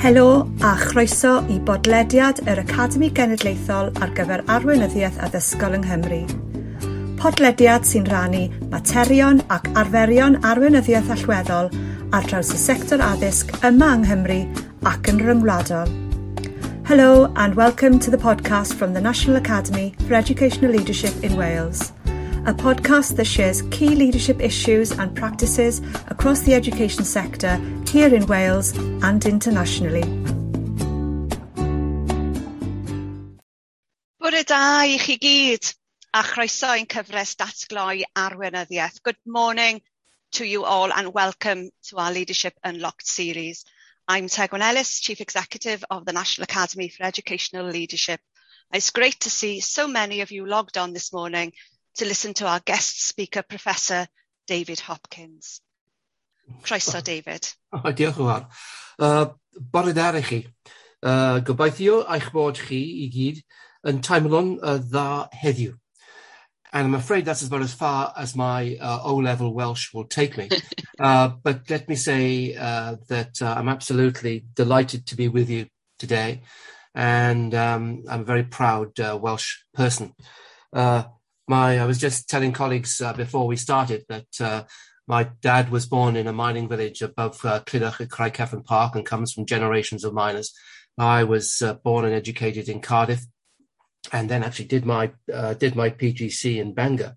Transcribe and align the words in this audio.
Helo 0.00 0.48
a 0.62 0.76
chroeso 0.80 1.30
i 1.52 1.58
bodlediad 1.60 2.38
yr 2.48 2.62
Academi 2.62 3.10
Genedlaethol 3.12 3.90
ar 4.00 4.14
gyfer 4.16 4.40
arweinyddiaeth 4.54 5.18
addysgol 5.26 5.76
yng 5.76 5.84
Nghymru. 5.84 6.20
Podlediad 7.20 7.84
sy'n 7.84 8.08
rannu 8.08 8.46
materion 8.72 9.42
ac 9.52 9.68
arferion 9.82 10.38
arweinyddiaeth 10.40 11.12
allweddol 11.18 11.68
ar 12.16 12.32
draws 12.32 12.54
y 12.56 12.62
sector 12.64 13.04
addysg 13.10 13.52
yma 13.60 13.92
yng 13.98 14.08
Nghymru 14.08 14.40
ac 14.88 15.12
yn 15.12 15.20
ryngwladol. 15.20 15.92
Hello 16.88 17.28
and 17.36 17.60
welcome 17.60 18.00
to 18.00 18.10
the 18.10 18.24
podcast 18.24 18.72
from 18.72 18.94
the 18.96 19.04
National 19.04 19.36
Academy 19.36 19.92
for 20.08 20.14
Educational 20.14 20.72
Leadership 20.72 21.12
in 21.22 21.36
Wales. 21.36 21.92
A 22.50 22.52
podcast 22.52 23.14
that 23.14 23.26
shares 23.26 23.62
key 23.70 23.90
leadership 23.90 24.40
issues 24.40 24.90
and 24.90 25.14
practices 25.14 25.80
across 26.08 26.40
the 26.40 26.54
education 26.54 27.04
sector 27.04 27.54
here 27.86 28.12
in 28.12 28.26
Wales 28.26 28.76
and 29.04 29.24
internationally. 29.24 30.02
Da 34.48 34.80
i 34.80 34.98
chi 34.98 35.16
gyd 35.22 35.74
a 36.12 36.24
chroeso 36.24 36.72
cyfres 36.86 37.36
datgloi 37.36 38.02
arweinyddiaeth. 38.16 39.00
Good 39.04 39.20
morning 39.24 39.80
to 40.32 40.44
you 40.44 40.64
all 40.64 40.92
and 40.92 41.14
welcome 41.14 41.70
to 41.90 41.98
our 41.98 42.10
Leadership 42.10 42.54
Unlocked 42.64 43.06
series. 43.06 43.64
I'm 44.08 44.26
Tegwen 44.26 44.60
Ellis, 44.60 44.98
Chief 44.98 45.20
Executive 45.20 45.84
of 45.88 46.04
the 46.04 46.12
National 46.12 46.50
Academy 46.50 46.88
for 46.88 47.04
Educational 47.04 47.66
Leadership. 47.66 48.20
It's 48.72 48.90
great 48.90 49.20
to 49.20 49.30
see 49.30 49.60
so 49.60 49.86
many 49.86 50.20
of 50.20 50.32
you 50.32 50.46
logged 50.46 50.78
on 50.78 50.92
this 50.92 51.12
morning 51.12 51.52
to 52.00 52.06
listen 52.06 52.32
to 52.32 52.46
our 52.46 52.60
guest 52.60 53.06
speaker, 53.06 53.42
Professor 53.42 54.08
David 54.46 54.80
Hopkins. 54.80 55.60
Croeso, 56.62 57.04
David. 57.04 57.46
Oh, 57.74 57.92
diolch 57.92 58.16
yn 58.16 58.28
fawr. 58.30 58.46
Uh, 58.96 59.26
bore 59.52 59.92
da 59.92 60.06
i 60.16 60.22
chi. 60.24 60.38
Uh, 61.02 61.40
gobeithio 61.44 61.98
eich 62.08 62.30
bod 62.32 62.56
chi 62.56 62.80
i 63.04 63.10
gyd 63.12 63.42
yn 63.84 64.00
teimlo'n 64.00 64.54
uh, 64.62 64.78
dda 64.80 65.28
heddiw. 65.42 65.76
And 66.72 66.88
I'm 66.88 66.94
afraid 66.94 67.26
that's 67.26 67.44
about 67.44 67.68
as 67.68 67.74
far 67.74 68.14
as 68.16 68.34
my 68.34 68.78
uh, 68.80 69.00
O-level 69.04 69.52
Welsh 69.52 69.92
will 69.92 70.08
take 70.08 70.38
me. 70.38 70.48
uh, 70.98 71.28
but 71.42 71.68
let 71.68 71.86
me 71.86 71.96
say 71.96 72.56
uh, 72.56 72.96
that 73.08 73.42
uh, 73.42 73.52
I'm 73.58 73.68
absolutely 73.68 74.46
delighted 74.54 75.04
to 75.08 75.16
be 75.16 75.28
with 75.28 75.50
you 75.50 75.66
today. 75.98 76.42
And 76.94 77.54
um, 77.54 78.04
I'm 78.08 78.20
a 78.22 78.30
very 78.32 78.44
proud 78.44 78.98
uh, 78.98 79.18
Welsh 79.20 79.58
person. 79.74 80.14
My 81.50 81.80
I 81.80 81.84
was 81.84 81.98
just 81.98 82.30
telling 82.30 82.52
colleagues 82.52 83.00
uh, 83.00 83.12
before 83.12 83.48
we 83.48 83.56
started 83.56 84.04
that 84.08 84.40
uh, 84.40 84.62
my 85.08 85.30
dad 85.42 85.68
was 85.68 85.84
born 85.84 86.14
in 86.14 86.28
a 86.28 86.32
mining 86.32 86.68
village 86.68 87.02
above 87.02 87.44
uh, 87.44 87.56
at 87.56 87.66
Craig-cefn-parc 87.66 88.94
and 88.94 89.04
comes 89.04 89.32
from 89.32 89.46
generations 89.46 90.04
of 90.04 90.14
miners. 90.14 90.54
I 90.96 91.24
was 91.24 91.60
uh, 91.60 91.74
born 91.74 92.04
and 92.04 92.14
educated 92.14 92.68
in 92.68 92.80
Cardiff, 92.80 93.24
and 94.12 94.30
then 94.30 94.44
actually 94.44 94.66
did 94.66 94.86
my 94.86 95.10
uh, 95.34 95.54
did 95.54 95.74
my 95.74 95.90
PGC 95.90 96.60
in 96.60 96.72
Bangor. 96.72 97.16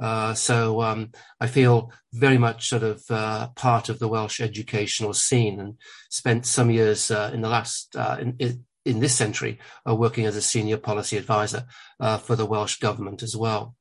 Uh, 0.00 0.32
so 0.32 0.80
um, 0.80 1.12
I 1.38 1.46
feel 1.46 1.92
very 2.10 2.38
much 2.38 2.66
sort 2.70 2.84
of 2.84 3.02
uh, 3.10 3.48
part 3.48 3.90
of 3.90 3.98
the 3.98 4.08
Welsh 4.08 4.40
educational 4.40 5.12
scene, 5.12 5.60
and 5.60 5.76
spent 6.08 6.46
some 6.46 6.70
years 6.70 7.10
in 7.10 7.42
the 7.42 7.50
last 7.50 7.94
in, 8.18 8.64
in 8.84 9.00
this 9.00 9.14
century 9.14 9.58
uh, 9.88 9.94
working 9.94 10.26
as 10.26 10.36
a 10.36 10.42
senior 10.42 10.76
policy 10.76 11.16
advisor 11.16 11.66
uh, 12.00 12.18
for 12.18 12.36
the 12.36 12.46
Welsh 12.46 12.78
government 12.78 13.22
as 13.22 13.36
well. 13.36 13.74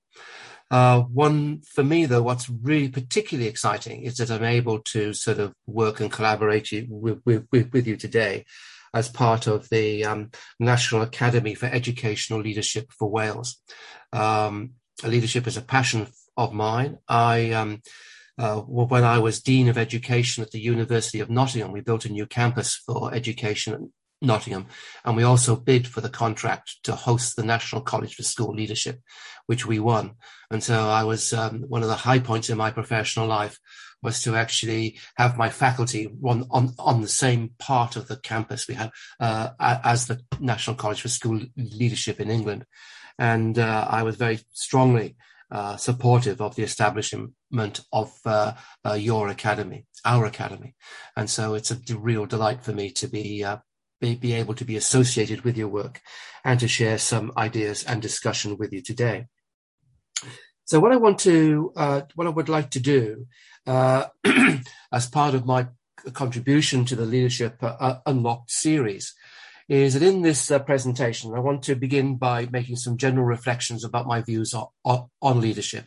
Uh, 0.72 1.02
one 1.02 1.62
for 1.62 1.84
me, 1.84 2.06
though, 2.06 2.24
what's 2.24 2.50
really 2.50 2.90
particularly 2.90 3.48
exciting 3.48 4.02
is 4.04 4.18
that 4.18 4.32
I'm 4.32 4.44
able 4.44 4.80
to 4.80 5.14
sort 5.14 5.40
of 5.40 5.54
work 5.68 6.00
and 6.00 6.12
collaborate 6.12 6.70
with, 6.90 7.22
with, 7.26 7.48
with 7.52 7.86
you 7.86 7.96
today 7.96 8.46
as 8.94 9.10
part 9.10 9.48
of 9.48 9.70
the 9.70 10.06
um, 10.06 10.32
National 10.60 11.02
Academy 11.02 11.56
for 11.56 11.66
Educational 11.66 12.40
Leadership 12.40 12.92
for 12.92 13.10
Wales. 13.10 13.62
Um, 14.12 14.72
leadership 15.04 15.48
is 15.48 15.58
a 15.58 15.62
passion 15.62 16.08
of 16.38 16.54
mine. 16.54 17.00
I 17.08 17.52
um, 17.52 17.82
uh, 18.38 18.62
when 18.62 19.04
I 19.04 19.20
was 19.20 19.42
Dean 19.42 19.68
of 19.68 19.78
Education 19.78 20.44
at 20.44 20.52
the 20.52 20.60
University 20.60 21.20
of 21.20 21.30
Nottingham, 21.30 21.72
we 21.72 21.82
built 21.82 22.06
a 22.06 22.10
new 22.10 22.26
campus 22.26 22.76
for 22.76 23.14
education 23.14 23.94
Nottingham. 24.24 24.68
And 25.06 25.16
we 25.16 25.24
also 25.24 25.56
bid 25.56 25.88
for 25.88 26.02
the 26.02 26.10
contract 26.10 26.84
to 26.84 26.96
host 26.96 27.36
the 27.36 27.44
National 27.44 27.82
College 27.82 28.16
for 28.16 28.24
School 28.24 28.56
Leadership, 28.56 29.02
which 29.46 29.66
we 29.66 29.80
won. 29.80 30.14
And 30.50 30.64
so 30.64 30.90
I 30.90 31.04
was 31.04 31.34
um, 31.34 31.64
one 31.68 31.84
of 31.84 31.90
the 31.90 31.96
high 31.96 32.20
points 32.20 32.50
in 32.50 32.58
my 32.58 32.72
professional 32.72 33.28
life 33.28 33.60
was 34.02 34.22
to 34.24 34.36
actually 34.36 35.00
have 35.16 35.38
my 35.38 35.50
faculty 35.50 36.10
on, 36.24 36.46
on, 36.52 36.74
on 36.78 37.02
the 37.02 37.08
same 37.08 37.52
part 37.58 37.96
of 37.96 38.08
the 38.08 38.18
campus 38.18 38.68
we 38.68 38.76
had 38.76 38.92
uh, 39.20 39.50
as 39.60 40.08
the 40.08 40.20
National 40.40 40.76
College 40.76 41.02
for 41.02 41.08
School 41.08 41.42
Leadership 41.56 42.20
in 42.20 42.30
England. 42.30 42.66
And 43.18 43.58
uh, 43.58 43.88
I 43.90 44.04
was 44.04 44.16
very 44.16 44.40
strongly 44.52 45.16
uh, 45.52 45.78
supportive 45.78 46.42
of 46.42 46.56
the 46.56 46.64
establishment 46.64 47.82
of 47.92 48.12
uh, 48.26 48.54
uh, 48.84 48.94
your 48.94 49.30
academy, 49.30 49.86
our 50.04 50.26
academy. 50.26 50.74
And 51.16 51.30
so 51.30 51.54
it's 51.54 51.72
a 51.72 51.98
real 51.98 52.26
delight 52.26 52.64
for 52.64 52.74
me 52.74 52.90
to 52.92 53.08
be 53.08 53.44
uh, 53.44 53.58
be, 54.04 54.16
be 54.16 54.34
able 54.34 54.54
to 54.56 54.66
be 54.66 54.76
associated 54.76 55.42
with 55.42 55.56
your 55.58 55.70
work 55.70 56.02
and 56.44 56.60
to 56.60 56.68
share 56.68 56.98
some 56.98 57.32
ideas 57.38 57.84
and 57.86 58.02
discussion 58.02 58.58
with 58.58 58.74
you 58.74 58.82
today. 58.82 59.28
So 60.66 60.82
what 60.82 60.92
I 60.92 60.98
want 60.98 61.20
to, 61.20 61.72
uh, 61.78 62.02
what 62.16 62.28
I 62.28 62.32
would 62.32 62.50
like 62.50 62.70
to 62.72 62.82
do 62.82 63.28
uh, 63.66 64.08
as 64.92 65.08
part 65.08 65.36
of 65.36 65.46
my 65.46 65.68
contribution 66.12 66.84
to 66.86 66.98
the 66.98 67.06
Leadership 67.06 67.56
uh, 67.62 68.00
Unlocked 68.06 68.52
series 68.52 69.14
is 69.70 69.94
that 69.94 70.04
in 70.04 70.22
this 70.22 70.52
uh, 70.52 70.60
presentation, 70.60 71.34
I 71.34 71.40
want 71.40 71.64
to 71.64 71.76
begin 71.76 72.18
by 72.18 72.48
making 72.52 72.76
some 72.76 72.98
general 72.98 73.26
reflections 73.26 73.86
about 73.86 74.08
my 74.08 74.22
views 74.22 74.54
on, 74.54 74.68
on, 75.22 75.40
leadership. 75.40 75.86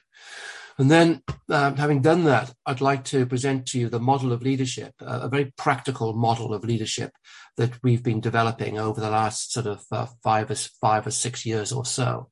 And 0.78 0.90
then, 0.90 1.22
um, 1.50 1.76
having 1.76 2.00
done 2.00 2.24
that, 2.24 2.54
I'd 2.64 2.80
like 2.80 3.04
to 3.04 3.26
present 3.26 3.66
to 3.66 3.78
you 3.78 3.90
the 3.90 4.00
model 4.00 4.32
of 4.32 4.42
leadership, 4.42 4.94
uh, 5.02 5.20
a 5.22 5.28
very 5.28 5.52
practical 5.58 6.14
model 6.14 6.54
of 6.54 6.64
leadership 6.64 7.12
that 7.56 7.82
we've 7.82 8.02
been 8.02 8.20
developing 8.20 8.78
over 8.78 9.00
the 9.00 9.10
last 9.10 9.52
sort 9.52 9.66
of 9.66 9.84
uh, 9.90 10.06
five, 10.22 10.50
or, 10.50 10.54
five 10.54 11.06
or 11.06 11.10
six 11.10 11.46
years 11.46 11.72
or 11.72 11.84
so, 11.84 12.30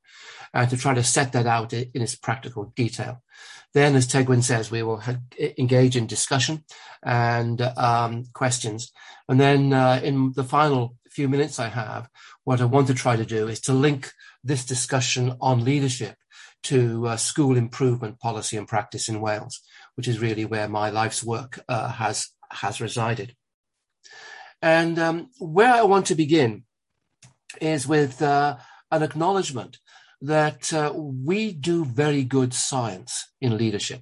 and 0.53 0.69
to 0.69 0.77
try 0.77 0.93
to 0.93 1.03
set 1.03 1.33
that 1.33 1.47
out 1.47 1.73
in, 1.73 1.89
its 1.93 2.15
practical 2.15 2.71
detail. 2.75 3.21
Then, 3.73 3.95
as 3.95 4.07
Tegwen 4.07 4.43
says, 4.43 4.71
we 4.71 4.83
will 4.83 5.01
ha- 5.01 5.17
engage 5.57 5.97
in 5.97 6.07
discussion 6.07 6.63
and 7.03 7.61
um, 7.61 8.25
questions. 8.33 8.91
And 9.27 9.39
then 9.39 9.73
uh, 9.73 9.99
in 10.03 10.31
the 10.33 10.45
final 10.45 10.95
few 11.09 11.27
minutes 11.27 11.59
I 11.59 11.67
have, 11.67 12.09
what 12.43 12.61
I 12.61 12.65
want 12.65 12.87
to 12.87 12.93
try 12.93 13.15
to 13.15 13.25
do 13.25 13.47
is 13.47 13.59
to 13.61 13.73
link 13.73 14.11
this 14.43 14.65
discussion 14.65 15.35
on 15.41 15.65
leadership 15.65 16.15
to 16.63 17.07
uh, 17.07 17.17
school 17.17 17.57
improvement 17.57 18.19
policy 18.19 18.57
and 18.57 18.67
practice 18.67 19.07
in 19.07 19.21
Wales, 19.21 19.61
which 19.95 20.07
is 20.07 20.19
really 20.19 20.45
where 20.45 20.67
my 20.67 20.89
life's 20.89 21.23
work 21.23 21.59
uh, 21.69 21.89
has 21.89 22.29
has 22.51 22.81
resided. 22.81 23.35
And 24.61 24.97
um, 24.99 25.29
where 25.39 25.73
I 25.73 25.83
want 25.83 26.07
to 26.07 26.15
begin 26.15 26.63
is 27.61 27.87
with 27.87 28.21
uh, 28.21 28.57
an 28.91 29.03
acknowledgement 29.03 29.79
that 30.21 30.73
uh, 30.73 30.91
we 30.95 31.51
do 31.51 31.85
very 31.85 32.23
good 32.23 32.53
science 32.53 33.29
in 33.41 33.57
leadership. 33.57 34.01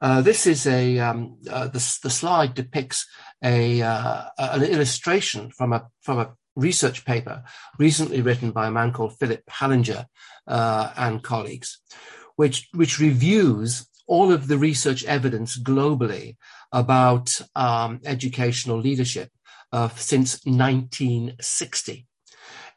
Uh, 0.00 0.20
this 0.20 0.46
is 0.46 0.66
a 0.66 0.98
um, 0.98 1.38
uh, 1.48 1.68
the, 1.68 1.98
the, 2.02 2.10
slide 2.10 2.54
depicts 2.54 3.06
a 3.42 3.80
an 3.80 4.62
illustration 4.62 5.50
from 5.50 5.72
a 5.72 5.86
from 6.02 6.18
a 6.18 6.34
research 6.56 7.04
paper 7.04 7.42
recently 7.78 8.22
written 8.22 8.50
by 8.50 8.68
a 8.68 8.70
man 8.70 8.92
called 8.92 9.18
Philip 9.18 9.42
Hallinger 9.48 10.06
uh, 10.46 10.92
and 10.96 11.22
colleagues, 11.22 11.80
which, 12.36 12.68
which 12.72 13.00
reviews 13.00 13.88
all 14.06 14.32
of 14.32 14.48
the 14.48 14.58
research 14.58 15.04
evidence 15.04 15.58
globally 15.58 16.36
about 16.72 17.30
um, 17.56 18.00
educational 18.04 18.78
leadership 18.78 19.30
uh, 19.74 19.88
since 19.96 20.38
1960. 20.46 22.06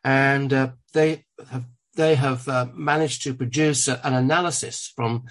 And 0.03 0.51
uh, 0.51 0.69
they 0.93 1.25
have, 1.51 1.65
they 1.95 2.15
have 2.15 2.47
uh, 2.47 2.65
managed 2.73 3.21
to 3.23 3.35
produce 3.35 3.87
an 3.87 4.13
analysis 4.15 4.91
from 4.95 5.25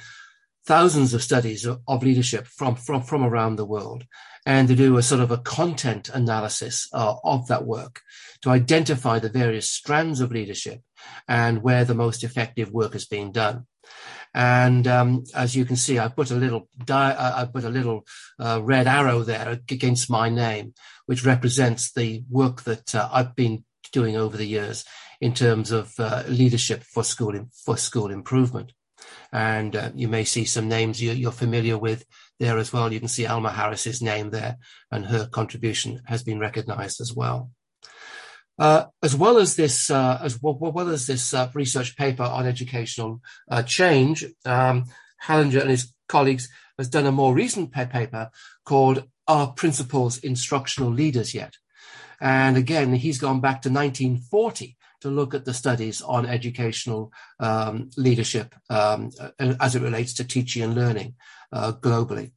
thousands 0.64 1.12
of 1.12 1.24
studies 1.24 1.64
of, 1.64 1.80
of 1.88 2.04
leadership 2.04 2.46
from, 2.46 2.76
from, 2.76 3.02
from 3.02 3.24
around 3.24 3.56
the 3.56 3.64
world 3.64 4.04
and 4.44 4.68
to 4.68 4.76
do 4.76 4.96
a 4.96 5.02
sort 5.02 5.20
of 5.20 5.32
a 5.32 5.38
content 5.38 6.08
analysis 6.14 6.88
uh, 6.92 7.14
of 7.24 7.48
that 7.48 7.66
work 7.66 8.00
to 8.42 8.50
identify 8.50 9.18
the 9.18 9.28
various 9.28 9.68
strands 9.68 10.20
of 10.20 10.30
leadership 10.30 10.82
and 11.26 11.64
where 11.64 11.84
the 11.84 11.94
most 11.94 12.22
effective 12.22 12.70
work 12.70 12.94
is 12.94 13.06
being 13.06 13.32
done. 13.32 13.66
And 14.34 14.86
um, 14.86 15.24
as 15.34 15.56
you 15.56 15.64
can 15.64 15.76
see, 15.76 15.98
I 15.98 16.08
put 16.08 16.30
a 16.30 16.34
little 16.34 16.68
di- 16.84 17.14
uh, 17.14 17.42
I 17.42 17.44
put 17.46 17.64
a 17.64 17.70
little 17.70 18.04
uh, 18.38 18.60
red 18.62 18.86
arrow 18.86 19.22
there 19.22 19.58
against 19.70 20.10
my 20.10 20.28
name, 20.28 20.74
which 21.06 21.24
represents 21.24 21.92
the 21.92 22.22
work 22.30 22.62
that 22.62 22.94
uh, 22.94 23.08
I've 23.12 23.34
been 23.34 23.64
doing 23.92 24.16
over 24.16 24.36
the 24.36 24.46
years 24.46 24.84
in 25.20 25.32
terms 25.32 25.70
of 25.70 25.94
uh, 25.98 26.24
leadership 26.28 26.82
for 26.82 27.02
school 27.02 27.48
for 27.64 27.76
school 27.76 28.10
improvement. 28.10 28.72
And 29.32 29.76
uh, 29.76 29.90
you 29.94 30.08
may 30.08 30.24
see 30.24 30.44
some 30.44 30.68
names 30.68 31.02
you're, 31.02 31.14
you're 31.14 31.32
familiar 31.32 31.78
with 31.78 32.04
there 32.38 32.58
as 32.58 32.72
well. 32.72 32.92
You 32.92 32.98
can 32.98 33.08
see 33.08 33.26
Alma 33.26 33.50
Harris's 33.50 34.02
name 34.02 34.30
there, 34.30 34.58
and 34.90 35.06
her 35.06 35.26
contribution 35.26 36.02
has 36.06 36.22
been 36.22 36.38
recognized 36.38 37.00
as 37.00 37.12
well. 37.14 37.50
Uh, 38.58 38.86
as 39.02 39.14
well 39.14 39.36
as 39.36 39.56
this, 39.56 39.90
uh, 39.90 40.18
as 40.22 40.40
well, 40.42 40.56
well, 40.58 40.88
as 40.88 41.06
this 41.06 41.34
uh, 41.34 41.50
research 41.54 41.96
paper 41.96 42.22
on 42.22 42.46
educational 42.46 43.20
uh, 43.50 43.62
change, 43.62 44.24
um, 44.46 44.84
Hallinger 45.18 45.60
and 45.60 45.70
his 45.70 45.92
colleagues 46.08 46.48
has 46.78 46.88
done 46.88 47.06
a 47.06 47.12
more 47.12 47.34
recent 47.34 47.70
paper 47.72 48.30
called 48.64 49.04
"Are 49.28 49.52
Principals 49.52 50.18
Instructional 50.18 50.90
Leaders 50.90 51.34
Yet?" 51.34 51.54
And 52.20 52.56
again, 52.56 52.94
he's 52.94 53.18
gone 53.18 53.40
back 53.40 53.62
to 53.62 53.70
1940 53.70 54.76
to 55.02 55.10
look 55.10 55.34
at 55.34 55.44
the 55.44 55.54
studies 55.54 56.00
on 56.00 56.26
educational 56.26 57.12
um, 57.38 57.90
leadership 57.96 58.54
um, 58.70 59.10
as 59.38 59.76
it 59.76 59.82
relates 59.82 60.14
to 60.14 60.24
teaching 60.24 60.62
and 60.62 60.74
learning 60.74 61.14
uh, 61.52 61.72
globally. 61.72 62.32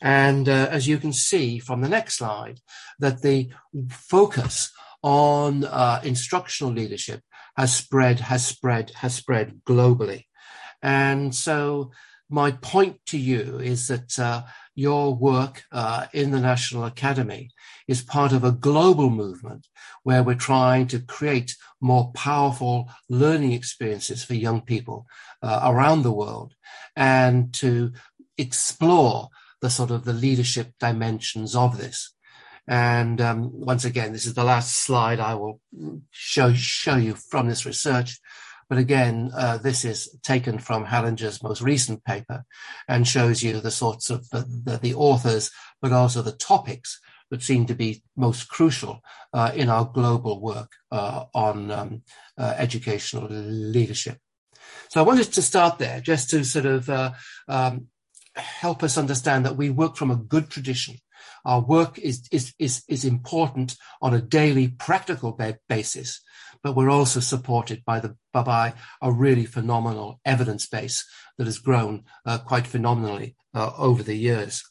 And 0.00 0.48
uh, 0.48 0.68
as 0.70 0.88
you 0.88 0.98
can 0.98 1.12
see 1.12 1.58
from 1.58 1.80
the 1.80 1.88
next 1.88 2.16
slide, 2.16 2.60
that 2.98 3.22
the 3.22 3.50
focus 3.90 4.72
on 5.02 5.64
uh, 5.64 6.00
instructional 6.04 6.72
leadership 6.72 7.22
has 7.56 7.74
spread, 7.74 8.20
has 8.20 8.46
spread, 8.46 8.90
has 8.96 9.14
spread 9.14 9.60
globally. 9.64 10.24
And 10.82 11.34
so 11.34 11.92
my 12.28 12.52
point 12.52 13.00
to 13.06 13.18
you 13.18 13.58
is 13.58 13.88
that 13.88 14.18
uh, 14.18 14.42
your 14.74 15.14
work 15.14 15.64
uh, 15.72 16.06
in 16.12 16.30
the 16.30 16.40
National 16.40 16.84
Academy 16.84 17.50
is 17.88 18.02
part 18.02 18.32
of 18.32 18.44
a 18.44 18.52
global 18.52 19.10
movement 19.10 19.66
where 20.02 20.22
we're 20.22 20.34
trying 20.34 20.86
to 20.88 21.00
create 21.00 21.56
more 21.80 22.12
powerful 22.12 22.90
learning 23.08 23.52
experiences 23.52 24.24
for 24.24 24.34
young 24.34 24.60
people 24.60 25.06
uh, 25.42 25.60
around 25.64 26.02
the 26.02 26.12
world 26.12 26.54
and 26.96 27.52
to 27.54 27.92
explore 28.38 29.28
the 29.60 29.70
sort 29.70 29.90
of 29.90 30.04
the 30.04 30.12
leadership 30.12 30.72
dimensions 30.78 31.54
of 31.54 31.78
this. 31.78 32.14
And 32.66 33.20
um, 33.20 33.50
once 33.52 33.84
again, 33.84 34.12
this 34.12 34.26
is 34.26 34.34
the 34.34 34.44
last 34.44 34.76
slide 34.76 35.20
I 35.20 35.34
will 35.34 35.60
show, 36.10 36.52
show 36.54 36.96
you 36.96 37.14
from 37.14 37.48
this 37.48 37.66
research. 37.66 38.18
But 38.70 38.78
again, 38.78 39.32
uh, 39.34 39.58
this 39.58 39.84
is 39.84 40.16
taken 40.22 40.60
from 40.60 40.86
Hallinger's 40.86 41.42
most 41.42 41.60
recent 41.60 42.04
paper 42.04 42.44
and 42.86 43.06
shows 43.06 43.42
you 43.42 43.60
the 43.60 43.72
sorts 43.72 44.10
of 44.10 44.30
the, 44.30 44.46
the, 44.64 44.78
the 44.78 44.94
authors, 44.94 45.50
but 45.82 45.92
also 45.92 46.22
the 46.22 46.30
topics 46.30 47.00
that 47.32 47.42
seem 47.42 47.66
to 47.66 47.74
be 47.74 48.04
most 48.16 48.48
crucial 48.48 49.00
uh, 49.34 49.50
in 49.56 49.68
our 49.68 49.84
global 49.84 50.40
work 50.40 50.70
uh, 50.92 51.24
on 51.34 51.72
um, 51.72 52.02
uh, 52.38 52.54
educational 52.56 53.26
leadership. 53.28 54.18
So 54.88 55.00
I 55.00 55.04
wanted 55.04 55.32
to 55.32 55.42
start 55.42 55.78
there 55.80 56.00
just 56.00 56.30
to 56.30 56.44
sort 56.44 56.66
of 56.66 56.88
uh, 56.88 57.12
um, 57.48 57.88
help 58.36 58.84
us 58.84 58.96
understand 58.96 59.46
that 59.46 59.56
we 59.56 59.70
work 59.70 59.96
from 59.96 60.12
a 60.12 60.16
good 60.16 60.48
tradition 60.48 60.96
our 61.44 61.60
work 61.60 61.98
is, 61.98 62.28
is, 62.30 62.54
is, 62.58 62.82
is 62.88 63.04
important 63.04 63.76
on 64.02 64.14
a 64.14 64.20
daily 64.20 64.68
practical 64.68 65.38
basis, 65.68 66.20
but 66.62 66.76
we're 66.76 66.90
also 66.90 67.20
supported 67.20 67.84
by 67.84 68.00
the 68.00 68.16
by 68.32 68.74
a 69.02 69.12
really 69.12 69.46
phenomenal 69.46 70.20
evidence 70.24 70.66
base 70.66 71.06
that 71.38 71.46
has 71.46 71.58
grown 71.58 72.04
uh, 72.26 72.38
quite 72.38 72.66
phenomenally 72.66 73.34
uh, 73.54 73.72
over 73.78 74.02
the 74.02 74.16
years. 74.16 74.62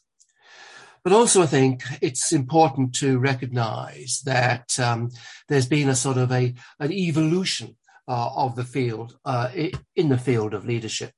But 1.02 1.12
also, 1.12 1.42
I 1.42 1.46
think 1.46 1.82
it's 2.02 2.30
important 2.32 2.94
to 2.96 3.18
recognise 3.18 4.20
that 4.26 4.78
um, 4.78 5.10
there's 5.48 5.66
been 5.66 5.88
a 5.88 5.94
sort 5.94 6.18
of 6.18 6.30
a 6.30 6.54
an 6.78 6.92
evolution 6.92 7.76
uh, 8.06 8.30
of 8.34 8.54
the 8.54 8.64
field 8.64 9.16
uh, 9.24 9.50
in 9.96 10.08
the 10.10 10.18
field 10.18 10.52
of 10.52 10.66
leadership, 10.66 11.12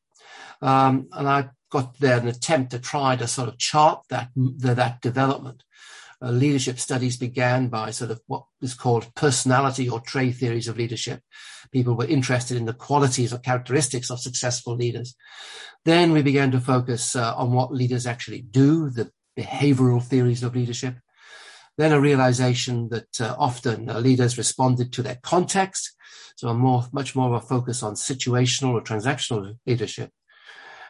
um, 0.60 1.08
and 1.12 1.28
I 1.28 1.50
got 1.70 1.98
there 1.98 2.18
an 2.18 2.28
attempt 2.28 2.70
to 2.70 2.78
try 2.78 3.16
to 3.16 3.26
sort 3.26 3.48
of 3.48 3.58
chart 3.58 4.02
that 4.10 4.28
that 4.36 5.00
development. 5.00 5.64
Uh, 6.22 6.30
leadership 6.30 6.78
studies 6.78 7.16
began 7.16 7.68
by 7.68 7.90
sort 7.90 8.10
of 8.10 8.20
what 8.26 8.44
is 8.60 8.74
called 8.74 9.12
personality 9.16 9.88
or 9.88 10.00
trait 10.00 10.36
theories 10.36 10.68
of 10.68 10.76
leadership. 10.76 11.20
People 11.72 11.94
were 11.94 12.06
interested 12.06 12.56
in 12.56 12.64
the 12.64 12.72
qualities 12.72 13.32
or 13.32 13.38
characteristics 13.38 14.10
of 14.10 14.20
successful 14.20 14.76
leaders. 14.76 15.16
Then 15.84 16.12
we 16.12 16.22
began 16.22 16.52
to 16.52 16.60
focus 16.60 17.16
uh, 17.16 17.34
on 17.34 17.52
what 17.52 17.72
leaders 17.72 18.06
actually 18.06 18.42
do, 18.42 18.88
the 18.88 19.10
behavioral 19.36 20.02
theories 20.02 20.44
of 20.44 20.54
leadership. 20.54 20.94
Then 21.76 21.90
a 21.90 22.00
realization 22.00 22.90
that 22.90 23.20
uh, 23.20 23.34
often 23.38 23.90
uh, 23.90 23.98
leaders 23.98 24.38
responded 24.38 24.92
to 24.92 25.02
their 25.02 25.18
context, 25.22 25.96
so 26.36 26.48
a 26.48 26.54
more, 26.54 26.84
much 26.92 27.16
more 27.16 27.34
of 27.34 27.42
a 27.42 27.46
focus 27.46 27.82
on 27.82 27.94
situational 27.94 28.74
or 28.74 28.82
transactional 28.82 29.56
leadership. 29.66 30.10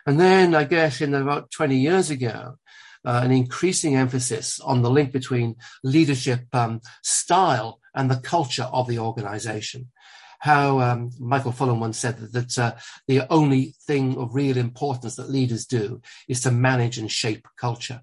And 0.04 0.18
then 0.18 0.54
I 0.54 0.64
guess 0.64 1.00
in 1.00 1.14
about 1.14 1.50
20 1.52 1.76
years 1.76 2.10
ago, 2.10 2.56
uh, 3.04 3.20
an 3.24 3.32
increasing 3.32 3.96
emphasis 3.96 4.60
on 4.60 4.82
the 4.82 4.90
link 4.90 5.12
between 5.12 5.56
leadership 5.82 6.42
um, 6.52 6.80
style 7.02 7.80
and 7.94 8.10
the 8.10 8.20
culture 8.20 8.68
of 8.72 8.86
the 8.88 8.98
organization. 8.98 9.90
How 10.38 10.80
um, 10.80 11.10
Michael 11.20 11.52
Fullan 11.52 11.78
once 11.78 11.98
said 11.98 12.18
that, 12.18 12.32
that 12.32 12.58
uh, 12.58 12.74
the 13.06 13.30
only 13.30 13.76
thing 13.86 14.18
of 14.18 14.34
real 14.34 14.56
importance 14.56 15.14
that 15.16 15.30
leaders 15.30 15.66
do 15.66 16.00
is 16.26 16.40
to 16.40 16.50
manage 16.50 16.98
and 16.98 17.10
shape 17.10 17.46
culture. 17.56 18.00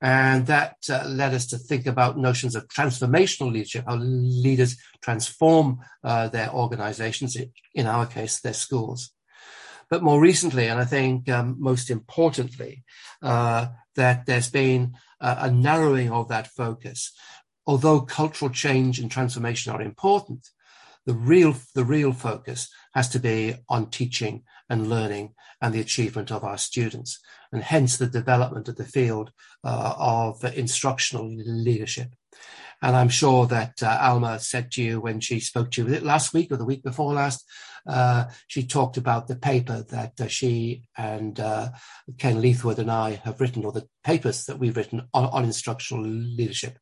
And 0.00 0.46
that 0.46 0.76
uh, 0.88 1.04
led 1.06 1.34
us 1.34 1.46
to 1.48 1.58
think 1.58 1.86
about 1.86 2.18
notions 2.18 2.56
of 2.56 2.66
transformational 2.68 3.52
leadership, 3.52 3.84
how 3.86 3.96
leaders 3.96 4.76
transform 5.02 5.80
uh, 6.02 6.28
their 6.28 6.50
organizations, 6.50 7.36
in 7.74 7.86
our 7.86 8.06
case, 8.06 8.40
their 8.40 8.54
schools. 8.54 9.12
But 9.92 10.02
more 10.02 10.22
recently, 10.22 10.68
and 10.68 10.80
I 10.80 10.86
think 10.86 11.28
um, 11.28 11.56
most 11.58 11.90
importantly, 11.90 12.82
uh, 13.20 13.66
that 13.94 14.24
there's 14.24 14.48
been 14.48 14.94
a, 15.20 15.36
a 15.40 15.50
narrowing 15.50 16.10
of 16.10 16.28
that 16.28 16.46
focus. 16.46 17.12
Although 17.66 18.00
cultural 18.00 18.50
change 18.50 18.98
and 18.98 19.10
transformation 19.10 19.70
are 19.70 19.82
important, 19.82 20.48
the 21.04 21.12
real 21.12 21.54
the 21.74 21.84
real 21.84 22.14
focus 22.14 22.70
has 22.94 23.10
to 23.10 23.18
be 23.18 23.56
on 23.68 23.90
teaching 23.90 24.44
and 24.70 24.88
learning 24.88 25.34
and 25.60 25.74
the 25.74 25.80
achievement 25.80 26.32
of 26.32 26.42
our 26.42 26.56
students, 26.56 27.20
and 27.52 27.62
hence 27.62 27.98
the 27.98 28.06
development 28.06 28.68
of 28.68 28.76
the 28.76 28.86
field 28.86 29.30
uh, 29.62 29.92
of 29.98 30.42
instructional 30.56 31.28
leadership. 31.28 32.14
And 32.82 32.96
I'm 32.96 33.08
sure 33.08 33.46
that 33.46 33.80
uh, 33.80 33.98
Alma 34.00 34.40
said 34.40 34.72
to 34.72 34.82
you 34.82 35.00
when 35.00 35.20
she 35.20 35.38
spoke 35.38 35.70
to 35.72 35.86
you 35.86 36.00
last 36.00 36.34
week 36.34 36.50
or 36.50 36.56
the 36.56 36.64
week 36.64 36.82
before 36.82 37.14
last, 37.14 37.44
uh, 37.86 38.24
she 38.48 38.66
talked 38.66 38.96
about 38.96 39.28
the 39.28 39.36
paper 39.36 39.84
that 39.90 40.20
uh, 40.20 40.26
she 40.26 40.82
and 40.96 41.38
uh, 41.38 41.70
Ken 42.18 42.42
Leithwood 42.42 42.78
and 42.78 42.90
I 42.90 43.20
have 43.24 43.40
written, 43.40 43.64
or 43.64 43.72
the 43.72 43.88
papers 44.04 44.44
that 44.44 44.58
we've 44.58 44.76
written 44.76 45.08
on, 45.14 45.24
on, 45.26 45.44
instructional 45.44 46.04
leadership. 46.04 46.78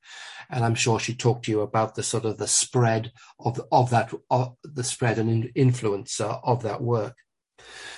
And 0.50 0.64
I'm 0.64 0.74
sure 0.74 0.98
she 0.98 1.14
talked 1.14 1.44
to 1.46 1.50
you 1.50 1.60
about 1.60 1.94
the 1.94 2.02
sort 2.02 2.24
of 2.24 2.38
the 2.38 2.48
spread 2.48 3.12
of, 3.38 3.60
of 3.70 3.90
that, 3.90 4.12
of 4.30 4.56
the 4.62 4.84
spread 4.84 5.18
and 5.18 5.50
influence 5.54 6.20
uh, 6.20 6.38
of 6.42 6.62
that 6.62 6.82
work. 6.82 7.14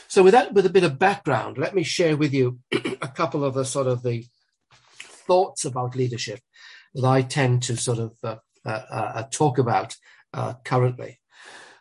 So 0.09 0.23
with 0.23 0.33
that, 0.33 0.53
with 0.53 0.67
a 0.67 0.71
bit 0.71 0.85
of 0.85 0.99
background, 0.99 1.59
let 1.59 1.75
me 1.75 1.83
share 1.83 2.17
with 2.17 2.33
you 2.33 2.59
a 3.01 3.09
couple 3.09 3.45
of 3.45 3.55
the 3.55 3.65
sort 3.65 3.87
of 3.87 4.03
the 4.03 4.25
thoughts 5.27 5.65
about 5.65 5.97
leadership 5.97 6.41
that 6.95 7.05
I 7.05 7.23
tend 7.23 7.63
to 7.65 7.77
sort 7.77 7.99
of 7.99 8.13
uh, 8.23 8.37
uh, 8.65 8.69
uh 8.69 9.23
talk 9.31 9.59
about 9.59 9.97
uh, 10.33 10.55
currently. 10.65 11.21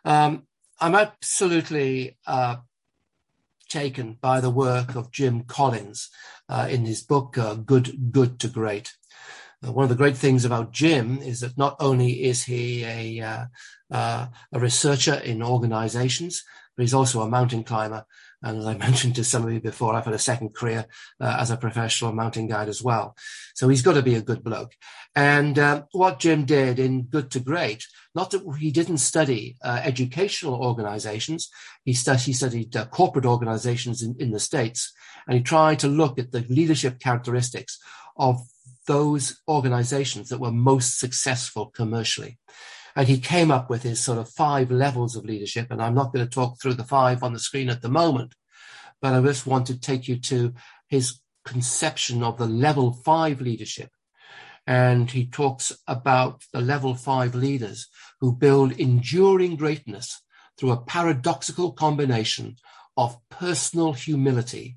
Um, 0.04 0.46
I'm 0.80 0.94
absolutely 0.94 2.18
uh, 2.26 2.56
taken 3.68 4.18
by 4.20 4.40
the 4.40 4.50
work 4.50 4.96
of 4.96 5.12
Jim 5.12 5.44
Collins 5.44 6.10
in 6.68 6.84
his 6.84 7.02
book 7.02 7.38
"Good 7.64 8.12
Good 8.12 8.38
to 8.40 8.48
Great." 8.48 8.92
one 9.60 9.84
of 9.84 9.90
the 9.90 9.94
great 9.94 10.16
things 10.16 10.44
about 10.44 10.72
Jim 10.72 11.18
is 11.18 11.38
that 11.38 11.56
not 11.56 11.76
only 11.78 12.24
is 12.24 12.44
he 12.44 12.84
a 12.84 13.46
a 13.90 14.28
researcher 14.52 15.14
in 15.14 15.42
organizations, 15.42 16.42
but 16.76 16.82
he's 16.82 16.94
also 16.94 17.20
a 17.20 17.28
mountain 17.28 17.62
climber 17.62 18.04
and 18.42 18.58
as 18.58 18.66
I 18.66 18.74
mentioned 18.86 19.14
to 19.16 19.24
some 19.24 19.44
of 19.44 19.52
you 19.52 19.60
before, 19.60 19.94
I've 19.94 20.04
had 20.04 20.14
a 20.14 20.18
second 20.18 20.54
career 20.54 20.86
uh, 21.20 21.36
as 21.38 21.50
a 21.50 21.56
professional 21.56 22.12
mountain 22.12 22.48
guide 22.48 22.68
as 22.68 22.82
well. 22.82 23.16
So 23.54 23.68
he's 23.68 23.82
got 23.82 23.94
to 23.94 24.02
be 24.02 24.14
a 24.14 24.22
good 24.22 24.42
bloke. 24.42 24.72
And 25.14 25.58
uh, 25.58 25.82
what 25.92 26.20
Jim 26.20 26.44
did 26.44 26.78
in 26.78 27.02
Good 27.02 27.30
to 27.32 27.40
Great, 27.40 27.86
not 28.14 28.30
that 28.30 28.42
he 28.58 28.70
didn't 28.70 28.98
study 28.98 29.56
uh, 29.62 29.80
educational 29.84 30.54
organizations, 30.54 31.50
he, 31.84 31.92
stu- 31.92 32.14
he 32.14 32.32
studied 32.32 32.74
uh, 32.76 32.86
corporate 32.86 33.26
organizations 33.26 34.02
in, 34.02 34.16
in 34.18 34.30
the 34.30 34.40
States, 34.40 34.92
and 35.26 35.36
he 35.36 35.42
tried 35.42 35.78
to 35.80 35.88
look 35.88 36.18
at 36.18 36.32
the 36.32 36.44
leadership 36.48 36.98
characteristics 36.98 37.78
of 38.16 38.40
those 38.86 39.40
organizations 39.48 40.28
that 40.28 40.40
were 40.40 40.50
most 40.50 40.98
successful 40.98 41.66
commercially. 41.66 42.38
And 42.94 43.08
he 43.08 43.18
came 43.18 43.50
up 43.50 43.70
with 43.70 43.82
his 43.82 44.00
sort 44.00 44.18
of 44.18 44.28
five 44.28 44.70
levels 44.70 45.16
of 45.16 45.24
leadership. 45.24 45.68
And 45.70 45.82
I'm 45.82 45.94
not 45.94 46.12
going 46.12 46.24
to 46.24 46.30
talk 46.30 46.60
through 46.60 46.74
the 46.74 46.84
five 46.84 47.22
on 47.22 47.32
the 47.32 47.38
screen 47.38 47.70
at 47.70 47.82
the 47.82 47.88
moment, 47.88 48.34
but 49.00 49.14
I 49.14 49.20
just 49.22 49.46
want 49.46 49.66
to 49.68 49.78
take 49.78 50.08
you 50.08 50.18
to 50.20 50.54
his 50.88 51.20
conception 51.44 52.22
of 52.22 52.38
the 52.38 52.46
level 52.46 52.92
five 52.92 53.40
leadership. 53.40 53.90
And 54.66 55.10
he 55.10 55.26
talks 55.26 55.72
about 55.88 56.44
the 56.52 56.60
level 56.60 56.94
five 56.94 57.34
leaders 57.34 57.88
who 58.20 58.36
build 58.36 58.72
enduring 58.72 59.56
greatness 59.56 60.22
through 60.56 60.70
a 60.70 60.80
paradoxical 60.80 61.72
combination 61.72 62.56
of 62.96 63.18
personal 63.28 63.92
humility 63.92 64.76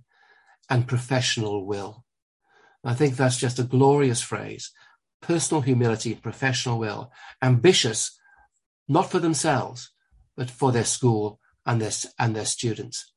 and 0.70 0.88
professional 0.88 1.66
will. 1.66 2.04
I 2.84 2.94
think 2.94 3.16
that's 3.16 3.38
just 3.38 3.60
a 3.60 3.64
glorious 3.64 4.22
phrase. 4.22 4.72
Personal 5.26 5.62
humility, 5.62 6.14
professional 6.14 6.78
will, 6.78 7.12
ambitious, 7.42 8.16
not 8.88 9.10
for 9.10 9.18
themselves, 9.18 9.90
but 10.38 10.52
for 10.52 10.72
their 10.72 10.86
school 10.86 11.40
and 11.66 11.82
their, 11.82 11.92
and 12.20 12.36
their 12.36 12.46
students. 12.46 13.12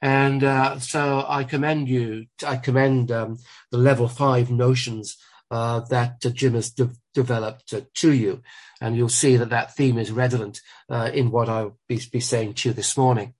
And 0.00 0.42
uh, 0.42 0.78
so 0.78 1.24
I 1.28 1.44
commend 1.44 1.88
you, 1.88 2.26
I 2.46 2.56
commend 2.56 3.12
um, 3.12 3.38
the 3.70 3.76
level 3.76 4.08
five 4.08 4.50
notions 4.50 5.18
uh, 5.50 5.80
that 5.90 6.24
uh, 6.24 6.30
Jim 6.30 6.54
has 6.54 6.70
de- 6.70 6.90
developed 7.12 7.74
uh, 7.74 7.82
to 7.96 8.12
you. 8.12 8.42
And 8.80 8.96
you'll 8.96 9.08
see 9.10 9.36
that 9.36 9.50
that 9.50 9.76
theme 9.76 9.98
is 9.98 10.10
redolent 10.10 10.62
uh, 10.88 11.10
in 11.12 11.30
what 11.30 11.50
I'll 11.50 11.78
be, 11.88 12.00
be, 12.10 12.20
saying 12.20 12.54
to 12.54 12.70
you 12.70 12.72
this 12.72 12.96
morning. 12.96 13.34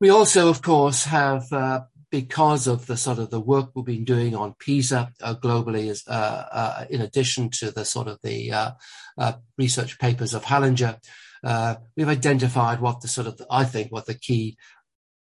We 0.00 0.10
also, 0.10 0.48
of 0.48 0.62
course, 0.62 1.04
have 1.04 1.52
uh, 1.52 1.82
because 2.12 2.66
of 2.66 2.86
the 2.86 2.96
sort 2.96 3.18
of 3.18 3.30
the 3.30 3.40
work 3.40 3.70
we've 3.74 3.86
been 3.86 4.04
doing 4.04 4.36
on 4.36 4.54
PISA 4.58 5.10
uh, 5.22 5.34
globally, 5.34 5.86
is, 5.86 6.04
uh, 6.06 6.44
uh, 6.52 6.84
in 6.90 7.00
addition 7.00 7.48
to 7.48 7.70
the 7.70 7.86
sort 7.86 8.06
of 8.06 8.18
the 8.22 8.52
uh, 8.52 8.70
uh, 9.16 9.32
research 9.56 9.98
papers 9.98 10.34
of 10.34 10.44
Hallinger, 10.44 10.98
uh, 11.42 11.76
we've 11.96 12.10
identified 12.10 12.82
what 12.82 13.00
the 13.00 13.08
sort 13.08 13.26
of 13.26 13.40
I 13.50 13.64
think 13.64 13.90
what 13.90 14.04
the 14.04 14.14
key 14.14 14.58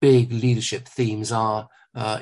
big 0.01 0.33
leadership 0.33 0.87
themes 0.87 1.31
are 1.31 1.69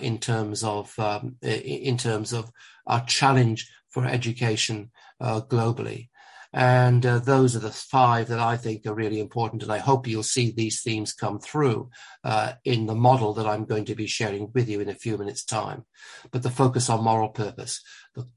in 0.01 0.19
terms 0.19 0.63
of 0.63 0.93
um, 0.99 1.37
in 1.41 1.97
terms 1.97 2.33
of 2.33 2.51
our 2.85 3.03
challenge 3.05 3.71
for 3.89 4.05
education 4.05 4.91
globally. 5.19 6.09
And 6.53 7.05
uh, 7.05 7.19
those 7.19 7.55
are 7.55 7.59
the 7.59 7.71
five 7.71 8.27
that 8.27 8.39
I 8.39 8.57
think 8.57 8.85
are 8.85 8.93
really 8.93 9.19
important. 9.19 9.63
And 9.63 9.71
I 9.71 9.77
hope 9.77 10.07
you'll 10.07 10.23
see 10.23 10.51
these 10.51 10.81
themes 10.81 11.13
come 11.13 11.39
through 11.39 11.89
uh, 12.23 12.53
in 12.65 12.87
the 12.87 12.95
model 12.95 13.33
that 13.35 13.47
I'm 13.47 13.65
going 13.65 13.85
to 13.85 13.95
be 13.95 14.07
sharing 14.07 14.51
with 14.53 14.67
you 14.67 14.81
in 14.81 14.89
a 14.89 14.95
few 14.95 15.17
minutes' 15.17 15.45
time. 15.45 15.85
But 16.31 16.43
the 16.43 16.49
focus 16.49 16.89
on 16.89 17.03
moral 17.03 17.29
purpose, 17.29 17.81
the 18.15 18.27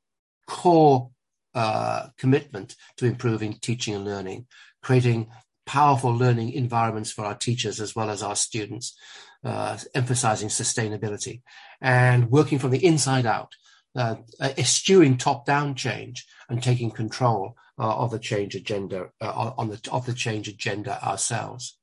core 0.47 1.11
uh, 1.55 2.09
commitment 2.17 2.77
to 2.99 3.07
improving 3.07 3.55
teaching 3.55 3.95
and 3.95 4.05
learning, 4.05 4.47
creating 4.83 5.29
powerful 5.67 6.15
learning 6.15 6.53
environments 6.53 7.11
for 7.11 7.25
our 7.25 7.35
teachers 7.35 7.81
as 7.81 7.97
well 7.97 8.11
as 8.11 8.23
our 8.23 8.37
students, 8.37 8.97
uh, 9.45 9.77
emphasizing 9.95 10.49
sustainability, 10.49 11.43
and 11.81 12.31
working 12.31 12.59
from 12.59 12.71
the 12.71 12.85
inside 12.85 13.27
out, 13.27 13.53
uh, 13.97 14.17
eschewing 14.41 15.17
top-down 15.17 15.75
change 15.75 16.27
and 16.49 16.63
taking 16.63 16.91
control 16.91 17.57
uh, 17.79 17.97
of 17.97 18.11
the 18.11 18.19
change 18.19 18.55
agenda 18.55 19.11
uh, 19.21 19.53
on 19.57 19.69
the 19.69 19.89
of 19.91 20.07
the 20.07 20.15
change 20.15 20.49
agenda 20.49 21.05
ourselves. 21.07 21.79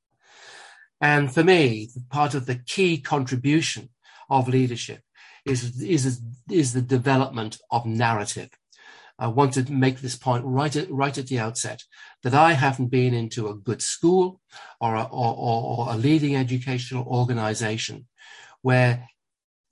And 1.00 1.34
for 1.34 1.44
me, 1.44 1.90
part 2.10 2.34
of 2.34 2.46
the 2.46 2.56
key 2.56 3.00
contribution 3.00 3.90
of 4.30 4.48
leadership 4.48 5.02
is 5.46 5.82
is 5.82 6.22
is 6.50 6.74
the 6.74 6.82
development 6.82 7.58
of 7.72 7.86
narrative. 7.86 8.50
I 9.20 9.28
want 9.28 9.54
to 9.54 9.72
make 9.72 10.00
this 10.00 10.16
point 10.16 10.44
right 10.46 10.76
at 10.76 10.90
right 10.90 11.18
at 11.18 11.28
the 11.28 11.40
outset 11.40 11.84
that 12.24 12.34
I 12.34 12.54
haven't 12.54 12.88
been 12.88 13.14
into 13.14 13.50
a 13.50 13.56
good 13.56 13.82
school 13.82 14.42
or 14.80 14.96
a, 14.96 15.04
or, 15.04 15.36
or, 15.38 15.94
a 15.94 15.98
leading 15.98 16.36
educational 16.36 17.06
organization 17.06 18.08
where 18.62 19.08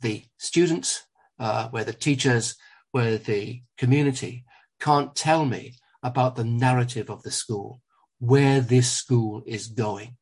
the 0.01 0.25
students, 0.37 1.03
uh, 1.39 1.69
where 1.69 1.83
the 1.83 1.93
teachers, 1.93 2.55
where 2.91 3.17
the 3.17 3.61
community 3.77 4.45
can't 4.79 5.15
tell 5.15 5.45
me 5.45 5.75
about 6.03 6.35
the 6.35 6.43
narrative 6.43 7.09
of 7.09 7.23
the 7.23 7.31
school, 7.31 7.81
where 8.19 8.61
this 8.61 8.91
school 8.91 9.43
is 9.45 9.67
going, 9.67 10.17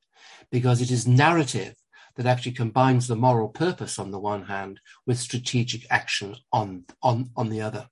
because 0.51 0.81
it 0.81 0.91
is 0.91 1.07
narrative 1.07 1.75
that 2.15 2.25
actually 2.25 2.51
combines 2.51 3.07
the 3.07 3.15
moral 3.15 3.47
purpose 3.47 3.99
on 3.99 4.11
the 4.11 4.19
one 4.19 4.45
hand 4.45 4.79
with 5.05 5.19
strategic 5.19 5.85
action 5.89 6.35
on, 6.51 6.83
on, 7.03 7.29
on 7.35 7.49
the 7.49 7.61
other. 7.61 7.87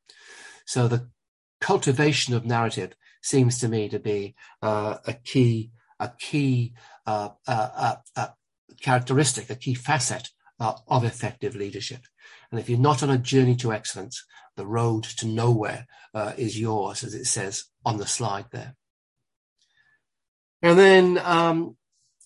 So 0.65 0.87
the 0.87 1.09
cultivation 1.61 2.33
of 2.33 2.45
narrative 2.45 2.93
seems 3.21 3.59
to 3.59 3.67
me 3.67 3.87
to 3.89 3.99
be 3.99 4.35
uh, 4.61 4.97
a 5.05 5.13
key, 5.13 5.71
a 5.99 6.11
key 6.19 6.73
uh, 7.05 7.29
uh, 7.47 7.69
uh, 7.75 7.95
uh 8.15 8.27
characteristic, 8.81 9.49
a 9.49 9.55
key 9.55 9.73
facet 9.73 10.29
uh, 10.59 10.73
of 10.87 11.03
effective 11.03 11.55
leadership. 11.55 12.01
And 12.51 12.59
if 12.59 12.69
you're 12.69 12.79
not 12.79 13.03
on 13.03 13.09
a 13.09 13.17
journey 13.17 13.55
to 13.57 13.73
excellence, 13.73 14.25
the 14.55 14.65
road 14.65 15.03
to 15.03 15.27
nowhere 15.27 15.87
uh, 16.13 16.33
is 16.37 16.59
yours, 16.59 17.03
as 17.03 17.13
it 17.13 17.25
says 17.25 17.65
on 17.85 17.97
the 17.97 18.07
slide 18.07 18.45
there. 18.51 18.75
And 20.61 20.79
then 20.79 21.17
um, 21.23 21.77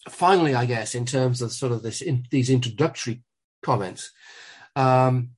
finally, 0.07 0.55
I 0.55 0.65
guess, 0.65 0.95
in 0.95 1.05
terms 1.05 1.41
of 1.41 1.51
sort 1.51 1.71
of 1.71 1.83
this, 1.83 2.01
in, 2.01 2.25
these 2.31 2.49
introductory 2.49 3.23
comments, 3.63 4.11
um, 4.75 5.31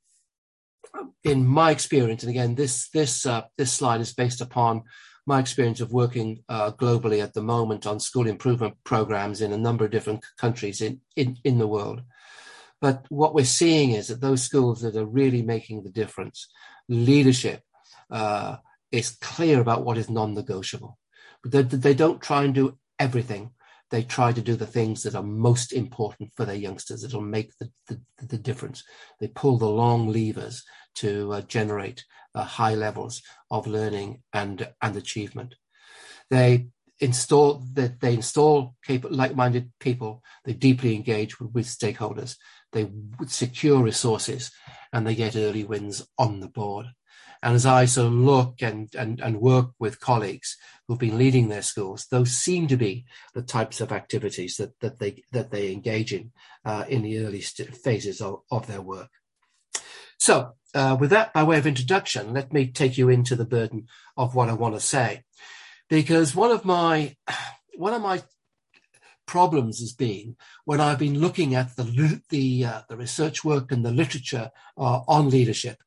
in 1.23 1.47
my 1.47 1.71
experience, 1.71 2.23
and 2.23 2.29
again, 2.29 2.55
this 2.55 2.89
this 2.89 3.25
uh, 3.25 3.43
this 3.57 3.71
slide 3.71 4.01
is 4.01 4.13
based 4.13 4.41
upon 4.41 4.83
my 5.25 5.39
experience 5.39 5.81
of 5.81 5.93
working 5.93 6.43
uh, 6.49 6.71
globally 6.71 7.23
at 7.23 7.33
the 7.33 7.41
moment 7.41 7.85
on 7.85 7.99
school 7.99 8.27
improvement 8.27 8.75
programs 8.83 9.41
in 9.41 9.53
a 9.53 9.57
number 9.57 9.85
of 9.85 9.91
different 9.91 10.25
countries 10.37 10.81
in, 10.81 10.99
in, 11.15 11.37
in 11.43 11.59
the 11.59 11.67
world. 11.67 12.01
But 12.81 13.05
what 13.09 13.35
we're 13.35 13.45
seeing 13.45 13.91
is 13.91 14.07
that 14.07 14.21
those 14.21 14.41
schools 14.41 14.81
that 14.81 14.95
are 14.95 15.05
really 15.05 15.43
making 15.43 15.83
the 15.83 15.91
difference, 15.91 16.47
leadership 16.91 17.61
uh, 18.11 18.57
is 18.91 19.17
clear 19.21 19.61
about 19.61 19.85
what 19.85 19.97
is 19.97 20.09
non-negotiable. 20.09 20.97
But 21.41 21.51
they, 21.51 21.77
they 21.77 21.93
don't 21.93 22.21
try 22.21 22.43
and 22.43 22.53
do 22.53 22.77
everything. 22.99 23.51
They 23.89 24.03
try 24.03 24.31
to 24.33 24.41
do 24.41 24.55
the 24.55 24.67
things 24.67 25.03
that 25.03 25.15
are 25.15 25.23
most 25.23 25.73
important 25.73 26.31
for 26.35 26.45
their 26.45 26.55
youngsters. 26.55 27.01
That'll 27.01 27.21
make 27.21 27.51
the, 27.59 27.71
the, 27.87 28.01
the 28.25 28.37
difference. 28.37 28.83
They 29.19 29.27
pull 29.27 29.57
the 29.57 29.69
long 29.69 30.07
levers 30.07 30.63
to 30.95 31.33
uh, 31.33 31.41
generate 31.41 32.03
uh, 32.35 32.43
high 32.43 32.75
levels 32.75 33.21
of 33.49 33.67
learning 33.67 34.23
and 34.33 34.69
and 34.81 34.95
achievement. 34.95 35.55
They 36.29 36.67
install 36.99 37.63
that 37.73 37.99
they 37.99 38.13
install 38.13 38.75
like-minded 38.87 39.71
people. 39.79 40.23
They 40.45 40.53
deeply 40.53 40.95
engage 40.95 41.39
with, 41.39 41.51
with 41.53 41.65
stakeholders 41.65 42.35
they 42.71 42.89
secure 43.27 43.81
resources 43.81 44.51
and 44.93 45.05
they 45.05 45.15
get 45.15 45.35
early 45.35 45.63
wins 45.63 46.07
on 46.17 46.39
the 46.39 46.47
board. 46.47 46.87
And 47.43 47.55
as 47.55 47.65
I 47.65 47.85
sort 47.85 48.07
of 48.07 48.13
look 48.13 48.61
and, 48.61 48.93
and, 48.93 49.19
and 49.19 49.41
work 49.41 49.71
with 49.79 49.99
colleagues 49.99 50.57
who've 50.87 50.99
been 50.99 51.17
leading 51.17 51.49
their 51.49 51.63
schools, 51.63 52.05
those 52.11 52.31
seem 52.31 52.67
to 52.67 52.77
be 52.77 53.05
the 53.33 53.41
types 53.41 53.81
of 53.81 53.91
activities 53.91 54.57
that, 54.57 54.79
that 54.81 54.99
they 54.99 55.23
that 55.31 55.49
they 55.49 55.71
engage 55.71 56.13
in 56.13 56.31
uh, 56.65 56.85
in 56.87 57.01
the 57.01 57.17
early 57.19 57.41
phases 57.41 58.21
of, 58.21 58.41
of 58.51 58.67
their 58.67 58.81
work. 58.81 59.09
So, 60.19 60.53
uh, 60.75 60.95
with 60.99 61.09
that 61.09 61.33
by 61.33 61.41
way 61.41 61.57
of 61.57 61.65
introduction, 61.65 62.31
let 62.31 62.53
me 62.53 62.67
take 62.67 62.95
you 62.95 63.09
into 63.09 63.35
the 63.35 63.45
burden 63.45 63.87
of 64.15 64.35
what 64.35 64.49
I 64.49 64.53
want 64.53 64.75
to 64.75 64.79
say, 64.79 65.23
because 65.89 66.35
one 66.35 66.51
of 66.51 66.63
my 66.63 67.15
one 67.75 67.95
of 67.95 68.03
my 68.03 68.21
problems 69.25 69.79
has 69.79 69.93
been 69.93 70.35
when 70.65 70.81
I've 70.81 70.99
been 70.99 71.19
looking 71.19 71.55
at 71.55 71.75
the 71.75 72.21
the, 72.29 72.65
uh, 72.65 72.81
the 72.89 72.97
research 72.97 73.43
work 73.43 73.71
and 73.71 73.85
the 73.85 73.91
literature 73.91 74.51
uh, 74.77 75.01
on 75.07 75.29
leadership, 75.29 75.77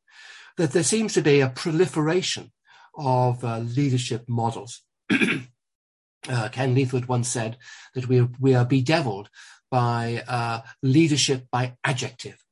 that 0.57 0.73
there 0.73 0.83
seems 0.83 1.15
to 1.15 1.23
be 1.23 1.41
a 1.41 1.51
proliferation 1.51 2.53
of 2.97 3.45
uh, 3.45 3.59
leadership 3.59 4.25
models. 4.29 4.83
Uh, 6.27 6.49
Ken 6.49 6.75
Leithwood 6.75 7.07
once 7.07 7.29
said 7.29 7.59
that 7.95 8.09
we 8.09 8.23
we 8.41 8.55
are 8.55 8.65
bedeviled 8.65 9.29
by 9.71 10.23
uh, 10.27 10.61
leadership 10.83 11.47
by 11.53 11.77
adjective. 11.85 12.43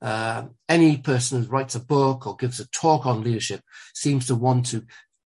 Uh, 0.00 0.44
any 0.68 0.98
person 0.98 1.42
who 1.42 1.48
writes 1.48 1.74
a 1.74 1.80
book 1.80 2.26
or 2.26 2.36
gives 2.36 2.60
a 2.60 2.68
talk 2.68 3.06
on 3.06 3.24
leadership 3.24 3.62
seems 3.94 4.26
to 4.26 4.34
want 4.34 4.66
to 4.66 4.84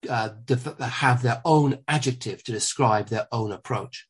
uh, 0.08 0.30
def- 0.44 0.78
have 0.78 1.22
their 1.22 1.42
own 1.44 1.78
adjective 1.88 2.42
to 2.44 2.52
describe 2.52 3.08
their 3.08 3.26
own 3.32 3.52
approach. 3.52 4.06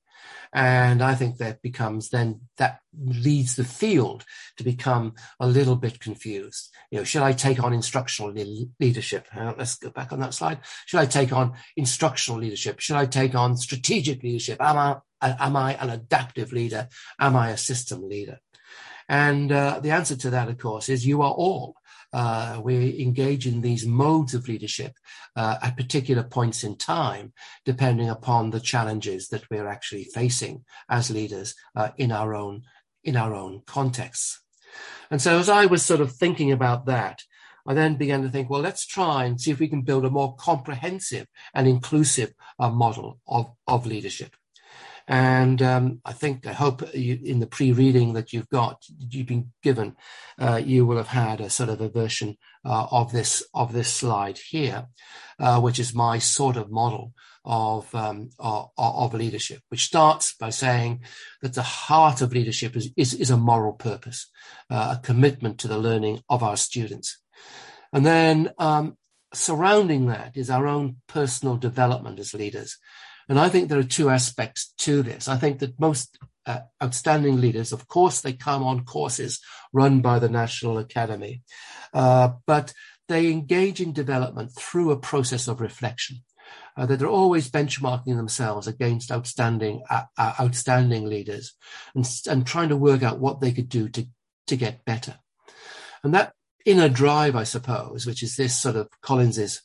And 0.52 1.02
I 1.02 1.14
think 1.14 1.36
that 1.36 1.62
becomes 1.62 2.10
then 2.10 2.40
that 2.56 2.80
leads 2.98 3.54
the 3.54 3.64
field 3.64 4.24
to 4.56 4.64
become 4.64 5.14
a 5.38 5.46
little 5.46 5.76
bit 5.76 6.00
confused. 6.00 6.70
You 6.90 6.98
know, 6.98 7.04
should 7.04 7.22
I 7.22 7.32
take 7.32 7.62
on 7.62 7.72
instructional 7.72 8.34
leadership? 8.80 9.28
Uh, 9.34 9.54
let's 9.56 9.76
go 9.76 9.90
back 9.90 10.12
on 10.12 10.20
that 10.20 10.34
slide. 10.34 10.58
Should 10.86 11.00
I 11.00 11.06
take 11.06 11.32
on 11.32 11.52
instructional 11.76 12.40
leadership? 12.40 12.80
Should 12.80 12.96
I 12.96 13.06
take 13.06 13.34
on 13.34 13.56
strategic 13.56 14.22
leadership? 14.22 14.60
Am 14.60 14.76
I, 14.76 14.96
am 15.22 15.56
I 15.56 15.74
an 15.74 15.90
adaptive 15.90 16.52
leader? 16.52 16.88
Am 17.20 17.36
I 17.36 17.50
a 17.50 17.56
system 17.56 18.08
leader? 18.08 18.40
And 19.08 19.50
uh, 19.50 19.80
the 19.80 19.90
answer 19.90 20.16
to 20.16 20.30
that, 20.30 20.48
of 20.48 20.58
course, 20.58 20.88
is 20.88 21.06
you 21.06 21.22
are 21.22 21.32
all 21.32 21.74
uh, 22.12 22.60
we 22.62 23.00
engage 23.00 23.46
in 23.46 23.60
these 23.60 23.86
modes 23.86 24.34
of 24.34 24.48
leadership 24.48 24.92
uh, 25.36 25.56
at 25.62 25.76
particular 25.76 26.22
points 26.22 26.64
in 26.64 26.76
time, 26.76 27.32
depending 27.64 28.08
upon 28.08 28.50
the 28.50 28.60
challenges 28.60 29.28
that 29.28 29.48
we're 29.50 29.68
actually 29.68 30.04
facing 30.04 30.64
as 30.88 31.10
leaders 31.10 31.54
uh, 31.76 31.90
in 31.96 32.12
our 32.12 32.34
own 32.34 32.62
in 33.02 33.16
our 33.16 33.34
own 33.34 33.62
contexts. 33.66 34.42
And 35.10 35.20
so, 35.22 35.38
as 35.38 35.48
I 35.48 35.66
was 35.66 35.84
sort 35.84 36.00
of 36.00 36.12
thinking 36.12 36.52
about 36.52 36.86
that, 36.86 37.22
I 37.66 37.74
then 37.74 37.96
began 37.96 38.22
to 38.22 38.28
think, 38.28 38.50
well, 38.50 38.60
let's 38.60 38.86
try 38.86 39.24
and 39.24 39.40
see 39.40 39.50
if 39.50 39.60
we 39.60 39.68
can 39.68 39.82
build 39.82 40.04
a 40.04 40.10
more 40.10 40.34
comprehensive 40.36 41.26
and 41.54 41.68
inclusive 41.68 42.34
uh, 42.58 42.70
model 42.70 43.20
of, 43.26 43.52
of 43.66 43.86
leadership. 43.86 44.34
And 45.10 45.60
um, 45.60 46.00
I 46.04 46.12
think, 46.12 46.46
I 46.46 46.52
hope 46.52 46.94
you, 46.94 47.18
in 47.24 47.40
the 47.40 47.48
pre-reading 47.48 48.12
that 48.12 48.32
you've 48.32 48.48
got, 48.48 48.84
you've 48.96 49.26
been 49.26 49.50
given, 49.60 49.96
uh, 50.38 50.62
you 50.64 50.86
will 50.86 50.98
have 50.98 51.08
had 51.08 51.40
a 51.40 51.50
sort 51.50 51.68
of 51.68 51.80
a 51.80 51.88
version 51.88 52.36
uh, 52.64 52.86
of 52.92 53.10
this 53.10 53.42
of 53.52 53.72
this 53.72 53.92
slide 53.92 54.38
here, 54.38 54.86
uh, 55.40 55.60
which 55.60 55.80
is 55.80 55.96
my 55.96 56.20
sort 56.20 56.56
of 56.56 56.70
model 56.70 57.12
of, 57.44 57.92
um, 57.92 58.30
of, 58.38 58.68
of 58.78 59.12
leadership, 59.12 59.62
which 59.68 59.82
starts 59.82 60.32
by 60.32 60.50
saying 60.50 61.00
that 61.42 61.54
the 61.54 61.62
heart 61.62 62.20
of 62.20 62.32
leadership 62.32 62.76
is 62.76 62.92
is, 62.96 63.12
is 63.12 63.30
a 63.30 63.36
moral 63.36 63.72
purpose, 63.72 64.30
uh, 64.70 64.94
a 64.96 65.02
commitment 65.04 65.58
to 65.58 65.66
the 65.66 65.78
learning 65.78 66.22
of 66.28 66.44
our 66.44 66.56
students, 66.56 67.20
and 67.92 68.06
then 68.06 68.52
um, 68.58 68.96
surrounding 69.34 70.06
that 70.06 70.36
is 70.36 70.50
our 70.50 70.68
own 70.68 70.98
personal 71.08 71.56
development 71.56 72.20
as 72.20 72.32
leaders. 72.32 72.78
And 73.30 73.38
I 73.38 73.48
think 73.48 73.68
there 73.68 73.78
are 73.78 73.84
two 73.84 74.10
aspects 74.10 74.74
to 74.78 75.02
this. 75.02 75.28
I 75.28 75.36
think 75.36 75.60
that 75.60 75.78
most 75.78 76.18
uh, 76.46 76.62
outstanding 76.82 77.40
leaders, 77.40 77.72
of 77.72 77.86
course, 77.86 78.20
they 78.20 78.32
come 78.32 78.64
on 78.64 78.84
courses 78.84 79.40
run 79.72 80.00
by 80.00 80.18
the 80.18 80.28
National 80.28 80.78
Academy, 80.78 81.42
uh, 81.94 82.30
but 82.44 82.74
they 83.08 83.30
engage 83.30 83.80
in 83.80 83.92
development 83.92 84.50
through 84.58 84.90
a 84.90 84.98
process 84.98 85.46
of 85.46 85.60
reflection. 85.60 86.24
Uh, 86.76 86.86
that 86.86 86.98
they're 86.98 87.08
always 87.08 87.50
benchmarking 87.50 88.16
themselves 88.16 88.66
against 88.66 89.12
outstanding 89.12 89.82
uh, 89.88 90.02
uh, 90.18 90.34
outstanding 90.40 91.04
leaders 91.04 91.54
and, 91.94 92.08
and 92.28 92.44
trying 92.44 92.68
to 92.68 92.76
work 92.76 93.04
out 93.04 93.20
what 93.20 93.40
they 93.40 93.52
could 93.52 93.68
do 93.68 93.88
to 93.88 94.06
to 94.48 94.56
get 94.56 94.84
better. 94.84 95.18
And 96.02 96.12
that 96.14 96.32
inner 96.64 96.88
drive, 96.88 97.36
I 97.36 97.44
suppose, 97.44 98.06
which 98.06 98.24
is 98.24 98.34
this 98.34 98.58
sort 98.58 98.74
of 98.74 98.88
Collins's 99.02 99.62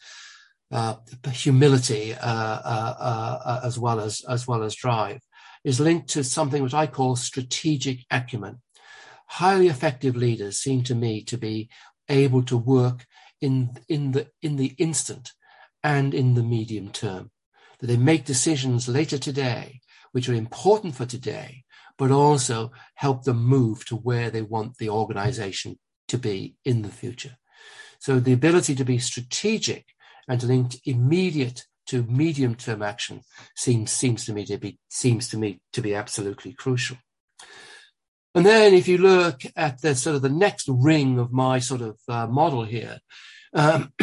uh, 0.75 0.96
humility 1.32 2.13
uh, 2.13 2.17
uh, 2.20 2.96
uh, 3.00 3.62
as 3.63 3.79
well 3.79 4.00
as 4.01 4.22
as 4.27 4.46
well 4.46 4.62
as 4.62 4.75
drive 4.75 5.22
is 5.63 5.79
linked 5.79 6.10
to 6.10 6.24
something 6.24 6.62
which 6.62 6.74
I 6.74 6.86
call 6.86 7.15
strategic 7.15 8.00
acumen. 8.12 8.62
Highly 9.27 9.70
effective 9.70 10.15
leaders 10.17 10.60
seem 10.60 10.84
to 10.84 10.94
me 10.94 11.24
to 11.24 11.38
be 11.38 11.70
able 12.10 12.44
to 12.44 12.58
work 12.58 13.05
in 13.39 13.77
in 13.88 14.12
the 14.12 14.27
in 14.41 14.58
the 14.58 14.75
instant 14.77 15.32
and 15.82 16.13
in 16.13 16.34
the 16.34 16.44
medium 16.44 16.89
term. 16.89 17.32
That 17.79 17.88
they 17.88 17.98
make 17.98 18.25
decisions 18.25 18.89
later 18.89 19.17
today 19.17 19.79
which 20.12 20.27
are 20.29 20.34
important 20.34 20.96
for 20.96 21.05
today, 21.05 21.63
but 21.98 22.12
also 22.12 22.72
help 22.96 23.24
them 23.24 23.44
move 23.44 23.86
to 23.86 23.96
where 23.96 24.29
they 24.29 24.41
want 24.41 24.77
the 24.77 24.89
organization 24.89 25.79
to 26.10 26.17
be 26.17 26.55
in 26.65 26.82
the 26.82 26.96
future. 27.01 27.38
So 28.00 28.20
the 28.20 28.34
ability 28.34 28.75
to 28.75 28.86
be 28.86 28.98
strategic 28.98 29.86
and 30.27 30.39
to 30.41 30.48
link 30.48 30.75
immediate 30.86 31.65
to 31.88 32.03
medium 32.03 32.55
term 32.55 32.82
action 32.82 33.22
seems 33.55 33.91
seems 33.91 34.25
to 34.25 34.34
me 34.34 34.46
to 34.46 34.58
be 34.58 34.79
seems 34.89 35.29
to 35.29 35.38
me 35.38 35.60
to 35.74 35.82
be 35.82 35.94
absolutely 35.94 36.53
crucial. 36.53 36.98
And 38.34 38.46
then 38.46 38.74
if 38.74 38.88
you 38.88 38.98
look 38.98 39.44
at 39.55 39.82
the 39.82 39.96
sort 39.96 40.17
of 40.17 40.22
the 40.22 40.29
next 40.29 40.67
ring 40.67 41.20
of 41.20 41.32
my 41.32 41.60
sort 41.60 41.82
of 41.82 41.98
uh, 42.10 42.27
model 42.27 42.65
here, 42.65 43.00
um, 43.53 43.94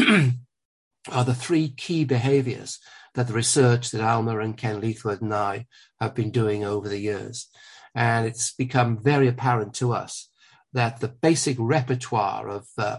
are 1.10 1.24
the 1.24 1.34
three 1.34 1.68
key 1.68 2.04
behaviors 2.04 2.78
that 3.14 3.26
the 3.26 3.34
research 3.34 3.90
that 3.90 4.00
Alma 4.00 4.38
and 4.38 4.56
Ken 4.56 4.80
Leithwood 4.80 5.20
and 5.20 5.34
I 5.34 5.66
have 6.00 6.14
been 6.14 6.30
doing 6.30 6.64
over 6.64 6.88
the 6.88 6.98
years. 6.98 7.48
And 7.94 8.26
it's 8.26 8.54
become 8.54 8.96
very 9.02 9.28
apparent 9.28 9.74
to 9.74 9.92
us 9.92 10.30
that 10.72 11.00
the 11.00 11.08
basic 11.08 11.56
repertoire 11.58 12.48
of 12.48 12.66
uh, 12.78 12.98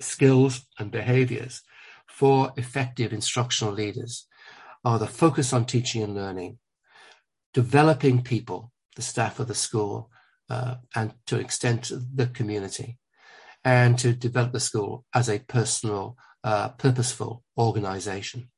skills 0.00 0.66
and 0.80 0.90
behaviors 0.90 1.62
for 2.16 2.50
effective 2.56 3.12
instructional 3.12 3.74
leaders 3.74 4.26
are 4.86 4.98
the 4.98 5.06
focus 5.06 5.52
on 5.52 5.66
teaching 5.66 6.02
and 6.02 6.14
learning, 6.14 6.58
developing 7.52 8.22
people, 8.22 8.72
the 8.94 9.02
staff 9.02 9.38
of 9.38 9.48
the 9.48 9.54
school, 9.54 10.10
uh, 10.48 10.76
and 10.94 11.12
to 11.26 11.34
an 11.34 11.42
extent 11.42 11.92
the 12.14 12.26
community, 12.28 12.96
and 13.64 13.98
to 13.98 14.14
develop 14.14 14.52
the 14.52 14.60
school 14.60 15.04
as 15.12 15.28
a 15.28 15.40
personal, 15.40 16.16
uh, 16.42 16.70
purposeful 16.70 17.44
organization. 17.58 18.50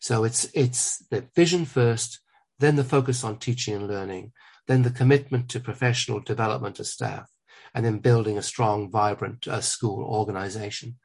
So 0.00 0.24
it's 0.24 0.48
it's 0.54 1.04
the 1.10 1.28
vision 1.36 1.66
first, 1.66 2.20
then 2.60 2.76
the 2.76 2.84
focus 2.84 3.22
on 3.24 3.38
teaching 3.38 3.74
and 3.74 3.88
learning, 3.88 4.32
then 4.68 4.84
the 4.84 4.90
commitment 4.90 5.50
to 5.50 5.60
professional 5.60 6.20
development 6.20 6.80
of 6.80 6.86
staff, 6.86 7.28
and 7.76 7.84
then 7.84 7.98
building 7.98 8.38
a 8.38 8.42
strong, 8.42 8.90
vibrant 8.90 9.46
uh, 9.46 9.60
school 9.60 10.02
organization. 10.02 10.96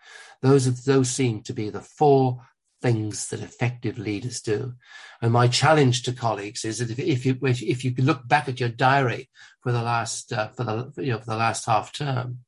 Those, 0.42 0.86
those 0.86 1.10
seem 1.10 1.44
to 1.44 1.54
be 1.54 1.70
the 1.70 1.82
four 1.82 2.40
things 2.82 3.28
that 3.28 3.42
effective 3.42 4.00
leaders 4.00 4.40
do. 4.42 4.74
And 5.22 5.34
my 5.34 5.50
challenge 5.50 6.04
to 6.04 6.14
colleagues 6.14 6.64
is 6.64 6.80
that 6.80 6.90
if, 6.90 6.98
if 6.98 7.26
you 7.26 7.38
if 7.42 7.84
you 7.84 7.94
look 7.98 8.26
back 8.28 8.48
at 8.48 8.60
your 8.62 8.70
diary 8.70 9.30
for 9.62 9.74
the 9.74 9.84
last 9.84 10.32
uh, 10.34 10.48
for 10.48 10.64
the 10.64 10.92
you 10.98 11.12
know 11.12 11.20
for 11.20 11.30
the 11.30 11.36
last 11.36 11.66
half 11.66 11.94
term, 11.94 12.40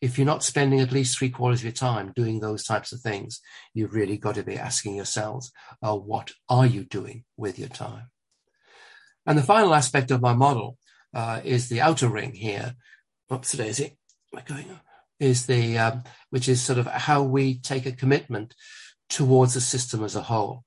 if 0.00 0.18
you're 0.18 0.26
not 0.26 0.42
spending 0.42 0.80
at 0.80 0.90
least 0.90 1.18
three 1.18 1.30
quarters 1.30 1.60
of 1.60 1.64
your 1.64 1.72
time 1.72 2.12
doing 2.16 2.40
those 2.40 2.64
types 2.64 2.92
of 2.92 3.00
things, 3.00 3.40
you've 3.74 3.94
really 3.94 4.16
got 4.16 4.34
to 4.36 4.42
be 4.42 4.58
asking 4.58 4.96
yourselves, 4.96 5.52
uh, 5.82 5.94
what 5.94 6.32
are 6.48 6.66
you 6.66 6.82
doing 6.82 7.24
with 7.36 7.58
your 7.58 7.68
time? 7.68 8.10
And 9.26 9.38
the 9.38 9.42
final 9.42 9.74
aspect 9.74 10.10
of 10.10 10.22
my 10.22 10.32
model 10.32 10.78
uh, 11.14 11.40
is 11.44 11.68
the 11.68 11.80
outer 11.80 12.08
ring 12.08 12.32
here, 12.32 12.74
oops 13.32 13.52
daisy, 13.52 13.98
am 14.32 14.38
I 14.38 14.42
going 14.42 14.70
on? 14.70 14.80
Is 15.18 15.46
the 15.46 15.78
um, 15.78 16.04
which 16.30 16.48
is 16.48 16.60
sort 16.60 16.78
of 16.78 16.86
how 16.86 17.22
we 17.22 17.58
take 17.58 17.86
a 17.86 17.92
commitment 17.92 18.54
towards 19.08 19.54
the 19.54 19.60
system 19.60 20.04
as 20.04 20.16
a 20.16 20.22
whole. 20.22 20.64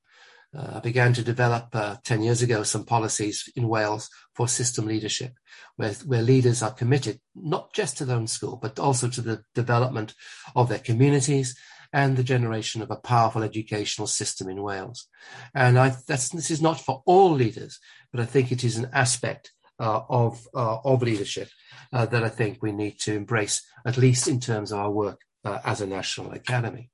Uh, 0.55 0.75
I 0.75 0.79
began 0.79 1.13
to 1.13 1.21
develop 1.21 1.67
uh, 1.73 1.97
10 2.03 2.23
years 2.23 2.41
ago 2.41 2.63
some 2.63 2.85
policies 2.85 3.49
in 3.55 3.67
Wales 3.67 4.09
for 4.33 4.47
system 4.47 4.87
leadership, 4.87 5.33
where, 5.75 5.93
where 6.05 6.23
leaders 6.23 6.63
are 6.63 6.71
committed 6.71 7.19
not 7.35 7.71
just 7.73 7.97
to 7.97 8.05
their 8.05 8.17
own 8.17 8.27
school, 8.27 8.57
but 8.59 8.79
also 8.79 9.09
to 9.09 9.21
the 9.21 9.43
development 9.53 10.15
of 10.55 10.69
their 10.69 10.79
communities 10.79 11.55
and 11.93 12.17
the 12.17 12.23
generation 12.23 12.81
of 12.81 12.89
a 12.89 12.95
powerful 12.95 13.43
educational 13.43 14.07
system 14.07 14.49
in 14.49 14.61
Wales. 14.61 15.07
And 15.53 15.77
I, 15.77 15.95
this 16.07 16.33
is 16.49 16.61
not 16.61 16.79
for 16.79 17.03
all 17.05 17.31
leaders, 17.31 17.79
but 18.11 18.21
I 18.21 18.25
think 18.25 18.51
it 18.51 18.63
is 18.63 18.77
an 18.77 18.89
aspect 18.93 19.51
uh, 19.79 20.01
of, 20.09 20.47
uh, 20.53 20.77
of 20.83 21.01
leadership 21.01 21.49
uh, 21.93 22.05
that 22.05 22.23
I 22.23 22.29
think 22.29 22.61
we 22.61 22.71
need 22.71 22.99
to 23.01 23.15
embrace, 23.15 23.65
at 23.85 23.97
least 23.97 24.27
in 24.27 24.39
terms 24.39 24.71
of 24.71 24.79
our 24.79 24.91
work 24.91 25.21
uh, 25.45 25.59
as 25.63 25.81
a 25.81 25.87
national 25.87 26.31
academy. 26.31 26.89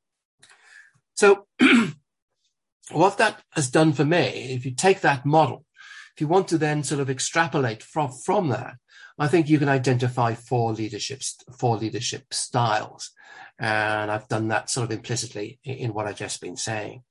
So, 1.16 1.48
what 2.92 3.18
that 3.18 3.42
has 3.52 3.70
done 3.70 3.94
for 3.94 4.06
me, 4.06 4.54
if 4.54 4.66
you 4.66 4.72
take 4.72 5.02
that 5.02 5.26
model, 5.26 5.66
if 6.16 6.22
you 6.22 6.28
want 6.28 6.48
to 6.50 6.58
then 6.58 6.84
sort 6.84 7.02
of 7.02 7.10
extrapolate 7.10 7.84
from, 7.84 8.12
from 8.12 8.50
that, 8.50 8.76
I 9.18 9.28
think 9.28 9.50
you 9.50 9.60
can 9.60 9.70
identify 9.70 10.34
four 10.34 10.74
leadership 10.74 11.22
four 11.58 11.78
leadership 11.78 12.34
styles, 12.34 13.12
and 13.58 14.12
I've 14.12 14.28
done 14.28 14.50
that 14.50 14.70
sort 14.70 14.86
of 14.86 14.92
implicitly 14.92 15.60
in, 15.64 15.76
in 15.76 15.94
what 15.94 16.06
I've 16.06 16.18
just 16.18 16.42
been 16.42 16.58
saying. 16.58 17.04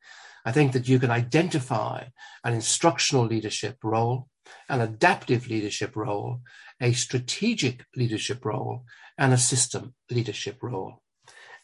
I 0.44 0.52
think 0.52 0.72
that 0.72 0.88
you 0.88 0.98
can 0.98 1.10
identify 1.10 2.04
an 2.44 2.52
instructional 2.52 3.24
leadership 3.24 3.78
role, 3.82 4.28
an 4.68 4.80
adaptive 4.80 5.48
leadership 5.48 5.96
role, 5.96 6.40
a 6.80 6.92
strategic 6.92 7.84
leadership 7.96 8.44
role, 8.44 8.84
and 9.18 9.32
a 9.32 9.38
system 9.38 9.94
leadership 10.10 10.62
role. 10.62 11.02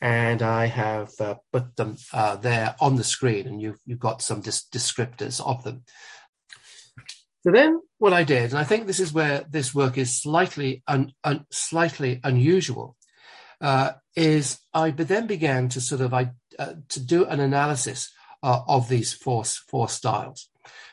And 0.01 0.41
I 0.43 0.67
have 0.67 1.11
uh, 1.21 1.35
put 1.53 1.77
them 1.77 1.97
uh, 2.13 2.37
there 2.37 2.75
on 2.81 2.97
the 2.97 3.05
screen, 3.05 3.47
and 3.47 3.61
you've, 3.61 3.79
you've 3.85 3.99
got 3.99 4.23
some 4.23 4.43
descriptors 4.43 5.41
of 5.45 5.63
them. 5.63 5.85
So 7.43 7.53
then, 7.53 7.81
what 7.99 8.13
I 8.13 8.23
did, 8.25 8.51
and 8.51 8.59
I 8.59 8.65
think 8.65 8.87
this 8.87 9.01
is 9.01 9.13
where 9.13 9.45
this 9.49 9.75
work 9.75 9.97
is 9.97 10.21
slightly 10.23 10.83
un, 10.87 11.13
un, 11.25 11.47
slightly 11.51 12.21
unusual, 12.23 12.97
uh, 13.61 13.93
is 14.15 14.59
I 14.75 14.91
then 14.91 15.27
began 15.27 15.69
to 15.71 15.81
sort 15.81 16.03
of 16.03 16.13
uh, 16.13 16.27
to 16.89 17.01
do 17.01 17.25
an 17.25 17.41
analysis 17.41 18.13
uh, 18.43 18.61
of 18.69 18.89
these 18.89 19.15
four 19.15 19.45
four 19.45 19.89
styles. 19.89 20.50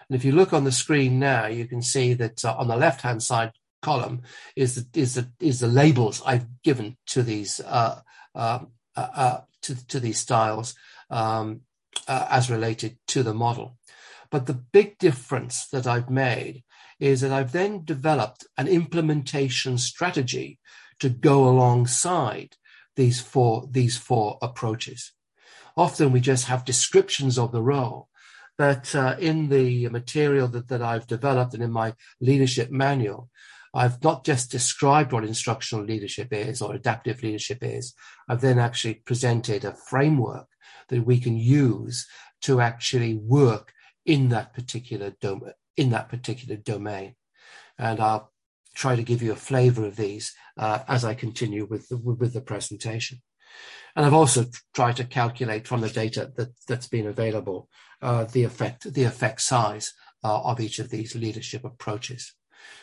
And 0.10 0.16
if 0.16 0.24
you 0.24 0.32
look 0.32 0.54
on 0.54 0.64
the 0.64 0.72
screen 0.72 1.20
now, 1.20 1.48
you 1.48 1.66
can 1.66 1.82
see 1.82 2.14
that 2.16 2.44
uh, 2.44 2.56
on 2.58 2.68
the 2.68 2.78
left 2.78 3.02
hand 3.02 3.22
side 3.22 3.52
column 3.82 4.22
is 4.56 4.76
the, 4.76 5.00
is 5.00 5.16
the, 5.16 5.30
is 5.40 5.60
the 5.60 5.68
labels 5.68 6.22
I've 6.26 6.62
given 6.64 6.98
to 7.08 7.24
these 7.24 7.60
uh, 7.60 8.02
um, 8.36 8.72
uh, 8.96 9.08
uh, 9.16 9.42
to, 9.64 9.88
to 9.88 10.00
these 10.00 10.20
styles 10.20 10.76
um, 11.10 11.62
uh, 12.08 12.28
as 12.30 12.50
related 12.50 12.98
to 13.08 13.24
the 13.24 13.34
model. 13.34 13.78
But 14.30 14.46
the 14.46 14.54
big 14.54 14.98
difference 14.98 15.68
that 15.68 15.88
I've 15.88 16.10
made 16.10 16.64
is 17.00 17.22
that 17.22 17.32
I've 17.32 17.52
then 17.52 17.86
developed 17.86 18.46
an 18.58 18.68
implementation 18.68 19.78
strategy 19.78 20.60
to 21.00 21.10
go 21.10 21.48
alongside 21.48 22.56
these 22.96 23.22
four 23.22 23.68
these 23.70 23.96
four 23.98 24.38
approaches. 24.42 25.14
Often 25.76 26.12
we 26.12 26.20
just 26.20 26.46
have 26.46 26.66
descriptions 26.66 27.38
of 27.38 27.52
the 27.52 27.62
role, 27.62 28.10
but 28.58 28.94
uh, 28.96 29.16
in 29.20 29.50
the 29.50 29.88
material 29.90 30.48
that, 30.50 30.68
that 30.70 30.82
I've 30.82 31.08
developed 31.08 31.54
and 31.54 31.64
in 31.64 31.72
my 31.72 31.94
leadership 32.20 32.72
manual, 32.72 33.30
I've 33.74 34.04
not 34.04 34.26
just 34.26 34.50
described 34.50 35.12
what 35.12 35.24
instructional 35.24 35.86
leadership 35.86 36.30
is 36.32 36.62
or 36.62 36.74
adaptive 36.74 37.22
leadership 37.22 37.60
is. 37.62 37.94
I've 38.28 38.42
then 38.42 38.58
actually 38.58 38.96
presented 38.96 39.64
a 39.64 39.74
framework 39.74 40.48
that 40.90 41.06
we 41.06 41.20
can 41.20 41.38
use 41.38 42.08
to 42.42 42.62
actually 42.62 43.16
work 43.16 43.74
in 44.06 44.30
that 44.30 44.54
particular 44.54 45.14
dom- 45.22 45.52
in 45.76 45.92
that 45.92 46.10
particular 46.10 46.56
domain. 46.56 47.16
And 47.78 48.00
I'll 48.00 48.32
try 48.74 48.96
to 48.96 49.04
give 49.04 49.22
you 49.22 49.32
a 49.32 49.36
flavor 49.36 49.86
of 49.86 49.96
these 49.96 50.34
uh, 50.58 50.80
as 50.88 51.06
I 51.06 51.14
continue 51.14 51.66
with 51.66 51.88
the, 51.90 51.98
with 51.98 52.34
the 52.34 52.42
presentation. 52.42 53.22
And 53.96 54.06
I've 54.06 54.14
also 54.14 54.46
tried 54.76 54.98
to 54.98 55.04
calculate 55.04 55.68
from 55.68 55.82
the 55.82 55.90
data 55.90 56.32
that, 56.36 56.50
that's 56.68 56.88
been 56.88 57.08
available 57.08 57.68
uh, 58.02 58.26
the 58.26 58.44
effect 58.44 58.94
the 58.94 59.04
effect 59.04 59.42
size 59.42 59.94
uh, 60.24 60.42
of 60.42 60.60
each 60.60 60.80
of 60.80 60.90
these 60.90 61.16
leadership 61.16 61.66
approaches. 61.66 62.34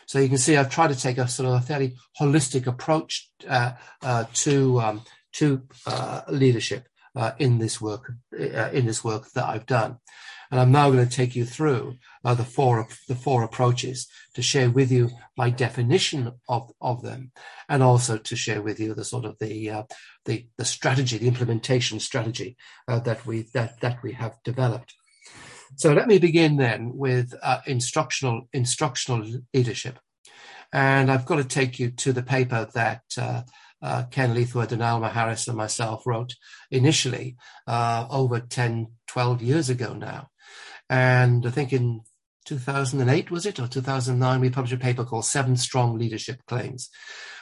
So 0.05 0.19
you 0.19 0.29
can 0.29 0.37
see 0.37 0.57
I've 0.57 0.69
tried 0.69 0.89
to 0.89 0.99
take 0.99 1.17
a 1.17 1.27
sort 1.27 1.49
of 1.49 1.55
a 1.55 1.61
fairly 1.61 1.95
holistic 2.19 2.67
approach 2.67 3.29
uh, 3.47 3.73
uh, 4.01 4.25
to 4.33 4.79
um, 4.81 5.01
to 5.33 5.61
uh, 5.85 6.21
leadership 6.29 6.87
uh, 7.15 7.31
in 7.39 7.59
this 7.59 7.79
work 7.81 8.11
in 8.31 8.85
this 8.85 9.03
work 9.03 9.31
that 9.31 9.45
I've 9.45 9.65
done. 9.65 9.97
And 10.51 10.59
I'm 10.59 10.71
now 10.71 10.89
going 10.89 11.07
to 11.07 11.15
take 11.15 11.35
you 11.35 11.45
through 11.45 11.97
uh, 12.23 12.35
the 12.35 12.43
four 12.43 12.87
the 13.07 13.15
four 13.15 13.43
approaches 13.43 14.07
to 14.35 14.41
share 14.41 14.69
with 14.69 14.91
you 14.91 15.09
my 15.37 15.49
definition 15.49 16.31
of, 16.47 16.71
of 16.81 17.01
them, 17.01 17.31
and 17.69 17.81
also 17.81 18.17
to 18.17 18.35
share 18.35 18.61
with 18.61 18.79
you 18.79 18.93
the 18.93 19.05
sort 19.05 19.25
of 19.25 19.37
the 19.39 19.69
uh, 19.69 19.83
the, 20.25 20.47
the 20.57 20.65
strategy, 20.65 21.17
the 21.17 21.27
implementation 21.27 21.99
strategy 21.99 22.57
uh, 22.87 22.99
that 22.99 23.25
we 23.25 23.43
that 23.53 23.79
that 23.81 24.01
we 24.03 24.13
have 24.13 24.35
developed. 24.43 24.93
So 25.77 25.93
let 25.93 26.07
me 26.07 26.19
begin 26.19 26.57
then 26.57 26.95
with 26.95 27.33
uh, 27.41 27.59
instructional 27.65 28.47
instructional 28.53 29.27
leadership, 29.53 29.99
and 30.71 31.11
I've 31.11 31.25
got 31.25 31.37
to 31.37 31.43
take 31.43 31.79
you 31.79 31.91
to 31.91 32.13
the 32.13 32.23
paper 32.23 32.67
that 32.73 33.01
uh, 33.17 33.41
uh, 33.81 34.03
Ken 34.09 34.33
Leithwood 34.33 34.71
and 34.71 34.81
Alma 34.81 35.09
Harris 35.09 35.47
and 35.47 35.57
myself 35.57 36.07
wrote 36.07 36.33
initially 36.71 37.35
uh, 37.67 38.07
over 38.09 38.39
10, 38.39 38.87
12 39.07 39.41
years 39.41 39.69
ago 39.69 39.93
now. 39.93 40.29
And 40.89 41.45
I 41.45 41.49
think 41.49 41.73
in 41.73 42.01
2008, 42.45 43.31
was 43.31 43.45
it, 43.45 43.59
or 43.59 43.67
2009, 43.67 44.39
we 44.39 44.49
published 44.49 44.73
a 44.73 44.77
paper 44.77 45.03
called 45.03 45.25
Seven 45.25 45.57
Strong 45.57 45.97
Leadership 45.97 46.41
Claims, 46.47 46.89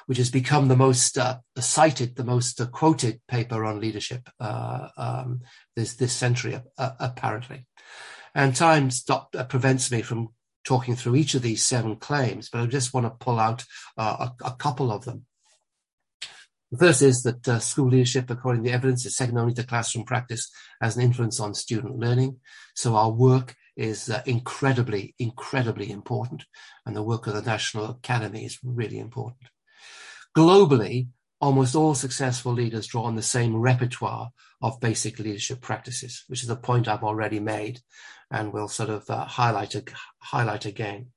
which 0.05 0.17
has 0.17 0.29
become 0.29 0.67
the 0.67 0.75
most 0.75 1.17
uh, 1.17 1.39
cited, 1.57 2.15
the 2.15 2.23
most 2.23 2.59
uh, 2.59 2.67
quoted 2.67 3.21
paper 3.27 3.65
on 3.65 3.79
leadership 3.79 4.29
uh, 4.39 4.87
um, 4.97 5.41
this, 5.75 5.95
this 5.95 6.13
century, 6.13 6.59
uh, 6.77 6.91
apparently. 6.99 7.65
And 8.33 8.55
time 8.55 8.89
stop, 8.91 9.35
uh, 9.37 9.43
prevents 9.43 9.91
me 9.91 10.01
from 10.01 10.29
talking 10.63 10.95
through 10.95 11.15
each 11.15 11.35
of 11.35 11.41
these 11.41 11.63
seven 11.63 11.97
claims, 11.97 12.49
but 12.49 12.61
I 12.61 12.65
just 12.65 12.93
want 12.93 13.05
to 13.05 13.25
pull 13.25 13.39
out 13.39 13.65
uh, 13.97 14.29
a, 14.41 14.45
a, 14.45 14.51
couple 14.51 14.91
of 14.91 15.05
them. 15.05 15.25
The 16.73 16.79
first 16.87 17.03
is 17.03 17.21
that 17.21 17.47
uh, 17.47 17.59
school 17.59 17.89
leadership, 17.89 18.31
according 18.31 18.63
to 18.63 18.69
the 18.69 18.73
evidence, 18.73 19.05
is 19.05 19.15
second 19.15 19.37
only 19.37 19.53
to 19.53 19.63
classroom 19.63 20.05
practice, 20.05 20.49
as 20.81 20.95
an 20.95 21.03
influence 21.03 21.39
on 21.39 21.53
student 21.53 21.99
learning. 21.99 22.39
So 22.73 22.95
our 22.95 23.11
work 23.11 23.55
is 23.77 24.09
uh, 24.09 24.23
incredibly, 24.25 25.13
incredibly 25.19 25.91
important, 25.91 26.45
and 26.83 26.95
the 26.95 27.03
work 27.03 27.27
of 27.27 27.35
the 27.35 27.43
National 27.43 27.91
Academy 27.91 28.43
is 28.43 28.57
really 28.63 28.97
important. 28.97 29.43
Globally, 30.35 31.09
almost 31.39 31.75
all 31.75 31.93
successful 31.93 32.53
leaders 32.53 32.87
draw 32.87 33.03
on 33.03 33.17
the 33.17 33.21
same 33.21 33.55
repertoire 33.55 34.31
of 34.59 34.79
basic 34.79 35.19
leadership 35.19 35.61
practices, 35.61 36.23
which 36.25 36.41
is 36.41 36.49
a 36.49 36.55
point 36.55 36.87
I've 36.87 37.03
already 37.03 37.39
made 37.39 37.81
and 38.31 38.51
will 38.51 38.67
sort 38.67 38.89
of 38.89 39.07
uh, 39.11 39.25
highlight, 39.25 39.75
highlight 40.17 40.65
again. 40.65 41.09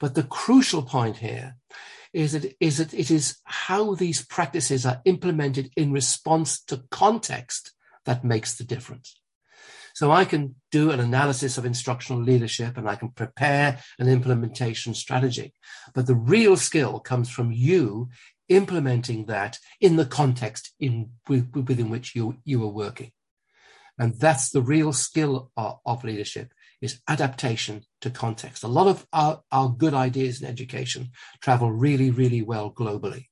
But 0.00 0.16
the 0.16 0.24
crucial 0.24 0.82
point 0.82 1.18
here 1.18 1.54
is 2.12 2.32
that, 2.32 2.54
is 2.60 2.78
that 2.78 2.92
it 2.94 3.10
is 3.10 3.38
how 3.44 3.94
these 3.94 4.24
practices 4.24 4.84
are 4.84 5.00
implemented 5.04 5.70
in 5.76 5.92
response 5.92 6.62
to 6.64 6.84
context 6.90 7.72
that 8.04 8.24
makes 8.24 8.56
the 8.56 8.64
difference. 8.64 9.18
So 9.94 10.10
I 10.10 10.24
can 10.24 10.54
do 10.70 10.90
an 10.90 11.00
analysis 11.00 11.58
of 11.58 11.66
instructional 11.66 12.22
leadership 12.22 12.76
and 12.76 12.88
I 12.88 12.94
can 12.94 13.10
prepare 13.10 13.78
an 13.98 14.08
implementation 14.08 14.94
strategy. 14.94 15.52
But 15.94 16.06
the 16.06 16.14
real 16.14 16.56
skill 16.56 16.98
comes 17.00 17.28
from 17.28 17.52
you 17.52 18.08
implementing 18.48 19.26
that 19.26 19.58
in 19.80 19.96
the 19.96 20.06
context 20.06 20.72
in, 20.80 21.10
within 21.28 21.90
which 21.90 22.14
you, 22.14 22.36
you 22.44 22.62
are 22.64 22.72
working. 22.72 23.12
And 23.98 24.14
that's 24.18 24.50
the 24.50 24.62
real 24.62 24.92
skill 24.92 25.50
of, 25.56 25.78
of, 25.84 26.04
leadership 26.04 26.52
is 26.82 27.00
adaptation 27.08 27.84
to 28.00 28.10
context. 28.10 28.64
A 28.64 28.68
lot 28.68 28.88
of 28.88 29.06
our, 29.12 29.40
our 29.52 29.70
good 29.70 29.94
ideas 29.94 30.42
in 30.42 30.48
education 30.48 31.12
travel 31.40 31.70
really, 31.70 32.10
really 32.10 32.42
well 32.42 32.70
globally, 32.70 33.26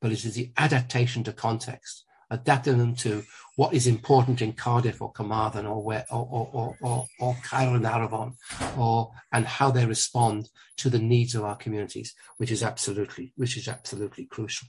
but 0.00 0.10
it 0.10 0.24
is 0.24 0.34
the 0.34 0.50
adaptation 0.58 1.22
to 1.24 1.32
context, 1.32 2.04
adapting 2.30 2.78
them 2.78 2.96
to 2.96 3.22
what 3.54 3.72
is 3.72 3.86
important 3.86 4.42
in 4.42 4.52
Cardiff 4.52 5.00
or 5.00 5.12
Carmarthen 5.12 5.66
or 5.66 5.82
where 5.82 6.04
or 6.10 6.28
or 6.30 6.50
or, 6.52 6.76
or, 6.82 7.06
or 7.20 7.36
Cairo 7.42 7.74
and 7.74 8.34
or 8.76 9.12
and 9.32 9.46
how 9.46 9.70
they 9.70 9.86
respond 9.86 10.50
to 10.78 10.90
the 10.90 10.98
needs 10.98 11.34
of 11.34 11.44
our 11.44 11.56
communities, 11.56 12.14
which 12.36 12.50
is 12.50 12.62
absolutely 12.62 13.32
which 13.36 13.56
is 13.56 13.68
absolutely 13.68 14.26
crucial. 14.26 14.68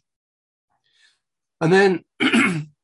And 1.60 1.74
then 1.74 2.06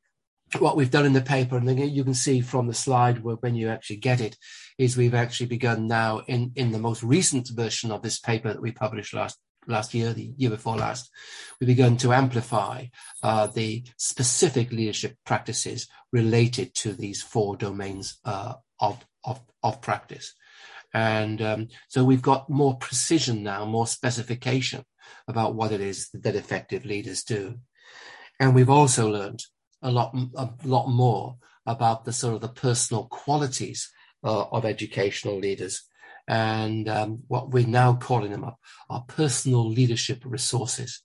what 0.60 0.76
we've 0.76 0.90
done 0.90 1.06
in 1.06 1.12
the 1.12 1.20
paper, 1.20 1.56
and 1.56 1.94
you 1.94 2.04
can 2.04 2.14
see 2.14 2.40
from 2.40 2.66
the 2.66 2.74
slide 2.74 3.22
where, 3.22 3.36
when 3.36 3.54
you 3.54 3.68
actually 3.68 3.96
get 3.96 4.20
it, 4.20 4.36
is 4.78 4.96
we've 4.96 5.14
actually 5.14 5.46
begun 5.46 5.86
now 5.86 6.20
in, 6.26 6.52
in 6.56 6.72
the 6.72 6.78
most 6.78 7.02
recent 7.02 7.48
version 7.50 7.90
of 7.90 8.02
this 8.02 8.18
paper 8.18 8.52
that 8.52 8.62
we 8.62 8.72
published 8.72 9.14
last 9.14 9.38
last 9.66 9.94
year, 9.94 10.12
the 10.12 10.32
year 10.36 10.50
before 10.50 10.76
last, 10.76 11.10
we've 11.58 11.68
begun 11.68 11.96
to 11.96 12.12
amplify 12.12 12.84
uh, 13.22 13.46
the 13.46 13.82
specific 13.96 14.70
leadership 14.70 15.16
practices 15.24 15.88
related 16.12 16.74
to 16.74 16.92
these 16.92 17.22
four 17.22 17.56
domains 17.56 18.18
uh, 18.24 18.54
of, 18.80 19.04
of, 19.24 19.40
of 19.62 19.80
practice. 19.80 20.34
And 20.92 21.42
um, 21.42 21.68
so 21.88 22.04
we've 22.04 22.22
got 22.22 22.48
more 22.48 22.76
precision 22.76 23.42
now, 23.42 23.64
more 23.64 23.86
specification 23.86 24.84
about 25.26 25.54
what 25.54 25.72
it 25.72 25.80
is 25.80 26.08
that 26.12 26.36
effective 26.36 26.84
leaders 26.84 27.24
do. 27.24 27.58
And 28.38 28.54
we've 28.54 28.70
also 28.70 29.10
learned 29.10 29.42
a 29.84 29.90
lot, 29.90 30.16
a 30.36 30.48
lot 30.64 30.88
more 30.88 31.36
about 31.66 32.04
the 32.04 32.12
sort 32.12 32.34
of 32.34 32.40
the 32.40 32.48
personal 32.48 33.06
qualities 33.06 33.90
uh, 34.24 34.44
of 34.50 34.64
educational 34.64 35.38
leaders 35.38 35.84
and 36.26 36.88
um, 36.88 37.22
what 37.28 37.50
we're 37.50 37.66
now 37.66 37.94
calling 37.94 38.30
them 38.30 38.44
are, 38.44 38.56
are 38.88 39.04
personal 39.06 39.68
leadership 39.68 40.22
resources. 40.24 41.02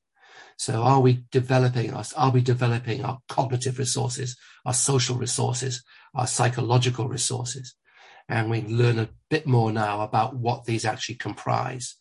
So 0.57 0.81
are 0.81 0.99
we 0.99 1.23
developing 1.31 1.93
us? 1.93 2.13
Are 2.13 2.31
we 2.31 2.41
developing 2.41 3.03
our 3.03 3.19
cognitive 3.27 3.79
resources, 3.79 4.37
our 4.65 4.73
social 4.73 5.15
resources, 5.15 5.83
our 6.13 6.27
psychological 6.27 7.07
resources? 7.07 7.75
And 8.27 8.49
we 8.49 8.61
learn 8.61 8.99
a 8.99 9.09
bit 9.29 9.47
more 9.47 9.71
now 9.71 10.01
about 10.01 10.35
what 10.35 10.65
these 10.65 10.85
actually 10.85 11.15
comprise. 11.15 11.95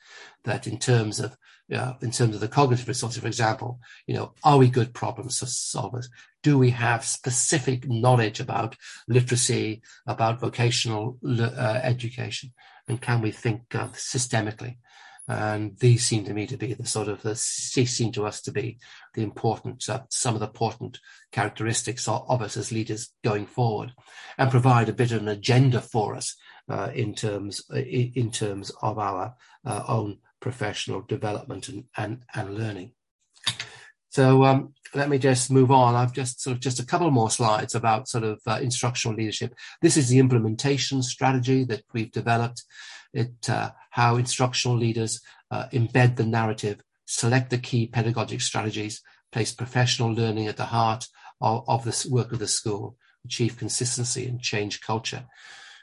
That 0.44 0.66
in 0.66 0.78
terms 0.78 1.20
of 1.20 1.36
uh, 1.74 1.94
in 2.00 2.10
terms 2.10 2.34
of 2.34 2.40
the 2.40 2.48
cognitive 2.48 2.88
resources, 2.88 3.20
for 3.20 3.26
example, 3.26 3.80
you 4.06 4.14
know, 4.14 4.32
are 4.42 4.58
we 4.58 4.68
good 4.68 4.94
problem 4.94 5.28
solvers? 5.28 6.06
Do 6.42 6.58
we 6.58 6.70
have 6.70 7.04
specific 7.04 7.88
knowledge 7.88 8.40
about 8.40 8.76
literacy, 9.06 9.82
about 10.06 10.40
vocational 10.40 11.18
uh, 11.26 11.80
education, 11.82 12.52
and 12.86 13.00
can 13.00 13.20
we 13.20 13.32
think 13.32 13.74
uh, 13.74 13.88
systemically? 13.88 14.76
And 15.30 15.76
these 15.78 16.06
seem 16.06 16.24
to 16.24 16.32
me 16.32 16.46
to 16.46 16.56
be 16.56 16.72
the 16.72 16.86
sort 16.86 17.08
of 17.08 17.20
the 17.20 17.36
seem 17.36 18.12
to 18.12 18.26
us 18.26 18.40
to 18.42 18.50
be 18.50 18.78
the 19.12 19.22
important 19.22 19.86
uh, 19.86 20.00
some 20.08 20.32
of 20.34 20.40
the 20.40 20.46
important 20.46 21.00
characteristics 21.32 22.08
of, 22.08 22.40
us 22.40 22.56
as 22.56 22.72
leaders 22.72 23.12
going 23.22 23.44
forward, 23.44 23.92
and 24.38 24.50
provide 24.50 24.88
a 24.88 24.94
bit 24.94 25.12
of 25.12 25.20
an 25.20 25.28
agenda 25.28 25.82
for 25.82 26.14
us 26.14 26.34
uh, 26.70 26.90
in 26.94 27.14
terms 27.14 27.62
uh, 27.70 27.76
in 27.76 28.30
terms 28.30 28.72
of 28.80 28.98
our 28.98 29.34
own 29.66 30.16
professional 30.40 31.02
development 31.02 31.68
and, 31.68 31.84
and, 31.96 32.22
and 32.34 32.54
learning. 32.54 32.92
So 34.10 34.44
um, 34.44 34.74
let 34.94 35.08
me 35.08 35.18
just 35.18 35.50
move 35.50 35.70
on. 35.70 35.94
I've 35.94 36.14
just 36.14 36.40
sort 36.40 36.56
of 36.56 36.60
just 36.60 36.80
a 36.80 36.86
couple 36.86 37.10
more 37.10 37.30
slides 37.30 37.74
about 37.74 38.08
sort 38.08 38.24
of 38.24 38.40
uh, 38.46 38.58
instructional 38.62 39.16
leadership. 39.16 39.54
This 39.82 39.96
is 39.96 40.08
the 40.08 40.18
implementation 40.18 41.02
strategy 41.02 41.64
that 41.64 41.82
we've 41.92 42.10
developed. 42.10 42.64
It 43.12 43.48
uh, 43.48 43.70
how 43.90 44.16
instructional 44.16 44.76
leaders 44.76 45.20
uh, 45.50 45.66
embed 45.72 46.16
the 46.16 46.26
narrative, 46.26 46.80
select 47.06 47.50
the 47.50 47.58
key 47.58 47.86
pedagogic 47.86 48.40
strategies, 48.40 49.02
place 49.30 49.52
professional 49.52 50.12
learning 50.12 50.46
at 50.46 50.56
the 50.56 50.66
heart 50.66 51.06
of, 51.40 51.64
of 51.68 51.84
the 51.84 52.08
work 52.10 52.32
of 52.32 52.38
the 52.38 52.48
school, 52.48 52.96
achieve 53.24 53.58
consistency 53.58 54.26
and 54.26 54.40
change 54.40 54.80
culture. 54.80 55.24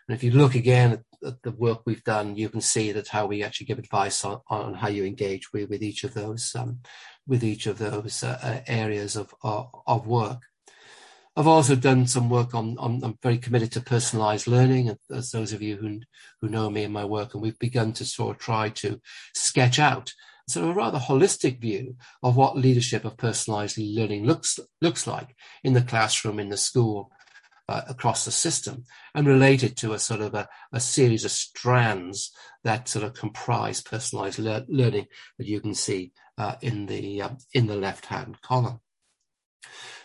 And 0.07 0.15
if 0.15 0.23
you 0.23 0.31
look 0.31 0.55
again 0.55 1.03
the 1.43 1.51
work 1.51 1.81
we've 1.85 2.03
done, 2.03 2.35
you 2.35 2.49
can 2.49 2.61
see 2.61 2.91
that 2.91 3.09
how 3.09 3.25
we 3.25 3.43
actually 3.43 3.67
give 3.67 3.79
advice 3.79 4.23
on, 4.23 4.41
on 4.47 4.73
how 4.73 4.87
you 4.87 5.05
engage 5.05 5.51
with, 5.51 5.69
with 5.69 5.83
each 5.83 6.03
of 6.03 6.13
those 6.13 6.53
um, 6.55 6.79
with 7.27 7.43
each 7.43 7.65
of 7.65 7.79
those 7.79 8.23
uh, 8.23 8.39
uh 8.41 8.59
areas 8.67 9.15
of, 9.15 9.33
of, 9.41 9.69
of 9.87 10.07
work. 10.07 10.43
I've 11.37 11.47
also 11.47 11.75
done 11.75 12.07
some 12.07 12.29
work 12.29 12.55
on, 12.55 12.77
on, 12.77 13.01
I'm 13.03 13.17
very 13.21 13.37
committed 13.37 13.71
to 13.73 13.81
personalized 13.81 14.47
learning, 14.47 14.95
as 15.13 15.31
those 15.31 15.51
of 15.51 15.61
you 15.61 15.75
who, 15.75 15.99
who 16.39 16.47
know 16.47 16.69
me 16.69 16.85
and 16.85 16.93
my 16.93 17.03
work, 17.03 17.33
and 17.33 17.43
we've 17.43 17.59
begun 17.59 17.91
to 17.93 18.05
sort 18.05 18.35
of 18.35 18.41
try 18.41 18.69
to 18.69 19.01
sketch 19.33 19.77
out 19.77 20.13
sort 20.47 20.63
of 20.65 20.71
a 20.71 20.73
rather 20.73 20.99
holistic 20.99 21.59
view 21.59 21.95
of 22.23 22.37
what 22.37 22.57
leadership 22.57 23.03
of 23.03 23.17
personalized 23.17 23.77
learning 23.77 24.25
looks, 24.25 24.59
looks 24.79 25.07
like 25.07 25.35
in 25.63 25.73
the 25.73 25.81
classroom, 25.81 26.39
in 26.39 26.49
the 26.49 26.57
school, 26.57 27.11
uh, 27.67 27.81
across 27.87 28.25
the 28.25 28.31
system 28.31 28.83
and 29.13 29.27
related 29.27 29.75
to 29.77 29.93
a 29.93 29.99
sort 29.99 30.21
of 30.21 30.33
a, 30.33 30.47
a, 30.71 30.79
series 30.79 31.25
of 31.25 31.31
strands 31.31 32.31
that 32.63 32.87
sort 32.87 33.03
of 33.03 33.13
comprise 33.13 33.81
personalized 33.81 34.39
le- 34.39 34.65
learning 34.67 35.07
that 35.37 35.47
you 35.47 35.59
can 35.59 35.73
see 35.73 36.11
uh, 36.37 36.55
in 36.61 36.85
the 36.85 37.21
um, 37.21 37.37
in 37.53 37.67
the 37.67 37.75
left 37.75 38.05
hand 38.05 38.41
column. 38.41 38.79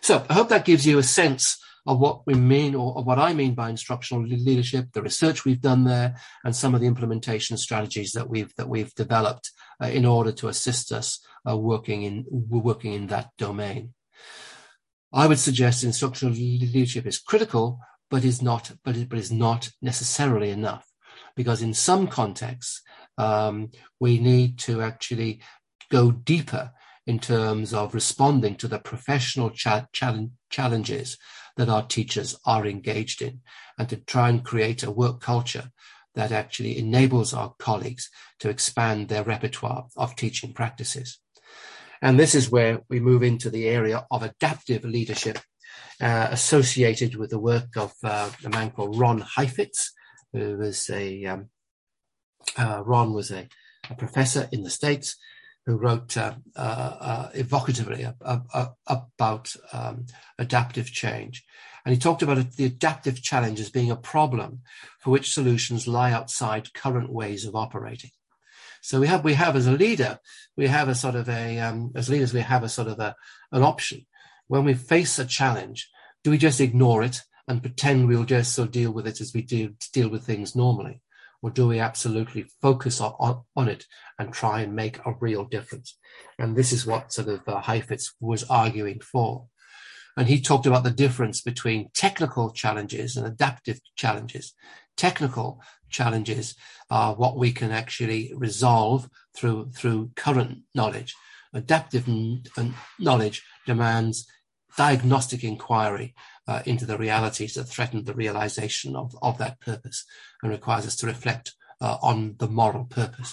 So 0.00 0.24
I 0.30 0.34
hope 0.34 0.48
that 0.48 0.64
gives 0.64 0.86
you 0.86 0.98
a 0.98 1.02
sense 1.02 1.62
of 1.86 1.98
what 1.98 2.26
we 2.26 2.34
mean 2.34 2.74
or, 2.74 2.96
or 2.96 3.04
what 3.04 3.18
I 3.18 3.32
mean 3.32 3.54
by 3.54 3.70
instructional 3.70 4.24
leadership, 4.24 4.92
the 4.92 5.02
research 5.02 5.44
we've 5.44 5.60
done 5.60 5.84
there, 5.84 6.16
and 6.44 6.54
some 6.54 6.74
of 6.74 6.80
the 6.80 6.86
implementation 6.86 7.56
strategies 7.56 8.12
that 8.12 8.28
we've 8.28 8.54
that 8.56 8.68
we've 8.68 8.94
developed 8.94 9.50
uh, 9.82 9.86
in 9.86 10.04
order 10.04 10.32
to 10.32 10.48
assist 10.48 10.92
us 10.92 11.20
uh, 11.48 11.56
working 11.56 12.02
in 12.02 12.24
working 12.30 12.92
in 12.94 13.06
that 13.08 13.30
domain. 13.38 13.94
I 15.12 15.26
would 15.26 15.38
suggest 15.38 15.82
instructional 15.82 16.34
leadership 16.34 17.06
is 17.06 17.18
critical, 17.18 17.80
but 18.10 18.24
is 18.24 18.40
not 18.42 18.72
but 18.84 18.96
is, 18.96 19.04
but 19.04 19.18
is 19.18 19.32
not 19.32 19.70
necessarily 19.82 20.50
enough, 20.50 20.86
because 21.36 21.62
in 21.62 21.74
some 21.74 22.06
contexts 22.06 22.82
um, 23.18 23.70
we 23.98 24.18
need 24.18 24.58
to 24.60 24.82
actually 24.82 25.42
go 25.90 26.10
deeper 26.10 26.72
in 27.06 27.18
terms 27.18 27.74
of 27.74 27.94
responding 27.94 28.54
to 28.54 28.68
the 28.68 28.78
professional 28.78 29.50
cha- 29.50 29.86
challenge, 29.92 30.30
challenges 30.48 31.18
that 31.56 31.68
our 31.68 31.84
teachers 31.86 32.36
are 32.46 32.66
engaged 32.66 33.20
in 33.20 33.40
and 33.78 33.88
to 33.88 33.96
try 33.96 34.28
and 34.28 34.44
create 34.44 34.84
a 34.84 34.90
work 34.90 35.20
culture 35.20 35.70
that 36.14 36.32
actually 36.32 36.78
enables 36.78 37.34
our 37.34 37.54
colleagues 37.58 38.10
to 38.38 38.48
expand 38.48 39.08
their 39.08 39.24
repertoire 39.24 39.86
of 39.96 40.14
teaching 40.14 40.52
practices. 40.52 41.18
And 42.02 42.18
this 42.18 42.34
is 42.34 42.50
where 42.50 42.80
we 42.88 43.00
move 43.00 43.22
into 43.22 43.50
the 43.50 43.68
area 43.68 44.06
of 44.10 44.22
adaptive 44.22 44.84
leadership 44.84 45.38
uh, 46.00 46.28
associated 46.30 47.16
with 47.16 47.30
the 47.30 47.38
work 47.38 47.76
of 47.76 47.92
uh, 48.02 48.30
a 48.44 48.48
man 48.48 48.70
called 48.70 48.98
Ron 48.98 49.20
Heifetz, 49.20 49.92
who 50.32 50.56
was 50.56 50.88
a, 50.90 51.24
um, 51.26 51.50
uh, 52.56 52.82
Ron 52.84 53.12
was 53.12 53.30
a, 53.30 53.48
a, 53.90 53.94
professor 53.94 54.48
in 54.50 54.62
the 54.62 54.70
States 54.70 55.16
who 55.66 55.76
wrote 55.76 56.16
uh, 56.16 56.34
uh, 56.56 56.96
uh, 57.00 57.30
evocatively 57.32 58.14
about 58.86 59.54
um, 59.72 60.06
adaptive 60.38 60.86
change. 60.86 61.44
And 61.84 61.94
he 61.94 62.00
talked 62.00 62.22
about 62.22 62.52
the 62.52 62.64
adaptive 62.64 63.22
challenge 63.22 63.60
as 63.60 63.70
being 63.70 63.90
a 63.90 63.96
problem 63.96 64.60
for 65.00 65.10
which 65.10 65.32
solutions 65.32 65.86
lie 65.86 66.12
outside 66.12 66.72
current 66.72 67.12
ways 67.12 67.44
of 67.44 67.54
operating. 67.54 68.10
So 68.82 69.00
we 69.00 69.06
have, 69.06 69.24
we 69.24 69.34
have 69.34 69.56
as 69.56 69.66
a 69.66 69.72
leader, 69.72 70.18
we 70.56 70.66
have 70.68 70.88
a 70.88 70.94
sort 70.94 71.14
of 71.14 71.28
a, 71.28 71.58
um, 71.58 71.92
as 71.94 72.08
leaders, 72.08 72.32
we 72.32 72.40
have 72.40 72.62
a 72.62 72.68
sort 72.68 72.88
of 72.88 72.98
a, 72.98 73.14
an 73.52 73.62
option. 73.62 74.06
When 74.48 74.64
we 74.64 74.74
face 74.74 75.18
a 75.18 75.24
challenge, 75.24 75.88
do 76.24 76.30
we 76.30 76.38
just 76.38 76.60
ignore 76.60 77.02
it 77.02 77.22
and 77.46 77.62
pretend 77.62 78.08
we'll 78.08 78.24
just 78.24 78.52
so 78.52 78.66
deal 78.66 78.92
with 78.92 79.06
it 79.06 79.20
as 79.20 79.32
we 79.34 79.42
do 79.42 79.74
deal 79.92 80.08
with 80.08 80.24
things 80.24 80.56
normally? 80.56 81.00
or 81.42 81.50
do 81.50 81.68
we 81.68 81.78
absolutely 81.78 82.44
focus 82.60 83.00
on, 83.00 83.14
on, 83.18 83.42
on, 83.56 83.68
it 83.68 83.86
and 84.18 84.32
try 84.32 84.60
and 84.60 84.74
make 84.74 84.98
a 85.06 85.14
real 85.20 85.44
difference? 85.44 85.96
And 86.38 86.56
this 86.56 86.72
is 86.72 86.86
what 86.86 87.12
sort 87.12 87.28
of 87.28 87.48
uh, 87.48 87.60
Heifetz 87.60 88.14
was 88.20 88.44
arguing 88.44 89.00
for. 89.00 89.46
And 90.16 90.28
he 90.28 90.40
talked 90.40 90.66
about 90.66 90.84
the 90.84 90.90
difference 90.90 91.40
between 91.40 91.90
technical 91.94 92.50
challenges 92.50 93.16
and 93.16 93.26
adaptive 93.26 93.80
challenges. 93.96 94.54
Technical 95.00 95.62
challenges 95.88 96.54
are 96.90 97.14
what 97.14 97.38
we 97.38 97.52
can 97.52 97.70
actually 97.70 98.34
resolve 98.36 99.08
through, 99.34 99.70
through 99.70 100.10
current 100.14 100.58
knowledge. 100.74 101.16
Adaptive 101.54 102.06
knowledge 102.98 103.42
demands 103.64 104.26
diagnostic 104.76 105.42
inquiry 105.42 106.14
uh, 106.46 106.60
into 106.66 106.84
the 106.84 106.98
realities 106.98 107.54
that 107.54 107.64
threaten 107.64 108.04
the 108.04 108.12
realization 108.12 108.94
of, 108.94 109.16
of 109.22 109.38
that 109.38 109.58
purpose 109.60 110.04
and 110.42 110.52
requires 110.52 110.86
us 110.86 110.96
to 110.96 111.06
reflect 111.06 111.54
uh, 111.80 111.96
on 112.02 112.34
the 112.36 112.46
moral 112.46 112.84
purpose. 112.84 113.32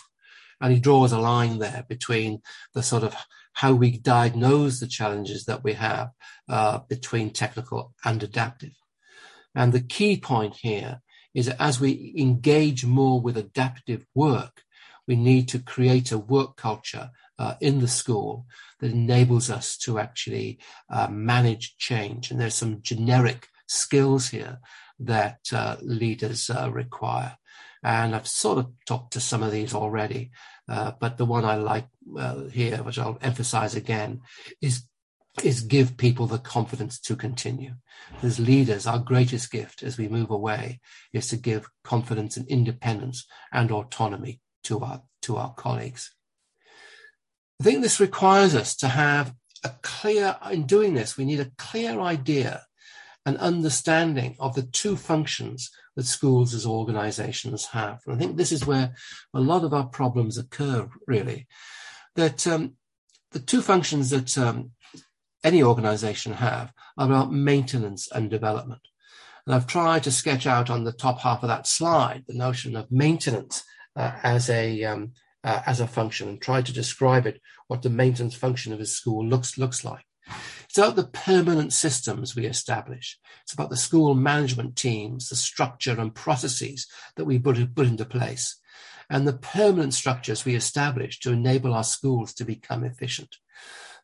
And 0.62 0.72
he 0.72 0.80
draws 0.80 1.12
a 1.12 1.20
line 1.20 1.60
there 1.60 1.84
between 1.90 2.44
the 2.76 2.82
sort 2.82 3.04
of 3.04 3.14
how 3.52 3.74
we 3.74 3.98
diagnose 3.98 4.80
the 4.80 4.88
challenges 4.88 5.44
that 5.48 5.66
we 5.66 5.74
have 5.74 6.12
uh, 6.48 6.80
between 6.88 7.32
technical 7.32 7.94
and 8.06 8.24
adaptive. 8.24 8.78
And 9.54 9.74
the 9.74 9.82
key 9.82 10.16
point 10.16 10.56
here 10.62 11.02
is 11.38 11.46
that 11.46 11.62
as 11.62 11.80
we 11.80 12.16
engage 12.18 12.84
more 12.84 13.22
with 13.22 13.38
adaptive 13.38 14.04
work, 14.16 14.64
we 15.08 15.16
need 15.16 15.48
to 15.50 15.60
create 15.60 16.12
a 16.12 16.18
work 16.18 16.58
culture 16.58 17.12
uh, 17.38 17.54
in 17.62 17.80
the 17.80 17.88
school 17.88 18.48
that 18.80 18.92
enables 18.92 19.52
us 19.52 19.78
to 19.78 20.00
actually 20.00 20.58
uh, 20.90 21.08
manage 21.12 21.78
change. 21.78 22.32
And 22.32 22.42
there's 22.42 22.56
some 22.56 22.82
generic 22.82 23.50
skills 23.68 24.30
here 24.30 24.58
that 25.00 25.38
uh, 25.54 25.78
leaders 25.82 26.50
uh, 26.50 26.72
require. 26.72 27.38
And 27.84 28.16
I've 28.16 28.28
sort 28.28 28.58
of 28.58 28.72
talked 28.88 29.14
to 29.14 29.20
some 29.20 29.44
of 29.44 29.52
these 29.52 29.76
already, 29.76 30.32
uh, 30.68 30.94
but 31.00 31.18
the 31.18 31.26
one 31.26 31.46
I 31.46 31.58
like 31.58 31.88
uh, 32.18 32.46
here, 32.46 32.78
which 32.78 32.98
I'll 32.98 33.20
emphasize 33.22 33.76
again, 33.76 34.22
is 34.60 34.88
is 35.44 35.62
give 35.62 35.98
people 35.98 36.28
the 36.28 36.40
confidence 36.40 37.00
to 37.00 37.16
continue. 37.16 37.74
As 38.24 38.40
leaders, 38.40 38.88
our 38.88 39.00
greatest 39.00 39.52
gift 39.52 39.84
as 39.84 39.98
we 39.98 40.08
move 40.08 40.32
away 40.32 40.80
is 41.14 41.28
to 41.28 41.38
give 41.38 41.70
confidence 41.84 42.38
and 42.38 42.48
independence 42.48 43.26
and 43.52 43.72
autonomy 43.72 44.42
to 44.64 44.80
our 44.80 45.02
to 45.24 45.38
our 45.38 45.54
colleagues. 45.54 46.14
I 47.60 47.64
think 47.64 47.82
this 47.82 48.00
requires 48.00 48.56
us 48.56 48.76
to 48.78 48.88
have 48.88 49.34
a 49.64 49.72
clear, 49.82 50.38
in 50.52 50.66
doing 50.66 50.94
this, 50.94 51.18
we 51.18 51.26
need 51.26 51.40
a 51.40 51.52
clear 51.58 52.00
idea 52.00 52.64
and 53.26 53.38
understanding 53.38 54.36
of 54.40 54.56
the 54.56 54.62
two 54.62 54.96
functions 54.96 55.70
that 55.96 56.06
schools 56.06 56.54
as 56.54 56.66
organizations 56.66 57.66
have. 57.66 58.00
And 58.06 58.16
I 58.16 58.20
think 58.20 58.38
this 58.38 58.52
is 58.52 58.66
where 58.66 58.96
a 59.34 59.42
lot 59.42 59.64
of 59.64 59.74
our 59.74 59.86
problems 59.86 60.38
occur, 60.38 60.88
really. 61.08 61.48
That 62.16 62.48
um, 62.48 62.76
the 63.32 63.40
two 63.40 63.62
functions 63.62 64.12
that 64.12 64.38
um, 64.38 64.72
any 65.48 65.64
organization 65.64 66.34
have 66.34 66.74
about 66.98 67.32
maintenance 67.32 68.12
and 68.12 68.30
development. 68.30 68.82
And 69.46 69.56
I've 69.56 69.66
tried 69.66 70.04
to 70.04 70.12
sketch 70.12 70.46
out 70.46 70.70
on 70.70 70.84
the 70.84 70.92
top 70.92 71.22
half 71.22 71.42
of 71.42 71.48
that 71.48 71.68
slide 71.68 72.26
the 72.28 72.34
notion 72.34 72.76
of 72.76 72.92
maintenance 72.92 73.64
uh, 73.96 74.12
as 74.22 74.50
a 74.50 74.84
um, 74.84 75.14
uh, 75.44 75.62
as 75.66 75.80
a 75.80 75.88
function 75.88 76.28
and 76.28 76.42
tried 76.42 76.66
to 76.66 76.74
describe 76.74 77.26
it, 77.26 77.42
what 77.68 77.82
the 77.82 77.90
maintenance 77.90 78.36
function 78.36 78.74
of 78.74 78.82
a 78.82 78.86
school 78.86 79.26
looks, 79.26 79.58
looks 79.58 79.86
like. 79.86 80.06
It's 80.68 80.78
about 80.78 80.98
the 80.98 81.08
permanent 81.08 81.72
systems 81.72 82.36
we 82.36 82.46
establish. 82.46 83.18
It's 83.44 83.54
about 83.54 83.70
the 83.70 83.78
school 83.78 84.14
management 84.14 84.76
teams, 84.76 85.30
the 85.30 85.38
structure 85.38 85.98
and 85.98 86.14
processes 86.14 86.86
that 87.16 87.24
we 87.24 87.40
put, 87.40 87.74
put 87.74 87.88
into 87.88 88.04
place, 88.04 88.60
and 89.10 89.26
the 89.26 89.38
permanent 89.38 89.94
structures 89.94 90.44
we 90.44 90.56
establish 90.56 91.22
to 91.22 91.32
enable 91.32 91.74
our 91.74 91.86
schools 91.86 92.34
to 92.34 92.44
become 92.44 92.84
efficient. 92.84 93.38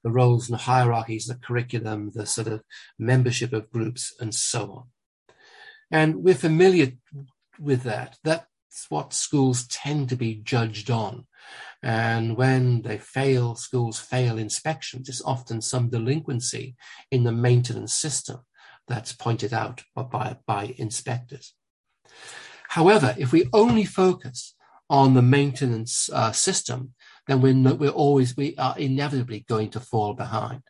The 0.03 0.11
roles 0.11 0.49
and 0.49 0.59
hierarchies, 0.59 1.25
the 1.25 1.35
curriculum, 1.35 2.11
the 2.13 2.25
sort 2.25 2.47
of 2.47 2.63
membership 2.99 3.53
of 3.53 3.71
groups, 3.71 4.13
and 4.19 4.33
so 4.33 4.71
on. 4.71 4.83
And 5.91 6.23
we're 6.23 6.35
familiar 6.35 6.93
with 7.59 7.83
that. 7.83 8.17
That's 8.23 8.45
what 8.89 9.13
schools 9.13 9.67
tend 9.67 10.09
to 10.09 10.15
be 10.15 10.35
judged 10.35 10.89
on. 10.89 11.25
And 11.81 12.37
when 12.37 12.81
they 12.81 12.97
fail, 12.97 13.55
schools 13.55 13.99
fail 13.99 14.37
inspections, 14.37 15.09
it's 15.09 15.21
often 15.21 15.61
some 15.61 15.89
delinquency 15.89 16.75
in 17.11 17.23
the 17.23 17.31
maintenance 17.31 17.93
system 17.93 18.39
that's 18.87 19.13
pointed 19.13 19.53
out 19.53 19.83
by, 19.95 20.37
by 20.45 20.73
inspectors. 20.77 21.53
However, 22.69 23.15
if 23.17 23.31
we 23.31 23.49
only 23.53 23.85
focus 23.85 24.55
on 24.89 25.13
the 25.13 25.21
maintenance 25.21 26.09
uh, 26.11 26.31
system, 26.31 26.93
then 27.27 27.41
we're, 27.41 27.75
we're 27.75 27.89
always, 27.89 28.35
we 28.35 28.55
are 28.57 28.77
inevitably 28.77 29.45
going 29.47 29.69
to 29.71 29.79
fall 29.79 30.13
behind. 30.13 30.61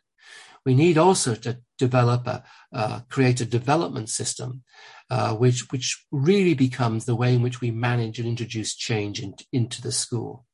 We 0.64 0.74
need 0.74 0.96
also 0.96 1.34
to 1.34 1.58
develop 1.78 2.26
a, 2.26 2.42
uh, 2.72 3.00
create 3.10 3.40
a 3.40 3.44
development 3.44 4.08
system 4.08 4.62
uh, 5.10 5.34
which, 5.34 5.70
which 5.70 6.04
really 6.10 6.54
becomes 6.54 7.04
the 7.04 7.14
way 7.14 7.34
in 7.34 7.42
which 7.42 7.60
we 7.60 7.70
manage 7.70 8.18
and 8.18 8.26
introduce 8.26 8.74
change 8.74 9.20
in, 9.20 9.34
into 9.52 9.82
the 9.82 9.92
school. 9.92 10.46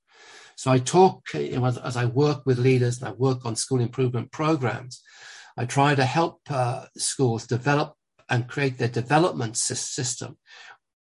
So 0.56 0.70
I 0.70 0.78
talk, 0.78 1.22
as 1.34 1.96
I 1.96 2.04
work 2.04 2.42
with 2.44 2.58
leaders 2.58 2.98
and 2.98 3.08
I 3.08 3.12
work 3.12 3.46
on 3.46 3.56
school 3.56 3.80
improvement 3.80 4.32
programs, 4.32 5.00
I 5.56 5.64
try 5.64 5.94
to 5.94 6.04
help 6.04 6.40
uh, 6.50 6.86
schools 6.98 7.46
develop 7.46 7.94
and 8.28 8.48
create 8.48 8.78
their 8.78 8.88
development 8.88 9.56
system, 9.56 10.38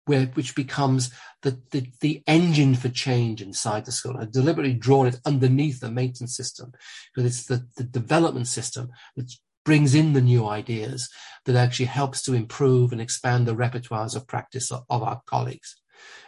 where, 0.07 0.27
which 0.27 0.55
becomes 0.55 1.13
the, 1.43 1.61
the, 1.71 1.87
the, 2.01 2.23
engine 2.27 2.75
for 2.75 2.89
change 2.89 3.43
inside 3.43 3.85
the 3.85 3.93
school. 3.93 4.17
I've 4.19 4.33
deliberately 4.33 4.75
drawn 4.75 5.07
it 5.07 5.21
underneath 5.25 5.81
the 5.81 5.91
maintenance 5.91 6.37
system 6.37 6.73
because 7.15 7.31
it's 7.31 7.47
the, 7.47 7.67
the 7.77 7.85
development 7.85 8.49
system 8.49 8.91
that's 9.17 9.39
brings 9.67 9.95
in 9.95 10.15
the 10.15 10.23
new 10.23 10.47
ideas 10.47 11.11
that 11.45 11.57
actually 11.57 11.87
helps 11.87 12.23
to 12.23 12.33
improve 12.33 12.93
and 12.93 13.01
expand 13.01 13.47
the 13.47 13.55
repertoires 13.55 14.17
of 14.17 14.27
practice 14.27 14.71
of, 14.71 14.85
of 14.89 15.03
our 15.03 15.21
colleagues. 15.27 15.77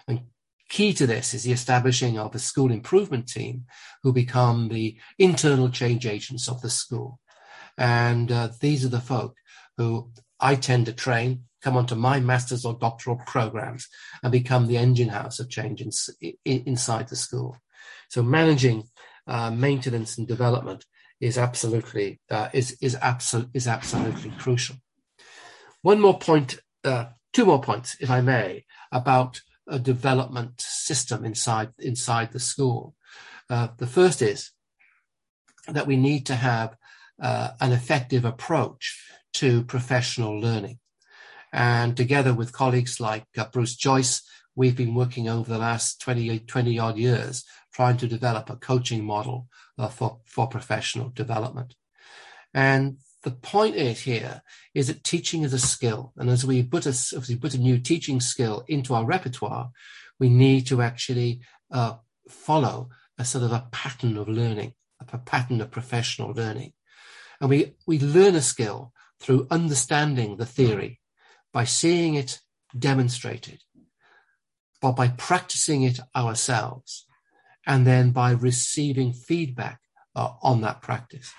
And 0.07 0.23
key 0.69 0.93
to 0.95 1.07
this 1.07 1.33
is 1.33 1.45
the 1.45 1.53
establishing 1.53 2.19
of 2.19 2.35
a 2.35 2.39
school 2.39 2.71
improvement 2.71 3.29
team 3.29 3.65
who 4.03 4.13
become 4.13 4.69
the 4.69 4.99
internal 5.19 5.71
change 5.71 6.05
agents 6.05 6.49
of 6.49 6.61
the 6.61 6.69
school. 6.69 7.21
And 7.79 8.31
uh, 8.31 8.49
these 8.61 8.85
are 8.85 8.91
the 8.91 9.01
folk 9.01 9.37
who 9.77 10.11
I 10.41 10.57
tend 10.57 10.87
to 10.87 10.93
train 10.93 11.45
come 11.63 11.77
onto 11.77 11.95
my 11.95 12.21
master's 12.21 12.65
or 12.65 12.75
doctoral 12.75 13.21
programs 13.27 13.89
and 14.23 14.33
become 14.33 14.67
the 14.67 14.77
engine 14.77 15.09
house 15.09 15.41
of 15.41 15.51
change 15.51 15.81
in, 15.81 15.91
in, 16.45 16.63
inside 16.67 17.09
the 17.09 17.17
school. 17.17 17.57
So 18.09 18.23
managing 18.23 18.85
uh, 19.27 19.51
maintenance 19.51 20.19
and 20.19 20.27
development 20.27 20.85
is 21.21 21.37
absolutely 21.37 22.21
uh, 22.31 22.49
is 22.53 22.77
is 22.81 22.97
absolute 23.01 23.51
is 23.53 23.67
absolutely 23.67 24.31
crucial. 24.39 24.77
One 25.83 26.01
more 26.01 26.19
point, 26.19 26.61
uh, 26.85 27.07
two 27.33 27.45
more 27.45 27.61
points, 27.61 27.97
if 28.01 28.11
I 28.11 28.21
may, 28.21 28.65
about 28.91 29.41
a 29.67 29.79
development 29.79 30.61
system 30.61 31.25
inside 31.25 31.71
inside 31.79 32.33
the 32.33 32.41
school. 32.41 32.95
Uh, 33.51 33.69
the 33.79 33.87
first 33.87 34.23
is 34.23 34.53
that 35.67 35.87
we 35.87 35.97
need 35.97 36.27
to 36.27 36.35
have 36.35 36.77
uh, 37.21 37.51
an 37.61 37.73
effective 37.73 38.25
approach 38.25 38.99
to 39.35 39.65
professional 39.65 40.39
learning. 40.41 40.79
And 41.53 41.97
together 41.97 42.35
with 42.35 42.53
colleagues 42.53 43.01
like 43.01 43.25
uh, 43.37 43.47
Bruce 43.53 43.77
Joyce, 43.77 44.23
we've 44.55 44.77
been 44.77 44.95
working 44.95 45.29
over 45.29 45.49
the 45.49 45.59
last 45.59 46.01
20, 46.01 46.41
20 46.41 46.79
odd 46.79 46.99
years 46.99 47.45
trying 47.73 47.97
to 47.97 48.09
develop 48.09 48.51
a 48.51 48.57
coaching 48.57 49.05
model 49.05 49.47
uh, 49.79 49.89
for, 49.89 50.19
for 50.25 50.49
professional 50.49 51.11
development. 51.11 51.75
And 52.53 52.99
the 53.23 53.31
point 53.31 53.77
is 53.77 54.01
here 54.01 54.43
is 54.75 54.89
that 54.89 55.05
teaching 55.05 55.43
is 55.43 55.53
a 55.53 55.59
skill. 55.59 56.13
And 56.17 56.31
as 56.31 56.45
we 56.45 56.63
put 56.63 56.87
a, 56.87 56.91
as 56.91 57.27
we 57.29 57.37
put 57.37 57.55
a 57.55 57.59
new 57.59 57.79
teaching 57.79 58.21
skill 58.21 58.65
into 58.69 58.95
our 58.95 59.05
repertoire, 59.05 59.71
we 60.19 60.29
need 60.29 60.67
to 60.69 60.83
actually 60.83 61.41
uh, 61.71 61.95
follow 62.29 62.89
a 63.19 63.25
sort 63.25 63.45
of 63.45 63.53
a 63.53 63.67
pattern 63.71 64.17
of 64.17 64.29
learning, 64.29 64.75
a 65.13 65.19
pattern 65.19 65.61
of 65.61 65.71
professional 65.71 66.33
learning. 66.33 66.73
And 67.41 67.51
we, 67.51 67.75
we 67.87 67.99
learn 67.99 68.35
a 68.35 68.43
skill 68.43 68.93
through 69.21 69.47
understanding 69.51 70.37
the 70.37 70.47
theory, 70.47 71.01
by 71.53 71.65
seeing 71.65 72.15
it 72.15 72.41
demonstrated, 72.79 73.63
but 74.81 74.93
by 74.93 75.09
practicing 75.09 75.83
it 75.83 76.01
ourselves, 76.15 77.07
and 77.67 77.87
then 77.87 78.11
by 78.11 78.31
receiving 78.31 79.13
feedback 79.13 79.81
uh, 80.17 80.31
on 80.43 80.61
that 80.63 80.83
practice. 80.83 81.33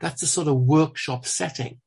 That's 0.00 0.20
the 0.20 0.26
sort 0.26 0.48
of 0.48 0.56
workshop 0.56 1.26
setting 1.26 1.80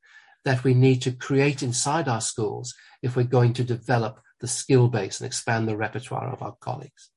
that 0.45 0.63
we 0.63 0.73
need 0.73 1.01
to 1.01 1.11
create 1.11 1.63
inside 1.63 2.07
our 2.07 2.21
schools 2.21 2.73
if 3.01 3.15
we're 3.15 3.23
going 3.23 3.53
to 3.53 3.63
develop 3.63 4.19
the 4.39 4.47
skill 4.47 4.87
base 4.87 5.19
and 5.19 5.27
expand 5.27 5.67
the 5.67 5.77
repertoire 5.77 6.31
of 6.31 6.41
our 6.41 6.55
colleagues. 6.61 7.09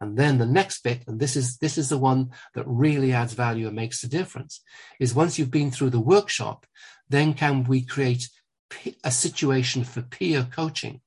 And 0.00 0.16
then 0.16 0.38
the 0.38 0.46
next 0.46 0.82
bit, 0.82 1.02
and 1.06 1.18
this 1.18 1.36
is 1.36 1.56
this 1.58 1.78
is 1.78 1.88
the 1.88 1.98
one 1.98 2.30
that 2.54 2.66
really 2.66 3.12
adds 3.12 3.32
value 3.32 3.66
and 3.66 3.76
makes 3.76 4.02
a 4.04 4.08
difference, 4.08 4.60
is 5.00 5.14
once 5.14 5.38
you've 5.38 5.50
been 5.50 5.70
through 5.70 5.90
the 5.90 6.00
workshop, 6.00 6.66
then 7.08 7.32
can 7.32 7.64
we 7.64 7.84
create 7.84 8.28
a 9.02 9.10
situation 9.10 9.84
for 9.84 10.02
peer 10.02 10.46
coaching 10.50 11.00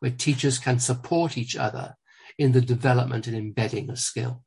where 0.00 0.10
teachers 0.10 0.58
can 0.58 0.78
support 0.78 1.38
each 1.38 1.56
other 1.56 1.94
in 2.38 2.52
the 2.52 2.60
development 2.60 3.26
and 3.26 3.36
embedding 3.36 3.88
of 3.90 3.98
skill. 3.98 4.42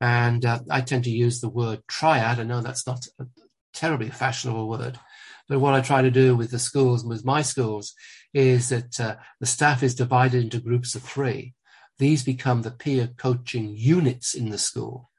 And 0.00 0.44
uh, 0.44 0.60
I 0.70 0.80
tend 0.80 1.04
to 1.04 1.10
use 1.10 1.40
the 1.40 1.48
word 1.48 1.82
triad. 1.86 2.40
I 2.40 2.44
know 2.44 2.60
that's 2.60 2.86
not 2.86 3.06
a 3.20 3.26
terribly 3.72 4.10
fashionable 4.10 4.68
word, 4.68 4.98
but 5.48 5.60
what 5.60 5.74
I 5.74 5.80
try 5.80 6.02
to 6.02 6.10
do 6.10 6.34
with 6.34 6.50
the 6.50 6.58
schools 6.58 7.02
and 7.02 7.10
with 7.10 7.24
my 7.24 7.42
schools 7.42 7.94
is 8.34 8.70
that 8.70 8.98
uh, 8.98 9.16
the 9.40 9.46
staff 9.46 9.82
is 9.82 9.94
divided 9.94 10.42
into 10.42 10.60
groups 10.60 10.94
of 10.94 11.02
three. 11.02 11.54
These 11.98 12.24
become 12.24 12.62
the 12.62 12.70
peer 12.70 13.10
coaching 13.16 13.76
units 13.76 14.34
in 14.34 14.50
the 14.50 14.58
school. 14.58 15.10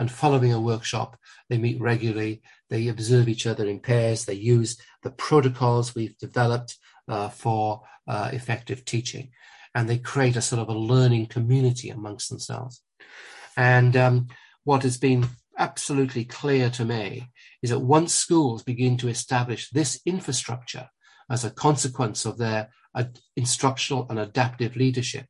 And 0.00 0.10
following 0.10 0.50
a 0.50 0.58
workshop, 0.58 1.18
they 1.50 1.58
meet 1.58 1.78
regularly. 1.78 2.40
They 2.70 2.88
observe 2.88 3.28
each 3.28 3.46
other 3.46 3.66
in 3.66 3.80
pairs. 3.80 4.24
They 4.24 4.32
use 4.32 4.78
the 5.02 5.10
protocols 5.10 5.94
we've 5.94 6.16
developed 6.16 6.78
uh, 7.06 7.28
for 7.28 7.82
uh, 8.08 8.30
effective 8.32 8.86
teaching. 8.86 9.32
And 9.74 9.90
they 9.90 9.98
create 9.98 10.36
a 10.36 10.40
sort 10.40 10.62
of 10.62 10.70
a 10.70 10.78
learning 10.78 11.26
community 11.26 11.90
amongst 11.90 12.30
themselves. 12.30 12.82
And 13.58 13.94
um, 13.94 14.28
what 14.64 14.84
has 14.84 14.96
been 14.96 15.28
absolutely 15.58 16.24
clear 16.24 16.70
to 16.70 16.84
me 16.86 17.28
is 17.62 17.68
that 17.68 17.80
once 17.80 18.14
schools 18.14 18.62
begin 18.62 18.96
to 18.96 19.08
establish 19.08 19.68
this 19.68 20.00
infrastructure 20.06 20.88
as 21.28 21.44
a 21.44 21.50
consequence 21.50 22.24
of 22.24 22.38
their 22.38 22.70
uh, 22.94 23.04
instructional 23.36 24.06
and 24.08 24.18
adaptive 24.18 24.76
leadership, 24.76 25.26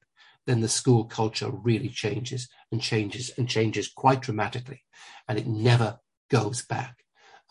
then 0.46 0.61
the 0.61 0.68
school 0.68 1.05
culture 1.05 1.50
really 1.50 1.88
changes 1.88 2.48
and 2.72 2.81
changes 2.81 3.31
and 3.37 3.48
changes 3.48 3.88
quite 3.88 4.22
dramatically, 4.22 4.83
and 5.29 5.38
it 5.38 5.46
never 5.46 5.98
goes 6.31 6.64
back. 6.66 6.96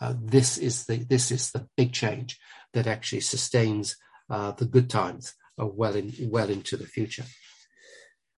Uh, 0.01 0.13
this 0.21 0.57
is 0.57 0.85
the 0.85 0.97
this 0.97 1.31
is 1.31 1.51
the 1.51 1.67
big 1.75 1.91
change 1.93 2.39
that 2.73 2.87
actually 2.87 3.21
sustains 3.21 3.97
uh, 4.29 4.51
the 4.51 4.65
good 4.65 4.89
times 4.89 5.33
uh, 5.61 5.65
well 5.65 5.95
in 5.95 6.13
well 6.31 6.49
into 6.49 6.77
the 6.77 6.85
future. 6.85 7.25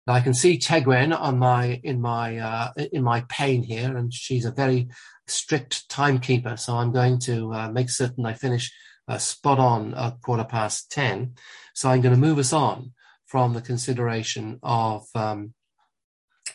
Now 0.08 0.14
I 0.14 0.22
can 0.22 0.34
see 0.34 0.58
Tegwen 0.58 1.18
on 1.18 1.38
my 1.38 1.80
in 1.84 2.02
my 2.02 2.38
uh, 2.38 2.72
in 2.92 3.04
my 3.04 3.22
pane 3.30 3.64
here, 3.64 3.96
and 3.96 4.14
she's 4.14 4.46
a 4.46 4.52
very 4.52 4.90
strict 5.28 5.88
timekeeper. 5.90 6.58
So 6.58 6.78
I'm 6.78 6.92
going 6.92 7.20
to 7.20 7.54
uh, 7.54 7.70
make 7.70 7.90
certain 7.90 8.26
I 8.26 8.34
finish 8.34 8.72
uh, 9.08 9.18
spot 9.18 9.60
on 9.60 9.94
at 9.94 10.22
quarter 10.22 10.46
past 10.46 10.92
ten. 10.92 11.34
So 11.74 11.90
I'm 11.90 12.02
going 12.02 12.16
to 12.16 12.20
move 12.20 12.40
us 12.40 12.54
on 12.54 12.94
from 13.30 13.54
the 13.54 13.62
consideration 13.62 14.60
of 14.64 15.06
um, 15.14 15.54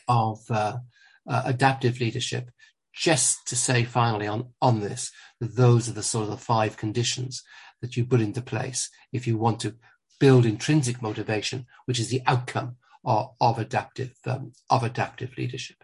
of 0.09 0.41
uh, 0.51 0.77
uh, 1.29 1.43
adaptive 1.47 2.01
leadership. 2.01 2.51
Just 2.93 3.47
to 3.49 3.57
say 3.57 3.85
finally 3.85 4.27
on 4.27 4.53
on 4.61 4.81
this, 4.81 5.11
that 5.41 5.57
those 5.57 5.89
are 5.89 5.93
the 5.93 6.03
sort 6.03 6.25
of 6.25 6.31
the 6.31 6.37
five 6.37 6.77
conditions 6.77 7.43
that 7.81 7.97
you 7.97 8.05
put 8.05 8.21
into 8.21 8.41
place 8.41 8.91
if 9.13 9.27
you 9.27 9.37
want 9.37 9.61
to 9.61 9.77
build 10.21 10.47
intrinsic 10.47 11.01
motivation, 11.03 11.67
which 11.87 11.99
is 11.99 12.09
the 12.09 12.23
outcome 12.27 12.77
of, 13.05 13.31
of 13.41 13.59
adaptive 13.59 14.13
um, 14.27 14.53
of 14.69 14.83
adaptive 14.83 15.37
leadership. 15.39 15.77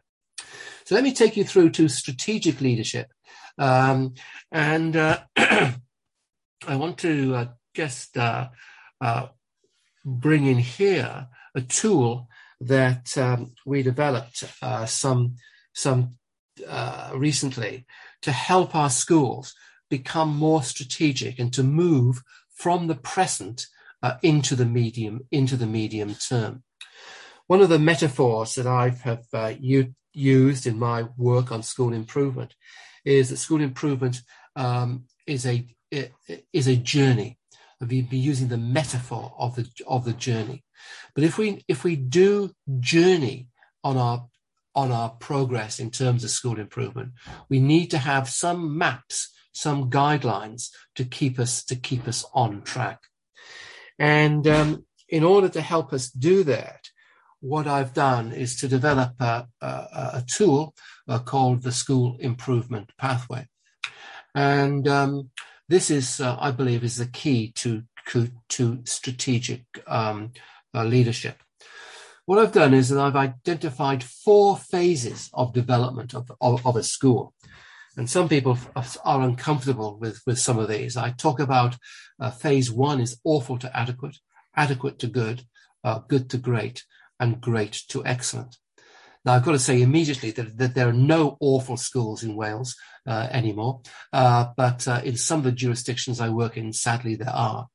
So 0.84 0.94
let 0.94 1.04
me 1.04 1.12
take 1.12 1.36
you 1.36 1.44
through 1.44 1.70
to 1.70 1.88
strategic 1.88 2.60
leadership, 2.60 3.12
um, 3.58 4.14
and 4.50 4.96
uh, 4.96 5.20
I 5.36 5.76
want 6.68 6.98
to 6.98 7.34
uh, 7.34 7.46
just 7.74 8.16
uh, 8.16 8.48
uh 9.00 9.28
bring 10.04 10.46
in 10.46 10.58
here 10.58 11.28
a 11.54 11.60
tool 11.60 12.28
that 12.60 13.16
um, 13.16 13.52
we 13.64 13.82
developed 13.82 14.44
uh, 14.62 14.86
some 14.86 15.36
some 15.72 16.16
uh, 16.68 17.10
recently 17.14 17.86
to 18.22 18.32
help 18.32 18.74
our 18.74 18.90
schools 18.90 19.54
become 19.88 20.28
more 20.28 20.62
strategic 20.62 21.38
and 21.38 21.52
to 21.52 21.62
move 21.62 22.22
from 22.50 22.86
the 22.86 22.94
present 22.94 23.66
uh, 24.02 24.16
into 24.22 24.54
the 24.54 24.66
medium 24.66 25.20
into 25.30 25.56
the 25.56 25.66
medium 25.66 26.14
term. 26.14 26.62
One 27.46 27.60
of 27.60 27.68
the 27.68 27.78
metaphors 27.78 28.54
that 28.54 28.66
I 28.66 28.90
have 29.02 29.24
uh, 29.32 29.54
u- 29.58 29.94
used 30.12 30.66
in 30.66 30.78
my 30.78 31.06
work 31.16 31.50
on 31.50 31.62
school 31.62 31.92
improvement 31.92 32.54
is 33.04 33.30
that 33.30 33.38
school 33.38 33.60
improvement 33.60 34.22
um, 34.56 35.04
is 35.26 35.46
a 35.46 35.66
is 36.52 36.68
a 36.68 36.76
journey 36.76 37.39
be, 37.86 38.02
be 38.02 38.18
using 38.18 38.48
the 38.48 38.58
metaphor 38.58 39.32
of 39.38 39.56
the 39.56 39.68
of 39.86 40.04
the 40.04 40.12
journey. 40.12 40.64
But 41.14 41.24
if 41.24 41.38
we 41.38 41.64
if 41.68 41.84
we 41.84 41.96
do 41.96 42.52
journey 42.78 43.48
on 43.82 43.96
our 43.96 44.26
on 44.74 44.92
our 44.92 45.10
progress 45.10 45.80
in 45.80 45.90
terms 45.90 46.24
of 46.24 46.30
school 46.30 46.58
improvement, 46.58 47.12
we 47.48 47.60
need 47.60 47.90
to 47.90 47.98
have 47.98 48.28
some 48.28 48.78
maps, 48.78 49.30
some 49.52 49.90
guidelines 49.90 50.68
to 50.94 51.04
keep 51.04 51.38
us 51.38 51.64
to 51.64 51.76
keep 51.76 52.06
us 52.06 52.24
on 52.34 52.62
track. 52.62 53.00
And 53.98 54.46
um, 54.46 54.86
in 55.08 55.24
order 55.24 55.48
to 55.50 55.60
help 55.60 55.92
us 55.92 56.10
do 56.10 56.44
that, 56.44 56.88
what 57.40 57.66
I've 57.66 57.94
done 57.94 58.32
is 58.32 58.56
to 58.56 58.68
develop 58.68 59.20
a, 59.20 59.46
a, 59.60 59.66
a 59.66 60.24
tool 60.26 60.74
uh, 61.08 61.18
called 61.18 61.62
the 61.62 61.72
School 61.72 62.16
Improvement 62.20 62.92
Pathway. 62.98 63.46
And 64.34 64.86
um, 64.86 65.30
this 65.70 65.88
is, 65.90 66.20
uh, 66.20 66.36
I 66.38 66.50
believe, 66.50 66.82
is 66.82 66.96
the 66.96 67.06
key 67.06 67.52
to 67.58 67.84
to, 68.48 68.80
strategic 68.84 69.62
um, 69.86 70.32
uh, 70.74 70.84
leadership. 70.84 71.36
What 72.26 72.38
I've 72.38 72.52
done 72.52 72.74
is 72.74 72.88
that 72.88 73.00
I've 73.00 73.16
identified 73.16 74.02
four 74.02 74.56
phases 74.56 75.30
of 75.32 75.52
development 75.52 76.12
of, 76.14 76.30
of, 76.40 76.66
of 76.66 76.76
a 76.76 76.82
school. 76.82 77.34
And 77.96 78.10
some 78.10 78.28
people 78.28 78.58
are 79.04 79.22
uncomfortable 79.22 79.98
with, 79.98 80.20
with 80.26 80.38
some 80.38 80.58
of 80.58 80.68
these. 80.68 80.96
I 80.96 81.10
talk 81.10 81.38
about 81.38 81.76
uh, 82.20 82.30
phase 82.30 82.70
one 82.70 83.00
is 83.00 83.20
awful 83.24 83.58
to 83.58 83.76
adequate, 83.76 84.18
adequate 84.56 84.98
to 85.00 85.06
good, 85.06 85.44
uh, 85.84 86.00
good 86.08 86.30
to 86.30 86.38
great, 86.38 86.84
and 87.18 87.40
great 87.40 87.82
to 87.88 88.04
excellent. 88.04 88.56
Now, 89.24 89.34
I've 89.34 89.44
got 89.44 89.52
to 89.52 89.58
say 89.58 89.82
immediately 89.82 90.30
that, 90.32 90.56
that 90.56 90.74
there 90.74 90.88
are 90.88 90.94
no 90.94 91.36
awful 91.40 91.76
schools 91.76 92.22
in 92.22 92.36
Wales 92.36 92.74
uh, 93.06 93.28
anymore, 93.30 93.82
uh, 94.12 94.46
but 94.56 94.86
uh, 94.88 95.00
in 95.04 95.16
some 95.16 95.38
of 95.38 95.44
the 95.44 95.52
jurisdictions 95.52 96.20
I 96.20 96.30
work 96.30 96.56
in, 96.56 96.72
sadly, 96.72 97.16
there 97.16 97.34
are. 97.34 97.68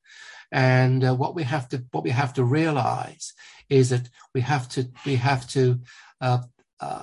And 0.50 1.04
uh, 1.04 1.14
what 1.14 1.34
we 1.34 1.42
have 1.44 1.68
to 1.70 1.84
what 1.90 2.04
we 2.04 2.10
have 2.10 2.32
to 2.34 2.44
realize 2.44 3.32
is 3.68 3.90
that 3.90 4.08
we 4.32 4.42
have 4.42 4.68
to 4.70 4.88
we 5.04 5.16
have 5.16 5.46
to 5.48 5.80
uh, 6.20 6.38
uh, 6.80 7.02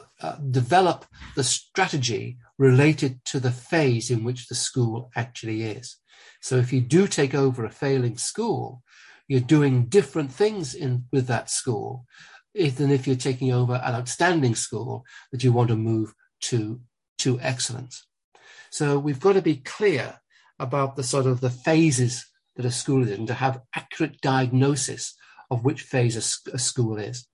develop 0.49 1.05
the 1.35 1.43
strategy 1.43 2.37
related 2.57 3.23
to 3.25 3.39
the 3.39 3.51
phase 3.51 4.09
in 4.11 4.23
which 4.23 4.47
the 4.47 4.55
school 4.55 5.11
actually 5.15 5.63
is. 5.63 5.97
So 6.41 6.57
if 6.57 6.71
you 6.71 6.81
do 6.81 7.07
take 7.07 7.33
over 7.33 7.65
a 7.65 7.69
failing 7.69 8.17
school, 8.17 8.81
you're 9.27 9.39
doing 9.39 9.85
different 9.85 10.31
things 10.31 10.73
in 10.73 11.05
with 11.11 11.27
that 11.27 11.49
school 11.49 12.05
than 12.53 12.91
if 12.91 13.07
you're 13.07 13.15
taking 13.15 13.51
over 13.51 13.75
an 13.75 13.95
outstanding 13.95 14.55
school 14.55 15.05
that 15.31 15.43
you 15.43 15.51
want 15.51 15.69
to 15.69 15.75
move 15.75 16.13
to 16.41 16.81
to 17.19 17.39
excellence. 17.41 18.05
So 18.69 18.99
we've 18.99 19.19
got 19.19 19.33
to 19.33 19.41
be 19.41 19.57
clear 19.57 20.19
about 20.59 20.95
the 20.95 21.03
sort 21.03 21.25
of 21.25 21.41
the 21.41 21.49
phases 21.49 22.25
that 22.55 22.65
a 22.65 22.71
school 22.71 23.03
is 23.03 23.11
in 23.11 23.27
to 23.27 23.33
have 23.33 23.61
accurate 23.75 24.21
diagnosis 24.21 25.15
of 25.49 25.63
which 25.63 25.81
phase 25.81 26.15
a, 26.15 26.55
a 26.55 26.59
school 26.59 26.97
is. 26.97 27.27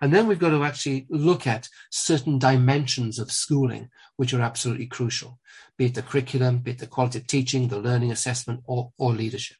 And 0.00 0.12
then 0.14 0.26
we've 0.26 0.38
got 0.38 0.50
to 0.50 0.64
actually 0.64 1.06
look 1.10 1.46
at 1.46 1.68
certain 1.90 2.38
dimensions 2.38 3.18
of 3.18 3.30
schooling, 3.30 3.90
which 4.16 4.32
are 4.32 4.40
absolutely 4.40 4.86
crucial, 4.86 5.38
be 5.76 5.86
it 5.86 5.94
the 5.94 6.02
curriculum, 6.02 6.58
be 6.58 6.70
it 6.70 6.78
the 6.78 6.86
quality 6.86 7.18
of 7.18 7.26
teaching, 7.26 7.68
the 7.68 7.78
learning 7.78 8.10
assessment, 8.10 8.60
or, 8.64 8.92
or 8.98 9.12
leadership. 9.12 9.58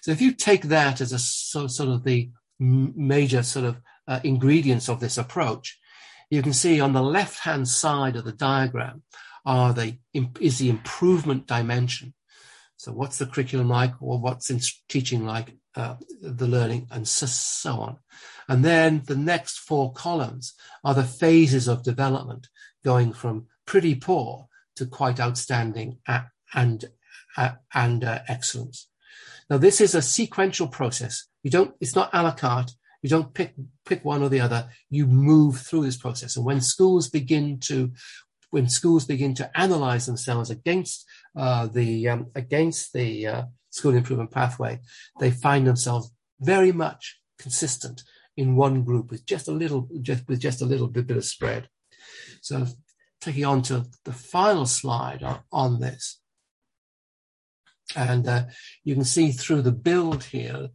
So 0.00 0.12
if 0.12 0.22
you 0.22 0.32
take 0.32 0.62
that 0.64 1.00
as 1.00 1.12
a 1.12 1.18
so, 1.18 1.66
sort 1.66 1.90
of 1.90 2.04
the 2.04 2.30
major 2.58 3.42
sort 3.42 3.66
of 3.66 3.80
uh, 4.10 4.20
ingredients 4.24 4.88
of 4.88 4.98
this 5.00 5.16
approach, 5.18 5.78
you 6.30 6.42
can 6.42 6.52
see 6.52 6.80
on 6.80 6.92
the 6.92 7.02
left-hand 7.18 7.66
side 7.68 8.16
of 8.16 8.24
the 8.24 8.32
diagram 8.50 9.02
are 9.44 9.72
the 9.72 9.88
is 10.40 10.58
the 10.58 10.68
improvement 10.68 11.46
dimension. 11.46 12.12
So 12.76 12.92
what's 12.92 13.18
the 13.18 13.26
curriculum 13.26 13.68
like, 13.68 13.94
or 14.00 14.18
what's 14.18 14.50
in 14.50 14.60
teaching 14.88 15.24
like, 15.34 15.48
uh, 15.76 15.96
the 16.22 16.46
learning, 16.46 16.88
and 16.90 17.06
so, 17.06 17.26
so 17.26 17.72
on. 17.86 17.96
And 18.48 18.64
then 18.64 19.02
the 19.06 19.16
next 19.32 19.58
four 19.58 19.92
columns 19.92 20.54
are 20.82 20.94
the 20.94 21.04
phases 21.22 21.68
of 21.68 21.82
development, 21.82 22.48
going 22.84 23.12
from 23.12 23.46
pretty 23.66 23.94
poor 23.94 24.48
to 24.76 24.86
quite 24.86 25.20
outstanding 25.20 25.98
and 26.54 26.84
and 27.74 28.04
uh, 28.04 28.18
excellence. 28.28 28.88
Now, 29.48 29.58
this 29.58 29.80
is 29.80 29.94
a 29.94 30.02
sequential 30.02 30.68
process. 30.68 31.28
You 31.42 31.50
don't. 31.50 31.74
It's 31.80 31.94
not 31.94 32.10
a 32.12 32.22
la 32.22 32.32
carte. 32.32 32.72
You 33.02 33.08
don't 33.08 33.32
pick 33.32 33.54
pick 33.84 34.04
one 34.04 34.22
or 34.22 34.28
the 34.28 34.40
other. 34.40 34.68
You 34.90 35.06
move 35.06 35.58
through 35.58 35.84
this 35.84 35.96
process. 35.96 36.36
And 36.36 36.44
when 36.44 36.60
schools 36.60 37.08
begin 37.08 37.58
to 37.60 37.92
when 38.50 38.68
schools 38.68 39.06
begin 39.06 39.34
to 39.34 39.50
analyze 39.58 40.06
themselves 40.06 40.50
against 40.50 41.06
uh, 41.36 41.66
the 41.66 42.08
um, 42.08 42.26
against 42.34 42.92
the 42.92 43.26
uh, 43.26 43.42
school 43.70 43.94
improvement 43.94 44.30
pathway, 44.30 44.80
they 45.18 45.30
find 45.30 45.66
themselves 45.66 46.12
very 46.40 46.72
much 46.72 47.20
consistent 47.38 48.02
in 48.36 48.56
one 48.56 48.82
group 48.84 49.10
with 49.10 49.24
just 49.26 49.48
a 49.48 49.52
little 49.52 49.88
just 50.02 50.28
with 50.28 50.40
just 50.40 50.62
a 50.62 50.66
little 50.66 50.88
bit, 50.88 51.10
of 51.10 51.24
spread. 51.24 51.68
So 52.40 52.66
taking 53.20 53.44
on 53.44 53.62
to 53.62 53.86
the 54.04 54.12
final 54.12 54.66
slide 54.66 55.22
on, 55.22 55.40
on 55.52 55.80
this. 55.80 56.19
And 57.96 58.26
uh, 58.28 58.44
you 58.84 58.94
can 58.94 59.04
see 59.04 59.32
through 59.32 59.62
the 59.62 59.72
build 59.72 60.24
here, 60.24 60.68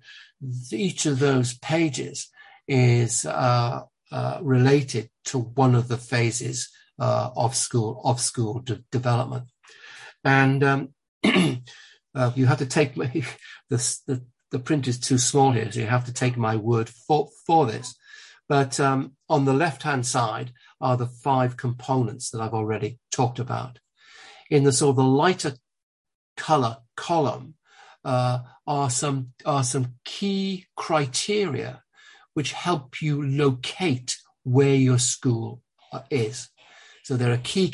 each 0.71 1.05
of 1.05 1.19
those 1.19 1.57
pages 1.59 2.29
is 2.67 3.25
uh, 3.25 3.83
uh, 4.11 4.39
related 4.41 5.09
to 5.25 5.39
one 5.39 5.75
of 5.75 5.87
the 5.87 5.97
phases 5.97 6.69
uh, 6.99 7.29
of 7.35 7.55
school 7.55 8.01
of 8.03 8.19
school 8.19 8.59
de- 8.59 8.83
development, 8.91 9.45
and 10.23 10.63
um, 10.63 10.89
uh, 12.15 12.31
you 12.35 12.45
have 12.45 12.59
to 12.59 12.65
take 12.65 12.95
my, 12.95 13.07
the, 13.69 13.99
the 14.07 14.23
the 14.51 14.59
print 14.59 14.87
is 14.87 14.99
too 14.99 15.17
small 15.17 15.51
here, 15.51 15.71
so 15.71 15.79
you 15.79 15.87
have 15.87 16.05
to 16.05 16.13
take 16.13 16.37
my 16.37 16.55
word 16.55 16.89
for 16.89 17.29
for 17.45 17.65
this. 17.65 17.95
But 18.47 18.79
um, 18.79 19.17
on 19.27 19.45
the 19.45 19.53
left 19.53 19.83
hand 19.83 20.05
side 20.05 20.53
are 20.79 20.97
the 20.97 21.07
five 21.07 21.57
components 21.57 22.29
that 22.29 22.41
I've 22.41 22.53
already 22.53 22.99
talked 23.11 23.39
about. 23.39 23.79
In 24.49 24.63
the 24.63 24.71
sort 24.71 24.91
of 24.91 24.95
the 24.97 25.03
lighter 25.03 25.53
color 26.37 26.77
column 26.95 27.55
uh, 28.03 28.39
are 28.67 28.89
some 28.89 29.33
are 29.45 29.63
some 29.63 29.95
key 30.03 30.65
criteria 30.75 31.83
which 32.33 32.51
help 32.51 33.01
you 33.01 33.25
locate 33.25 34.17
where 34.43 34.75
your 34.75 34.99
school 34.99 35.61
is. 36.09 36.49
So 37.03 37.17
there 37.17 37.31
are 37.31 37.37
key 37.37 37.73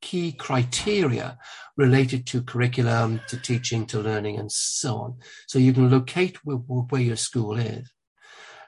key 0.00 0.32
criteria 0.32 1.38
related 1.76 2.26
to 2.26 2.42
curriculum, 2.42 3.20
to 3.28 3.36
teaching, 3.36 3.86
to 3.86 4.00
learning, 4.00 4.38
and 4.38 4.50
so 4.50 4.96
on. 4.96 5.16
So 5.46 5.58
you 5.58 5.72
can 5.72 5.90
locate 5.90 6.44
where, 6.44 6.56
where 6.56 7.00
your 7.00 7.16
school 7.16 7.56
is. 7.56 7.90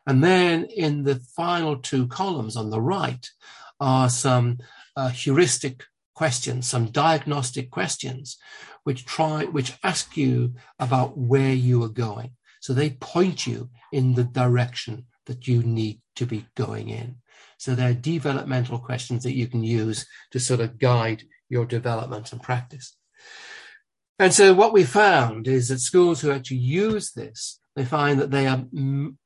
And 0.07 0.25
then 0.25 0.65
in 0.65 1.05
the 1.05 1.17
final 1.37 1.77
two 1.77 2.07
columns 2.09 2.57
on 2.57 2.71
the 2.71 2.81
right 2.81 3.29
are 3.79 4.09
some 4.09 4.59
uh, 4.97 5.09
heuristic 5.09 5.85
questions, 6.21 6.67
some 6.67 6.85
diagnostic 7.07 7.71
questions, 7.71 8.37
which 8.85 9.07
try, 9.07 9.47
which 9.47 9.79
ask 9.83 10.19
you 10.19 10.55
about 10.79 11.17
where 11.17 11.55
you 11.55 11.83
are 11.83 11.95
going. 12.09 12.33
So 12.61 12.75
they 12.75 12.91
point 12.91 13.47
you 13.47 13.71
in 13.91 14.17
the 14.17 14.25
direction 14.25 15.07
that 15.25 15.49
you 15.49 15.63
need 15.63 16.03
to 16.17 16.27
be 16.27 16.45
going 16.55 16.91
in. 16.91 17.17
So 17.57 17.75
they're 17.75 17.95
developmental 17.95 18.79
questions 18.79 19.23
that 19.23 19.39
you 19.41 19.47
can 19.47 19.65
use 19.65 20.05
to 20.33 20.39
sort 20.39 20.61
of 20.61 20.79
guide 20.79 21.23
your 21.49 21.65
development 21.65 22.33
and 22.33 22.43
practice. 22.43 22.95
And 24.19 24.35
so 24.35 24.53
what 24.53 24.75
we 24.75 24.85
found 24.85 25.49
is 25.49 25.69
that 25.69 25.81
schools 25.81 26.21
who 26.21 26.33
actually 26.33 26.59
use 26.59 27.13
this, 27.13 27.61
they 27.77 27.87
find 27.87 28.21
that 28.21 28.31
they 28.31 28.47
are 28.47 28.67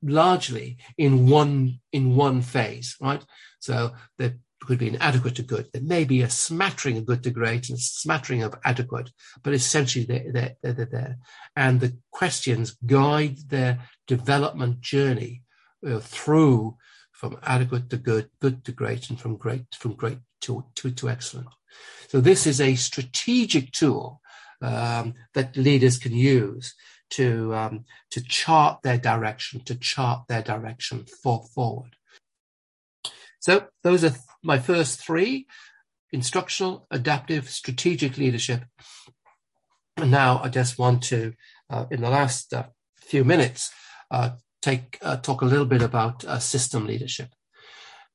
largely 0.00 0.78
in 0.96 1.28
one 1.28 1.80
in 1.92 2.14
one 2.14 2.40
phase, 2.40 2.94
right? 3.00 3.24
So 3.58 3.94
there 4.18 4.34
could 4.66 4.78
be 4.78 4.88
an 4.88 4.96
adequate 5.00 5.36
to 5.36 5.42
good. 5.42 5.68
There 5.72 5.82
may 5.82 6.04
be 6.04 6.22
a 6.22 6.30
smattering 6.30 6.98
of 6.98 7.06
good 7.06 7.22
to 7.24 7.30
great 7.30 7.68
and 7.68 7.78
a 7.78 7.80
smattering 7.80 8.42
of 8.42 8.54
adequate, 8.64 9.10
but 9.42 9.54
essentially 9.54 10.04
they're, 10.04 10.56
they're, 10.62 10.72
they're 10.72 10.86
there. 10.86 11.18
And 11.56 11.80
the 11.80 11.96
questions 12.10 12.76
guide 12.86 13.36
their 13.48 13.80
development 14.06 14.80
journey 14.80 15.42
uh, 15.86 16.00
through 16.00 16.76
from 17.12 17.38
adequate 17.42 17.90
to 17.90 17.96
good, 17.96 18.28
good 18.40 18.64
to 18.64 18.72
great, 18.72 19.08
and 19.08 19.20
from 19.20 19.36
great 19.36 19.64
from 19.74 19.94
great 19.94 20.18
to, 20.42 20.64
to, 20.74 20.90
to 20.90 21.08
excellent. 21.08 21.48
So 22.08 22.20
this 22.20 22.46
is 22.46 22.60
a 22.60 22.74
strategic 22.74 23.72
tool 23.72 24.20
um, 24.60 25.14
that 25.34 25.56
leaders 25.56 25.98
can 25.98 26.14
use 26.14 26.74
to 27.10 27.54
um, 27.54 27.84
to 28.10 28.22
chart 28.22 28.82
their 28.82 28.98
direction, 28.98 29.60
to 29.64 29.74
chart 29.74 30.24
their 30.28 30.42
direction 30.42 31.04
for 31.22 31.44
forward. 31.54 31.96
So 33.44 33.66
those 33.82 34.02
are 34.04 34.08
th- 34.08 34.22
my 34.42 34.58
first 34.58 35.04
three: 35.04 35.46
instructional, 36.12 36.86
adaptive, 36.90 37.50
strategic 37.50 38.16
leadership. 38.16 38.64
And 39.98 40.10
now 40.10 40.40
I 40.42 40.48
just 40.48 40.78
want 40.78 41.02
to, 41.04 41.34
uh, 41.68 41.84
in 41.90 42.00
the 42.00 42.08
last 42.08 42.54
uh, 42.54 42.68
few 42.96 43.22
minutes, 43.22 43.70
uh, 44.10 44.30
take 44.62 44.96
uh, 45.02 45.18
talk 45.18 45.42
a 45.42 45.44
little 45.44 45.66
bit 45.66 45.82
about 45.82 46.24
uh, 46.24 46.38
system 46.38 46.86
leadership. 46.86 47.34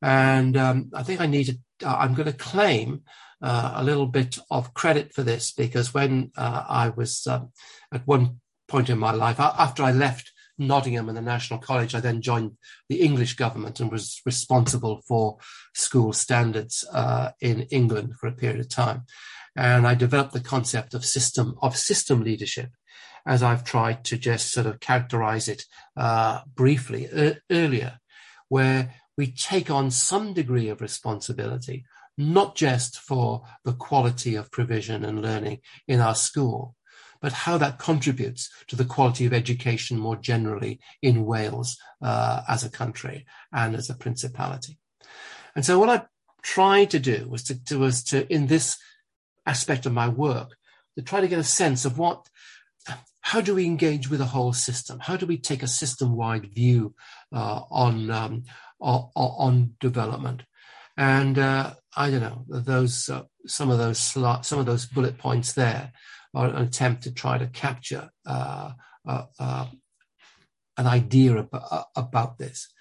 And 0.02 0.58
um, 0.58 0.90
I 0.96 1.04
think 1.04 1.22
I 1.22 1.28
need 1.28 1.46
to, 1.46 1.88
uh, 1.88 1.98
I'm 2.00 2.16
going 2.16 2.32
to 2.32 2.46
claim 2.52 3.04
a 3.42 3.84
little 3.84 4.08
bit 4.08 4.40
of 4.50 4.74
credit 4.74 5.14
for 5.14 5.22
this 5.22 5.54
because 5.54 5.94
when 5.94 6.32
I 6.36 6.90
was 6.90 7.26
at 7.28 8.08
one 8.08 8.40
point 8.68 8.90
in 8.90 8.98
my 8.98 9.12
life, 9.12 9.40
after 9.40 9.84
I 9.84 9.92
left 9.92 10.34
Nottingham 10.60 11.07
and 11.07 11.18
the 11.18 11.22
National 11.22 11.60
College, 11.60 11.95
I 11.95 11.99
then 11.99 12.22
joined 12.22 12.57
the 12.89 13.01
English 13.01 13.36
government 13.36 13.80
and 13.80 13.91
was 13.91 14.22
responsible 14.26 15.01
for 15.07 15.38
school 15.74 16.14
standards 16.14 16.86
uh, 16.93 17.32
in 17.41 17.62
England 17.72 18.16
for 18.20 18.28
a 18.28 18.34
period 18.34 18.60
of 18.60 18.70
time. 18.70 19.05
And 19.55 19.88
I 19.88 19.95
developed 19.95 20.34
the 20.34 20.39
concept 20.39 20.93
of 20.93 21.03
system 21.05 21.55
of 21.62 21.76
system 21.76 22.24
leadership 22.24 22.70
as 23.26 23.43
I've 23.43 23.64
tried 23.64 24.03
to 24.05 24.18
just 24.18 24.51
sort 24.51 24.66
of 24.66 24.80
characterize 24.80 25.47
it 25.47 25.64
uh, 25.97 26.41
briefly 26.55 27.10
earlier, 27.51 27.99
where 28.47 28.95
we 29.18 29.32
take 29.32 29.70
on 29.70 29.91
some 29.91 30.34
degree 30.34 30.70
of 30.70 30.82
responsibility, 30.82 31.86
not 32.18 32.55
just 32.55 32.99
for 32.99 33.43
the 33.66 33.74
quality 33.74 34.36
of 34.36 34.51
provision 34.51 35.03
and 35.03 35.22
learning 35.22 35.60
in 35.88 35.99
our 35.99 36.16
school, 36.16 36.76
but 37.22 37.34
how 37.34 37.58
that 37.58 37.80
contributes 37.80 38.50
to 38.68 38.76
the 38.76 38.86
quality 38.86 39.26
of 39.26 39.34
education 39.34 39.98
more 39.98 40.16
generally 40.16 40.80
in 41.02 41.26
Wales 41.26 41.78
uh, 42.02 42.42
as 42.48 42.64
a 42.64 42.70
country 42.70 43.26
and 43.52 43.76
as 43.76 43.90
a 43.90 43.96
principality. 43.96 44.78
And 45.56 45.66
so 45.66 45.80
what 45.80 45.90
I 45.90 46.06
tried 46.42 46.92
to 46.92 47.00
do 47.00 47.28
was 47.30 47.44
to, 47.44 47.64
to, 47.66 47.80
was 47.80 48.04
to, 48.06 48.32
in 48.32 48.48
this 48.48 48.78
aspect 49.46 49.86
of 49.86 49.94
my 49.94 50.08
work, 50.08 50.56
to 50.98 51.04
try 51.04 51.22
to 51.22 51.28
get 51.28 51.40
a 51.40 51.44
sense 51.44 51.86
of 51.86 51.98
what 51.98 52.28
how 53.22 53.42
do 53.42 53.54
we 53.54 53.66
engage 53.66 54.10
with 54.10 54.22
a 54.22 54.26
whole 54.26 54.54
system? 54.54 55.00
How 55.00 55.16
do 55.16 55.28
we 55.28 55.38
take 55.38 55.62
a 55.62 55.68
system-wide 55.68 56.52
view 56.52 56.96
uh, 57.32 57.62
on, 57.70 58.10
um, 58.10 58.44
on, 58.80 59.12
on 59.16 59.76
development? 59.80 60.42
And 60.98 61.38
uh, 61.38 61.76
I 61.96 62.10
don't 62.10 62.22
know 62.22 62.44
those 62.48 63.08
uh, 63.08 63.24
some 63.46 63.70
of 63.70 63.78
those 63.78 64.00
some 64.00 64.60
of 64.60 64.66
those 64.66 64.86
bullet 64.86 65.18
points 65.18 65.54
there 65.54 65.94
are 66.34 66.48
an 66.48 66.64
attempt 66.64 67.04
to 67.04 67.14
try 67.14 67.38
to 67.38 67.48
capture 67.48 68.10
uh, 68.26 68.72
uh, 69.08 69.26
uh, 69.40 69.66
an 70.78 70.88
idea 70.88 71.38
about, 71.38 71.88
about 71.96 72.38
this. 72.38 72.72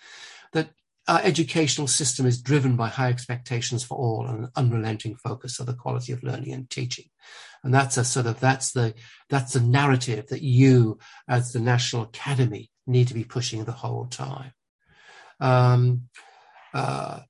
That 0.52 0.70
our 1.06 1.20
educational 1.22 1.86
system 1.86 2.26
is 2.26 2.42
driven 2.42 2.76
by 2.76 2.88
high 2.88 3.08
expectations 3.08 3.82
for 3.82 3.96
all 3.96 4.26
and 4.26 4.44
an 4.44 4.50
unrelenting 4.56 5.16
focus 5.16 5.58
on 5.58 5.66
the 5.66 5.74
quality 5.74 6.12
of 6.12 6.22
learning 6.22 6.52
and 6.52 6.68
teaching. 6.68 7.06
And 7.64 7.72
that's 7.72 7.96
a 7.96 8.04
sort 8.04 8.26
of, 8.26 8.38
that's 8.40 8.72
the, 8.72 8.94
that's 9.30 9.54
the 9.54 9.60
narrative 9.60 10.28
that 10.28 10.42
you 10.42 10.98
as 11.26 11.52
the 11.52 11.60
National 11.60 12.02
Academy 12.02 12.70
need 12.86 13.08
to 13.08 13.14
be 13.14 13.24
pushing 13.24 13.64
the 13.64 13.72
whole 13.72 14.06
time. 14.06 14.52
Um, 15.40 16.02
uh, 16.74 17.20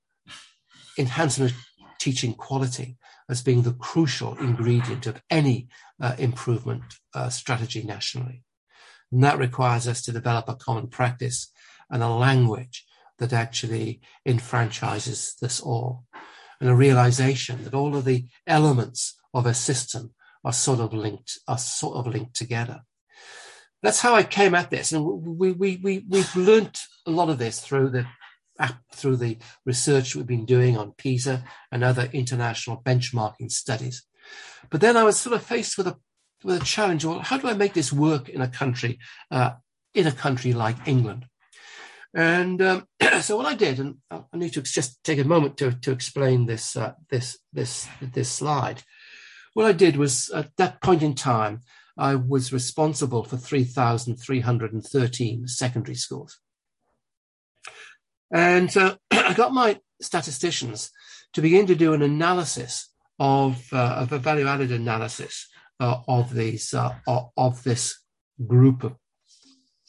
enhancement 0.99 1.53
of 1.53 1.59
teaching 2.01 2.35
quality 2.35 2.97
as 3.29 3.43
being 3.43 3.63
the 3.63 3.75
crucial 3.75 4.37
ingredient 4.39 5.07
of 5.07 5.23
any 5.31 5.69
uh, 6.01 6.15
improvement 6.19 6.83
uh, 7.15 7.29
strategy 7.29 7.83
nationally. 7.83 8.43
And 9.13 9.23
that 9.25 9.39
requires 9.39 9.87
us 9.87 10.03
to 10.03 10.13
develop 10.13 10.49
a 10.49 10.55
common 10.55 10.89
practice 10.89 11.51
and 11.91 12.03
a 12.03 12.09
language 12.09 12.85
that 13.19 13.33
actually 13.33 14.01
enfranchises 14.27 15.39
this 15.41 15.61
all 15.61 16.05
and 16.61 16.69
a 16.69 16.75
realization 16.75 17.65
that 17.65 17.75
all 17.75 17.97
of 17.97 18.05
the 18.05 18.27
elements 18.47 19.19
of 19.35 19.47
a 19.47 19.55
system 19.55 20.13
are 20.45 20.53
sort 20.53 20.81
of 20.81 20.93
linked, 20.93 21.39
are 21.47 21.59
sort 21.59 21.97
of 21.97 22.07
linked 22.07 22.35
together. 22.35 22.83
That's 23.83 24.01
how 24.01 24.15
I 24.15 24.25
came 24.25 24.55
at 24.55 24.71
this. 24.71 24.93
And 24.93 25.05
we, 25.05 25.53
we, 25.53 25.81
we, 25.83 26.05
we've 26.09 26.35
learnt 26.35 26.81
a 27.07 27.11
lot 27.11 27.29
of 27.29 27.39
this 27.39 27.61
through 27.61 27.91
the 27.91 28.07
through 28.93 29.17
the 29.17 29.39
research 29.65 30.15
we've 30.15 30.27
been 30.27 30.47
doing 30.47 30.77
on 30.77 30.95
PISA 30.99 31.45
and 31.71 31.85
other 31.85 32.09
international 32.13 32.83
benchmarking 32.83 33.51
studies. 33.51 34.05
But 34.71 34.81
then 34.81 34.97
I 34.97 35.05
was 35.05 35.19
sort 35.19 35.37
of 35.37 35.43
faced 35.43 35.79
with 35.79 35.87
a 35.87 35.97
with 36.45 36.63
a 36.63 36.65
challenge. 36.65 37.05
Well, 37.05 37.21
how 37.21 37.39
do 37.39 37.49
I 37.49 37.55
make 37.55 37.75
this 37.75 37.93
work 37.93 38.29
in 38.29 38.41
a 38.41 38.49
country 38.49 38.99
uh, 39.31 39.53
in 39.95 40.07
a 40.07 40.13
country 40.13 40.53
like 40.53 40.87
England? 40.87 41.27
And 42.15 42.63
um, 42.63 42.87
so 43.21 43.37
what 43.37 43.47
I 43.47 43.55
did, 43.55 43.79
and 43.79 43.97
I 44.11 44.23
need 44.35 44.55
to 44.55 44.63
just 44.63 45.05
take 45.05 45.19
a 45.19 45.25
moment 45.25 45.59
to, 45.59 45.73
to 45.73 45.93
explain 45.93 46.47
this, 46.47 46.75
uh, 46.77 46.95
this, 47.11 47.39
this, 47.53 47.87
this 48.01 48.31
slide. 48.31 48.83
What 49.55 49.67
I 49.67 49.73
did 49.73 49.97
was 49.97 50.31
at 50.31 50.57
that 50.57 50.81
point 50.81 51.03
in 51.03 51.15
time, 51.15 51.61
I 51.97 52.15
was 52.15 52.53
responsible 52.53 53.25
for 53.25 53.37
3,313 53.37 55.49
secondary 55.49 55.97
schools. 55.97 56.39
And 58.31 58.75
uh, 58.77 58.97
I 59.11 59.35
got 59.35 59.53
my 59.53 59.81
statisticians 60.01 60.91
to 61.33 61.43
begin 61.43 61.67
to 61.67 61.75
do 61.75 61.93
an 61.93 62.03
analysis 62.03 62.89
of, 63.19 63.73
uh, 63.73 63.97
of 63.99 64.13
a 64.13 64.19
value 64.19 64.47
added 64.47 64.73
analysis 64.73 65.49
uh, 65.81 66.01
of 66.07 66.35
these, 66.35 66.73
uh, 66.75 66.95
of 67.37 67.63
this 67.65 68.01
group 68.47 68.85
of 68.85 68.95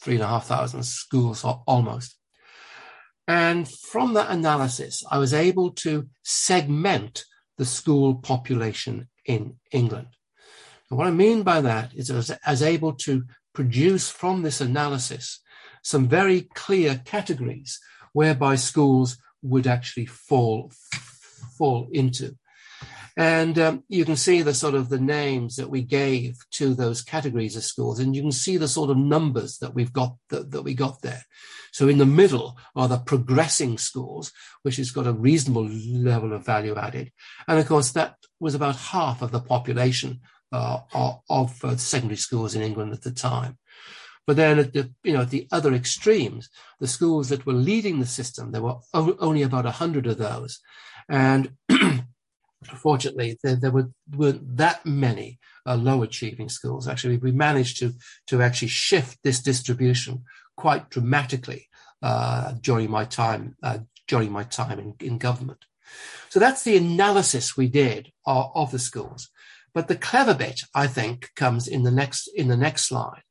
three 0.01 0.15
and 0.15 0.23
a 0.23 0.27
half 0.27 0.47
thousand 0.47 0.83
schools 0.83 1.43
almost. 1.43 2.15
And 3.27 3.69
from 3.69 4.13
that 4.13 4.31
analysis, 4.31 5.03
I 5.11 5.19
was 5.19 5.33
able 5.33 5.71
to 5.71 6.09
segment 6.23 7.25
the 7.57 7.65
school 7.65 8.15
population 8.15 9.09
in 9.25 9.59
England. 9.71 10.07
And 10.89 10.97
what 10.97 11.07
I 11.07 11.11
mean 11.11 11.43
by 11.43 11.61
that 11.61 11.93
is 11.93 12.09
I 12.09 12.15
was, 12.15 12.31
I 12.31 12.51
was 12.51 12.63
able 12.63 12.93
to 12.93 13.25
produce 13.53 14.09
from 14.09 14.41
this 14.41 14.61
analysis 14.61 15.41
some 15.83 16.07
very 16.07 16.41
clear 16.55 17.01
categories 17.05 17.79
whereby 18.13 18.55
schools 18.55 19.17
would 19.41 19.67
actually 19.67 20.05
fall 20.05 20.71
fall 21.57 21.87
into. 21.91 22.35
And 23.17 23.59
um, 23.59 23.83
you 23.89 24.05
can 24.05 24.15
see 24.15 24.41
the 24.41 24.53
sort 24.53 24.75
of 24.75 24.87
the 24.87 24.99
names 24.99 25.57
that 25.57 25.69
we 25.69 25.81
gave 25.81 26.37
to 26.51 26.73
those 26.73 27.01
categories 27.01 27.57
of 27.57 27.63
schools, 27.63 27.99
and 27.99 28.15
you 28.15 28.21
can 28.21 28.31
see 28.31 28.55
the 28.55 28.67
sort 28.67 28.89
of 28.89 28.97
numbers 28.97 29.57
that 29.57 29.75
we've 29.75 29.91
got 29.91 30.15
that, 30.29 30.51
that 30.51 30.61
we 30.61 30.73
got 30.73 31.01
there. 31.01 31.23
So 31.73 31.89
in 31.89 31.97
the 31.97 32.05
middle 32.05 32.57
are 32.77 32.87
the 32.87 32.97
progressing 32.97 33.77
schools, 33.77 34.31
which 34.63 34.77
has 34.77 34.91
got 34.91 35.05
a 35.05 35.11
reasonable 35.11 35.67
level 35.67 36.31
of 36.33 36.45
value 36.45 36.75
added, 36.75 37.11
and 37.47 37.59
of 37.59 37.67
course 37.67 37.91
that 37.91 38.15
was 38.39 38.55
about 38.55 38.77
half 38.77 39.21
of 39.21 39.31
the 39.31 39.41
population 39.41 40.21
uh, 40.51 40.79
of 41.29 41.63
uh, 41.63 41.75
secondary 41.75 42.17
schools 42.17 42.55
in 42.55 42.61
England 42.61 42.93
at 42.93 43.01
the 43.01 43.11
time. 43.11 43.57
But 44.29 44.35
then 44.35 44.59
at 44.59 44.73
the 44.73 44.91
you 45.03 45.13
know 45.13 45.21
at 45.21 45.31
the 45.31 45.47
other 45.51 45.73
extremes, 45.73 46.49
the 46.79 46.85
schools 46.87 47.29
that 47.29 47.47
were 47.47 47.53
leading 47.69 47.99
the 47.99 48.05
system, 48.05 48.51
there 48.51 48.61
were 48.61 48.75
only 48.93 49.41
about 49.41 49.65
a 49.65 49.71
hundred 49.81 50.05
of 50.05 50.19
those, 50.19 50.59
and 51.09 51.51
Fortunately, 52.75 53.39
there, 53.41 53.55
there 53.55 53.71
were, 53.71 53.89
weren't 54.15 54.57
that 54.57 54.85
many 54.85 55.39
uh, 55.65 55.75
low 55.75 56.03
achieving 56.03 56.49
schools. 56.49 56.87
Actually, 56.87 57.17
we 57.17 57.31
managed 57.31 57.79
to, 57.79 57.93
to 58.27 58.43
actually 58.43 58.67
shift 58.67 59.17
this 59.23 59.41
distribution 59.41 60.25
quite 60.57 60.91
dramatically 60.91 61.67
uh, 62.03 62.53
during 62.61 62.91
my 62.91 63.05
time 63.05 63.55
uh, 63.63 63.79
during 64.07 64.31
my 64.31 64.43
time 64.43 64.77
in, 64.77 64.93
in 64.99 65.17
government. 65.17 65.65
So 66.29 66.39
that's 66.39 66.63
the 66.63 66.77
analysis 66.77 67.57
we 67.57 67.67
did 67.67 68.11
of, 68.27 68.51
of, 68.53 68.71
the 68.71 68.79
schools. 68.79 69.29
But 69.73 69.87
the 69.87 69.95
clever 69.95 70.35
bit, 70.35 70.61
I 70.75 70.85
think, 70.85 71.31
comes 71.35 71.67
in 71.67 71.81
the 71.81 71.91
next 71.91 72.27
in 72.35 72.47
the 72.47 72.57
next 72.57 72.85
slide, 72.85 73.23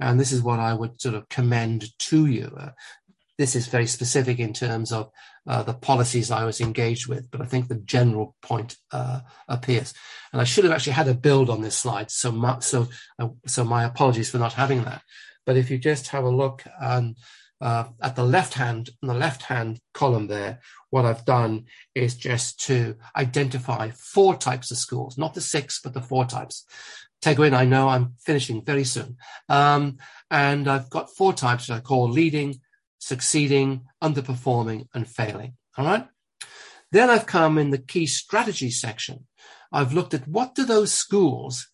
and 0.00 0.18
this 0.18 0.32
is 0.32 0.42
what 0.42 0.60
I 0.60 0.74
would 0.74 1.00
sort 1.00 1.14
of 1.14 1.28
commend 1.28 1.86
to 1.98 2.26
you. 2.26 2.52
Uh, 2.56 2.70
this 3.38 3.56
is 3.56 3.66
very 3.66 3.86
specific 3.86 4.38
in 4.38 4.52
terms 4.52 4.92
of 4.92 5.10
uh, 5.46 5.62
the 5.62 5.74
policies 5.74 6.30
I 6.30 6.44
was 6.44 6.60
engaged 6.60 7.08
with, 7.08 7.30
but 7.30 7.40
I 7.40 7.46
think 7.46 7.68
the 7.68 7.74
general 7.74 8.36
point 8.42 8.76
uh, 8.92 9.20
appears. 9.48 9.92
And 10.32 10.40
I 10.40 10.44
should 10.44 10.64
have 10.64 10.72
actually 10.72 10.92
had 10.92 11.08
a 11.08 11.14
build 11.14 11.50
on 11.50 11.60
this 11.60 11.76
slide, 11.76 12.10
so 12.10 12.30
my, 12.30 12.60
so 12.60 12.88
uh, 13.18 13.28
so 13.46 13.64
my 13.64 13.84
apologies 13.84 14.30
for 14.30 14.38
not 14.38 14.52
having 14.52 14.84
that. 14.84 15.02
But 15.46 15.56
if 15.56 15.70
you 15.70 15.78
just 15.78 16.08
have 16.08 16.24
a 16.24 16.30
look 16.30 16.64
um, 16.80 17.16
at 17.60 18.16
the 18.16 18.24
left 18.24 18.54
hand, 18.54 18.90
in 19.02 19.08
the 19.08 19.14
left 19.14 19.42
hand 19.42 19.80
column 19.92 20.26
there, 20.26 20.60
what 20.90 21.04
I've 21.04 21.24
done 21.24 21.64
is 21.94 22.14
just 22.14 22.60
to 22.66 22.96
identify 23.16 23.90
four 23.90 24.36
types 24.36 24.70
of 24.70 24.76
schools, 24.76 25.18
not 25.18 25.34
the 25.34 25.40
six, 25.40 25.80
but 25.82 25.92
the 25.92 26.00
four 26.00 26.24
types. 26.24 26.64
Tegwen, 27.24 27.54
I 27.54 27.64
know 27.64 27.88
I'm 27.88 28.12
finishing 28.20 28.62
very 28.62 28.84
soon. 28.84 29.16
Um, 29.48 29.96
and 30.30 30.68
I've 30.68 30.90
got 30.90 31.16
four 31.16 31.32
types 31.32 31.68
that 31.68 31.74
I 31.74 31.80
call 31.80 32.10
leading, 32.10 32.60
succeeding, 32.98 33.86
underperforming, 34.02 34.88
and 34.92 35.08
failing. 35.08 35.54
All 35.78 35.86
right. 35.86 36.06
Then 36.92 37.08
I've 37.08 37.24
come 37.24 37.56
in 37.56 37.70
the 37.70 37.78
key 37.78 38.04
strategy 38.04 38.70
section. 38.70 39.26
I've 39.72 39.94
looked 39.94 40.12
at 40.12 40.28
what 40.28 40.54
do 40.54 40.66
those 40.66 40.92
schools 40.92 41.66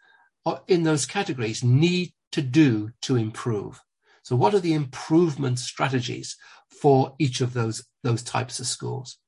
in 0.69 0.85
those 0.85 1.05
categories 1.05 1.65
need 1.65 2.13
to 2.31 2.43
do 2.43 2.93
to 3.03 3.17
improve. 3.17 3.81
So 4.23 4.37
what 4.37 4.55
are 4.55 4.61
the 4.61 4.75
improvement 4.75 5.59
strategies 5.59 6.37
for 6.71 7.17
each 7.19 7.41
of 7.41 7.55
those, 7.55 7.85
those 8.05 8.23
types 8.23 8.61
of 8.61 8.67
schools? 8.67 9.19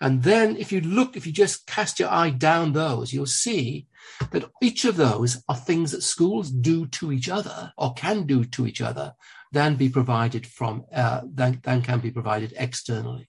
And 0.00 0.22
then 0.22 0.56
if 0.56 0.70
you 0.70 0.80
look, 0.80 1.16
if 1.16 1.26
you 1.26 1.32
just 1.32 1.66
cast 1.66 1.98
your 1.98 2.10
eye 2.10 2.30
down 2.30 2.72
those, 2.72 3.12
you'll 3.12 3.26
see 3.26 3.86
that 4.30 4.50
each 4.60 4.84
of 4.84 4.96
those 4.96 5.42
are 5.48 5.56
things 5.56 5.92
that 5.92 6.02
schools 6.02 6.50
do 6.50 6.86
to 6.86 7.12
each 7.12 7.28
other 7.28 7.72
or 7.76 7.94
can 7.94 8.26
do 8.26 8.44
to 8.44 8.66
each 8.66 8.80
other 8.80 9.14
than 9.52 9.76
be 9.76 9.88
provided 9.88 10.46
from 10.46 10.84
uh, 10.94 11.22
than, 11.24 11.60
than 11.62 11.82
can 11.82 12.00
be 12.00 12.10
provided 12.10 12.54
externally. 12.56 13.28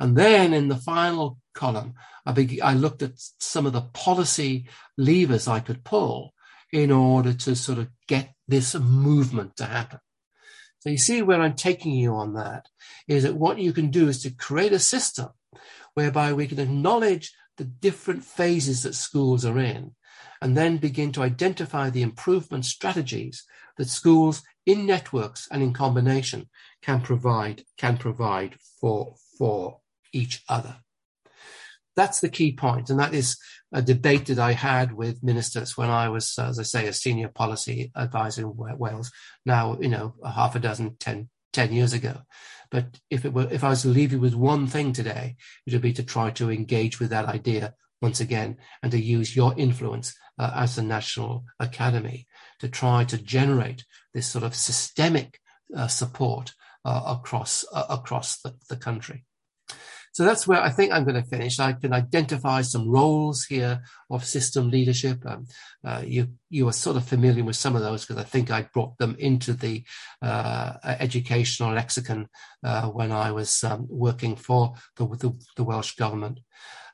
And 0.00 0.16
then 0.16 0.52
in 0.52 0.68
the 0.68 0.76
final 0.76 1.38
column, 1.54 1.94
I, 2.26 2.58
I 2.62 2.74
looked 2.74 3.02
at 3.02 3.12
some 3.38 3.66
of 3.66 3.72
the 3.72 3.82
policy 3.82 4.68
levers 4.96 5.48
I 5.48 5.60
could 5.60 5.84
pull 5.84 6.34
in 6.72 6.90
order 6.90 7.32
to 7.32 7.54
sort 7.54 7.78
of 7.78 7.88
get 8.08 8.34
this 8.48 8.74
movement 8.74 9.56
to 9.56 9.64
happen. 9.64 10.00
So 10.80 10.90
you 10.90 10.98
see 10.98 11.22
where 11.22 11.40
I'm 11.40 11.54
taking 11.54 11.92
you 11.92 12.14
on 12.14 12.34
that 12.34 12.68
is 13.08 13.22
that 13.22 13.36
what 13.36 13.58
you 13.58 13.72
can 13.72 13.90
do 13.90 14.08
is 14.08 14.22
to 14.22 14.30
create 14.30 14.72
a 14.72 14.78
system 14.78 15.28
whereby 15.94 16.32
we 16.32 16.46
can 16.46 16.58
acknowledge 16.58 17.32
the 17.56 17.64
different 17.64 18.24
phases 18.24 18.82
that 18.82 18.94
schools 18.94 19.44
are 19.44 19.58
in 19.58 19.94
and 20.40 20.56
then 20.56 20.76
begin 20.76 21.12
to 21.12 21.22
identify 21.22 21.90
the 21.90 22.02
improvement 22.02 22.64
strategies 22.64 23.44
that 23.78 23.88
schools 23.88 24.42
in 24.66 24.86
networks 24.86 25.48
and 25.50 25.62
in 25.62 25.72
combination 25.72 26.48
can 26.82 27.00
provide 27.00 27.64
can 27.78 27.96
provide 27.96 28.56
for 28.80 29.14
for 29.38 29.80
each 30.12 30.42
other. 30.48 30.76
That's 31.96 32.20
the 32.20 32.28
key 32.28 32.52
point, 32.52 32.90
and 32.90 32.98
that 32.98 33.14
is 33.14 33.36
a 33.72 33.82
debate 33.82 34.26
that 34.26 34.38
I 34.38 34.52
had 34.52 34.92
with 34.92 35.22
ministers 35.22 35.76
when 35.76 35.90
I 35.90 36.08
was, 36.08 36.36
as 36.38 36.58
I 36.58 36.62
say, 36.62 36.86
a 36.86 36.92
senior 36.92 37.28
policy 37.28 37.92
advisor 37.94 38.42
in 38.42 38.52
Wales. 38.56 39.12
Now, 39.46 39.78
you 39.80 39.88
know, 39.88 40.14
a 40.22 40.30
half 40.30 40.56
a 40.56 40.58
dozen, 40.58 40.96
ten, 40.98 41.28
10 41.52 41.72
years 41.72 41.92
ago. 41.92 42.18
But 42.74 42.98
if 43.08 43.24
it 43.24 43.32
were, 43.32 43.46
if 43.52 43.62
I 43.62 43.68
was 43.68 43.82
to 43.82 43.88
leave 43.88 44.10
you 44.10 44.18
with 44.18 44.34
one 44.34 44.66
thing 44.66 44.92
today, 44.92 45.36
it 45.64 45.72
would 45.72 45.80
be 45.80 45.92
to 45.92 46.02
try 46.02 46.30
to 46.32 46.50
engage 46.50 46.98
with 46.98 47.10
that 47.10 47.26
idea 47.26 47.72
once 48.02 48.18
again 48.18 48.56
and 48.82 48.90
to 48.90 48.98
use 48.98 49.36
your 49.36 49.54
influence 49.56 50.12
uh, 50.40 50.50
as 50.56 50.74
the 50.74 50.82
National 50.82 51.44
Academy 51.60 52.26
to 52.58 52.68
try 52.68 53.04
to 53.04 53.16
generate 53.16 53.84
this 54.12 54.26
sort 54.26 54.42
of 54.42 54.56
systemic 54.56 55.38
uh, 55.76 55.86
support 55.86 56.52
uh, 56.84 57.16
across 57.16 57.64
uh, 57.72 57.84
across 57.88 58.40
the, 58.40 58.56
the 58.68 58.76
country. 58.76 59.24
So 60.14 60.22
that's 60.22 60.46
where 60.46 60.62
I 60.62 60.70
think 60.70 60.92
I'm 60.92 61.02
going 61.02 61.20
to 61.20 61.28
finish. 61.28 61.58
I 61.58 61.72
can 61.72 61.92
identify 61.92 62.62
some 62.62 62.88
roles 62.88 63.46
here 63.46 63.82
of 64.08 64.24
system 64.24 64.70
leadership. 64.70 65.18
Um, 65.26 65.46
uh, 65.84 66.02
you 66.06 66.28
you 66.48 66.68
are 66.68 66.72
sort 66.72 66.96
of 66.96 67.04
familiar 67.04 67.42
with 67.42 67.56
some 67.56 67.74
of 67.74 67.82
those 67.82 68.06
because 68.06 68.22
I 68.22 68.26
think 68.26 68.48
I 68.48 68.68
brought 68.72 68.96
them 68.98 69.16
into 69.18 69.54
the 69.54 69.82
uh, 70.22 70.74
educational 70.84 71.72
lexicon 71.72 72.28
uh, 72.62 72.86
when 72.90 73.10
I 73.10 73.32
was 73.32 73.64
um, 73.64 73.88
working 73.90 74.36
for 74.36 74.74
the, 74.94 75.04
the, 75.08 75.32
the 75.56 75.64
Welsh 75.64 75.96
government. 75.96 76.38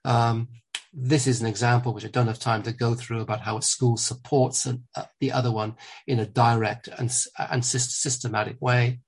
Um, 0.02 0.48
this 0.94 1.26
is 1.26 1.42
an 1.42 1.46
example 1.46 1.92
which 1.92 2.06
I 2.06 2.08
don't 2.08 2.26
have 2.26 2.38
time 2.38 2.62
to 2.62 2.72
go 2.72 2.94
through 2.94 3.20
about 3.20 3.42
how 3.42 3.58
a 3.58 3.62
school 3.62 3.98
supports 3.98 4.64
an, 4.64 4.84
uh, 4.96 5.04
the 5.20 5.32
other 5.32 5.52
one 5.52 5.74
in 6.06 6.20
a 6.20 6.26
direct 6.26 6.88
and, 6.88 7.14
and 7.38 7.62
systematic 7.62 8.56
way. 8.62 9.00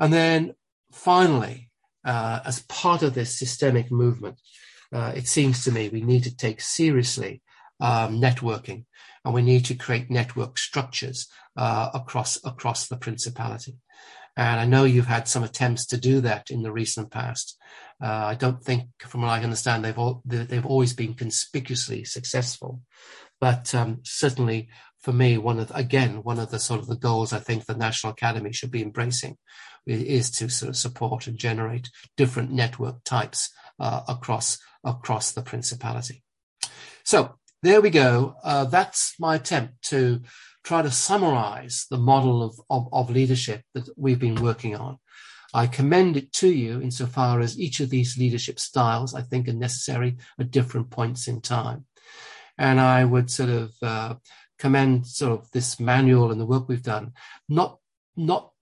And 0.00 0.14
then 0.14 0.54
finally, 0.92 1.67
uh, 2.04 2.40
as 2.44 2.62
part 2.62 3.02
of 3.02 3.14
this 3.14 3.38
systemic 3.38 3.90
movement, 3.90 4.40
uh, 4.92 5.12
it 5.14 5.26
seems 5.26 5.64
to 5.64 5.72
me 5.72 5.88
we 5.88 6.00
need 6.00 6.24
to 6.24 6.36
take 6.36 6.60
seriously 6.60 7.42
um, 7.80 8.20
networking 8.20 8.84
and 9.24 9.34
we 9.34 9.42
need 9.42 9.64
to 9.66 9.74
create 9.74 10.10
network 10.10 10.58
structures 10.58 11.28
uh, 11.56 11.90
across 11.94 12.38
across 12.44 12.88
the 12.88 12.96
principality. 12.96 13.76
And 14.36 14.60
I 14.60 14.66
know 14.66 14.84
you've 14.84 15.06
had 15.06 15.26
some 15.26 15.42
attempts 15.42 15.84
to 15.86 15.96
do 15.96 16.20
that 16.20 16.50
in 16.50 16.62
the 16.62 16.70
recent 16.70 17.10
past. 17.10 17.58
Uh, 18.00 18.06
I 18.06 18.34
don't 18.36 18.62
think, 18.62 18.84
from 19.00 19.22
what 19.22 19.30
I 19.30 19.42
understand, 19.42 19.84
they've 19.84 19.98
all, 19.98 20.22
they've 20.24 20.64
always 20.64 20.92
been 20.92 21.14
conspicuously 21.14 22.04
successful. 22.04 22.80
But 23.40 23.74
um, 23.74 23.98
certainly, 24.04 24.68
for 25.00 25.12
me, 25.12 25.38
one 25.38 25.58
of 25.60 25.70
again 25.74 26.22
one 26.22 26.38
of 26.38 26.50
the 26.50 26.58
sort 26.58 26.80
of 26.80 26.86
the 26.86 26.96
goals 26.96 27.32
I 27.32 27.38
think 27.38 27.64
the 27.64 27.74
National 27.74 28.12
Academy 28.12 28.52
should 28.52 28.70
be 28.70 28.82
embracing 28.82 29.36
is 29.86 30.30
to 30.32 30.48
sort 30.48 30.68
of 30.68 30.76
support 30.76 31.26
and 31.26 31.38
generate 31.38 31.90
different 32.16 32.50
network 32.50 33.02
types 33.04 33.50
uh, 33.78 34.02
across 34.08 34.58
across 34.84 35.32
the 35.32 35.42
principality. 35.42 36.22
So 37.04 37.36
there 37.62 37.80
we 37.80 37.90
go. 37.90 38.36
Uh, 38.44 38.64
that's 38.64 39.14
my 39.18 39.36
attempt 39.36 39.82
to 39.82 40.22
try 40.64 40.82
to 40.82 40.90
summarize 40.90 41.86
the 41.90 41.98
model 41.98 42.42
of, 42.42 42.60
of, 42.68 42.88
of 42.92 43.10
leadership 43.10 43.62
that 43.74 43.88
we've 43.96 44.18
been 44.18 44.42
working 44.42 44.76
on. 44.76 44.98
I 45.54 45.66
commend 45.66 46.16
it 46.16 46.32
to 46.34 46.48
you 46.48 46.80
insofar 46.80 47.40
as 47.40 47.58
each 47.58 47.80
of 47.80 47.88
these 47.88 48.18
leadership 48.18 48.60
styles, 48.60 49.14
I 49.14 49.22
think, 49.22 49.48
are 49.48 49.54
necessary 49.54 50.18
at 50.38 50.50
different 50.50 50.90
points 50.90 51.26
in 51.26 51.40
time. 51.40 51.86
And 52.58 52.78
I 52.80 53.04
would 53.04 53.30
sort 53.30 53.48
of 53.48 53.72
uh, 53.80 54.14
commend 54.58 55.06
sort 55.06 55.32
of 55.32 55.50
this 55.52 55.78
manual 55.78 56.30
and 56.30 56.40
the 56.40 56.46
work 56.46 56.68
we've 56.68 56.82
done, 56.82 57.12
not 57.48 57.78
not 58.16 58.52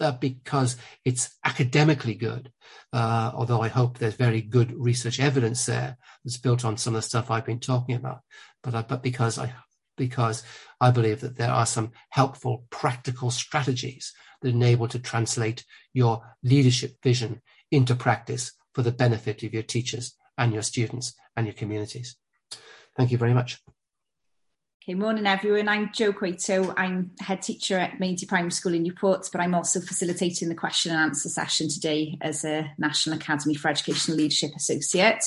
uh, 0.00 0.12
because 0.12 0.76
it's 1.04 1.30
academically 1.44 2.14
good, 2.14 2.52
uh, 2.92 3.30
although 3.34 3.60
I 3.60 3.68
hope 3.68 3.98
there's 3.98 4.14
very 4.14 4.40
good 4.40 4.72
research 4.74 5.20
evidence 5.20 5.66
there 5.66 5.96
that's 6.24 6.38
built 6.38 6.64
on 6.64 6.76
some 6.76 6.94
of 6.94 6.98
the 6.98 7.08
stuff 7.08 7.30
I've 7.30 7.46
been 7.46 7.60
talking 7.60 7.94
about, 7.94 8.20
but 8.62 8.74
uh, 8.74 8.82
but 8.82 9.02
because 9.02 9.38
I 9.38 9.54
because 9.96 10.42
I 10.80 10.90
believe 10.90 11.20
that 11.20 11.36
there 11.36 11.50
are 11.50 11.66
some 11.66 11.92
helpful 12.10 12.64
practical 12.70 13.30
strategies 13.30 14.12
that 14.40 14.48
enable 14.48 14.88
to 14.88 14.98
translate 14.98 15.64
your 15.92 16.22
leadership 16.42 16.96
vision 17.02 17.42
into 17.70 17.94
practice 17.94 18.52
for 18.74 18.82
the 18.82 18.92
benefit 18.92 19.42
of 19.42 19.52
your 19.52 19.62
teachers 19.62 20.14
and 20.38 20.52
your 20.52 20.62
students 20.62 21.14
and 21.36 21.46
your 21.46 21.54
communities. 21.54 22.16
Thank 22.96 23.12
you 23.12 23.18
very 23.18 23.34
much. 23.34 23.62
Okay, 24.84 24.94
morning 24.94 25.28
everyone. 25.28 25.68
I'm 25.68 25.92
Jo 25.92 26.12
Cueto. 26.12 26.74
I'm 26.76 27.12
head 27.20 27.40
teacher 27.40 27.78
at 27.78 28.00
Maindee 28.00 28.26
Primary 28.26 28.50
School 28.50 28.74
in 28.74 28.82
Newport, 28.82 29.28
but 29.30 29.40
I'm 29.40 29.54
also 29.54 29.80
facilitating 29.80 30.48
the 30.48 30.56
question 30.56 30.90
and 30.90 31.00
answer 31.00 31.28
session 31.28 31.68
today 31.68 32.18
as 32.20 32.44
a 32.44 32.68
National 32.78 33.14
Academy 33.14 33.54
for 33.54 33.68
Educational 33.68 34.16
Leadership 34.16 34.50
Associate. 34.56 35.22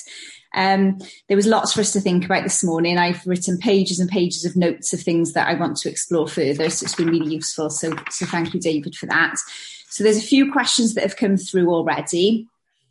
Um, 0.53 0.97
there 1.29 1.37
was 1.37 1.47
lots 1.47 1.71
for 1.71 1.79
us 1.79 1.93
to 1.93 2.01
think 2.01 2.25
about 2.25 2.43
this 2.43 2.65
morning. 2.65 2.97
I've 2.97 3.25
written 3.25 3.57
pages 3.57 3.97
and 4.01 4.09
pages 4.09 4.43
of 4.43 4.57
notes 4.57 4.91
of 4.91 4.99
things 4.99 5.31
that 5.31 5.47
I 5.47 5.53
want 5.53 5.77
to 5.77 5.89
explore 5.89 6.27
further, 6.27 6.69
so 6.69 6.83
it's 6.83 6.95
been 6.95 7.07
really 7.07 7.33
useful. 7.33 7.69
So, 7.69 7.95
so 8.09 8.25
thank 8.25 8.53
you, 8.53 8.59
David, 8.59 8.93
for 8.95 9.05
that. 9.05 9.35
So 9.87 10.03
there's 10.03 10.17
a 10.17 10.27
few 10.27 10.51
questions 10.51 10.95
that 10.95 11.03
have 11.03 11.15
come 11.15 11.37
through 11.37 11.69
already. 11.69 12.49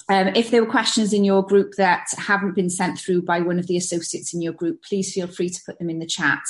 Um, 0.08 0.28
if 0.28 0.50
there 0.50 0.62
were 0.62 0.70
questions 0.70 1.12
in 1.12 1.24
your 1.24 1.42
group 1.42 1.72
that 1.76 2.06
haven't 2.18 2.54
been 2.54 2.68
sent 2.68 2.98
through 2.98 3.22
by 3.22 3.40
one 3.40 3.58
of 3.58 3.66
the 3.66 3.76
associates 3.76 4.34
in 4.34 4.42
your 4.42 4.52
group, 4.52 4.82
please 4.82 5.12
feel 5.12 5.26
free 5.26 5.48
to 5.48 5.62
put 5.64 5.78
them 5.78 5.88
in 5.88 5.98
the 5.98 6.06
chat. 6.06 6.42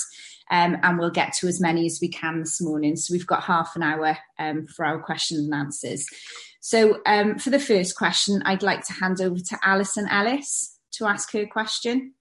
Um, 0.51 0.77
and 0.83 0.99
we'll 0.99 1.11
get 1.11 1.33
to 1.35 1.47
as 1.47 1.61
many 1.61 1.87
as 1.87 2.01
we 2.03 2.09
can 2.09 2.41
this 2.41 2.61
morning. 2.61 2.97
So 2.97 3.13
we've 3.13 3.27
got 3.27 3.45
half 3.45 3.77
an 3.77 3.83
hour 3.83 4.19
um, 4.39 4.67
for 4.67 4.85
our 4.85 5.01
questions 5.01 5.41
and 5.41 5.55
answers. 5.55 6.07
So 6.61 6.99
um, 7.07 7.39
for 7.39 7.51
the 7.51 7.61
first 7.61 7.97
question, 7.97 8.43
I'd 8.45 8.63
like 8.63 8.85
to 8.87 8.93
hand 8.93 9.21
over 9.21 9.39
to 9.39 9.59
Alison 9.63 10.09
Ellis 10.09 10.79
to 10.93 11.07
ask 11.07 11.33
her 11.33 11.47
question. 11.47 12.15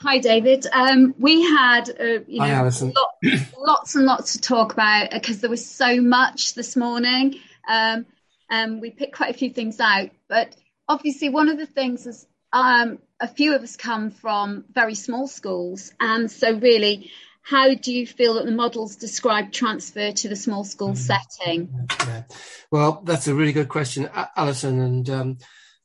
Hi, 0.00 0.18
David. 0.18 0.66
Um, 0.72 1.14
we 1.18 1.42
had 1.42 1.88
uh, 1.98 2.20
you 2.26 2.40
Hi, 2.42 2.50
know 2.50 2.64
lot, 2.94 3.14
lots 3.56 3.94
and 3.94 4.04
lots 4.04 4.32
to 4.32 4.40
talk 4.40 4.74
about 4.74 5.10
because 5.10 5.40
there 5.40 5.48
was 5.48 5.66
so 5.66 6.00
much 6.02 6.52
this 6.54 6.76
morning. 6.76 7.40
Um, 7.66 8.04
um, 8.50 8.80
we 8.80 8.90
picked 8.90 9.16
quite 9.16 9.34
a 9.34 9.38
few 9.38 9.50
things 9.50 9.80
out, 9.80 10.10
but 10.28 10.54
obviously 10.88 11.28
one 11.28 11.48
of 11.48 11.58
the 11.58 11.66
things 11.66 12.06
is 12.06 12.26
um, 12.52 12.98
a 13.20 13.28
few 13.28 13.54
of 13.54 13.62
us 13.62 13.76
come 13.76 14.10
from 14.10 14.64
very 14.72 14.94
small 14.94 15.26
schools, 15.26 15.92
and 16.00 16.30
so 16.30 16.52
really, 16.58 17.10
how 17.42 17.74
do 17.74 17.92
you 17.92 18.06
feel 18.06 18.34
that 18.34 18.44
the 18.44 18.52
models 18.52 18.96
describe 18.96 19.52
transfer 19.52 20.12
to 20.12 20.28
the 20.28 20.36
small 20.36 20.64
school 20.64 20.92
mm-hmm. 20.92 20.96
setting? 20.96 21.88
Yeah. 22.06 22.22
Well, 22.70 23.02
that's 23.04 23.28
a 23.28 23.34
really 23.34 23.52
good 23.52 23.68
question, 23.68 24.08
Alison 24.36 24.80
and 24.80 25.10
um, 25.10 25.38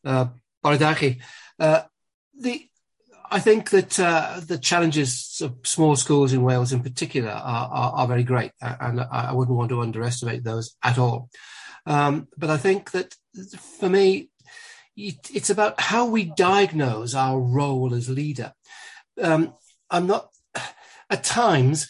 uh, 0.04 0.28
Uh, 0.64 1.82
the 2.40 2.68
I 3.34 3.40
think 3.40 3.70
that 3.70 3.98
uh, 3.98 4.42
the 4.46 4.58
challenges 4.58 5.42
of 5.42 5.56
small 5.64 5.96
schools 5.96 6.34
in 6.34 6.44
Wales, 6.44 6.74
in 6.74 6.84
particular, 6.84 7.32
are, 7.32 7.70
are, 7.72 7.92
are 7.94 8.08
very 8.08 8.24
great, 8.24 8.52
and 8.60 9.00
I 9.00 9.32
wouldn't 9.32 9.58
want 9.58 9.70
to 9.70 9.82
underestimate 9.82 10.44
those 10.44 10.76
at 10.84 10.98
all. 10.98 11.30
Um, 11.86 12.28
but 12.38 12.50
I 12.50 12.58
think 12.58 12.92
that 12.92 13.16
for 13.58 13.90
me, 13.90 14.30
it's 14.96 15.50
about 15.50 15.80
how 15.80 16.06
we 16.06 16.26
diagnose 16.26 17.16
our 17.16 17.40
role 17.40 17.94
as 17.94 18.10
leader. 18.10 18.54
Um, 19.22 19.54
I'm 19.90 20.08
not, 20.08 20.30
at 21.10 21.24
times, 21.24 21.88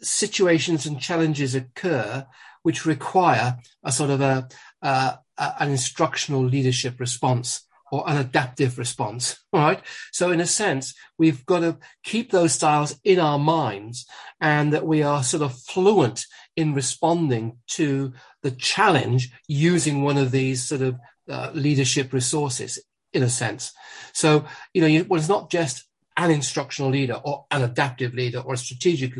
situations 0.00 0.86
and 0.86 1.00
challenges 1.00 1.54
occur 1.54 2.26
which 2.62 2.84
require 2.84 3.56
a 3.84 3.92
sort 3.92 4.10
of 4.10 4.20
a, 4.20 4.48
a 4.82 5.18
an 5.38 5.70
instructional 5.70 6.44
leadership 6.44 6.98
response 6.98 7.66
or 7.90 8.08
an 8.08 8.16
adaptive 8.16 8.78
response. 8.78 9.38
All 9.52 9.60
right. 9.60 9.82
So 10.12 10.30
in 10.30 10.40
a 10.40 10.46
sense, 10.46 10.94
we've 11.18 11.44
got 11.46 11.60
to 11.60 11.78
keep 12.02 12.30
those 12.30 12.52
styles 12.52 12.98
in 13.04 13.18
our 13.18 13.38
minds 13.38 14.06
and 14.40 14.72
that 14.72 14.86
we 14.86 15.02
are 15.02 15.22
sort 15.22 15.42
of 15.42 15.58
fluent 15.58 16.24
in 16.56 16.74
responding 16.74 17.58
to 17.68 18.12
the 18.42 18.50
challenge 18.50 19.30
using 19.46 20.02
one 20.02 20.16
of 20.16 20.30
these 20.30 20.64
sort 20.64 20.82
of 20.82 20.96
uh, 21.28 21.50
leadership 21.54 22.12
resources 22.12 22.78
in 23.12 23.22
a 23.22 23.28
sense. 23.28 23.72
So, 24.12 24.44
you 24.74 24.80
know, 24.80 24.86
you, 24.86 25.04
well, 25.04 25.18
it's 25.18 25.28
not 25.28 25.50
just 25.50 25.84
an 26.16 26.30
instructional 26.30 26.90
leader 26.90 27.14
or 27.14 27.46
an 27.50 27.62
adaptive 27.62 28.12
leader 28.14 28.40
or 28.40 28.54
a 28.54 28.58
strategic 28.58 29.16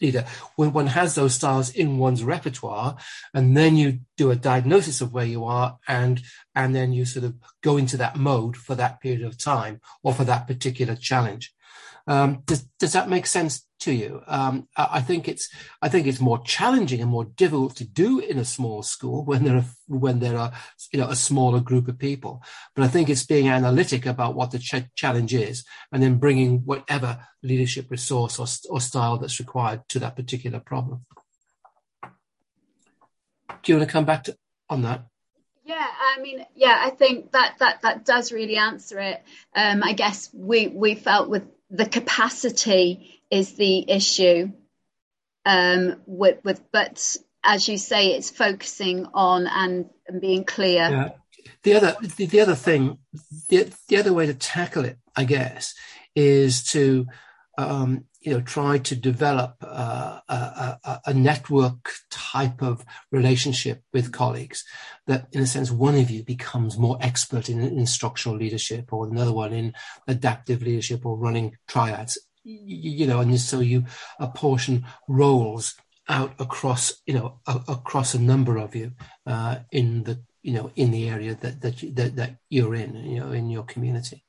leader. 0.00 0.24
When 0.56 0.72
one 0.72 0.88
has 0.88 1.14
those 1.14 1.34
styles 1.34 1.70
in 1.70 1.98
one's 1.98 2.24
repertoire, 2.24 2.96
and 3.34 3.56
then 3.56 3.76
you 3.76 4.00
do 4.16 4.30
a 4.30 4.36
diagnosis 4.36 5.00
of 5.00 5.12
where 5.12 5.26
you 5.26 5.44
are, 5.44 5.78
and 5.86 6.20
and 6.54 6.74
then 6.74 6.92
you 6.92 7.04
sort 7.04 7.24
of 7.24 7.34
go 7.62 7.76
into 7.76 7.96
that 7.98 8.16
mode 8.16 8.56
for 8.56 8.74
that 8.74 9.00
period 9.00 9.22
of 9.22 9.38
time 9.38 9.80
or 10.02 10.12
for 10.12 10.24
that 10.24 10.46
particular 10.46 10.96
challenge. 10.96 11.52
Um, 12.06 12.42
does, 12.46 12.62
does 12.78 12.92
that 12.94 13.08
make 13.08 13.26
sense 13.26 13.66
to 13.80 13.92
you? 13.92 14.22
Um, 14.26 14.68
I 14.76 15.00
think 15.00 15.28
it's 15.28 15.48
I 15.82 15.88
think 15.88 16.06
it's 16.06 16.20
more 16.20 16.38
challenging 16.42 17.00
and 17.00 17.10
more 17.10 17.24
difficult 17.24 17.76
to 17.76 17.84
do 17.84 18.18
in 18.18 18.38
a 18.38 18.44
small 18.44 18.82
school 18.82 19.24
when 19.24 19.44
there 19.44 19.56
are 19.56 19.64
when 19.86 20.20
there 20.20 20.38
are 20.38 20.52
you 20.92 21.00
know 21.00 21.08
a 21.08 21.16
smaller 21.16 21.60
group 21.60 21.88
of 21.88 21.98
people. 21.98 22.42
But 22.74 22.84
I 22.84 22.88
think 22.88 23.08
it's 23.08 23.26
being 23.26 23.48
analytic 23.48 24.06
about 24.06 24.34
what 24.34 24.50
the 24.50 24.58
ch- 24.58 24.94
challenge 24.94 25.34
is, 25.34 25.64
and 25.92 26.02
then 26.02 26.18
bringing 26.18 26.60
whatever 26.64 27.26
leadership 27.42 27.90
resource 27.90 28.38
or, 28.38 28.46
or 28.72 28.80
style 28.80 29.18
that's 29.18 29.40
required 29.40 29.82
to 29.88 29.98
that 30.00 30.16
particular 30.16 30.60
problem. 30.60 31.06
Do 33.62 33.72
you 33.72 33.78
want 33.78 33.88
to 33.88 33.92
come 33.92 34.04
back 34.04 34.24
to, 34.24 34.36
on 34.68 34.82
that? 34.82 35.04
Yeah, 35.64 35.86
I 35.86 36.20
mean, 36.20 36.44
yeah, 36.54 36.80
I 36.80 36.90
think 36.90 37.32
that 37.32 37.56
that 37.58 37.82
that 37.82 38.04
does 38.04 38.32
really 38.32 38.56
answer 38.56 38.98
it. 38.98 39.22
Um, 39.54 39.82
I 39.82 39.92
guess 39.92 40.30
we 40.32 40.68
we 40.68 40.94
felt 40.94 41.28
with 41.28 41.44
the 41.70 41.86
capacity 41.86 43.22
is 43.30 43.54
the 43.54 43.90
issue 43.90 44.50
um, 45.46 46.02
with, 46.06 46.38
with, 46.44 46.60
but 46.72 47.16
as 47.42 47.68
you 47.68 47.78
say, 47.78 48.08
it's 48.08 48.30
focusing 48.30 49.06
on 49.14 49.46
and, 49.46 49.88
and 50.06 50.20
being 50.20 50.44
clear. 50.44 50.90
Yeah. 50.90 51.10
The 51.62 51.74
other, 51.74 51.96
the, 52.16 52.26
the 52.26 52.40
other 52.40 52.54
thing, 52.54 52.98
the, 53.48 53.72
the 53.88 53.96
other 53.96 54.12
way 54.12 54.26
to 54.26 54.34
tackle 54.34 54.84
it, 54.84 54.98
I 55.16 55.24
guess, 55.24 55.74
is 56.14 56.64
to, 56.72 57.06
um, 57.56 58.04
you 58.20 58.32
know, 58.32 58.40
try 58.40 58.76
to 58.78 58.94
develop 58.94 59.56
uh, 59.62 60.20
a, 60.28 60.78
a, 60.84 61.00
a, 61.06 61.14
network 61.14 61.90
type 62.10 62.62
of 62.62 62.84
relationship 63.10 63.82
with 63.94 64.12
colleagues 64.12 64.64
that, 65.06 65.26
in 65.32 65.40
a 65.40 65.46
sense, 65.46 65.70
one 65.70 65.94
of 65.94 66.10
you 66.10 66.22
becomes 66.22 66.76
more 66.76 66.98
expert 67.00 67.48
in 67.48 67.60
instructional 67.60 68.36
leadership 68.36 68.92
or 68.92 69.06
another 69.06 69.32
one 69.32 69.54
in 69.54 69.72
adaptive 70.06 70.62
leadership 70.62 71.06
or 71.06 71.16
running 71.16 71.56
triads, 71.66 72.18
you 72.44 73.06
know, 73.06 73.20
and 73.20 73.40
so 73.40 73.60
you 73.60 73.84
apportion 74.18 74.84
roles 75.08 75.74
out 76.08 76.34
across, 76.38 77.00
you 77.06 77.14
know, 77.14 77.40
a, 77.46 77.60
across 77.68 78.14
a 78.14 78.20
number 78.20 78.58
of 78.58 78.74
you 78.74 78.92
uh, 79.26 79.60
in 79.72 80.02
the, 80.04 80.22
you 80.42 80.52
know, 80.52 80.70
in 80.76 80.90
the 80.90 81.08
area 81.08 81.34
that 81.40 81.62
that, 81.62 81.82
you, 81.82 81.92
that 81.92 82.16
that 82.16 82.36
you're 82.50 82.74
in, 82.74 82.94
you 82.96 83.20
know, 83.20 83.32
in 83.32 83.48
your 83.48 83.64
community. 83.64 84.24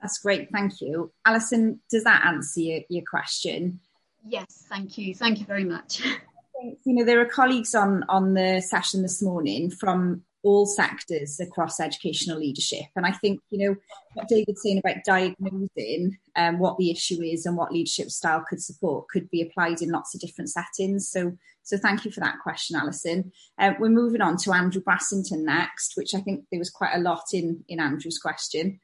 That's 0.00 0.18
great, 0.18 0.50
thank 0.52 0.80
you. 0.80 1.12
Alison, 1.26 1.80
does 1.90 2.04
that 2.04 2.24
answer 2.26 2.60
your, 2.60 2.80
your 2.88 3.04
question? 3.08 3.80
Yes, 4.24 4.64
thank 4.68 4.98
you. 4.98 5.14
Thank 5.14 5.40
you 5.40 5.46
very 5.46 5.64
much. 5.64 6.00
you 6.02 6.94
know, 6.94 7.04
there 7.04 7.20
are 7.20 7.26
colleagues 7.26 7.74
on, 7.74 8.04
on 8.08 8.34
the 8.34 8.60
session 8.60 9.02
this 9.02 9.22
morning 9.22 9.70
from 9.70 10.22
all 10.44 10.66
sectors 10.66 11.40
across 11.40 11.80
educational 11.80 12.38
leadership. 12.38 12.86
And 12.94 13.04
I 13.04 13.12
think, 13.12 13.40
you 13.50 13.58
know, 13.58 13.76
what 14.14 14.28
David's 14.28 14.62
saying 14.62 14.78
about 14.78 15.04
diagnosing 15.04 16.16
um, 16.36 16.58
what 16.58 16.78
the 16.78 16.90
issue 16.90 17.20
is 17.22 17.44
and 17.44 17.56
what 17.56 17.72
leadership 17.72 18.10
style 18.10 18.44
could 18.48 18.62
support 18.62 19.08
could 19.08 19.28
be 19.30 19.42
applied 19.42 19.82
in 19.82 19.90
lots 19.90 20.14
of 20.14 20.20
different 20.20 20.50
settings. 20.50 21.08
So, 21.08 21.36
so 21.62 21.76
thank 21.76 22.04
you 22.04 22.10
for 22.10 22.20
that 22.20 22.38
question, 22.42 22.76
Alison. 22.76 23.32
Um, 23.58 23.76
we're 23.80 23.88
moving 23.88 24.20
on 24.20 24.36
to 24.38 24.52
Andrew 24.52 24.82
Brassington 24.82 25.44
next, 25.44 25.96
which 25.96 26.14
I 26.14 26.20
think 26.20 26.44
there 26.50 26.60
was 26.60 26.70
quite 26.70 26.94
a 26.94 27.00
lot 27.00 27.24
in, 27.32 27.64
in 27.68 27.80
Andrew's 27.80 28.18
question. 28.18 28.80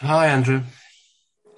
Hi, 0.00 0.26
Andrew. 0.26 0.62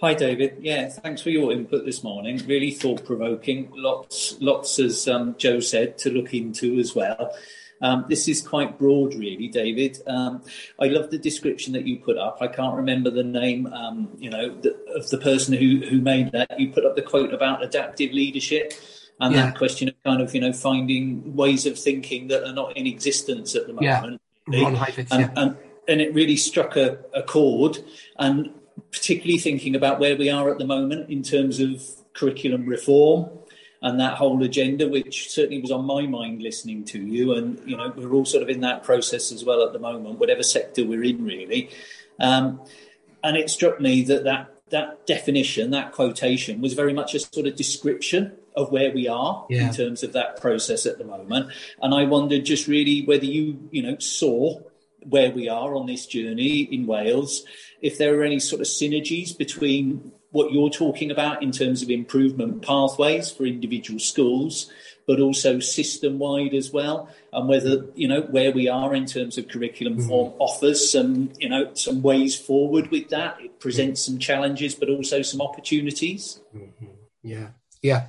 Hi, 0.01 0.15
David. 0.15 0.59
Yeah, 0.61 0.89
thanks 0.89 1.23
for 1.23 1.31
your 1.31 1.53
input 1.53 1.85
this 1.87 2.05
morning. 2.05 2.43
Really 2.47 2.73
thought 2.73 3.05
provoking. 3.05 3.71
Lots, 3.75 4.37
lots, 4.41 4.79
as 4.79 5.09
um, 5.09 5.35
Jo 5.39 5.61
said, 5.61 5.97
to 5.99 6.11
look 6.11 6.35
into 6.35 6.79
as 6.79 6.95
well. 6.95 7.35
Um, 7.81 8.05
this 8.09 8.29
is 8.29 8.47
quite 8.47 8.79
broad, 8.79 9.15
really, 9.15 9.49
David. 9.49 9.99
Um, 10.07 10.43
I 10.81 10.87
love 10.87 11.11
the 11.11 11.19
description 11.19 11.73
that 11.75 11.87
you 11.87 11.99
put 11.99 12.19
up. 12.19 12.39
I 12.41 12.49
can't 12.49 12.75
remember 12.77 13.11
the 13.11 13.25
name, 13.25 13.67
um, 13.67 14.11
you 14.19 14.31
know, 14.31 14.55
the, 14.61 14.77
of 14.95 15.09
the 15.11 15.19
person 15.19 15.55
who 15.55 15.87
who 15.87 16.01
made 16.01 16.33
that. 16.33 16.59
You 16.59 16.71
put 16.71 16.85
up 16.85 16.97
the 16.97 17.03
quote 17.03 17.33
about 17.33 17.63
adaptive 17.63 18.13
leadership 18.13 18.73
and 19.21 19.35
yeah. 19.35 19.47
that 19.47 19.59
question 19.59 19.89
of 19.89 19.95
kind 20.05 20.21
of 20.21 20.35
you 20.35 20.41
know 20.41 20.53
finding 20.53 21.35
ways 21.37 21.67
of 21.67 21.79
thinking 21.79 22.29
that 22.29 22.45
are 22.45 22.53
not 22.53 22.77
in 22.77 22.87
existence 22.87 23.55
at 23.55 23.67
the 23.67 23.73
moment. 23.73 24.21
Yeah, 24.49 24.63
Ron 24.63 24.75
Heifetz, 24.75 25.13
and, 25.13 25.21
yeah. 25.21 25.43
and, 25.43 25.57
and 25.89 26.01
it 26.01 26.15
really 26.15 26.37
struck 26.37 26.77
a, 26.77 26.99
a 27.13 27.23
chord 27.23 27.79
and 28.19 28.51
particularly 28.91 29.39
thinking 29.39 29.75
about 29.75 30.01
where 30.01 30.17
we 30.17 30.31
are 30.31 30.51
at 30.51 30.59
the 30.59 30.67
moment 30.67 31.11
in 31.11 31.23
terms 31.23 31.61
of 31.61 31.83
curriculum 32.13 32.67
reform 32.67 33.29
and 33.83 34.01
that 34.01 34.15
whole 34.15 34.43
agenda, 34.43 34.89
which 34.89 35.31
certainly 35.31 35.61
was 35.61 35.71
on 35.71 35.85
my 35.85 36.07
mind 36.07 36.43
listening 36.43 36.85
to 36.85 36.99
you. 36.99 37.35
And, 37.35 37.61
you 37.69 37.77
know, 37.77 37.93
we're 37.95 38.13
all 38.13 38.25
sort 38.25 38.43
of 38.43 38.49
in 38.49 38.61
that 38.61 38.83
process 38.83 39.31
as 39.31 39.45
well 39.45 39.63
at 39.63 39.73
the 39.73 39.79
moment, 39.79 40.19
whatever 40.19 40.43
sector 40.43 40.87
we're 40.87 41.05
in, 41.05 41.23
really. 41.23 41.71
Um, 42.19 42.61
and 43.23 43.37
it 43.37 43.51
struck 43.51 43.81
me 43.81 44.03
that, 44.05 44.25
that 44.25 44.55
that 44.71 45.07
definition, 45.07 45.71
that 45.71 45.93
quotation, 45.93 46.61
was 46.61 46.73
very 46.75 46.93
much 46.93 47.15
a 47.15 47.21
sort 47.21 47.47
of 47.47 47.57
description 47.57 48.33
of 48.57 48.73
where 48.73 48.93
we 48.93 49.09
are 49.09 49.47
yeah. 49.51 49.69
in 49.69 49.75
terms 49.75 50.03
of 50.03 50.13
that 50.13 50.41
process 50.41 50.87
at 50.87 50.99
the 50.99 51.05
moment. 51.05 51.51
And 51.83 51.95
I 51.95 52.05
wondered 52.05 52.45
just 52.45 52.67
really 52.67 53.05
whether 53.05 53.25
you, 53.25 53.69
you 53.71 53.83
know, 53.83 53.99
saw 53.99 54.61
where 55.09 55.31
we 55.31 55.49
are 55.49 55.75
on 55.75 55.87
this 55.87 56.07
journey 56.07 56.61
in 56.63 56.87
Wales, 56.87 57.45
if 57.81 57.99
there 57.99 58.19
are 58.19 58.25
any 58.25 58.41
sort 58.41 58.61
of 58.61 58.67
synergies 58.67 59.37
between 59.37 60.13
what 60.31 60.53
you're 60.53 60.71
talking 60.71 61.11
about 61.13 61.43
in 61.43 61.53
terms 61.53 61.83
of 61.83 61.91
improvement 61.91 62.61
pathways 62.63 63.31
for 63.31 63.45
individual 63.45 64.01
schools, 64.01 64.69
but 65.07 65.21
also 65.21 65.61
system 65.61 66.19
wide 66.19 66.55
as 66.55 66.73
well, 66.73 67.09
and 67.33 67.49
whether 67.49 67.87
you 67.95 68.09
know 68.09 68.23
where 68.23 68.51
we 68.51 68.69
are 68.69 68.95
in 68.95 69.07
terms 69.07 69.39
of 69.39 69.49
curriculum 69.49 69.97
mm-hmm. 69.97 70.09
form 70.09 70.33
offers 70.39 70.91
some 70.91 71.31
you 71.39 71.49
know 71.49 71.73
some 71.75 72.03
ways 72.03 72.37
forward 72.37 72.91
with 72.91 73.11
that. 73.11 73.41
It 73.41 73.61
presents 73.61 74.03
mm-hmm. 74.03 74.15
some 74.15 74.19
challenges, 74.19 74.75
but 74.75 74.89
also 74.89 75.23
some 75.23 75.41
opportunities. 75.41 76.41
Mm-hmm. 76.57 76.87
Yeah, 77.23 77.49
yeah. 77.83 78.07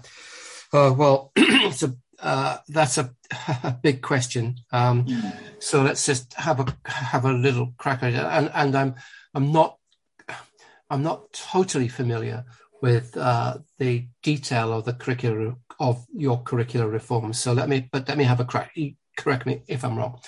Uh, 0.74 0.94
well, 0.98 1.32
it's 1.36 1.84
a 1.84 1.96
uh, 2.20 2.58
that's 2.68 2.98
a, 2.98 3.04
a, 3.04 3.15
big 3.82 4.02
question. 4.02 4.56
Um, 4.72 5.06
mm. 5.06 5.36
So 5.60 5.84
let's 5.84 6.06
just 6.06 6.34
have 6.34 6.60
a 6.60 6.90
have 6.90 7.26
a 7.26 7.34
little 7.34 7.74
crack 7.78 8.04
at 8.04 8.14
it. 8.14 8.20
And, 8.20 8.52
and 8.54 8.76
I'm 8.76 8.96
I'm 9.34 9.52
not 9.52 9.78
I'm 10.90 11.04
not 11.04 11.34
totally 11.34 11.88
familiar 11.88 12.46
with 12.82 13.16
uh, 13.18 13.58
the 13.80 14.08
detail 14.22 14.74
of 14.74 14.86
the 14.86 14.94
curricular 14.94 15.56
of 15.80 16.06
your 16.14 16.42
curricular 16.44 16.92
reforms. 16.92 17.40
So 17.40 17.54
let 17.54 17.70
me 17.70 17.90
but 17.92 18.08
let 18.08 18.18
me 18.18 18.24
have 18.24 18.40
a 18.40 18.46
crack. 18.46 18.76
Correct 19.18 19.46
me 19.46 19.64
if 19.68 19.84
I'm 19.84 19.98
wrong. 19.98 20.20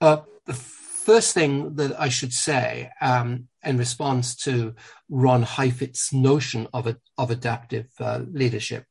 Uh, 0.00 0.18
the 0.44 0.54
first 0.54 1.34
thing 1.34 1.76
that 1.76 1.98
I 1.98 2.08
should 2.08 2.32
say 2.32 2.90
um, 3.00 3.48
in 3.64 3.78
response 3.78 4.36
to 4.36 4.74
Ron 5.08 5.42
Heifetz's 5.42 6.12
notion 6.12 6.68
of 6.74 6.86
a, 6.86 6.96
of 7.16 7.30
adaptive 7.30 7.86
uh, 7.98 8.20
leadership 8.30 8.84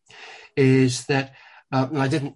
is 0.55 1.05
that 1.05 1.33
uh, 1.71 1.87
and 1.89 2.01
I 2.01 2.07
didn't, 2.07 2.35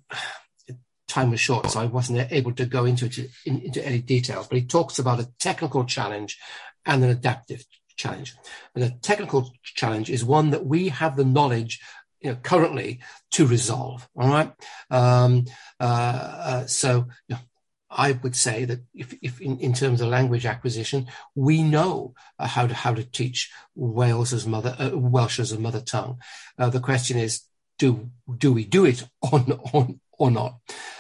time 1.10 1.32
was 1.32 1.40
short, 1.40 1.70
so 1.70 1.80
I 1.80 1.86
wasn't 1.86 2.32
able 2.32 2.54
to 2.54 2.66
go 2.66 2.86
into 2.86 3.06
it 3.06 3.18
in, 3.46 3.62
into 3.62 3.86
any 3.86 4.00
detail. 4.00 4.46
But 4.48 4.60
he 4.60 4.66
talks 4.66 5.00
about 5.00 5.20
a 5.20 5.30
technical 5.40 5.84
challenge 5.86 6.38
and 6.86 7.04
an 7.04 7.10
adaptive 7.10 7.66
challenge. 7.98 8.36
And 8.74 8.84
a 8.84 8.92
technical 9.02 9.52
challenge 9.64 10.10
is 10.10 10.24
one 10.24 10.52
that 10.52 10.66
we 10.66 10.90
have 10.90 11.16
the 11.16 11.26
knowledge 11.26 11.82
you 12.22 12.32
know, 12.32 12.38
currently 12.38 13.00
to 13.32 13.46
resolve. 13.46 14.08
All 14.16 14.30
right. 14.30 14.52
Um, 14.90 15.46
uh, 15.80 15.84
uh, 15.84 16.66
so 16.68 17.08
you 17.28 17.36
know, 17.36 17.42
I 17.90 18.12
would 18.12 18.36
say 18.36 18.66
that 18.66 18.82
if, 18.94 19.16
if 19.22 19.42
in, 19.42 19.60
in, 19.60 19.74
terms 19.74 20.02
of 20.02 20.10
language 20.10 20.46
acquisition, 20.46 21.08
we 21.34 21.64
know 21.64 22.14
uh, 22.38 22.48
how 22.48 22.68
to 22.68 22.74
how 22.74 22.94
to 22.94 23.04
teach 23.04 23.52
Wales 23.76 24.32
as 24.32 24.46
mother 24.46 24.76
uh, 24.78 24.92
Welsh 24.94 25.40
as 25.40 25.52
a 25.52 25.60
mother 25.60 25.82
tongue. 25.82 26.20
Uh, 26.58 26.70
the 26.70 26.80
question 26.80 27.18
is, 27.18 27.44
do 27.80 28.12
do 28.38 28.54
we 28.54 28.66
do 28.66 28.86
it 28.86 29.08
or 29.22 29.44
or, 29.74 29.88
or 30.20 30.30
not? 30.30 30.60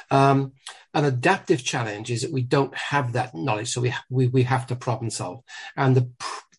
Um, 0.09 0.53
an 0.93 1.05
adaptive 1.05 1.63
challenge 1.63 2.09
is 2.09 2.24
that 2.24 2.34
we 2.34 2.41
don't 2.41 2.76
have 2.76 3.13
that 3.13 3.36
knowledge, 3.36 3.72
so 3.72 3.82
we 3.82 3.93
we, 4.09 4.28
we 4.28 4.43
have 4.43 4.65
to 4.67 4.76
problem 4.76 5.11
solve. 5.11 5.43
And 5.78 5.95
the 5.95 6.09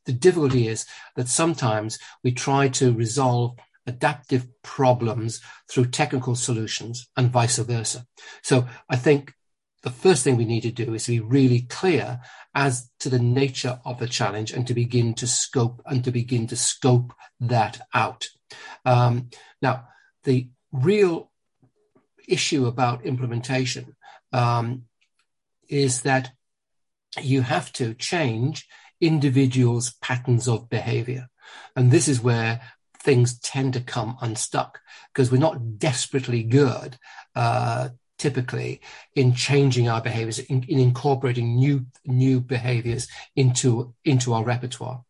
the 0.07 0.13
difficulty 0.13 0.69
is 0.69 0.87
that 1.17 1.29
sometimes 1.29 1.99
we 2.23 2.33
try 2.33 2.69
to 2.69 2.93
resolve 2.93 3.57
adaptive 3.87 4.47
problems 4.63 5.41
through 5.69 5.87
technical 5.87 6.35
solutions 6.35 7.09
and 7.17 7.31
vice 7.31 7.59
versa. 7.59 8.07
So 8.43 8.67
I 8.89 8.97
think 8.97 9.35
the 9.83 9.91
first 9.91 10.23
thing 10.23 10.37
we 10.37 10.45
need 10.45 10.63
to 10.63 10.71
do 10.71 10.95
is 10.95 11.05
to 11.05 11.13
be 11.13 11.21
really 11.21 11.63
clear 11.63 12.21
as 12.55 12.91
to 13.01 13.09
the 13.09 13.19
nature 13.19 13.81
of 13.85 13.99
the 13.99 14.07
challenge 14.07 14.53
and 14.53 14.67
to 14.67 14.75
begin 14.75 15.15
to 15.15 15.27
scope 15.27 15.83
and 15.87 16.05
to 16.05 16.11
begin 16.11 16.47
to 16.49 16.57
scope 16.57 17.13
that 17.41 17.81
out. 17.95 18.29
Um, 18.85 19.31
now, 19.63 19.89
the 20.25 20.51
real 20.73 21.30
issue 22.31 22.67
about 22.67 23.05
implementation 23.05 23.97
um, 24.33 24.85
is 25.69 26.03
that 26.03 26.33
you 27.21 27.43
have 27.43 27.73
to 27.73 27.95
change 27.95 28.67
individuals' 29.01 29.95
patterns 30.01 30.47
of 30.47 30.69
behavior. 30.69 31.29
And 31.75 31.91
this 31.91 32.07
is 32.09 32.21
where 32.21 32.61
things 32.99 33.39
tend 33.39 33.73
to 33.75 33.81
come 33.81 34.17
unstuck 34.21 34.81
because 35.13 35.33
we're 35.33 35.39
not 35.39 35.79
desperately 35.79 36.43
good 36.43 36.99
uh, 37.35 37.89
typically 38.19 38.81
in 39.15 39.33
changing 39.33 39.89
our 39.89 40.03
behaviors 40.03 40.39
in, 40.39 40.63
in, 40.65 40.79
incorporating 40.79 41.57
new 41.57 41.87
new 42.05 42.39
behaviors 42.39 43.09
into 43.35 43.95
into 44.05 44.35
our 44.35 44.45
repertoire 44.45 45.03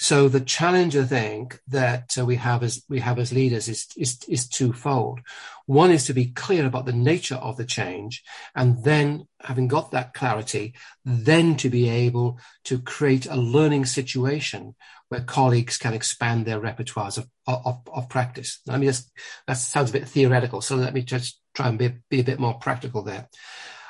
so 0.00 0.28
the 0.28 0.40
challenge, 0.40 0.96
I 0.96 1.04
think, 1.04 1.60
that 1.66 2.16
uh, 2.16 2.24
we 2.24 2.36
have 2.36 2.62
as 2.62 2.84
we 2.88 3.00
have 3.00 3.18
as 3.18 3.32
leaders 3.32 3.68
is, 3.68 3.88
is 3.96 4.20
is 4.28 4.48
twofold. 4.48 5.20
One 5.66 5.90
is 5.90 6.06
to 6.06 6.14
be 6.14 6.26
clear 6.26 6.66
about 6.66 6.86
the 6.86 6.92
nature 6.92 7.34
of 7.34 7.56
the 7.56 7.64
change, 7.64 8.22
and 8.54 8.84
then 8.84 9.26
having 9.40 9.66
got 9.66 9.90
that 9.90 10.14
clarity, 10.14 10.74
then 11.04 11.56
to 11.56 11.68
be 11.68 11.88
able 11.88 12.38
to 12.64 12.80
create 12.80 13.26
a 13.26 13.36
learning 13.36 13.86
situation 13.86 14.76
where 15.08 15.20
colleagues 15.22 15.78
can 15.78 15.94
expand 15.94 16.44
their 16.46 16.60
repertoires 16.60 17.18
of, 17.18 17.28
of, 17.46 17.80
of 17.92 18.08
practice. 18.08 18.60
I 18.68 18.78
mean, 18.78 18.92
that 19.46 19.54
sounds 19.54 19.90
a 19.90 19.94
bit 19.94 20.08
theoretical, 20.08 20.60
so 20.60 20.76
let 20.76 20.94
me 20.94 21.02
just 21.02 21.40
try 21.54 21.68
and 21.68 21.78
be, 21.78 21.94
be 22.08 22.20
a 22.20 22.24
bit 22.24 22.38
more 22.38 22.54
practical 22.54 23.02
there. 23.02 23.28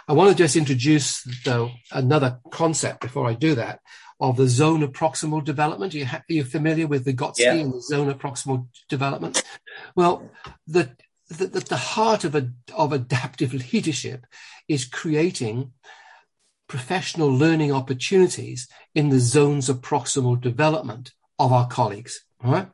I 0.06 0.14
want 0.14 0.30
to 0.30 0.42
just 0.42 0.56
introduce, 0.56 1.22
though, 1.44 1.70
another 1.92 2.38
concept 2.50 3.00
before 3.00 3.28
I 3.28 3.34
do 3.34 3.56
that, 3.56 3.80
of 4.20 4.36
the 4.36 4.48
zone 4.48 4.82
of 4.82 4.92
proximal 4.92 5.44
development. 5.44 5.94
Are 5.94 5.98
you, 5.98 6.06
are 6.06 6.24
you 6.28 6.44
familiar 6.44 6.86
with 6.86 7.06
Vygotsky 7.06 7.38
yeah. 7.40 7.54
and 7.54 7.72
the 7.72 7.80
zone 7.80 8.08
of 8.08 8.18
proximal 8.18 8.66
development? 8.88 9.42
Well, 9.94 10.30
the, 10.66 10.90
the, 11.28 11.46
the 11.46 11.76
heart 11.76 12.24
of, 12.24 12.34
a, 12.34 12.50
of 12.74 12.92
adaptive 12.92 13.54
leadership 13.72 14.26
is 14.66 14.84
creating 14.84 15.72
professional 16.68 17.28
learning 17.28 17.72
opportunities 17.72 18.68
in 18.94 19.08
the 19.08 19.20
zones 19.20 19.68
of 19.68 19.80
proximal 19.80 20.40
development 20.40 21.12
of 21.38 21.52
our 21.52 21.66
colleagues. 21.68 22.24
All 22.44 22.52
right. 22.52 22.68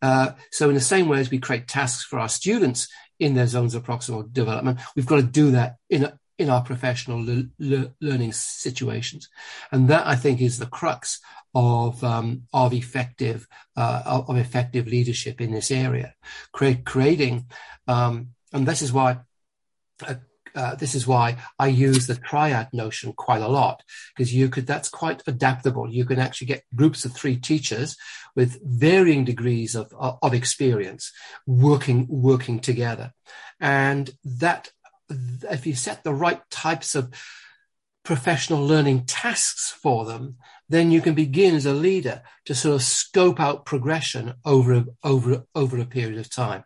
Uh, 0.00 0.30
so 0.50 0.68
in 0.68 0.74
the 0.74 0.80
same 0.80 1.08
way 1.08 1.20
as 1.20 1.30
we 1.30 1.38
create 1.38 1.68
tasks 1.68 2.04
for 2.04 2.18
our 2.18 2.28
students 2.28 2.88
in 3.18 3.34
their 3.34 3.46
zones 3.46 3.74
of 3.74 3.84
proximal 3.84 4.32
development, 4.32 4.80
we've 4.94 5.06
got 5.06 5.16
to 5.16 5.22
do 5.22 5.50
that 5.52 5.76
in 5.90 6.04
a, 6.04 6.18
in 6.38 6.48
our 6.48 6.62
professional 6.62 7.22
le- 7.24 7.48
le- 7.58 7.92
learning 8.00 8.32
situations. 8.32 9.28
And 9.72 9.88
that 9.88 10.06
I 10.06 10.16
think 10.16 10.40
is 10.40 10.58
the 10.58 10.66
crux 10.66 11.20
of 11.54 12.02
um, 12.04 12.42
of 12.52 12.72
effective 12.72 13.48
uh, 13.76 14.22
of 14.28 14.36
effective 14.36 14.86
leadership 14.86 15.40
in 15.40 15.50
this 15.50 15.70
area, 15.70 16.14
creating, 16.52 17.46
um, 17.86 18.28
and 18.52 18.66
this 18.66 18.82
is 18.82 18.92
why 18.92 19.18
a, 20.06 20.18
uh, 20.54 20.74
this 20.74 20.94
is 20.94 21.06
why 21.06 21.36
I 21.58 21.68
use 21.68 22.06
the 22.06 22.16
triad 22.16 22.68
notion 22.72 23.12
quite 23.12 23.42
a 23.42 23.48
lot 23.48 23.82
because 24.14 24.34
you 24.34 24.48
could 24.48 24.66
that's 24.66 24.88
quite 24.88 25.22
adaptable. 25.26 25.90
You 25.90 26.04
can 26.04 26.18
actually 26.18 26.48
get 26.48 26.64
groups 26.74 27.04
of 27.04 27.12
three 27.12 27.36
teachers 27.36 27.96
with 28.34 28.60
varying 28.62 29.24
degrees 29.24 29.74
of 29.74 29.92
of 29.98 30.34
experience 30.34 31.12
working 31.46 32.06
working 32.08 32.60
together, 32.60 33.12
and 33.60 34.10
that 34.24 34.72
if 35.10 35.66
you 35.66 35.74
set 35.74 36.04
the 36.04 36.14
right 36.14 36.40
types 36.50 36.94
of 36.94 37.12
professional 38.04 38.66
learning 38.66 39.04
tasks 39.04 39.70
for 39.70 40.04
them, 40.04 40.36
then 40.68 40.90
you 40.90 41.00
can 41.00 41.14
begin 41.14 41.54
as 41.54 41.66
a 41.66 41.72
leader 41.72 42.22
to 42.46 42.54
sort 42.54 42.76
of 42.76 42.82
scope 42.82 43.40
out 43.40 43.66
progression 43.66 44.34
over 44.44 44.84
over 45.04 45.44
over 45.54 45.78
a 45.78 45.84
period 45.84 46.18
of 46.18 46.30
time. 46.30 46.64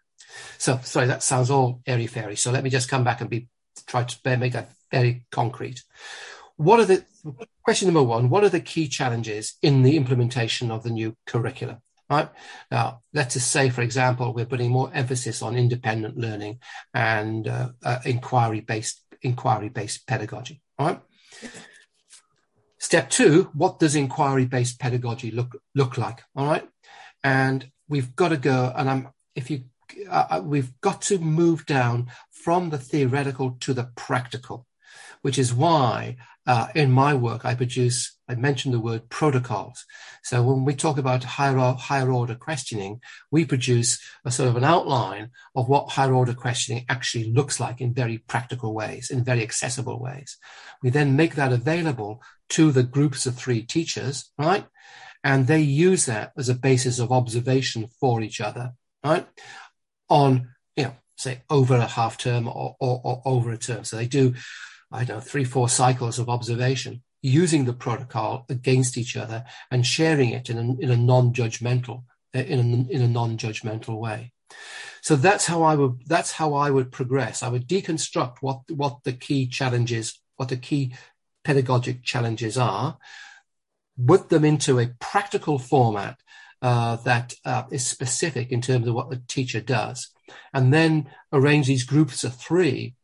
So 0.58 0.78
sorry, 0.82 1.06
that 1.06 1.22
sounds 1.22 1.50
all 1.50 1.82
airy 1.86 2.06
fairy. 2.06 2.36
So 2.36 2.50
let 2.50 2.64
me 2.64 2.70
just 2.70 2.88
come 2.88 3.04
back 3.04 3.20
and 3.20 3.30
be 3.30 3.48
try 3.86 4.04
to 4.04 4.38
make 4.38 4.52
that 4.52 4.70
very 4.90 5.24
concrete. 5.30 5.82
What 6.56 6.80
are 6.80 6.84
the 6.84 7.04
question 7.62 7.88
number 7.88 8.02
one? 8.02 8.28
What 8.28 8.44
are 8.44 8.48
the 8.48 8.60
key 8.60 8.88
challenges 8.88 9.54
in 9.62 9.82
the 9.82 9.96
implementation 9.96 10.70
of 10.70 10.82
the 10.82 10.90
new 10.90 11.16
curriculum? 11.26 11.78
Right 12.12 12.28
now, 12.70 13.00
let's 13.14 13.42
say, 13.42 13.70
for 13.70 13.80
example, 13.80 14.34
we're 14.34 14.44
putting 14.44 14.70
more 14.70 14.90
emphasis 14.92 15.40
on 15.40 15.56
independent 15.56 16.18
learning 16.18 16.58
and 16.92 17.48
uh, 17.48 17.70
uh, 17.82 18.00
inquiry-based 18.04 19.00
inquiry-based 19.22 20.06
pedagogy. 20.06 20.60
Right. 20.78 21.00
Step 22.76 23.08
two: 23.08 23.50
What 23.54 23.78
does 23.78 23.96
inquiry-based 23.96 24.78
pedagogy 24.78 25.30
look 25.30 25.56
look 25.74 25.96
like? 25.96 26.22
All 26.36 26.46
right, 26.46 26.68
and 27.24 27.70
we've 27.88 28.14
got 28.14 28.28
to 28.28 28.36
go. 28.36 28.70
And 28.76 28.90
I'm 28.90 29.08
if 29.34 29.50
you 29.50 29.62
uh, 30.10 30.26
uh, 30.32 30.42
we've 30.44 30.78
got 30.82 31.00
to 31.02 31.18
move 31.18 31.64
down 31.64 32.10
from 32.30 32.68
the 32.68 32.78
theoretical 32.78 33.56
to 33.60 33.72
the 33.72 33.88
practical, 33.96 34.66
which 35.22 35.38
is 35.38 35.54
why 35.54 36.16
uh, 36.46 36.68
in 36.74 36.90
my 36.90 37.14
work 37.14 37.44
I 37.44 37.54
produce, 37.54 38.16
I 38.28 38.34
mentioned 38.34 38.74
the 38.74 38.80
word 38.80 39.08
protocols. 39.08 39.84
So 40.22 40.42
when 40.42 40.64
we 40.64 40.74
talk 40.74 40.98
about 40.98 41.24
higher, 41.24 41.56
higher 41.56 42.10
order 42.12 42.34
questioning, 42.34 43.00
we 43.30 43.44
produce 43.44 44.00
a 44.24 44.30
sort 44.30 44.48
of 44.48 44.56
an 44.56 44.64
outline 44.64 45.30
of 45.54 45.68
what 45.68 45.90
higher 45.90 46.12
order 46.12 46.34
questioning 46.34 46.84
actually 46.88 47.32
looks 47.32 47.60
like 47.60 47.80
in 47.80 47.94
very 47.94 48.18
practical 48.18 48.74
ways, 48.74 49.10
in 49.10 49.24
very 49.24 49.42
accessible 49.42 50.00
ways. 50.00 50.36
We 50.82 50.90
then 50.90 51.16
make 51.16 51.36
that 51.36 51.52
available 51.52 52.22
to 52.50 52.72
the 52.72 52.82
groups 52.82 53.26
of 53.26 53.36
three 53.36 53.62
teachers, 53.62 54.30
right? 54.38 54.66
And 55.24 55.46
they 55.46 55.60
use 55.60 56.06
that 56.06 56.32
as 56.36 56.48
a 56.48 56.54
basis 56.54 56.98
of 56.98 57.12
observation 57.12 57.88
for 58.00 58.20
each 58.20 58.40
other, 58.40 58.72
right? 59.04 59.26
on, 60.12 60.50
you 60.76 60.84
know, 60.84 60.92
say 61.16 61.42
over 61.48 61.74
a 61.74 61.86
half 61.86 62.18
term 62.18 62.46
or, 62.46 62.76
or, 62.78 63.00
or 63.02 63.22
over 63.24 63.50
a 63.50 63.56
term. 63.56 63.82
So 63.84 63.96
they 63.96 64.06
do, 64.06 64.34
I 64.92 65.04
don't 65.04 65.18
know, 65.18 65.20
three, 65.20 65.44
four 65.44 65.68
cycles 65.68 66.18
of 66.18 66.28
observation 66.28 67.02
using 67.22 67.64
the 67.64 67.72
protocol 67.72 68.44
against 68.48 68.98
each 68.98 69.16
other 69.16 69.44
and 69.70 69.86
sharing 69.86 70.30
it 70.30 70.50
in 70.50 70.58
a, 70.58 70.84
in 70.84 70.90
a 70.90 70.96
non-judgmental, 70.96 72.02
in 72.34 72.58
a, 72.58 72.92
in 72.92 73.02
a 73.02 73.08
non-judgmental 73.08 73.98
way. 73.98 74.32
So 75.00 75.16
that's 75.16 75.46
how 75.46 75.62
I 75.62 75.74
would, 75.74 76.02
that's 76.06 76.32
how 76.32 76.54
I 76.54 76.70
would 76.70 76.92
progress. 76.92 77.42
I 77.42 77.48
would 77.48 77.66
deconstruct 77.68 78.36
what, 78.40 78.62
what 78.70 79.04
the 79.04 79.12
key 79.12 79.46
challenges, 79.46 80.20
what 80.36 80.48
the 80.48 80.56
key 80.56 80.94
pedagogic 81.44 82.02
challenges 82.02 82.58
are, 82.58 82.98
put 84.06 84.28
them 84.28 84.44
into 84.44 84.78
a 84.78 84.90
practical 85.00 85.58
format 85.58 86.18
uh, 86.60 86.96
that 86.96 87.34
uh, 87.44 87.64
is 87.70 87.86
specific 87.86 88.52
in 88.52 88.60
terms 88.60 88.86
of 88.86 88.94
what 88.94 89.10
the 89.10 89.22
teacher 89.26 89.60
does, 89.60 90.08
and 90.54 90.72
then 90.72 91.10
arrange 91.32 91.66
these 91.66 91.84
groups 91.84 92.22
of 92.24 92.36
three 92.36 92.94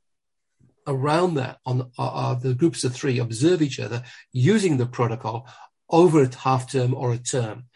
around 0.88 1.34
that. 1.34 1.58
On 1.64 1.82
uh, 1.98 2.02
uh, 2.02 2.34
the 2.34 2.54
groups 2.54 2.82
of 2.82 2.94
three 2.94 3.18
observe 3.18 3.62
each 3.62 3.78
other 3.78 4.02
using 4.32 4.76
the 4.76 4.86
protocol 4.86 5.48
over 5.88 6.22
a 6.22 6.36
half 6.36 6.70
term 6.70 6.94
or 6.94 7.12
a 7.12 7.18
term, 7.18 7.66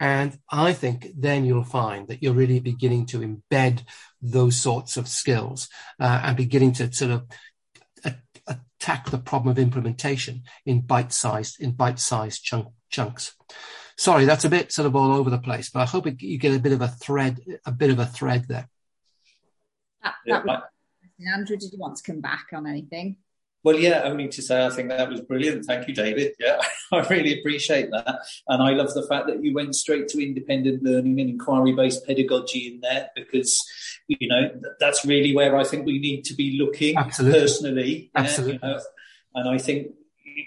and 0.00 0.38
I 0.50 0.72
think 0.72 1.08
then 1.16 1.44
you'll 1.44 1.64
find 1.64 2.08
that 2.08 2.22
you're 2.22 2.34
really 2.34 2.58
beginning 2.58 3.06
to 3.06 3.20
embed 3.20 3.84
those 4.20 4.56
sorts 4.56 4.96
of 4.96 5.06
skills 5.06 5.68
uh, 6.00 6.20
and 6.24 6.36
beginning 6.36 6.72
to 6.74 6.92
sort 6.92 7.12
of 7.12 7.26
attack 8.46 9.10
the 9.10 9.18
problem 9.18 9.52
of 9.52 9.58
implementation 9.58 10.42
in 10.66 10.80
bite-sized 10.80 11.60
in 11.60 11.70
bite-sized 11.70 12.42
chunk, 12.42 12.66
chunks 12.90 13.34
sorry, 13.96 14.24
that's 14.24 14.44
a 14.44 14.50
bit 14.50 14.72
sort 14.72 14.86
of 14.86 14.96
all 14.96 15.12
over 15.12 15.30
the 15.30 15.38
place, 15.38 15.70
but 15.70 15.80
I 15.80 15.84
hope 15.84 16.06
it, 16.06 16.20
you 16.22 16.38
get 16.38 16.56
a 16.56 16.60
bit 16.60 16.72
of 16.72 16.82
a 16.82 16.88
thread, 16.88 17.38
a 17.64 17.72
bit 17.72 17.90
of 17.90 17.98
a 17.98 18.06
thread 18.06 18.46
there. 18.48 18.68
That, 20.02 20.14
that 20.26 20.44
was, 20.44 20.62
Andrew, 21.28 21.56
did 21.56 21.72
you 21.72 21.78
want 21.78 21.96
to 21.96 22.02
come 22.02 22.20
back 22.20 22.46
on 22.52 22.66
anything? 22.66 23.16
Well, 23.64 23.78
yeah, 23.78 24.02
only 24.04 24.26
to 24.28 24.42
say 24.42 24.66
I 24.66 24.70
think 24.70 24.88
that 24.88 25.08
was 25.08 25.20
brilliant. 25.20 25.64
Thank 25.64 25.86
you, 25.86 25.94
David. 25.94 26.32
Yeah, 26.40 26.60
I 26.92 27.06
really 27.08 27.38
appreciate 27.38 27.90
that. 27.92 28.18
And 28.48 28.60
I 28.62 28.70
love 28.70 28.92
the 28.92 29.06
fact 29.06 29.28
that 29.28 29.42
you 29.42 29.54
went 29.54 29.76
straight 29.76 30.08
to 30.08 30.22
independent 30.22 30.82
learning 30.82 31.20
and 31.20 31.30
inquiry 31.30 31.72
based 31.72 32.04
pedagogy 32.04 32.72
in 32.74 32.80
there 32.80 33.10
because, 33.14 33.64
you 34.08 34.26
know, 34.26 34.50
that's 34.80 35.04
really 35.04 35.34
where 35.34 35.56
I 35.56 35.62
think 35.62 35.86
we 35.86 36.00
need 36.00 36.24
to 36.24 36.34
be 36.34 36.58
looking 36.58 36.96
Absolutely. 36.96 37.40
personally. 37.40 38.10
Absolutely. 38.16 38.54
You 38.54 38.68
know? 38.68 38.80
And 39.34 39.48
I 39.48 39.58
think 39.58 39.92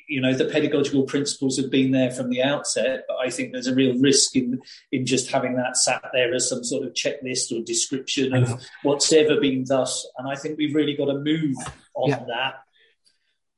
you 0.08 0.22
know 0.22 0.34
the 0.34 0.46
pedagogical 0.46 1.04
principles 1.04 1.58
have 1.58 1.72
been 1.72 1.92
there 1.92 2.12
from 2.12 2.30
the 2.30 2.42
outset 2.42 3.04
but 3.08 3.18
i 3.18 3.30
think 3.30 3.52
there's 3.52 3.68
a 3.68 3.76
real 3.76 3.98
risk 4.00 4.36
in 4.36 4.60
in 4.92 5.06
just 5.06 5.32
having 5.32 5.56
that 5.56 5.78
sat 5.78 6.04
there 6.14 6.34
as 6.34 6.50
some 6.50 6.64
sort 6.64 6.86
of 6.86 6.94
checklist 6.94 7.52
or 7.52 7.64
description 7.64 8.34
of 8.34 8.48
mm-hmm. 8.48 8.64
what's 8.84 9.12
ever 9.14 9.40
been 9.40 9.64
thus 9.68 10.08
and 10.18 10.30
i 10.30 10.36
think 10.36 10.58
we've 10.58 10.76
really 10.76 10.96
got 10.96 11.06
to 11.06 11.18
move 11.18 11.56
on 11.96 12.10
yeah. 12.10 12.24
that 12.28 12.54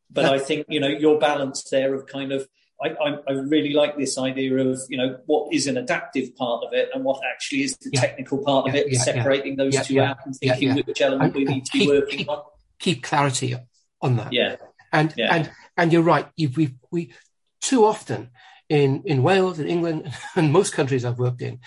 but 0.09 0.25
yeah. 0.25 0.31
i 0.31 0.39
think 0.39 0.65
you 0.69 0.79
know 0.79 0.87
your 0.87 1.19
balance 1.19 1.63
there 1.69 1.93
of 1.93 2.05
kind 2.05 2.31
of 2.31 2.47
I, 2.79 2.89
I, 2.89 3.17
I, 3.27 3.31
really 3.31 3.73
like 3.73 3.97
this 3.97 4.19
idea 4.19 4.55
of 4.55 4.79
you 4.87 4.97
know 4.97 5.17
what 5.25 5.51
is 5.51 5.65
an 5.65 5.77
adaptive 5.77 6.35
part 6.35 6.63
of 6.63 6.73
it 6.73 6.89
and 6.93 7.03
what 7.03 7.21
actually 7.25 7.63
is 7.63 7.75
the 7.77 7.89
yeah. 7.91 8.01
technical 8.01 8.37
part 8.43 8.69
of 8.69 8.75
it, 8.75 8.93
separating 8.93 9.55
those 9.55 9.75
two 9.83 9.99
out 9.99 10.17
and 10.25 10.35
thinking 10.35 10.75
which 10.85 11.01
element 11.01 11.33
we 11.33 11.43
need 11.43 11.65
to 11.65 11.71
keep, 11.71 11.81
be 11.81 11.87
working 11.87 12.19
keep, 12.19 12.29
on. 12.29 12.43
Keep 12.77 13.01
clarity 13.01 13.55
on 13.99 14.17
that. 14.17 14.31
Yeah, 14.31 14.57
and 14.91 15.13
and 15.19 15.51
and 15.75 15.93
you're 15.93 16.01
right. 16.01 16.27
We 16.37 16.75
we 16.91 17.13
too 17.61 17.85
often 17.85 18.29
in 18.69 19.03
in 19.05 19.23
Wales 19.23 19.59
and 19.59 19.69
England 19.69 20.11
and 20.35 20.51
most 20.51 20.73
countries 20.73 21.05
I've 21.05 21.19
worked 21.19 21.41
in, 21.41 21.59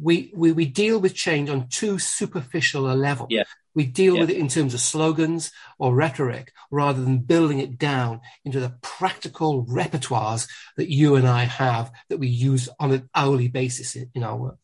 we 0.00 0.32
we, 0.34 0.52
we 0.52 0.66
deal 0.66 0.98
with 0.98 1.14
change 1.14 1.50
on 1.50 1.68
too 1.68 1.98
superficial 1.98 2.90
a 2.90 2.94
level. 2.94 3.26
Yeah. 3.30 3.44
We 3.74 3.84
deal 3.84 4.14
yeah. 4.14 4.20
with 4.20 4.30
it 4.30 4.38
in 4.38 4.48
terms 4.48 4.72
of 4.72 4.80
slogans 4.80 5.52
or 5.78 5.94
rhetoric 5.94 6.52
rather 6.70 7.02
than 7.02 7.18
building 7.18 7.58
it 7.58 7.76
down 7.76 8.22
into 8.42 8.58
the 8.58 8.74
practical 8.80 9.66
repertoires 9.66 10.48
that 10.78 10.90
you 10.90 11.14
and 11.14 11.28
I 11.28 11.44
have 11.44 11.92
that 12.08 12.16
we 12.16 12.28
use 12.28 12.70
on 12.80 12.92
an 12.92 13.10
hourly 13.14 13.48
basis 13.48 13.94
in, 13.94 14.10
in 14.14 14.22
our 14.22 14.36
work. 14.36 14.58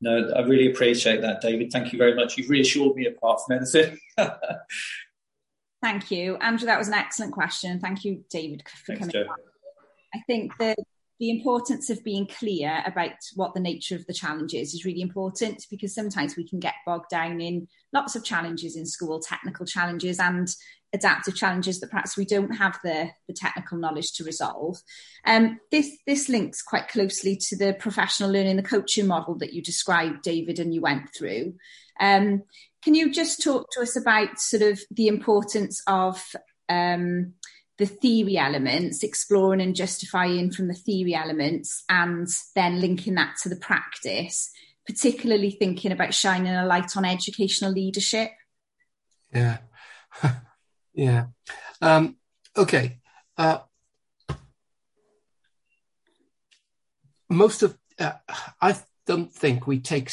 No, 0.00 0.30
I 0.30 0.40
really 0.42 0.70
appreciate 0.70 1.20
that, 1.20 1.42
David. 1.42 1.70
Thank 1.70 1.92
you 1.92 1.98
very 1.98 2.14
much. 2.14 2.38
You've 2.38 2.48
reassured 2.48 2.96
me 2.96 3.06
apart 3.06 3.40
from 3.44 3.58
anything. 3.58 3.98
Thank 5.80 6.10
you, 6.10 6.36
Andrew. 6.36 6.66
That 6.66 6.78
was 6.78 6.88
an 6.88 6.94
excellent 6.94 7.32
question. 7.32 7.80
Thank 7.80 8.04
you, 8.04 8.24
David, 8.30 8.62
for 8.68 8.96
Thanks, 8.96 9.12
coming. 9.12 9.28
I 10.14 10.20
think 10.26 10.56
the 10.58 10.74
the 11.20 11.30
importance 11.30 11.90
of 11.90 12.04
being 12.04 12.26
clear 12.26 12.80
about 12.86 13.10
what 13.34 13.52
the 13.52 13.60
nature 13.60 13.96
of 13.96 14.06
the 14.06 14.14
challenge 14.14 14.54
is 14.54 14.72
is 14.72 14.84
really 14.84 15.00
important 15.00 15.66
because 15.68 15.94
sometimes 15.94 16.36
we 16.36 16.48
can 16.48 16.60
get 16.60 16.74
bogged 16.86 17.10
down 17.10 17.40
in 17.40 17.66
lots 17.92 18.14
of 18.14 18.24
challenges 18.24 18.76
in 18.76 18.86
school, 18.86 19.20
technical 19.20 19.66
challenges 19.66 20.20
and 20.20 20.48
adaptive 20.92 21.34
challenges 21.34 21.80
that 21.80 21.90
perhaps 21.90 22.16
we 22.16 22.24
don't 22.24 22.52
have 22.52 22.78
the, 22.82 23.10
the 23.26 23.34
technical 23.34 23.78
knowledge 23.78 24.12
to 24.12 24.24
resolve. 24.24 24.76
Um, 25.26 25.58
this 25.70 25.90
this 26.06 26.28
links 26.28 26.62
quite 26.62 26.88
closely 26.88 27.36
to 27.48 27.56
the 27.56 27.74
professional 27.74 28.30
learning, 28.30 28.56
the 28.56 28.62
coaching 28.62 29.06
model 29.06 29.36
that 29.38 29.52
you 29.52 29.62
described, 29.62 30.22
David, 30.22 30.58
and 30.58 30.72
you 30.72 30.80
went 30.80 31.10
through. 31.16 31.54
Um, 32.00 32.44
can 32.88 32.94
you 32.94 33.12
just 33.12 33.42
talk 33.42 33.66
to 33.70 33.82
us 33.82 33.96
about 33.96 34.40
sort 34.40 34.62
of 34.62 34.80
the 34.90 35.08
importance 35.08 35.82
of 35.86 36.24
um, 36.70 37.34
the 37.76 37.84
theory 37.84 38.38
elements, 38.38 39.02
exploring 39.02 39.60
and 39.60 39.76
justifying 39.76 40.50
from 40.50 40.68
the 40.68 40.74
theory 40.74 41.14
elements, 41.14 41.84
and 41.90 42.26
then 42.54 42.80
linking 42.80 43.16
that 43.16 43.36
to 43.42 43.50
the 43.50 43.56
practice, 43.56 44.50
particularly 44.86 45.50
thinking 45.50 45.92
about 45.92 46.14
shining 46.14 46.54
a 46.54 46.64
light 46.64 46.96
on 46.96 47.04
educational 47.04 47.72
leadership? 47.72 48.30
Yeah. 49.34 49.58
yeah. 50.94 51.26
Um, 51.82 52.16
okay. 52.56 53.00
Uh, 53.36 53.58
most 57.28 57.62
of, 57.62 57.76
uh, 57.98 58.12
I 58.62 58.78
don't 59.06 59.30
think 59.30 59.66
we 59.66 59.78
take 59.78 60.08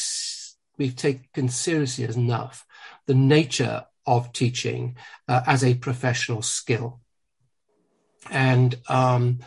we've 0.78 0.95
taken 0.95 1.49
seriously 1.49 2.05
enough 2.05 2.65
the 3.05 3.13
nature 3.13 3.86
of 4.05 4.32
teaching 4.32 4.95
uh, 5.28 5.41
as 5.45 5.63
a 5.63 5.76
professional 5.76 6.41
skill. 6.41 6.99
And 8.30 8.76
um, 8.89 9.39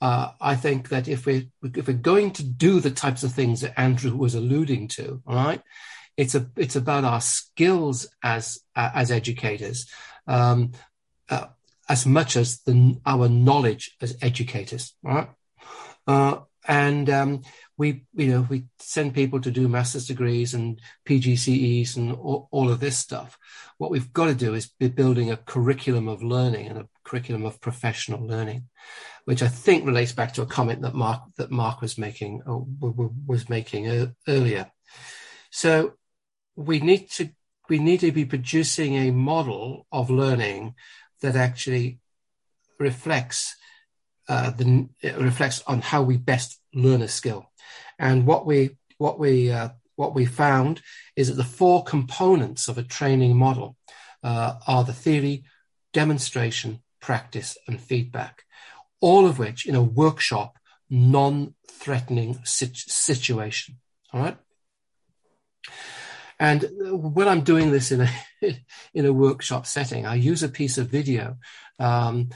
uh, 0.00 0.32
I 0.40 0.56
think 0.56 0.88
that 0.88 1.08
if 1.08 1.26
we're, 1.26 1.46
if 1.62 1.86
we're 1.86 1.94
going 1.94 2.32
to 2.32 2.42
do 2.42 2.80
the 2.80 2.90
types 2.90 3.22
of 3.22 3.32
things 3.32 3.60
that 3.60 3.78
Andrew 3.78 4.16
was 4.16 4.34
alluding 4.34 4.88
to, 4.88 5.22
all 5.26 5.36
right, 5.36 5.62
It's 6.16 6.34
a 6.34 6.44
it's 6.56 6.76
about 6.76 7.04
our 7.04 7.22
skills 7.22 8.06
as 8.20 8.60
uh, 8.76 8.90
as 8.94 9.10
educators, 9.10 9.86
um, 10.26 10.72
uh, 11.30 11.46
as 11.88 12.04
much 12.04 12.36
as 12.36 12.60
the, 12.66 13.00
our 13.06 13.28
knowledge 13.28 13.96
as 13.98 14.16
educators, 14.20 14.94
right? 15.02 15.28
Uh, 16.06 16.44
and 16.68 17.08
um, 17.08 17.42
we 17.82 18.04
you 18.14 18.28
know 18.28 18.46
we 18.48 18.66
send 18.78 19.12
people 19.12 19.40
to 19.40 19.50
do 19.50 19.66
master's 19.66 20.06
degrees 20.06 20.54
and 20.54 20.80
PGCEs 21.04 21.96
and 21.96 22.12
all, 22.12 22.48
all, 22.52 22.70
of 22.70 22.78
this 22.78 22.96
stuff. 22.96 23.36
What 23.78 23.90
we've 23.90 24.12
got 24.12 24.26
to 24.26 24.36
do 24.36 24.54
is 24.54 24.70
be 24.78 24.86
building 24.86 25.32
a 25.32 25.36
curriculum 25.36 26.06
of 26.06 26.22
learning 26.22 26.68
and 26.68 26.78
a 26.78 26.88
curriculum 27.02 27.44
of 27.44 27.60
professional 27.60 28.24
learning, 28.24 28.68
which 29.24 29.42
I 29.42 29.48
think 29.48 29.84
relates 29.84 30.12
back 30.12 30.32
to 30.34 30.42
a 30.42 30.46
comment 30.46 30.82
that 30.82 30.94
Mark 30.94 31.22
that 31.38 31.50
Mark 31.50 31.80
was 31.80 31.98
making 31.98 32.42
was 33.26 33.48
making 33.48 34.12
earlier. 34.28 34.70
So 35.50 35.94
we 36.54 36.78
need 36.78 37.10
to 37.16 37.30
we 37.68 37.80
need 37.80 37.98
to 38.00 38.12
be 38.12 38.24
producing 38.24 38.94
a 38.94 39.10
model 39.10 39.88
of 39.90 40.08
learning 40.08 40.76
that 41.20 41.34
actually 41.34 41.98
reflects 42.78 43.56
uh, 44.28 44.50
the 44.50 44.88
reflects 45.18 45.64
on 45.66 45.80
how 45.80 46.02
we 46.02 46.16
best 46.16 46.60
learn 46.72 47.02
a 47.02 47.08
skill. 47.08 47.51
And 48.02 48.26
what 48.26 48.44
we 48.44 48.76
what 48.98 49.18
we 49.18 49.52
uh, 49.52 49.70
what 49.94 50.14
we 50.14 50.26
found 50.26 50.82
is 51.14 51.28
that 51.28 51.34
the 51.34 51.44
four 51.44 51.84
components 51.84 52.66
of 52.66 52.76
a 52.76 52.82
training 52.82 53.36
model 53.36 53.76
uh, 54.24 54.54
are 54.66 54.82
the 54.82 54.92
theory, 54.92 55.44
demonstration, 55.92 56.82
practice, 57.00 57.56
and 57.68 57.80
feedback, 57.80 58.42
all 59.00 59.24
of 59.24 59.38
which 59.38 59.66
in 59.66 59.76
a 59.76 59.82
workshop, 59.82 60.58
non-threatening 60.90 62.40
situation. 62.44 63.78
All 64.12 64.20
right. 64.20 64.36
And 66.40 66.68
when 67.14 67.28
I'm 67.28 67.42
doing 67.42 67.70
this 67.70 67.92
in 67.92 68.00
a 68.00 68.10
in 68.94 69.06
a 69.06 69.12
workshop 69.12 69.64
setting, 69.64 70.06
I 70.06 70.16
use 70.16 70.42
a 70.42 70.48
piece 70.48 70.76
of 70.76 70.88
video 70.88 71.36
um, 71.78 72.30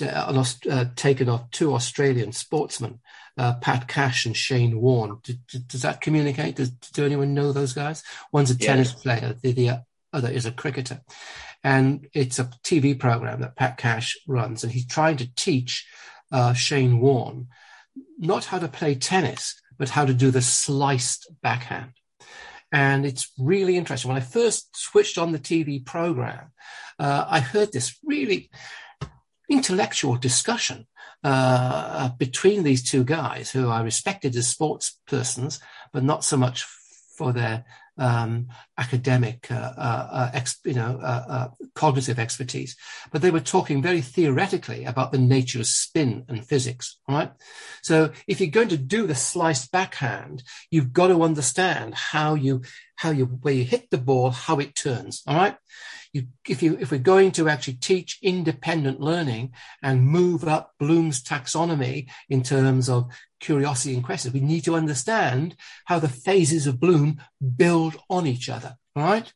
uh, 0.00 0.44
uh, 0.68 0.84
taken 0.96 1.28
off 1.28 1.50
two 1.52 1.74
Australian 1.74 2.32
sportsmen, 2.32 2.98
uh, 3.38 3.54
Pat 3.54 3.88
Cash 3.88 4.26
and 4.26 4.36
Shane 4.36 4.80
Warne. 4.80 5.18
Do, 5.22 5.34
do, 5.48 5.58
does 5.60 5.82
that 5.82 6.00
communicate? 6.00 6.56
Does, 6.56 6.70
do 6.70 7.04
anyone 7.04 7.34
know 7.34 7.52
those 7.52 7.72
guys? 7.72 8.02
One's 8.32 8.50
a 8.50 8.58
tennis 8.58 8.92
player, 8.92 9.36
the, 9.42 9.52
the 9.52 9.82
other 10.12 10.30
is 10.30 10.46
a 10.46 10.52
cricketer. 10.52 11.00
And 11.64 12.08
it's 12.12 12.38
a 12.38 12.44
TV 12.64 12.98
program 12.98 13.40
that 13.40 13.56
Pat 13.56 13.78
Cash 13.78 14.18
runs, 14.26 14.64
and 14.64 14.72
he's 14.72 14.86
trying 14.86 15.16
to 15.18 15.34
teach 15.34 15.86
uh, 16.30 16.52
Shane 16.52 17.00
Warne 17.00 17.48
not 18.18 18.46
how 18.46 18.58
to 18.58 18.68
play 18.68 18.94
tennis, 18.94 19.60
but 19.78 19.90
how 19.90 20.04
to 20.04 20.14
do 20.14 20.30
the 20.30 20.42
sliced 20.42 21.30
backhand. 21.42 21.92
And 22.70 23.04
it's 23.04 23.30
really 23.38 23.76
interesting. 23.76 24.08
When 24.08 24.16
I 24.16 24.24
first 24.24 24.74
switched 24.76 25.18
on 25.18 25.32
the 25.32 25.38
TV 25.38 25.84
program, 25.84 26.52
uh, 26.98 27.26
I 27.28 27.40
heard 27.40 27.72
this 27.72 27.98
really 28.02 28.50
intellectual 29.50 30.16
discussion 30.16 30.86
uh, 31.24 32.10
between 32.18 32.62
these 32.62 32.82
two 32.82 33.04
guys 33.04 33.50
who 33.50 33.68
I 33.68 33.82
respected 33.82 34.34
as 34.36 34.48
sports 34.48 34.98
persons, 35.06 35.60
but 35.92 36.02
not 36.02 36.24
so 36.24 36.36
much 36.36 36.64
for 37.16 37.32
their 37.32 37.64
um, 37.98 38.48
academic, 38.78 39.50
uh, 39.50 39.72
uh, 39.76 40.08
uh 40.12 40.30
ex, 40.32 40.58
you 40.64 40.74
know, 40.74 40.98
uh, 41.02 41.24
uh, 41.28 41.48
cognitive 41.74 42.18
expertise. 42.18 42.76
But 43.10 43.22
they 43.22 43.30
were 43.30 43.40
talking 43.40 43.82
very 43.82 44.00
theoretically 44.00 44.84
about 44.84 45.12
the 45.12 45.18
nature 45.18 45.60
of 45.60 45.66
spin 45.66 46.24
and 46.28 46.46
physics. 46.46 46.98
Right. 47.08 47.30
So 47.82 48.12
if 48.26 48.40
you're 48.40 48.50
going 48.50 48.68
to 48.68 48.76
do 48.76 49.06
the 49.06 49.14
sliced 49.14 49.72
backhand, 49.72 50.42
you've 50.70 50.92
got 50.92 51.08
to 51.08 51.22
understand 51.22 51.94
how 51.94 52.34
you 52.34 52.62
how 52.96 53.10
you 53.10 53.26
where 53.26 53.54
you 53.54 53.64
hit 53.64 53.90
the 53.90 53.98
ball, 53.98 54.30
how 54.30 54.58
it 54.58 54.74
turns. 54.74 55.22
All 55.26 55.36
right 55.36 55.56
you, 56.12 56.26
if 56.46 56.62
you 56.62 56.76
if 56.78 56.90
we're 56.90 56.98
going 56.98 57.32
to 57.32 57.48
actually 57.48 57.74
teach 57.74 58.18
independent 58.22 59.00
learning 59.00 59.52
and 59.82 60.06
move 60.06 60.46
up 60.46 60.72
Bloom's 60.78 61.22
taxonomy 61.22 62.08
in 62.28 62.42
terms 62.42 62.88
of 62.88 63.10
curiosity 63.42 63.94
and 63.94 64.02
questions, 64.02 64.32
we 64.32 64.40
need 64.40 64.64
to 64.64 64.74
understand 64.74 65.56
how 65.84 65.98
the 65.98 66.08
phases 66.08 66.66
of 66.66 66.80
Bloom 66.80 67.20
build 67.56 67.96
on 68.08 68.26
each 68.26 68.48
other. 68.48 68.76
Right? 68.94 69.32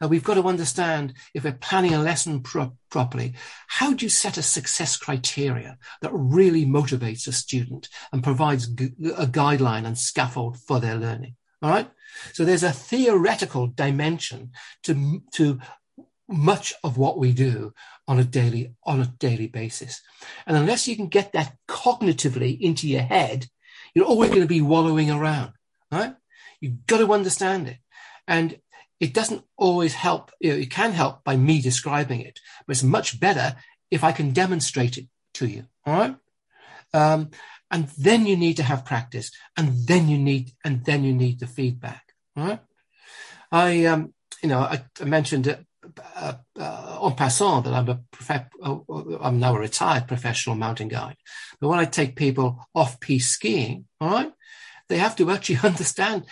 Uh, 0.00 0.06
we've 0.06 0.22
got 0.22 0.34
to 0.34 0.46
understand 0.46 1.14
if 1.34 1.42
we're 1.42 1.52
planning 1.52 1.94
a 1.94 2.00
lesson 2.00 2.42
pro- 2.42 2.76
properly, 2.90 3.34
how 3.66 3.92
do 3.92 4.06
you 4.06 4.08
set 4.08 4.36
a 4.36 4.42
success 4.42 4.96
criteria 4.96 5.78
that 6.00 6.12
really 6.12 6.64
motivates 6.64 7.26
a 7.26 7.32
student 7.32 7.88
and 8.12 8.22
provides 8.22 8.66
a 8.68 9.26
guideline 9.26 9.84
and 9.84 9.98
scaffold 9.98 10.58
for 10.60 10.78
their 10.78 10.94
learning? 10.94 11.34
All 11.60 11.70
right. 11.70 11.90
So 12.32 12.44
there's 12.44 12.62
a 12.62 12.72
theoretical 12.72 13.66
dimension 13.66 14.52
to, 14.84 15.22
to 15.32 15.58
much 16.30 16.72
of 16.84 16.96
what 16.96 17.18
we 17.18 17.32
do 17.32 17.72
on 18.06 18.18
a 18.18 18.24
daily 18.24 18.74
on 18.84 19.00
a 19.00 19.12
daily 19.18 19.48
basis. 19.48 20.00
And 20.46 20.56
unless 20.56 20.86
you 20.86 20.96
can 20.96 21.08
get 21.08 21.32
that 21.32 21.56
cognitively 21.68 22.58
into 22.60 22.88
your 22.88 23.02
head, 23.02 23.46
you're 23.94 24.06
always 24.06 24.30
going 24.30 24.42
to 24.42 24.48
be 24.48 24.60
wallowing 24.60 25.10
around, 25.10 25.52
right? 25.90 26.14
You've 26.60 26.86
got 26.86 26.98
to 26.98 27.12
understand 27.12 27.68
it. 27.68 27.78
And 28.28 28.58
it 29.00 29.14
doesn't 29.14 29.44
always 29.56 29.94
help. 29.94 30.30
You 30.40 30.52
know, 30.52 30.58
it 30.58 30.70
can 30.70 30.92
help 30.92 31.24
by 31.24 31.36
me 31.36 31.60
describing 31.60 32.20
it, 32.20 32.38
but 32.66 32.76
it's 32.76 32.82
much 32.82 33.18
better 33.18 33.56
if 33.90 34.04
I 34.04 34.12
can 34.12 34.32
demonstrate 34.32 34.98
it 34.98 35.06
to 35.34 35.46
you. 35.46 35.64
All 35.86 35.94
right. 35.94 36.16
Um, 36.92 37.30
and 37.70 37.88
then 37.98 38.26
you 38.26 38.36
need 38.36 38.56
to 38.58 38.62
have 38.62 38.84
practice 38.84 39.30
and 39.56 39.86
then 39.86 40.08
you 40.08 40.18
need, 40.18 40.52
and 40.64 40.84
then 40.84 41.02
you 41.04 41.12
need 41.12 41.40
the 41.40 41.46
feedback. 41.46 42.02
Right. 42.36 42.60
I, 43.50 43.86
um, 43.86 44.14
you 44.42 44.48
know, 44.48 44.60
I, 44.60 44.84
I 45.00 45.04
mentioned 45.04 45.46
it 45.46 45.64
uh, 46.16 46.34
uh, 46.58 46.98
en 47.02 47.12
passant 47.12 47.62
that 47.62 47.72
I'm 47.72 47.88
a 47.88 48.00
prof- 48.10 48.48
uh, 48.62 49.18
I'm 49.20 49.38
now 49.38 49.56
a 49.56 49.60
retired 49.60 50.08
professional 50.08 50.56
mountain 50.56 50.88
guide. 50.88 51.16
But 51.60 51.68
when 51.68 51.78
I 51.78 51.84
take 51.84 52.16
people 52.16 52.66
off 52.74 53.00
piste 53.00 53.32
skiing, 53.32 53.86
all 54.00 54.10
right, 54.10 54.32
they 54.88 54.98
have 54.98 55.16
to 55.16 55.30
actually 55.30 55.58
understand 55.64 56.26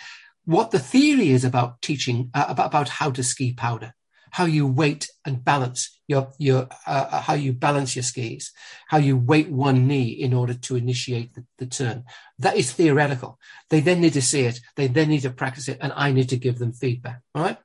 what 0.45 0.71
the 0.71 0.79
theory 0.79 1.29
is 1.29 1.43
about 1.43 1.81
teaching 1.81 2.29
uh, 2.33 2.45
about, 2.49 2.67
about 2.67 2.89
how 2.89 3.11
to 3.11 3.23
ski 3.23 3.53
powder, 3.53 3.93
how 4.31 4.45
you 4.45 4.67
weight 4.67 5.09
and 5.25 5.43
balance 5.43 5.99
your 6.07 6.31
your 6.37 6.67
uh, 6.87 7.07
uh, 7.11 7.21
how 7.21 7.33
you 7.33 7.53
balance 7.53 7.95
your 7.95 8.03
skis, 8.03 8.51
how 8.87 8.97
you 8.97 9.17
weight 9.17 9.49
one 9.49 9.87
knee 9.87 10.09
in 10.09 10.33
order 10.33 10.53
to 10.53 10.75
initiate 10.75 11.33
the, 11.33 11.45
the 11.57 11.65
turn. 11.65 12.03
That 12.37 12.57
is 12.57 12.71
theoretical. 12.71 13.39
They 13.69 13.79
then 13.79 14.01
need 14.01 14.13
to 14.13 14.21
see 14.21 14.41
it. 14.41 14.59
They 14.75 14.87
then 14.87 15.09
need 15.09 15.21
to 15.21 15.31
practice 15.31 15.67
it, 15.67 15.79
and 15.81 15.93
I 15.95 16.11
need 16.11 16.29
to 16.29 16.37
give 16.37 16.59
them 16.59 16.73
feedback. 16.73 17.21
All 17.33 17.43
right. 17.43 17.57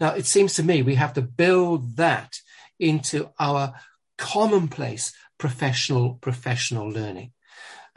Now, 0.00 0.14
it 0.14 0.26
seems 0.26 0.54
to 0.54 0.62
me 0.62 0.82
we 0.82 0.94
have 0.96 1.12
to 1.14 1.22
build 1.22 1.96
that 1.96 2.38
into 2.78 3.30
our 3.38 3.74
commonplace 4.16 5.12
professional 5.38 6.14
professional 6.14 6.88
learning. 6.88 7.32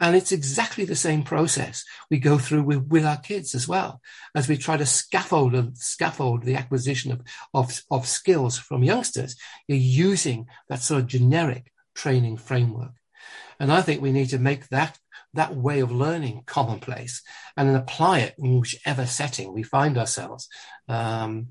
And 0.00 0.16
it's 0.16 0.32
exactly 0.32 0.84
the 0.84 0.96
same 0.96 1.22
process 1.22 1.84
we 2.10 2.18
go 2.18 2.36
through 2.36 2.64
with, 2.64 2.86
with 2.88 3.04
our 3.04 3.16
kids 3.16 3.54
as 3.54 3.68
well, 3.68 4.00
as 4.34 4.48
we 4.48 4.56
try 4.56 4.76
to 4.76 4.84
scaffold 4.84 5.78
scaffold 5.78 6.42
the 6.42 6.56
acquisition 6.56 7.12
of, 7.12 7.22
of, 7.54 7.82
of 7.90 8.06
skills 8.06 8.58
from 8.58 8.82
youngsters. 8.82 9.36
You're 9.68 9.78
using 9.78 10.46
that 10.68 10.82
sort 10.82 11.02
of 11.02 11.06
generic 11.06 11.72
training 11.94 12.38
framework. 12.38 12.92
And 13.60 13.72
I 13.72 13.82
think 13.82 14.02
we 14.02 14.12
need 14.12 14.30
to 14.30 14.38
make 14.38 14.68
that 14.68 14.98
that 15.34 15.54
way 15.56 15.80
of 15.80 15.90
learning 15.90 16.42
commonplace 16.46 17.22
and 17.56 17.68
then 17.68 17.76
apply 17.76 18.20
it 18.20 18.34
in 18.38 18.60
whichever 18.60 19.04
setting 19.04 19.52
we 19.52 19.62
find 19.62 19.98
ourselves. 19.98 20.48
Um, 20.88 21.48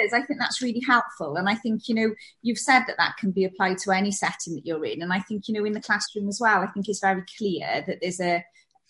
is. 0.00 0.12
I 0.12 0.22
think 0.22 0.40
that's 0.40 0.62
really 0.62 0.82
helpful. 0.86 1.36
And 1.36 1.48
I 1.48 1.54
think, 1.54 1.88
you 1.88 1.94
know, 1.94 2.14
you've 2.42 2.58
said 2.58 2.84
that 2.86 2.96
that 2.98 3.16
can 3.18 3.30
be 3.30 3.44
applied 3.44 3.78
to 3.78 3.92
any 3.92 4.10
setting 4.10 4.54
that 4.54 4.66
you're 4.66 4.84
in. 4.84 5.02
And 5.02 5.12
I 5.12 5.20
think, 5.20 5.48
you 5.48 5.54
know, 5.54 5.64
in 5.64 5.72
the 5.72 5.80
classroom 5.80 6.28
as 6.28 6.38
well, 6.40 6.60
I 6.60 6.66
think 6.68 6.88
it's 6.88 7.00
very 7.00 7.22
clear 7.38 7.84
that 7.86 7.98
there's 8.00 8.20
a, 8.20 8.44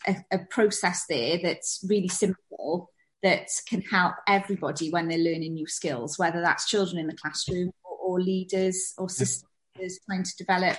a, 0.06 0.16
a 0.32 0.38
process 0.50 1.04
there 1.08 1.38
that's 1.42 1.84
really 1.88 2.08
simple 2.08 2.90
that 3.22 3.48
can 3.68 3.82
help 3.82 4.14
everybody 4.26 4.90
when 4.90 5.08
they're 5.08 5.18
learning 5.18 5.54
new 5.54 5.66
skills, 5.66 6.18
whether 6.18 6.40
that's 6.40 6.68
children 6.68 6.98
in 6.98 7.06
the 7.06 7.16
classroom 7.16 7.70
or, 7.84 7.96
or 7.98 8.20
leaders 8.20 8.94
or 8.96 9.08
systems 9.08 9.44
trying 10.06 10.22
to 10.22 10.36
develop 10.38 10.76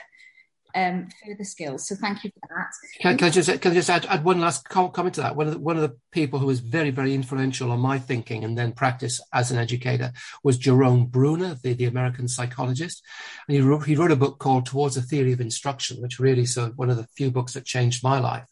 um, 0.76 1.10
further 1.26 1.44
skills. 1.44 1.88
So 1.88 1.96
thank 1.96 2.24
you 2.24 2.32
for 2.32 2.48
that. 2.50 2.72
Can, 3.00 3.18
can 3.18 3.28
I 3.28 3.30
just 3.30 3.62
can 3.62 3.72
I 3.72 3.76
just 3.76 3.90
add, 3.90 4.06
add 4.06 4.24
one 4.24 4.40
last 4.40 4.68
comment 4.68 5.16
to 5.16 5.22
that? 5.22 5.36
One 5.36 5.48
of 5.48 5.54
the, 5.54 5.60
one 5.60 5.78
of 5.78 5.84
the 5.84 5.96
people 6.12 6.40
who 6.40 6.48
was 6.48 6.60
very 6.60 6.90
very 6.90 7.14
influential 7.14 7.72
on 7.72 7.80
my 7.80 8.00
thinking 8.00 8.44
and 8.44 8.58
then 8.58 8.72
practice 8.72 9.22
as 9.34 9.52
an 9.52 9.58
educator 9.58 10.12
was 10.44 10.58
Jerome 10.58 11.06
Bruner, 11.06 11.58
the, 11.62 11.74
the 11.74 11.86
American 11.86 12.28
psychologist, 12.28 13.04
and 13.48 13.56
he 13.56 13.62
wrote 13.62 13.86
he 13.86 13.96
wrote 13.96 14.12
a 14.12 14.16
book 14.16 14.40
called 14.40 14.66
Towards 14.66 14.98
a 14.98 15.02
Theory 15.02 15.34
of 15.34 15.42
Instruction, 15.42 16.02
which 16.02 16.20
really 16.20 16.46
so 16.46 16.70
one 16.76 16.90
of 16.90 16.98
the 16.98 17.08
few 17.16 17.32
books 17.32 17.54
that 17.54 17.66
changed 17.66 18.04
my 18.04 18.20
life. 18.20 18.46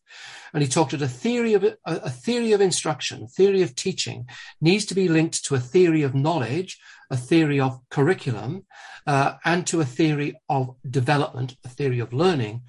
And 0.54 0.64
he 0.64 0.70
talked 0.70 0.94
about 0.94 1.06
a 1.06 1.10
theory 1.10 1.54
of 1.54 1.64
a, 1.64 1.78
a 1.86 2.10
theory 2.10 2.52
of 2.54 2.62
instruction, 2.62 3.28
theory 3.28 3.62
of 3.62 3.76
teaching 3.76 4.28
needs 4.62 4.86
to 4.86 4.96
be 4.96 5.08
linked 5.08 5.44
to 5.46 5.56
a 5.56 5.60
theory 5.60 6.02
of 6.04 6.16
knowledge 6.16 6.80
a 7.10 7.18
theory 7.18 7.60
of 7.60 7.80
curriculum 7.90 8.66
uh, 9.08 9.36
and 9.46 9.66
to 9.68 9.82
a 9.82 9.86
theory 9.86 10.40
of 10.48 10.76
development, 10.90 11.56
a 11.66 11.70
theory 11.70 12.00
of 12.00 12.14
learning, 12.14 12.62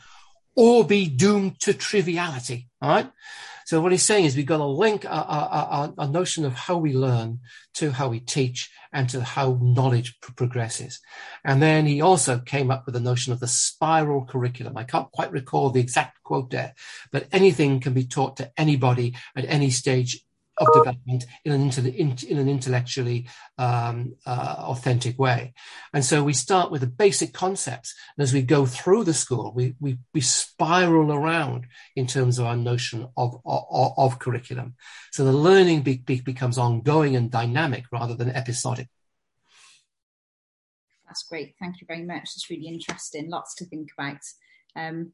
or 0.57 0.85
be 0.85 1.07
doomed 1.07 1.61
to 1.61 1.75
triviality. 1.75 2.69
All 2.81 2.91
right. 2.91 3.11
So 3.71 3.81
what 3.81 3.93
he's 3.93 4.03
saying 4.03 4.25
is 4.25 4.37
we've 4.37 4.47
got 4.47 4.57
to 4.57 4.65
link 4.65 5.05
a 5.09 6.09
notion 6.11 6.45
of 6.45 6.55
how 6.55 6.77
we 6.77 6.93
learn 6.93 7.39
to 7.75 7.93
how 7.93 8.09
we 8.09 8.19
teach 8.19 8.69
and 8.93 9.09
to 9.11 9.23
how 9.23 9.61
knowledge 9.63 10.19
pr- 10.21 10.33
progresses. 10.33 10.99
And 11.45 11.63
then 11.63 11.87
he 11.87 12.01
also 12.01 12.41
came 12.41 12.73
up 12.73 12.85
with 12.85 12.95
the 12.95 13.01
notion 13.01 13.33
of 13.33 13.39
the 13.39 13.47
spiral 13.47 14.25
curriculum. 14.25 14.77
I 14.77 14.83
can't 14.83 15.13
quite 15.13 15.31
recall 15.31 15.71
the 15.71 15.79
exact 15.79 16.21
quote 16.25 16.51
there, 16.51 16.75
but 17.13 17.29
anything 17.31 17.79
can 17.79 17.93
be 17.93 18.07
taught 18.07 18.39
to 18.39 18.51
anybody 18.57 19.15
at 19.37 19.45
any 19.45 19.71
stage 19.71 20.19
of 20.61 20.73
development 20.75 21.25
in 21.45 21.53
an, 21.53 21.63
in, 21.89 22.17
in 22.29 22.39
an 22.39 22.49
intellectually 22.49 23.29
um, 23.59 24.15
uh, 24.27 24.57
authentic 24.59 25.19
way. 25.19 25.55
And 25.95 26.05
so 26.05 26.23
we 26.23 26.35
start 26.35 26.71
with 26.71 26.83
the 26.83 26.87
basic 26.87 27.33
concepts. 27.33 27.95
And 28.17 28.23
as 28.23 28.33
we 28.33 28.43
go 28.43 28.67
through 28.67 29.05
the 29.05 29.15
school, 29.15 29.53
we, 29.55 29.75
we, 29.81 29.99
we 30.15 30.21
spiral 30.21 31.13
around 31.13 31.67
in 31.97 32.07
terms 32.07 32.39
of 32.39 32.47
our 32.47 32.57
notion 32.57 33.09
of, 33.17 33.41
of, 33.45 33.95
of 33.97 34.19
curriculum. 34.19 34.75
So 35.11 35.25
the 35.25 35.33
learning 35.33 35.83
be, 35.83 35.97
be, 35.97 36.21
becomes 36.21 36.59
ongoing 36.59 37.17
and 37.17 37.31
dynamic 37.31 37.85
rather 37.91 38.15
than 38.15 38.31
episodic. 38.31 38.89
That's 41.07 41.25
great. 41.25 41.55
Thank 41.59 41.81
you 41.81 41.87
very 41.89 42.05
much. 42.05 42.31
It's 42.37 42.51
really 42.51 42.69
interesting. 42.69 43.31
Lots 43.31 43.57
to 43.57 43.65
think 43.65 43.91
about. 43.99 44.21
Um, 44.77 45.13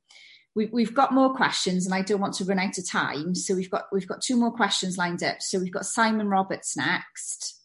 we, 0.56 0.84
have 0.84 0.94
got 0.94 1.12
more 1.12 1.34
questions, 1.34 1.84
and 1.84 1.94
I 1.94 2.00
don't 2.00 2.20
want 2.20 2.34
to 2.34 2.44
run 2.44 2.58
out 2.58 2.78
of 2.78 2.88
time. 2.88 3.34
So 3.34 3.54
we've 3.54 3.70
got 3.70 3.84
we've 3.92 4.08
got 4.08 4.22
two 4.22 4.36
more 4.36 4.50
questions 4.50 4.96
lined 4.96 5.22
up. 5.22 5.42
So 5.42 5.58
we've 5.58 5.72
got 5.72 5.84
Simon 5.84 6.28
Roberts 6.28 6.76
next. 6.76 7.60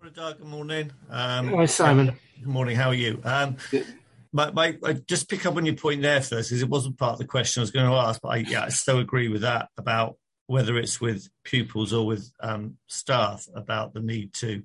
Good 0.00 0.40
morning. 0.40 0.92
Um, 1.10 1.48
Hi, 1.48 1.66
Simon. 1.66 2.12
Good 2.38 2.48
morning. 2.48 2.76
How 2.76 2.88
are 2.88 2.94
you? 2.94 3.20
Um, 3.24 3.56
my, 4.32 4.50
my, 4.52 4.78
I 4.84 4.92
just 4.92 5.28
pick 5.28 5.44
up 5.44 5.56
on 5.56 5.66
your 5.66 5.74
point 5.74 6.02
there 6.02 6.20
first, 6.20 6.50
because 6.50 6.62
it 6.62 6.68
wasn't 6.68 6.98
part 6.98 7.14
of 7.14 7.18
the 7.18 7.24
question 7.24 7.60
I 7.60 7.62
was 7.62 7.72
going 7.72 7.90
to 7.90 7.96
ask, 7.96 8.20
but 8.22 8.28
I, 8.28 8.36
yeah, 8.36 8.62
I 8.62 8.68
still 8.68 9.00
agree 9.00 9.28
with 9.28 9.42
that 9.42 9.68
about 9.76 10.16
whether 10.46 10.78
it's 10.78 11.00
with 11.00 11.28
pupils 11.44 11.92
or 11.92 12.06
with 12.06 12.30
um, 12.40 12.76
staff 12.86 13.46
about 13.54 13.92
the 13.92 14.00
need 14.00 14.32
to 14.34 14.62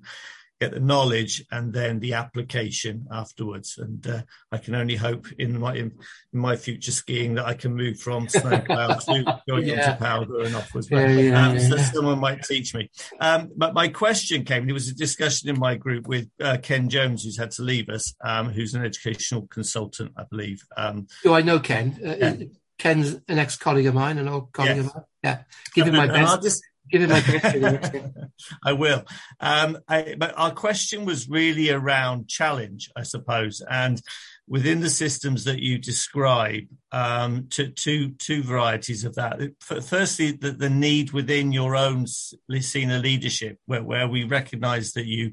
get 0.60 0.72
the 0.72 0.80
knowledge 0.80 1.44
and 1.50 1.72
then 1.72 2.00
the 2.00 2.14
application 2.14 3.06
afterwards. 3.10 3.78
And 3.78 4.06
uh, 4.06 4.22
I 4.52 4.58
can 4.58 4.74
only 4.74 4.96
hope 4.96 5.26
in 5.38 5.58
my 5.58 5.74
in, 5.74 5.92
in, 6.32 6.40
my 6.40 6.56
future 6.56 6.92
skiing 6.92 7.34
that 7.34 7.46
I 7.46 7.54
can 7.54 7.74
move 7.74 7.98
from 7.98 8.28
snowplough 8.28 8.98
to 9.00 9.42
going 9.48 9.66
yeah. 9.66 9.94
powder 9.96 10.40
and 10.40 10.54
upwards. 10.54 10.88
But, 10.88 11.10
yeah, 11.10 11.16
yeah, 11.16 11.48
um, 11.48 11.58
so 11.58 11.76
someone 11.76 12.18
might 12.18 12.42
teach 12.42 12.74
me. 12.74 12.90
Um, 13.20 13.50
but 13.56 13.74
my 13.74 13.88
question 13.88 14.44
came. 14.44 14.66
There 14.66 14.74
was 14.74 14.88
a 14.88 14.94
discussion 14.94 15.48
in 15.48 15.58
my 15.58 15.74
group 15.74 16.06
with 16.06 16.28
uh, 16.40 16.58
Ken 16.62 16.88
Jones, 16.88 17.24
who's 17.24 17.38
had 17.38 17.50
to 17.52 17.62
leave 17.62 17.88
us, 17.88 18.14
um, 18.24 18.50
who's 18.50 18.74
an 18.74 18.84
educational 18.84 19.46
consultant, 19.48 20.12
I 20.16 20.24
believe. 20.30 20.62
Um, 20.76 21.06
Do 21.22 21.34
I 21.34 21.42
know 21.42 21.58
Ken? 21.58 21.98
Uh, 22.04 22.44
Ken's 22.78 23.14
an 23.28 23.38
ex-colleague 23.38 23.86
of 23.86 23.94
mine, 23.94 24.18
an 24.18 24.28
old 24.28 24.52
colleague 24.52 24.76
yes. 24.76 24.86
of 24.86 24.94
mine. 24.94 25.04
Yeah, 25.22 25.38
give 25.74 25.86
him 25.86 25.96
my 25.96 26.06
best. 26.06 26.62
My 26.92 28.12
I 28.62 28.72
will. 28.72 29.04
Um, 29.40 29.78
I, 29.88 30.16
but 30.18 30.34
our 30.36 30.52
question 30.52 31.04
was 31.04 31.28
really 31.28 31.70
around 31.70 32.28
challenge, 32.28 32.90
I 32.94 33.02
suppose, 33.02 33.62
and 33.68 34.00
within 34.46 34.80
the 34.80 34.90
systems 34.90 35.44
that 35.44 35.60
you 35.60 35.78
describe, 35.78 36.64
um, 36.92 37.46
to 37.50 37.68
two 37.68 38.10
two 38.12 38.42
varieties 38.42 39.04
of 39.04 39.14
that. 39.14 39.40
Firstly, 39.60 40.32
the, 40.32 40.52
the 40.52 40.70
need 40.70 41.12
within 41.12 41.52
your 41.52 41.74
own 41.74 42.06
senior 42.06 42.98
leadership, 42.98 43.58
where, 43.66 43.82
where 43.82 44.06
we 44.06 44.24
recognise 44.24 44.92
that 44.92 45.06
you 45.06 45.32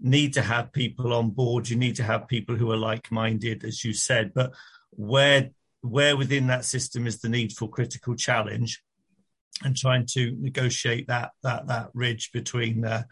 need 0.00 0.34
to 0.34 0.42
have 0.42 0.72
people 0.72 1.12
on 1.12 1.30
board, 1.30 1.68
you 1.68 1.76
need 1.76 1.96
to 1.96 2.04
have 2.04 2.28
people 2.28 2.56
who 2.56 2.70
are 2.70 2.76
like-minded, 2.76 3.64
as 3.64 3.84
you 3.84 3.92
said, 3.92 4.32
but 4.34 4.52
where 4.90 5.50
where 5.80 6.16
within 6.16 6.46
that 6.46 6.64
system 6.64 7.06
is 7.06 7.20
the 7.20 7.28
need 7.28 7.52
for 7.52 7.68
critical 7.68 8.14
challenge 8.14 8.82
and 9.62 9.76
trying 9.76 10.06
to 10.06 10.36
negotiate 10.40 11.06
that 11.08 11.30
that 11.42 11.68
that 11.68 11.90
ridge 11.94 12.32
between 12.32 12.84
uh, 12.84 13.04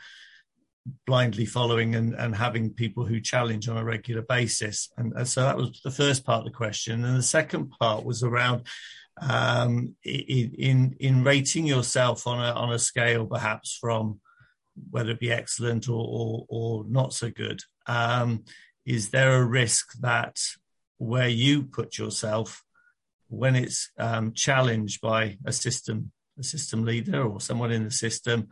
blindly 1.07 1.47
following 1.47 1.95
and, 1.95 2.14
and 2.14 2.34
having 2.34 2.70
people 2.70 3.05
who 3.05 3.20
challenge 3.20 3.68
on 3.68 3.76
a 3.76 3.84
regular 3.84 4.22
basis. 4.22 4.90
And, 4.97 5.26
so 5.28 5.43
that 5.43 5.57
was 5.57 5.80
the 5.84 5.90
first 5.90 6.24
part 6.24 6.40
of 6.40 6.45
the 6.45 6.57
question. 6.57 7.05
And 7.05 7.16
the 7.16 7.22
second 7.22 7.70
part 7.70 8.05
was 8.05 8.22
around 8.22 8.66
um, 9.20 9.95
in 10.05 10.97
in 10.99 11.22
rating 11.22 11.66
yourself 11.66 12.26
on 12.26 12.38
a 12.38 12.53
on 12.53 12.72
a 12.72 12.78
scale 12.78 13.26
perhaps 13.26 13.76
from 13.78 14.20
whether 14.90 15.11
it 15.11 15.20
be 15.20 15.30
excellent 15.30 15.88
or 15.88 16.05
or, 16.09 16.47
or 16.49 16.84
not 16.88 17.12
so 17.12 17.30
good. 17.30 17.61
Um, 17.86 18.45
is 18.86 19.11
there 19.11 19.36
a 19.36 19.45
risk 19.45 19.93
that 20.01 20.38
where 20.99 21.28
you 21.28 21.64
put 21.64 21.99
yourself 21.99 22.64
when 23.28 23.55
it's 23.55 23.90
um, 23.99 24.32
challenged 24.32 25.01
by 25.01 25.36
a 25.45 25.53
system 25.53 26.11
a 26.39 26.43
system 26.43 26.85
leader 26.85 27.22
or 27.22 27.41
someone 27.41 27.72
in 27.72 27.85
the 27.85 27.91
system, 27.91 28.49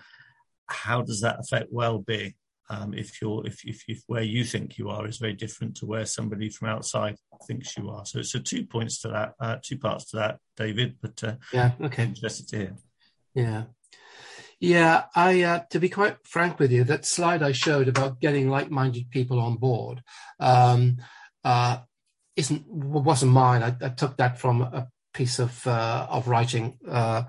how 0.67 1.03
does 1.03 1.21
that 1.21 1.41
affect 1.41 1.69
well-being? 1.71 2.35
Um, 2.71 2.95
if 2.95 3.21
you're 3.21 3.45
if, 3.45 3.65
if, 3.65 3.83
if 3.89 4.03
where 4.07 4.23
you 4.23 4.45
think 4.45 4.79
you 4.79 4.91
are 4.91 5.05
is 5.05 5.19
very 5.19 5.33
different 5.33 5.77
to 5.79 5.87
where 5.87 6.07
somebody 6.07 6.49
from 6.49 6.69
outside 6.69 7.17
thinks 7.49 7.77
you 7.77 7.91
are. 7.91 8.07
So 8.07 8.23
so 8.23 8.39
two 8.39 8.65
points 8.65 9.01
to 9.01 9.09
that, 9.09 9.35
uh, 9.41 9.57
two 9.61 9.77
parts 9.77 10.05
to 10.11 10.19
that, 10.19 10.39
David. 10.57 10.95
But 11.03 11.25
uh, 11.25 11.35
yeah, 11.53 11.73
okay, 11.83 12.05
interested 12.05 12.47
to 12.49 12.57
hear. 12.57 12.77
Yeah, 13.35 13.65
yeah. 14.61 15.07
I 15.17 15.43
uh, 15.43 15.61
to 15.71 15.81
be 15.81 15.89
quite 15.89 16.19
frank 16.23 16.61
with 16.61 16.71
you, 16.71 16.85
that 16.85 17.05
slide 17.05 17.43
I 17.43 17.51
showed 17.51 17.89
about 17.89 18.21
getting 18.21 18.49
like-minded 18.49 19.11
people 19.11 19.41
on 19.41 19.57
board 19.57 20.05
um, 20.39 20.99
uh, 21.43 21.79
isn't 22.37 22.69
wasn't 22.69 23.33
mine. 23.33 23.65
I, 23.65 23.75
I, 23.85 23.89
took 23.89 24.17
that 24.19 24.39
from 24.39 24.63
a 24.63 24.87
piece 25.13 25.41
of 25.41 25.67
uh, 25.67 26.07
of 26.09 26.29
writing 26.29 26.79
uh, 26.89 27.25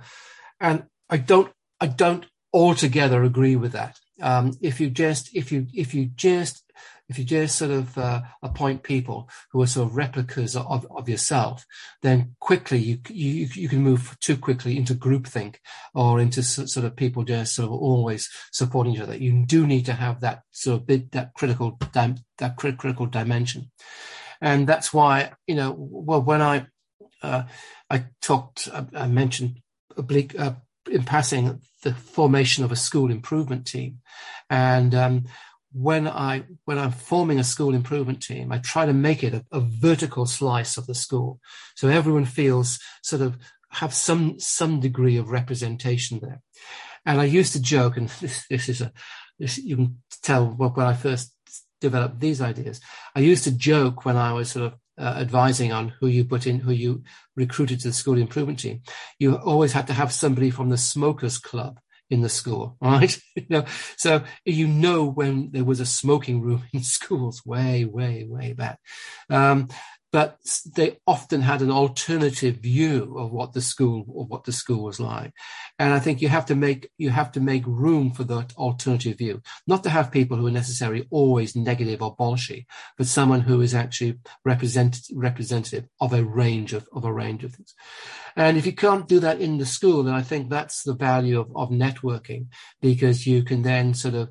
and 0.62 0.86
I 1.10 1.18
don't, 1.18 1.52
I 1.82 1.88
don't 1.88 2.26
altogether 2.54 3.24
agree 3.24 3.58
with 3.58 3.74
that. 3.74 3.98
Um, 4.22 4.54
if 4.62 4.80
you 4.80 4.90
just, 4.90 5.36
if 5.36 5.52
you, 5.52 5.68
if 5.74 5.94
you 5.94 6.06
just, 6.06 6.64
if 7.12 7.20
you 7.20 7.26
just 7.26 7.58
sort 7.58 7.72
of 7.72 7.98
uh, 7.98 8.22
appoint 8.42 8.84
people 8.84 9.30
who 9.52 9.62
are 9.62 9.68
sort 9.68 9.90
of 9.90 9.98
replicas 9.98 10.56
of, 10.56 10.88
of 10.96 11.10
yourself, 11.10 11.66
then 12.02 12.38
quickly 12.40 12.80
you, 12.80 13.00
you 13.10 13.50
you 13.54 13.68
can 13.68 13.82
move 13.82 14.18
too 14.22 14.38
quickly 14.38 14.78
into 14.78 14.96
groupthink 14.96 15.58
or 15.94 16.22
into 16.22 16.42
sort 16.42 16.86
of 16.86 16.96
people 16.96 17.26
just 17.26 17.54
sort 17.54 17.66
of 17.66 17.74
always 17.74 18.30
supporting 18.54 18.94
each 18.94 19.02
other. 19.02 19.18
You 19.18 19.46
do 19.46 19.68
need 19.68 19.86
to 19.88 19.94
have 19.94 20.22
that 20.22 20.44
sort 20.52 20.80
of 20.80 20.88
bit 20.88 21.12
that 21.12 21.34
critical 21.34 21.78
that 21.92 22.56
critical 22.56 23.08
dimension, 23.08 23.70
and 24.40 24.66
that's 24.66 24.94
why 24.94 25.34
you 25.48 25.56
know 25.56 25.76
well 25.78 26.22
when 26.22 26.42
I 26.42 26.68
uh, 27.22 27.44
I 27.90 28.06
talked 28.22 28.70
I 28.96 29.08
mentioned 29.08 29.61
oblique, 29.98 30.40
uh, 30.40 30.54
in 30.90 31.04
passing 31.04 31.62
the 31.84 31.94
formation 31.94 32.64
of 32.64 32.72
a 32.72 32.76
school 32.76 33.12
improvement 33.12 33.66
team. 33.66 34.00
And 34.50 34.94
um, 34.96 35.26
when 35.74 36.08
I 36.08 36.44
when 36.66 36.78
I'm 36.78 36.92
forming 36.92 37.40
a 37.40 37.44
school 37.44 37.74
improvement 37.74 38.22
team, 38.22 38.52
I 38.52 38.58
try 38.58 38.86
to 38.86 38.94
make 38.94 39.24
it 39.24 39.34
a, 39.34 39.46
a, 39.52 39.60
vertical 39.60 40.26
slice 40.26 40.78
of 40.78 40.86
the 40.86 40.96
school, 40.96 41.40
so 41.76 41.88
everyone 41.88 42.26
feels 42.26 42.80
sort 43.02 43.22
of 43.22 43.38
have 43.70 43.94
some 43.94 44.40
some 44.40 44.80
degree 44.80 45.18
of 45.18 45.30
representation 45.30 46.20
there. 46.22 46.42
And 47.06 47.22
I 47.22 47.26
used 47.26 47.54
to 47.54 47.62
joke, 47.62 47.98
and 47.98 48.10
this, 48.22 48.46
this 48.50 48.70
is 48.70 48.82
a 48.82 48.92
this, 49.40 49.58
you 49.58 49.76
can 49.76 50.02
tell 50.22 50.48
when 50.48 50.86
I 50.86 50.94
first 50.94 51.34
developed 51.80 52.20
these 52.20 52.42
ideas. 52.42 52.80
I 53.16 53.22
used 53.22 53.44
to 53.46 53.52
joke 53.52 54.06
when 54.06 54.18
I 54.18 54.34
was 54.34 54.52
sort 54.52 54.66
of 54.66 54.80
uh, 55.02 55.16
advising 55.18 55.72
on 55.72 55.90
who 56.00 56.08
you 56.08 56.24
put 56.24 56.46
in, 56.46 56.60
who 56.60 56.72
you 56.72 57.04
recruited 57.36 57.80
to 57.80 57.88
the 57.88 57.94
school 57.94 58.18
improvement 58.18 58.60
team, 58.60 58.82
you 59.18 59.36
always 59.36 59.74
had 59.74 59.88
to 59.88 59.94
have 59.94 60.12
somebody 60.14 60.52
from 60.52 60.70
the 60.70 60.78
smokers 60.78 61.40
club 61.40 61.80
in 62.12 62.22
the 62.22 62.30
school, 62.30 62.78
right? 62.82 63.20
you 63.36 63.46
know, 63.50 63.66
so 63.98 64.24
you 64.46 64.68
know 64.68 65.06
when 65.06 65.50
there 65.52 65.64
was 65.64 65.80
a 65.80 65.86
smoking 65.86 66.42
room 66.42 66.64
in 66.74 66.84
schools 66.84 67.44
way, 67.46 67.84
way, 67.86 68.26
way 68.30 68.54
back. 68.54 68.80
Um, 69.30 69.70
but 70.12 70.40
they 70.76 70.98
often 71.08 71.42
had 71.42 71.62
an 71.62 71.72
alternative 71.72 72.58
view 72.58 73.18
of 73.18 73.32
what 73.32 73.54
the 73.54 73.62
school 73.62 74.02
of 74.18 74.30
what 74.30 74.44
the 74.44 74.52
school 74.52 74.84
was 74.84 75.00
like. 75.00 75.32
And 75.80 75.94
i 75.94 76.00
think 76.00 76.22
you 76.22 76.28
have 76.28 76.46
to 76.48 76.56
make 76.56 76.90
you 76.98 77.10
have 77.10 77.32
to 77.34 77.40
make 77.40 77.66
room 77.66 78.12
for 78.12 78.24
that 78.26 78.54
alternative 78.58 79.18
view. 79.18 79.42
Not 79.68 79.84
to 79.84 79.90
have 79.90 80.12
people 80.12 80.38
who 80.38 80.48
are 80.48 80.52
necessarily 80.52 81.08
always 81.10 81.56
negative 81.56 82.02
or 82.02 82.16
bolshy 82.16 82.66
but 82.98 83.08
someone 83.08 83.42
who 83.42 83.62
is 83.62 83.74
actually 83.74 84.20
representative 84.44 85.16
representative 85.16 85.86
of 86.00 86.14
a 86.14 86.24
range 86.24 86.74
of, 86.74 86.88
of 86.94 87.06
a 87.06 87.14
range 87.14 87.44
of 87.44 87.54
things. 87.54 87.74
And 88.36 88.58
if 88.58 88.66
you 88.66 88.74
can't 88.74 89.08
do 89.08 89.20
that 89.20 89.40
in 89.40 89.58
the 89.58 89.66
school 89.66 90.04
then 90.04 90.14
i 90.14 90.22
think 90.22 90.50
that's 90.50 90.84
the 90.84 90.94
value 90.94 91.40
of, 91.40 91.50
of 91.56 91.70
networking 91.70 92.48
because 92.82 93.26
you 93.26 93.44
can 93.44 93.62
then 93.62 93.94
sort 93.94 94.16
of 94.16 94.30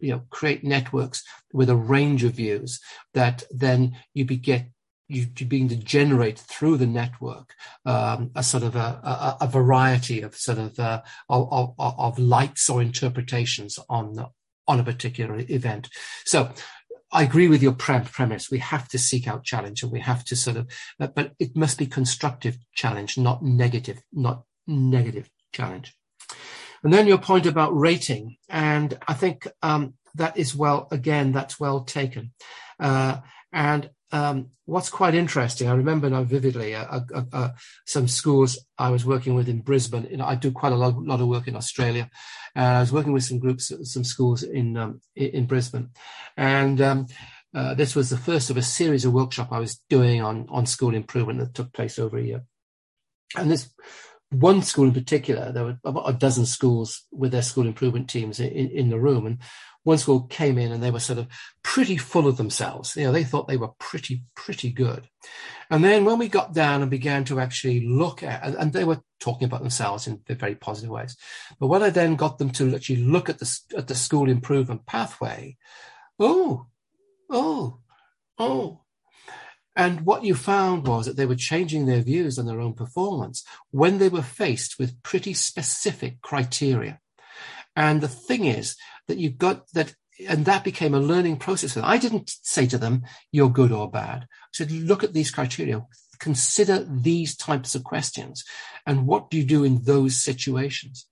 you 0.00 0.12
know 0.12 0.22
create 0.30 0.62
networks 0.62 1.22
with 1.52 1.70
a 1.70 1.76
range 1.76 2.22
of 2.24 2.32
views 2.32 2.80
that 3.14 3.42
then 3.50 3.96
you 4.14 4.24
get 4.24 4.68
you, 5.10 5.26
begin 5.26 5.68
to 5.68 5.76
generate 5.76 6.38
through 6.38 6.76
the 6.76 6.86
network 6.86 7.54
um, 7.84 8.30
a 8.34 8.42
sort 8.42 8.62
of 8.62 8.76
a, 8.76 8.78
a, 8.78 9.38
a, 9.42 9.46
variety 9.46 10.22
of 10.22 10.34
sort 10.36 10.58
of, 10.58 10.78
uh, 10.78 11.02
of, 11.28 11.48
of, 11.50 11.74
of 11.78 12.18
lights 12.18 12.70
or 12.70 12.80
interpretations 12.80 13.78
on 13.88 14.26
on 14.68 14.78
a 14.78 14.84
particular 14.84 15.42
event. 15.48 15.88
So 16.24 16.52
I 17.12 17.24
agree 17.24 17.48
with 17.48 17.62
your 17.62 17.72
premise. 17.72 18.50
We 18.50 18.58
have 18.58 18.86
to 18.88 18.98
seek 18.98 19.26
out 19.26 19.42
challenge 19.44 19.82
and 19.82 19.90
we 19.90 20.00
have 20.00 20.24
to 20.26 20.36
sort 20.36 20.56
of, 20.56 20.70
but 20.98 21.32
it 21.40 21.56
must 21.56 21.76
be 21.76 21.86
constructive 21.86 22.56
challenge, 22.72 23.18
not 23.18 23.42
negative, 23.42 24.00
not 24.12 24.44
negative 24.68 25.28
challenge. 25.52 25.96
And 26.84 26.92
then 26.92 27.08
your 27.08 27.18
point 27.18 27.46
about 27.46 27.76
rating, 27.76 28.36
and 28.48 28.96
I 29.06 29.14
think 29.14 29.46
um, 29.60 29.94
that 30.14 30.36
is 30.38 30.54
well, 30.54 30.88
again, 30.90 31.32
that's 31.32 31.60
well 31.60 31.80
taken. 31.80 32.32
Uh, 32.78 33.18
and 33.52 33.90
um, 34.12 34.50
what's 34.64 34.90
quite 34.90 35.14
interesting, 35.14 35.68
I 35.68 35.74
remember 35.74 36.10
now 36.10 36.24
vividly 36.24 36.74
uh, 36.74 37.00
uh, 37.14 37.22
uh, 37.32 37.48
some 37.86 38.08
schools 38.08 38.58
I 38.78 38.90
was 38.90 39.04
working 39.04 39.34
with 39.34 39.48
in 39.48 39.60
Brisbane. 39.60 40.08
You 40.10 40.16
know, 40.16 40.26
I 40.26 40.34
do 40.34 40.50
quite 40.50 40.72
a 40.72 40.76
lot, 40.76 41.00
lot 41.02 41.20
of 41.20 41.28
work 41.28 41.46
in 41.46 41.56
Australia, 41.56 42.10
and 42.54 42.64
I 42.64 42.80
was 42.80 42.92
working 42.92 43.12
with 43.12 43.24
some 43.24 43.38
groups, 43.38 43.72
some 43.84 44.04
schools 44.04 44.42
in 44.42 44.76
um, 44.76 45.00
in 45.14 45.46
Brisbane, 45.46 45.90
and 46.36 46.80
um, 46.80 47.06
uh, 47.54 47.74
this 47.74 47.94
was 47.94 48.10
the 48.10 48.16
first 48.16 48.50
of 48.50 48.56
a 48.56 48.62
series 48.62 49.04
of 49.04 49.12
workshop 49.12 49.48
I 49.52 49.60
was 49.60 49.80
doing 49.88 50.22
on 50.22 50.46
on 50.50 50.66
school 50.66 50.94
improvement 50.94 51.38
that 51.38 51.54
took 51.54 51.72
place 51.72 51.98
over 51.98 52.18
a 52.18 52.24
year. 52.24 52.44
And 53.36 53.50
this 53.50 53.70
one 54.30 54.62
school 54.62 54.86
in 54.86 54.94
particular, 54.94 55.52
there 55.52 55.64
were 55.64 55.78
about 55.84 56.08
a 56.08 56.12
dozen 56.12 56.46
schools 56.46 57.02
with 57.10 57.32
their 57.32 57.42
school 57.42 57.66
improvement 57.66 58.08
teams 58.08 58.38
in, 58.38 58.70
in 58.70 58.88
the 58.88 58.98
room. 58.98 59.26
And 59.26 59.38
one 59.82 59.98
school 59.98 60.22
came 60.22 60.56
in 60.56 60.72
and 60.72 60.82
they 60.82 60.90
were 60.90 61.00
sort 61.00 61.18
of 61.18 61.26
pretty 61.62 61.96
full 61.96 62.28
of 62.28 62.36
themselves. 62.36 62.96
You 62.96 63.04
know, 63.04 63.12
they 63.12 63.24
thought 63.24 63.48
they 63.48 63.56
were 63.56 63.72
pretty, 63.78 64.22
pretty 64.36 64.70
good. 64.70 65.08
And 65.68 65.82
then 65.82 66.04
when 66.04 66.18
we 66.18 66.28
got 66.28 66.52
down 66.52 66.82
and 66.82 66.90
began 66.90 67.24
to 67.24 67.40
actually 67.40 67.86
look 67.86 68.22
at, 68.22 68.44
and, 68.44 68.54
and 68.56 68.72
they 68.72 68.84
were 68.84 69.00
talking 69.18 69.46
about 69.46 69.62
themselves 69.62 70.06
in 70.06 70.20
very 70.28 70.54
positive 70.54 70.90
ways. 70.90 71.16
But 71.58 71.68
when 71.68 71.82
I 71.82 71.90
then 71.90 72.14
got 72.14 72.38
them 72.38 72.50
to 72.50 72.74
actually 72.74 73.04
look 73.04 73.28
at 73.28 73.38
the, 73.38 73.60
at 73.76 73.88
the 73.88 73.94
school 73.94 74.28
improvement 74.28 74.86
pathway, 74.86 75.56
oh, 76.18 76.66
oh, 77.28 77.80
oh, 78.38 78.80
and 79.76 80.02
what 80.02 80.24
you 80.24 80.34
found 80.34 80.86
was 80.86 81.06
that 81.06 81.16
they 81.16 81.26
were 81.26 81.36
changing 81.36 81.86
their 81.86 82.02
views 82.02 82.38
on 82.38 82.46
their 82.46 82.60
own 82.60 82.74
performance 82.74 83.44
when 83.70 83.98
they 83.98 84.08
were 84.08 84.22
faced 84.22 84.78
with 84.78 85.02
pretty 85.02 85.32
specific 85.32 86.20
criteria. 86.22 86.98
And 87.76 88.00
the 88.00 88.08
thing 88.08 88.44
is 88.44 88.76
that 89.06 89.18
you 89.18 89.30
got 89.30 89.70
that, 89.74 89.94
and 90.28 90.44
that 90.44 90.64
became 90.64 90.92
a 90.92 91.00
learning 91.00 91.36
process. 91.36 91.76
I 91.76 91.98
didn't 91.98 92.30
say 92.42 92.66
to 92.66 92.78
them, 92.78 93.04
you're 93.30 93.48
good 93.48 93.70
or 93.70 93.90
bad. 93.90 94.22
I 94.24 94.48
said, 94.52 94.72
look 94.72 95.04
at 95.04 95.12
these 95.12 95.30
criteria, 95.30 95.86
consider 96.20 96.84
these 96.84 97.36
types 97.36 97.74
of 97.74 97.82
questions 97.82 98.44
and 98.86 99.06
what 99.06 99.30
do 99.30 99.38
you 99.38 99.44
do 99.44 99.64
in 99.64 99.82
those 99.82 100.22
situations 100.22 101.06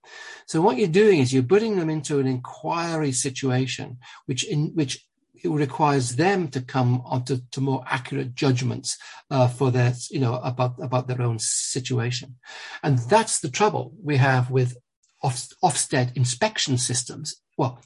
so 0.46 0.60
what 0.60 0.76
you're 0.76 0.86
doing 0.86 1.18
is 1.18 1.32
you're 1.32 1.42
putting 1.42 1.76
them 1.76 1.90
into 1.90 2.20
an 2.20 2.26
inquiry 2.26 3.10
situation 3.10 3.96
which 4.26 4.44
in 4.44 4.70
which 4.74 5.07
it 5.42 5.48
requires 5.48 6.16
them 6.16 6.48
to 6.48 6.60
come 6.60 7.02
onto 7.04 7.38
to 7.52 7.60
more 7.60 7.84
accurate 7.86 8.34
judgments 8.34 8.98
uh, 9.30 9.48
for 9.48 9.70
their, 9.70 9.94
you 10.10 10.20
know, 10.20 10.36
about 10.36 10.74
about 10.82 11.08
their 11.08 11.22
own 11.22 11.38
situation, 11.38 12.36
and 12.82 12.98
that's 12.98 13.40
the 13.40 13.50
trouble 13.50 13.92
we 14.02 14.16
have 14.16 14.50
with 14.50 14.76
Ofsted 15.22 16.16
inspection 16.16 16.78
systems. 16.78 17.36
Well, 17.56 17.80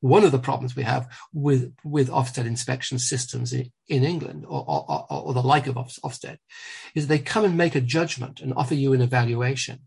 one 0.00 0.24
of 0.24 0.32
the 0.32 0.38
problems 0.38 0.74
we 0.74 0.82
have 0.82 1.08
with 1.32 1.74
with 1.84 2.08
Ofsted 2.08 2.46
inspection 2.46 2.98
systems 2.98 3.52
in, 3.52 3.70
in 3.88 4.04
England 4.04 4.44
or, 4.48 4.64
or, 4.66 5.06
or, 5.10 5.34
the 5.34 5.42
like 5.42 5.66
of 5.66 5.76
Ofsted 5.76 6.38
is 6.94 7.06
they 7.06 7.18
come 7.18 7.44
and 7.44 7.56
make 7.56 7.74
a 7.74 7.80
judgment 7.80 8.40
and 8.40 8.54
offer 8.54 8.74
you 8.74 8.92
an 8.92 9.02
evaluation 9.02 9.80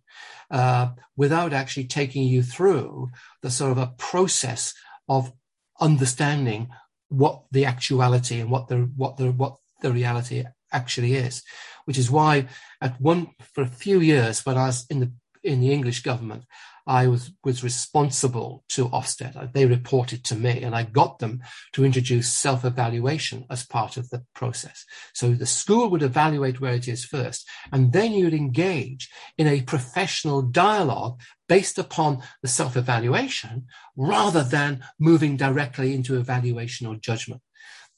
uh, 0.52 0.90
without 1.18 1.54
actually 1.54 1.86
taking 1.86 2.24
you 2.24 2.44
through 2.44 3.10
the 3.42 3.50
sort 3.50 3.72
of 3.72 3.78
a 3.78 3.94
process 3.98 4.74
of 5.10 5.34
understanding 5.80 6.70
what 7.14 7.44
the 7.52 7.66
actuality 7.66 8.40
and 8.40 8.50
what 8.50 8.68
the 8.68 8.90
what 8.96 9.18
the 9.18 9.32
what 9.32 9.56
the 9.82 9.92
reality 9.92 10.44
actually 10.72 11.14
is, 11.14 11.44
which 11.86 11.98
is 11.98 12.10
why 12.10 12.48
at 12.82 13.00
one 13.00 13.28
for 13.54 13.62
a 13.62 13.68
few 13.68 14.00
years 14.00 14.46
when 14.46 14.58
I 14.58 14.68
was 14.68 14.86
in 14.90 15.00
the 15.00 15.12
in 15.44 15.60
the 15.60 15.72
English 15.72 16.04
government, 16.04 16.44
I 16.86 17.08
was, 17.08 17.32
was 17.44 17.64
responsible 17.64 18.64
to 18.70 18.90
Ofsted. 18.90 19.36
Uh, 19.36 19.48
they 19.54 19.66
reported 19.66 20.24
to 20.26 20.36
me 20.36 20.64
and 20.64 20.76
I 20.76 20.84
got 20.84 21.20
them 21.20 21.42
to 21.74 21.86
introduce 21.86 22.32
self-evaluation 22.32 23.46
as 23.50 23.66
part 23.66 23.98
of 23.98 24.10
the 24.10 24.24
process. 24.34 24.86
So 25.14 25.32
the 25.32 25.46
school 25.46 25.90
would 25.90 26.02
evaluate 26.02 26.60
where 26.60 26.74
it 26.74 26.88
is 26.88 27.06
first, 27.06 27.48
and 27.72 27.94
then 27.94 28.12
you'd 28.12 28.34
engage 28.34 29.10
in 29.38 29.48
a 29.48 29.62
professional 29.62 30.42
dialogue 30.42 31.22
based 31.54 31.78
upon 31.78 32.12
the 32.42 32.48
self-evaluation 32.48 33.68
rather 33.96 34.44
than 34.44 34.84
moving 35.00 35.38
directly 35.38 35.94
into 35.94 36.18
evaluation 36.18 36.88
or 36.88 36.96
judgment 36.96 37.42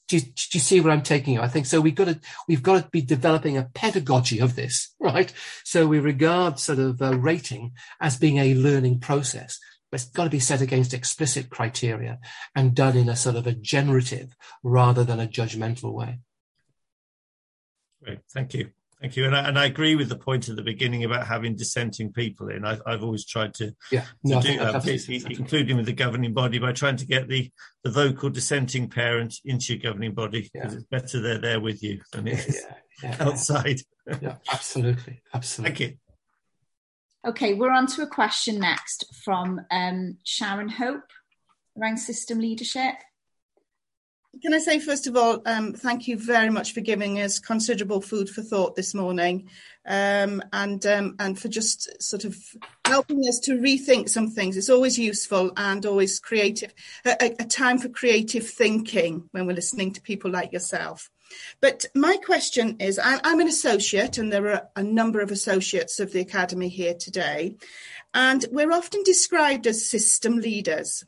do 0.08 0.16
you, 0.18 0.22
do 0.22 0.52
you, 0.52 0.60
see 0.60 0.80
where 0.80 0.92
I'm 0.92 1.02
taking 1.02 1.34
you? 1.34 1.40
I 1.40 1.48
think 1.48 1.66
so. 1.66 1.80
We've 1.80 1.94
got 2.02 2.04
to 2.04 2.20
we've 2.46 2.62
got 2.62 2.80
to 2.80 2.88
be 2.90 3.00
developing 3.00 3.56
a 3.56 3.68
pedagogy 3.74 4.38
of 4.38 4.54
this, 4.54 4.94
right? 5.00 5.32
So 5.64 5.88
we 5.88 5.98
regard 5.98 6.60
sort 6.60 6.78
of 6.78 7.02
uh, 7.02 7.18
rating 7.18 7.72
as 8.00 8.16
being 8.16 8.38
a 8.38 8.54
learning 8.54 9.00
process, 9.00 9.58
but 9.90 10.00
it's 10.00 10.10
got 10.10 10.24
to 10.24 10.30
be 10.30 10.38
set 10.38 10.60
against 10.60 10.94
explicit 10.94 11.50
criteria 11.50 12.20
and 12.54 12.72
done 12.72 12.96
in 12.96 13.08
a 13.08 13.16
sort 13.16 13.34
of 13.34 13.48
a 13.48 13.52
generative 13.52 14.36
rather 14.62 15.02
than 15.02 15.18
a 15.18 15.26
judgmental 15.26 15.92
way. 15.92 16.20
Great, 18.00 18.20
thank 18.32 18.54
you. 18.54 18.70
Thank 19.00 19.16
you. 19.16 19.26
And 19.26 19.36
I, 19.36 19.48
and 19.48 19.58
I, 19.58 19.66
agree 19.66 19.94
with 19.94 20.08
the 20.08 20.16
point 20.16 20.48
at 20.48 20.56
the 20.56 20.62
beginning 20.62 21.04
about 21.04 21.26
having 21.26 21.54
dissenting 21.54 22.12
people 22.12 22.48
in. 22.48 22.64
I, 22.64 22.78
have 22.86 23.04
always 23.04 23.26
tried 23.26 23.52
to, 23.54 23.74
yeah, 23.92 24.06
no, 24.24 24.40
do 24.40 24.56
that, 24.56 25.26
including 25.28 25.76
with 25.76 25.84
the 25.84 25.92
governing 25.92 26.32
body, 26.32 26.58
by 26.58 26.72
trying 26.72 26.96
to 26.96 27.06
get 27.06 27.28
the, 27.28 27.50
the 27.84 27.90
vocal 27.90 28.30
dissenting 28.30 28.88
parent 28.88 29.34
into 29.44 29.74
your 29.74 29.82
governing 29.82 30.14
body 30.14 30.48
because 30.50 30.72
yeah. 30.72 30.78
it's 30.78 30.86
better 30.86 31.20
they're 31.20 31.38
there 31.38 31.60
with 31.60 31.82
you 31.82 32.00
than 32.12 32.26
it 32.28 32.48
is 32.48 32.64
yeah, 33.02 33.16
outside. 33.20 33.80
yeah, 34.22 34.36
absolutely. 34.50 35.20
Absolutely. 35.34 35.76
Thank 35.76 35.80
you. 35.80 35.98
Okay, 37.26 37.54
we're 37.54 37.72
on 37.72 37.86
to 37.88 38.02
a 38.02 38.06
question 38.06 38.58
next 38.58 39.12
from 39.24 39.60
um, 39.70 40.16
Sharon 40.24 40.68
Hope 40.68 41.10
around 41.78 41.98
system 41.98 42.38
leadership. 42.38 42.94
Can 44.42 44.52
I 44.52 44.58
say, 44.58 44.80
first 44.80 45.06
of 45.06 45.16
all, 45.16 45.40
um, 45.46 45.72
thank 45.72 46.08
you 46.08 46.18
very 46.18 46.50
much 46.50 46.72
for 46.72 46.80
giving 46.80 47.20
us 47.20 47.38
considerable 47.38 48.00
food 48.00 48.28
for 48.28 48.42
thought 48.42 48.74
this 48.74 48.92
morning 48.92 49.48
um, 49.86 50.42
and, 50.52 50.84
um, 50.84 51.16
and 51.18 51.38
for 51.38 51.48
just 51.48 52.02
sort 52.02 52.24
of 52.24 52.36
helping 52.84 53.20
us 53.28 53.38
to 53.40 53.58
rethink 53.58 54.08
some 54.08 54.28
things. 54.28 54.56
It's 54.56 54.68
always 54.68 54.98
useful 54.98 55.52
and 55.56 55.86
always 55.86 56.18
creative, 56.18 56.74
a, 57.04 57.34
a 57.38 57.44
time 57.44 57.78
for 57.78 57.88
creative 57.88 58.46
thinking 58.46 59.28
when 59.30 59.46
we're 59.46 59.54
listening 59.54 59.92
to 59.92 60.02
people 60.02 60.30
like 60.30 60.52
yourself. 60.52 61.10
But 61.60 61.86
my 61.94 62.16
question 62.18 62.76
is 62.78 63.00
I'm 63.02 63.40
an 63.40 63.48
associate, 63.48 64.18
and 64.18 64.32
there 64.32 64.48
are 64.48 64.68
a 64.76 64.82
number 64.82 65.20
of 65.20 65.30
associates 65.30 65.98
of 65.98 66.12
the 66.12 66.20
Academy 66.20 66.68
here 66.68 66.94
today, 66.94 67.56
and 68.14 68.44
we're 68.52 68.72
often 68.72 69.02
described 69.02 69.66
as 69.66 69.88
system 69.88 70.36
leaders 70.38 71.04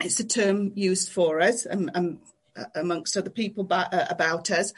it's 0.00 0.20
a 0.20 0.24
term 0.24 0.72
used 0.74 1.10
for 1.10 1.40
us 1.40 1.66
and, 1.66 2.18
amongst 2.74 3.16
other 3.16 3.30
people 3.30 3.66
uh, 3.70 4.06
about 4.10 4.50
us. 4.50 4.72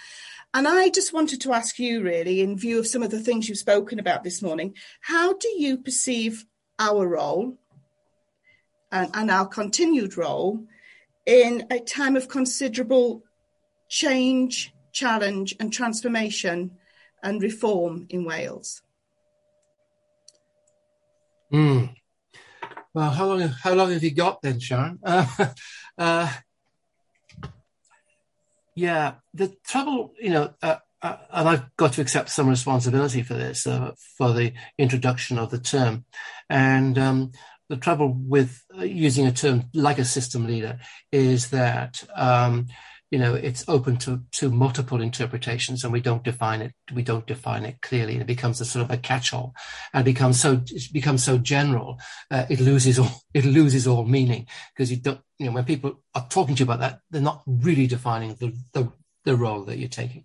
And 0.52 0.68
I 0.68 0.88
just 0.88 1.12
wanted 1.12 1.40
to 1.42 1.52
ask 1.52 1.78
you, 1.78 2.02
really, 2.02 2.40
in 2.40 2.56
view 2.56 2.78
of 2.78 2.86
some 2.86 3.02
of 3.02 3.10
the 3.10 3.18
things 3.18 3.48
you've 3.48 3.58
spoken 3.58 3.98
about 3.98 4.22
this 4.22 4.40
morning, 4.40 4.74
how 5.00 5.32
do 5.34 5.48
you 5.48 5.78
perceive 5.78 6.44
our 6.78 7.06
role 7.06 7.58
and, 8.92 9.10
and 9.14 9.30
our 9.30 9.46
continued 9.46 10.16
role 10.16 10.64
in 11.26 11.66
a 11.70 11.80
time 11.80 12.14
of 12.14 12.28
considerable 12.28 13.24
change, 13.88 14.72
challenge, 14.92 15.56
and 15.58 15.72
transformation 15.72 16.70
and 17.22 17.42
reform 17.42 18.06
in 18.10 18.24
Wales? 18.24 18.82
Hmm. 21.50 21.86
Well, 22.94 23.10
how 23.10 23.26
long 23.26 23.40
how 23.40 23.74
long 23.74 23.90
have 23.90 24.04
you 24.04 24.14
got 24.14 24.40
then, 24.40 24.60
Sharon? 24.60 24.98
Uh, 25.06 25.26
uh, 25.96 26.32
yeah, 28.74 29.14
the 29.32 29.54
trouble, 29.64 30.12
you 30.20 30.30
know, 30.30 30.54
uh, 30.60 30.76
uh, 31.00 31.16
and 31.30 31.48
I've 31.48 31.76
got 31.76 31.92
to 31.92 32.00
accept 32.00 32.30
some 32.30 32.48
responsibility 32.48 33.22
for 33.22 33.34
this, 33.34 33.66
uh, 33.66 33.92
for 34.18 34.32
the 34.32 34.52
introduction 34.76 35.38
of 35.38 35.50
the 35.50 35.60
term, 35.60 36.04
and 36.50 36.98
um, 36.98 37.32
the 37.68 37.76
trouble 37.76 38.08
with 38.08 38.64
using 38.80 39.26
a 39.26 39.32
term 39.32 39.64
like 39.72 39.98
a 39.98 40.04
system 40.04 40.46
leader 40.46 40.80
is 41.12 41.50
that 41.50 42.02
um, 42.16 42.66
you 43.14 43.20
know 43.20 43.34
it's 43.34 43.64
open 43.68 43.96
to 43.96 44.20
to 44.32 44.50
multiple 44.50 45.00
interpretations 45.00 45.84
and 45.84 45.92
we 45.92 46.00
don't 46.00 46.24
define 46.24 46.60
it 46.60 46.72
we 46.92 47.04
don't 47.04 47.28
define 47.28 47.64
it 47.64 47.80
clearly. 47.80 48.14
And 48.14 48.22
it 48.22 48.26
becomes 48.26 48.60
a 48.60 48.64
sort 48.64 48.84
of 48.84 48.90
a 48.90 48.96
catch-all 48.96 49.54
and 49.92 50.04
becomes 50.04 50.40
so 50.40 50.60
it 50.66 50.92
becomes 50.92 51.22
so 51.22 51.38
general 51.38 52.00
uh, 52.32 52.44
it 52.50 52.58
loses 52.58 52.98
all 52.98 53.22
it 53.32 53.44
loses 53.44 53.86
all 53.86 54.04
meaning 54.04 54.48
because 54.72 54.90
you 54.90 54.96
don't 54.96 55.20
you 55.38 55.46
know 55.46 55.52
when 55.52 55.64
people 55.64 56.02
are 56.16 56.26
talking 56.28 56.56
to 56.56 56.60
you 56.60 56.64
about 56.64 56.80
that 56.80 56.98
they're 57.10 57.30
not 57.30 57.44
really 57.46 57.86
defining 57.86 58.34
the 58.40 58.52
the, 58.72 58.92
the 59.24 59.36
role 59.36 59.62
that 59.62 59.78
you're 59.78 59.88
taking. 60.02 60.24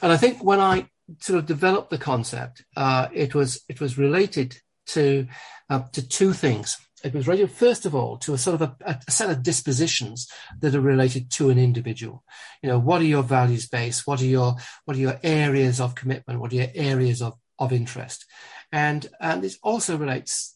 And 0.00 0.10
i 0.10 0.16
think 0.16 0.42
when 0.42 0.60
i 0.60 0.88
sort 1.20 1.38
of 1.38 1.44
developed 1.44 1.90
the 1.90 1.98
concept 1.98 2.64
uh, 2.76 3.08
it 3.12 3.34
was 3.34 3.62
it 3.68 3.78
was 3.78 3.98
related 3.98 4.56
to 4.86 5.26
uh, 5.68 5.82
to 5.92 6.08
two 6.08 6.32
things 6.32 6.78
it 7.04 7.14
was 7.14 7.28
related 7.28 7.50
first 7.50 7.86
of 7.86 7.94
all 7.94 8.16
to 8.18 8.34
a 8.34 8.38
sort 8.38 8.60
of 8.60 8.62
a, 8.62 8.76
a, 9.06 9.10
set 9.10 9.30
of 9.30 9.42
dispositions 9.42 10.28
that 10.60 10.74
are 10.74 10.80
related 10.80 11.30
to 11.32 11.50
an 11.50 11.58
individual. 11.58 12.24
You 12.62 12.70
know, 12.70 12.78
what 12.78 13.00
are 13.00 13.04
your 13.04 13.22
values 13.22 13.68
based? 13.68 14.06
What 14.06 14.20
are 14.20 14.26
your 14.26 14.56
what 14.84 14.96
are 14.96 15.00
your 15.00 15.20
areas 15.22 15.80
of 15.80 15.94
commitment? 15.94 16.40
What 16.40 16.52
are 16.52 16.56
your 16.56 16.70
areas 16.74 17.22
of 17.22 17.34
of 17.58 17.72
interest? 17.72 18.24
And 18.72 19.06
and 19.20 19.42
this 19.42 19.58
also 19.62 19.96
relates 19.96 20.55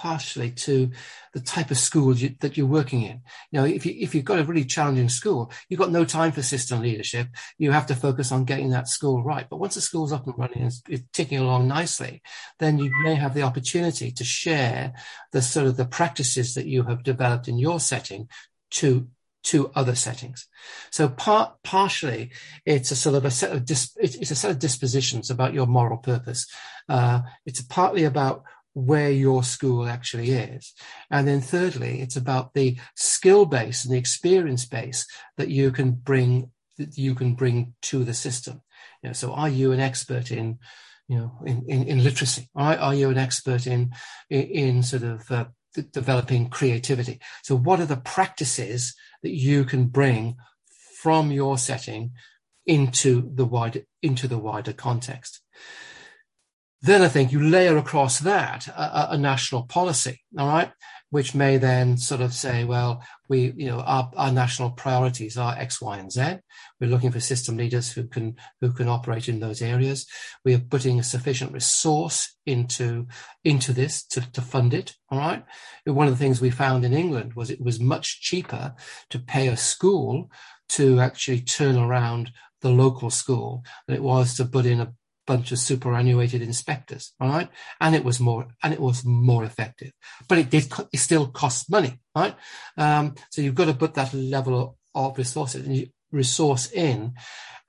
partially 0.00 0.50
to 0.50 0.90
the 1.32 1.40
type 1.40 1.70
of 1.70 1.78
school 1.78 2.14
you, 2.14 2.34
that 2.40 2.56
you're 2.56 2.66
working 2.66 3.02
in. 3.02 3.20
You 3.50 3.60
know, 3.60 3.64
if 3.64 3.86
you 3.86 3.94
if 3.98 4.14
you've 4.14 4.24
got 4.24 4.38
a 4.38 4.44
really 4.44 4.64
challenging 4.64 5.08
school, 5.08 5.52
you've 5.68 5.80
got 5.80 5.90
no 5.90 6.04
time 6.04 6.32
for 6.32 6.42
system 6.42 6.80
leadership. 6.80 7.28
You 7.58 7.70
have 7.70 7.86
to 7.86 7.94
focus 7.94 8.32
on 8.32 8.44
getting 8.44 8.70
that 8.70 8.88
school 8.88 9.22
right. 9.22 9.46
But 9.48 9.58
once 9.58 9.74
the 9.74 9.80
school's 9.80 10.12
up 10.12 10.26
and 10.26 10.38
running 10.38 10.62
and 10.62 10.72
it's 10.88 11.04
ticking 11.12 11.38
along 11.38 11.68
nicely, 11.68 12.22
then 12.58 12.78
you 12.78 12.90
may 13.02 13.14
have 13.14 13.34
the 13.34 13.42
opportunity 13.42 14.10
to 14.12 14.24
share 14.24 14.94
the 15.32 15.42
sort 15.42 15.66
of 15.66 15.76
the 15.76 15.86
practices 15.86 16.54
that 16.54 16.66
you 16.66 16.82
have 16.84 17.02
developed 17.02 17.48
in 17.48 17.58
your 17.58 17.80
setting 17.80 18.28
to 18.70 19.08
to 19.44 19.70
other 19.74 19.94
settings. 19.94 20.48
So 20.90 21.08
part, 21.08 21.62
partially 21.62 22.32
it's 22.64 22.90
a 22.90 22.96
sort 22.96 23.14
of 23.14 23.24
a 23.24 23.30
set 23.30 23.52
of 23.52 23.64
dis, 23.64 23.96
it's 24.00 24.30
a 24.30 24.34
set 24.34 24.50
of 24.50 24.58
dispositions 24.58 25.30
about 25.30 25.54
your 25.54 25.66
moral 25.66 25.98
purpose. 25.98 26.46
Uh, 26.88 27.20
it's 27.44 27.60
partly 27.62 28.04
about 28.04 28.44
where 28.74 29.10
your 29.10 29.42
school 29.42 29.88
actually 29.88 30.30
is. 30.30 30.74
And 31.10 31.26
then 31.26 31.40
thirdly, 31.40 32.00
it's 32.00 32.16
about 32.16 32.54
the 32.54 32.76
skill 32.96 33.46
base 33.46 33.84
and 33.84 33.94
the 33.94 33.98
experience 33.98 34.66
base 34.66 35.06
that 35.36 35.48
you 35.48 35.70
can 35.70 35.92
bring 35.92 36.50
that 36.76 36.98
you 36.98 37.14
can 37.14 37.34
bring 37.34 37.74
to 37.82 38.04
the 38.04 38.14
system. 38.14 38.60
You 39.02 39.10
know, 39.10 39.12
so 39.12 39.32
are 39.32 39.48
you 39.48 39.72
an 39.72 39.80
expert 39.80 40.32
in, 40.32 40.58
you 41.08 41.18
know, 41.18 41.38
in, 41.46 41.64
in, 41.68 41.84
in 41.84 42.04
literacy? 42.04 42.48
Are, 42.54 42.76
are 42.76 42.94
you 42.94 43.10
an 43.10 43.18
expert 43.18 43.66
in, 43.66 43.92
in, 44.28 44.42
in 44.42 44.82
sort 44.82 45.04
of 45.04 45.30
uh, 45.30 45.44
developing 45.92 46.48
creativity? 46.48 47.20
So 47.42 47.56
what 47.56 47.78
are 47.78 47.86
the 47.86 47.96
practices 47.96 48.94
that 49.22 49.34
you 49.34 49.64
can 49.64 49.86
bring 49.86 50.36
from 51.00 51.30
your 51.30 51.58
setting 51.58 52.12
into 52.66 53.30
the 53.34 53.44
wider, 53.44 53.82
into 54.02 54.26
the 54.26 54.38
wider 54.38 54.72
context? 54.72 55.42
Then 56.84 57.00
I 57.00 57.08
think 57.08 57.32
you 57.32 57.42
layer 57.42 57.78
across 57.78 58.18
that 58.20 58.68
a, 58.68 59.12
a, 59.12 59.18
national 59.18 59.62
policy, 59.62 60.20
all 60.38 60.48
right, 60.48 60.70
which 61.08 61.34
may 61.34 61.56
then 61.56 61.96
sort 61.96 62.20
of 62.20 62.34
say, 62.34 62.64
well, 62.64 63.02
we, 63.26 63.54
you 63.56 63.68
know, 63.68 63.80
our, 63.80 64.10
our 64.16 64.30
national 64.30 64.70
priorities 64.72 65.38
are 65.38 65.56
X, 65.56 65.80
Y, 65.80 65.96
and 65.96 66.12
Z. 66.12 66.40
We're 66.78 66.90
looking 66.90 67.10
for 67.10 67.20
system 67.20 67.56
leaders 67.56 67.90
who 67.90 68.06
can 68.06 68.36
who 68.60 68.70
can 68.70 68.88
operate 68.88 69.30
in 69.30 69.40
those 69.40 69.62
areas. 69.62 70.06
We 70.44 70.52
are 70.52 70.58
putting 70.58 71.00
a 71.00 71.02
sufficient 71.02 71.52
resource 71.52 72.36
into 72.44 73.06
into 73.44 73.72
this 73.72 74.04
to, 74.08 74.30
to 74.32 74.42
fund 74.42 74.74
it. 74.74 74.94
All 75.08 75.18
right. 75.18 75.42
One 75.86 76.06
of 76.06 76.12
the 76.12 76.22
things 76.22 76.42
we 76.42 76.50
found 76.50 76.84
in 76.84 76.92
England 76.92 77.32
was 77.32 77.48
it 77.50 77.62
was 77.62 77.80
much 77.80 78.20
cheaper 78.20 78.74
to 79.08 79.18
pay 79.18 79.48
a 79.48 79.56
school 79.56 80.30
to 80.70 81.00
actually 81.00 81.40
turn 81.40 81.78
around 81.78 82.30
the 82.60 82.68
local 82.68 83.08
school 83.08 83.64
than 83.86 83.96
it 83.96 84.02
was 84.02 84.34
to 84.34 84.44
put 84.44 84.66
in 84.66 84.80
a 84.80 84.92
bunch 85.26 85.52
of 85.52 85.58
superannuated 85.58 86.42
inspectors, 86.42 87.12
all 87.20 87.28
right? 87.28 87.48
And 87.80 87.94
it 87.94 88.04
was 88.04 88.20
more, 88.20 88.46
and 88.62 88.72
it 88.72 88.80
was 88.80 89.04
more 89.04 89.44
effective, 89.44 89.92
but 90.28 90.38
it 90.38 90.50
did, 90.50 90.70
it 90.92 90.98
still 90.98 91.28
cost 91.28 91.70
money, 91.70 91.98
right? 92.14 92.34
Um, 92.76 93.14
so 93.30 93.42
you've 93.42 93.54
got 93.54 93.66
to 93.66 93.74
put 93.74 93.94
that 93.94 94.12
level 94.12 94.76
of 94.94 95.18
resources, 95.18 95.88
resource 96.12 96.70
in, 96.72 97.14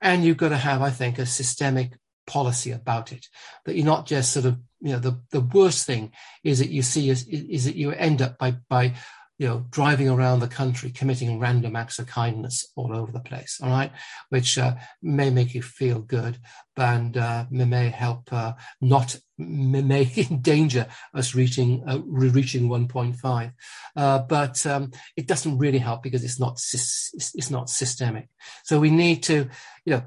and 0.00 0.24
you've 0.24 0.36
got 0.36 0.50
to 0.50 0.56
have, 0.56 0.82
I 0.82 0.90
think, 0.90 1.18
a 1.18 1.26
systemic 1.26 1.92
policy 2.26 2.72
about 2.72 3.12
it. 3.12 3.26
That 3.64 3.76
you're 3.76 3.86
not 3.86 4.06
just 4.06 4.32
sort 4.32 4.46
of, 4.46 4.58
you 4.80 4.92
know, 4.92 4.98
the, 4.98 5.20
the 5.30 5.40
worst 5.40 5.86
thing 5.86 6.12
is 6.44 6.58
that 6.58 6.70
you 6.70 6.82
see 6.82 7.08
is, 7.08 7.26
is 7.26 7.64
that 7.64 7.76
you 7.76 7.92
end 7.92 8.20
up 8.20 8.38
by, 8.38 8.56
by 8.68 8.94
you 9.38 9.46
know, 9.46 9.66
driving 9.70 10.08
around 10.08 10.40
the 10.40 10.48
country, 10.48 10.90
committing 10.90 11.38
random 11.38 11.76
acts 11.76 11.98
of 11.98 12.06
kindness 12.06 12.66
all 12.74 12.96
over 12.96 13.12
the 13.12 13.20
place, 13.20 13.60
all 13.62 13.68
right, 13.68 13.92
which 14.30 14.56
uh, 14.56 14.74
may 15.02 15.28
make 15.28 15.54
you 15.54 15.62
feel 15.62 16.00
good, 16.00 16.38
and 16.76 17.16
uh, 17.16 17.44
may 17.50 17.90
help 17.90 18.32
uh, 18.32 18.52
not 18.80 19.16
may 19.38 20.10
endanger 20.30 20.86
us 21.14 21.34
reaching 21.34 21.84
uh, 21.86 22.00
reaching 22.06 22.68
1.5, 22.68 23.52
uh, 23.96 24.18
but 24.20 24.66
um, 24.66 24.90
it 25.16 25.26
doesn't 25.26 25.58
really 25.58 25.78
help 25.78 26.02
because 26.02 26.24
it's 26.24 26.40
not 26.40 26.54
it's 26.54 27.50
not 27.50 27.68
systemic. 27.68 28.28
So 28.64 28.80
we 28.80 28.90
need 28.90 29.22
to, 29.24 29.48
you 29.84 29.92
know, 29.92 30.02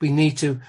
we 0.00 0.10
need 0.10 0.36
to 0.38 0.60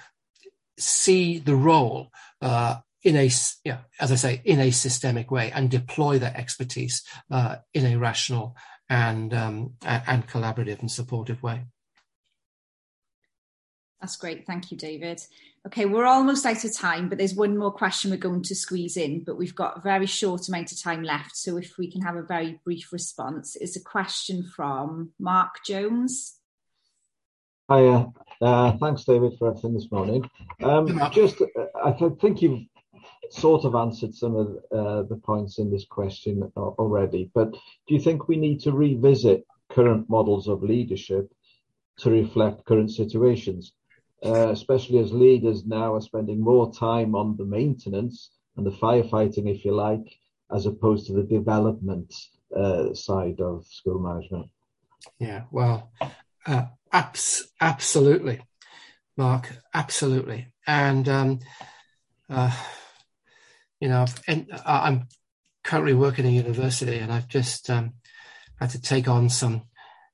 see 0.78 1.40
the 1.40 1.56
role 1.56 2.12
uh, 2.42 2.78
in 3.06 3.16
a, 3.16 3.30
yeah, 3.64 3.78
as 4.00 4.12
I 4.12 4.16
say, 4.16 4.42
in 4.44 4.60
a 4.60 4.72
systemic 4.72 5.30
way 5.30 5.52
and 5.52 5.70
deploy 5.70 6.20
that 6.20 6.36
expertise 6.36 7.04
uh, 7.32 7.58
in 7.74 7.86
a 7.86 7.98
rational 7.98 8.58
and 8.90 9.34
um, 9.34 9.74
and 9.84 10.28
collaborative 10.28 10.80
and 10.80 10.92
supportive 10.92 11.42
way. 11.42 11.66
That's 14.02 14.18
great. 14.18 14.46
Thank 14.46 14.72
you, 14.72 14.78
David. 14.78 15.22
Okay, 15.68 15.86
we're 15.86 16.06
almost 16.06 16.46
out 16.46 16.64
of 16.64 16.76
time, 16.76 17.08
but 17.10 17.18
there's 17.18 17.34
one 17.34 17.58
more 17.58 17.72
question 17.72 18.12
we're 18.12 18.18
going 18.18 18.44
to 18.44 18.56
squeeze 18.56 18.98
in, 18.98 19.24
but 19.24 19.38
we've 19.38 19.56
got 19.56 19.78
a 19.78 19.82
very 19.82 20.06
short 20.06 20.48
amount 20.48 20.72
of 20.72 20.82
time 20.82 21.02
left. 21.02 21.36
So 21.36 21.58
if 21.58 21.78
we 21.78 21.90
can 21.90 22.02
have 22.02 22.16
a 22.16 22.22
very 22.22 22.60
brief 22.64 22.92
response, 22.92 23.56
it's 23.56 23.76
a 23.76 23.84
question 23.84 24.44
from 24.44 25.12
Mark 25.20 25.64
Jones. 25.66 26.40
Hiya. 27.72 28.12
Uh, 28.42 28.78
thanks, 28.78 29.06
David, 29.06 29.34
for 29.40 29.50
everything 29.50 29.74
this 29.74 29.92
morning. 29.92 30.30
Um, 30.62 31.02
just, 31.12 31.42
uh, 31.42 31.66
I 31.84 31.94
think 31.94 32.44
you've 32.44 32.66
sort 33.30 33.66
of 33.66 33.76
answered 33.76 34.14
some 34.14 34.36
of 34.36 34.48
uh, 34.72 35.04
the 35.04 35.20
points 35.24 35.60
in 35.60 35.72
this 35.72 35.86
question 35.86 36.44
already, 36.56 37.30
but 37.34 37.52
do 37.52 37.94
you 37.94 38.00
think 38.00 38.28
we 38.28 38.38
need 38.38 38.60
to 38.62 38.72
revisit 38.72 39.46
current 39.70 40.10
models 40.10 40.48
of 40.48 40.64
leadership 40.64 41.32
to 41.98 42.10
reflect 42.10 42.66
current 42.66 42.92
situations, 42.92 43.74
uh, 44.24 44.50
especially 44.50 45.00
as 45.00 45.12
leaders 45.12 45.66
now 45.66 45.94
are 45.94 46.02
spending 46.02 46.40
more 46.40 46.72
time 46.74 47.16
on 47.16 47.38
the 47.38 47.46
maintenance 47.46 48.32
and 48.58 48.66
the 48.66 48.72
firefighting, 48.72 49.50
if 49.50 49.66
you 49.66 49.74
like, 49.74 50.06
as 50.54 50.66
opposed 50.66 51.08
to 51.08 51.14
the 51.14 51.24
development 51.24 52.14
uh, 52.56 52.94
side 52.94 53.40
of 53.42 53.66
school 53.66 54.00
management? 54.00 54.50
Yeah, 55.20 55.44
well, 55.52 55.92
uh, 56.46 56.66
abs- 56.92 57.52
absolutely, 57.60 58.42
Mark, 59.18 59.52
absolutely. 59.74 60.48
And 60.68 61.08
um, 61.10 61.40
uh, 62.30 62.56
you 63.80 63.90
know, 63.90 64.06
and 64.28 64.48
I'm 64.66 65.08
currently 65.64 65.94
working 65.94 66.26
at 66.26 66.32
university, 66.32 66.98
and 66.98 67.12
I've 67.12 67.28
just 67.28 67.70
um, 67.70 67.94
had 68.60 68.70
to 68.72 68.82
take 68.82 69.08
on 69.08 69.30
some 69.30 69.64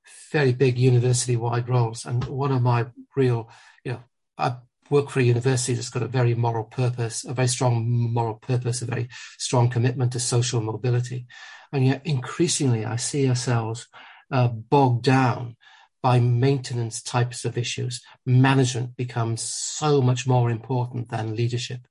fairly 0.03 0.53
big 0.53 0.77
university-wide 0.77 1.69
roles. 1.69 2.05
And 2.05 2.23
one 2.25 2.51
of 2.51 2.61
my 2.61 2.87
real, 3.15 3.49
you 3.83 3.93
know, 3.93 3.99
I 4.37 4.55
work 4.89 5.09
for 5.09 5.19
a 5.19 5.23
university 5.23 5.73
that's 5.73 5.89
got 5.89 6.03
a 6.03 6.07
very 6.07 6.35
moral 6.35 6.65
purpose, 6.65 7.25
a 7.25 7.33
very 7.33 7.47
strong 7.47 7.89
moral 8.13 8.35
purpose, 8.35 8.81
a 8.81 8.85
very 8.85 9.09
strong 9.37 9.69
commitment 9.69 10.11
to 10.13 10.19
social 10.19 10.61
mobility, 10.61 11.27
and 11.71 11.85
yet 11.85 12.01
increasingly 12.05 12.85
I 12.85 12.97
see 12.97 13.27
ourselves 13.29 13.87
uh, 14.31 14.47
bogged 14.47 15.03
down 15.03 15.55
by 16.01 16.19
maintenance 16.19 17.01
types 17.01 17.45
of 17.45 17.57
issues, 17.57 18.01
management 18.25 18.95
becomes 18.95 19.41
so 19.41 20.01
much 20.01 20.25
more 20.25 20.49
important 20.49 21.09
than 21.09 21.35
leadership. 21.35 21.81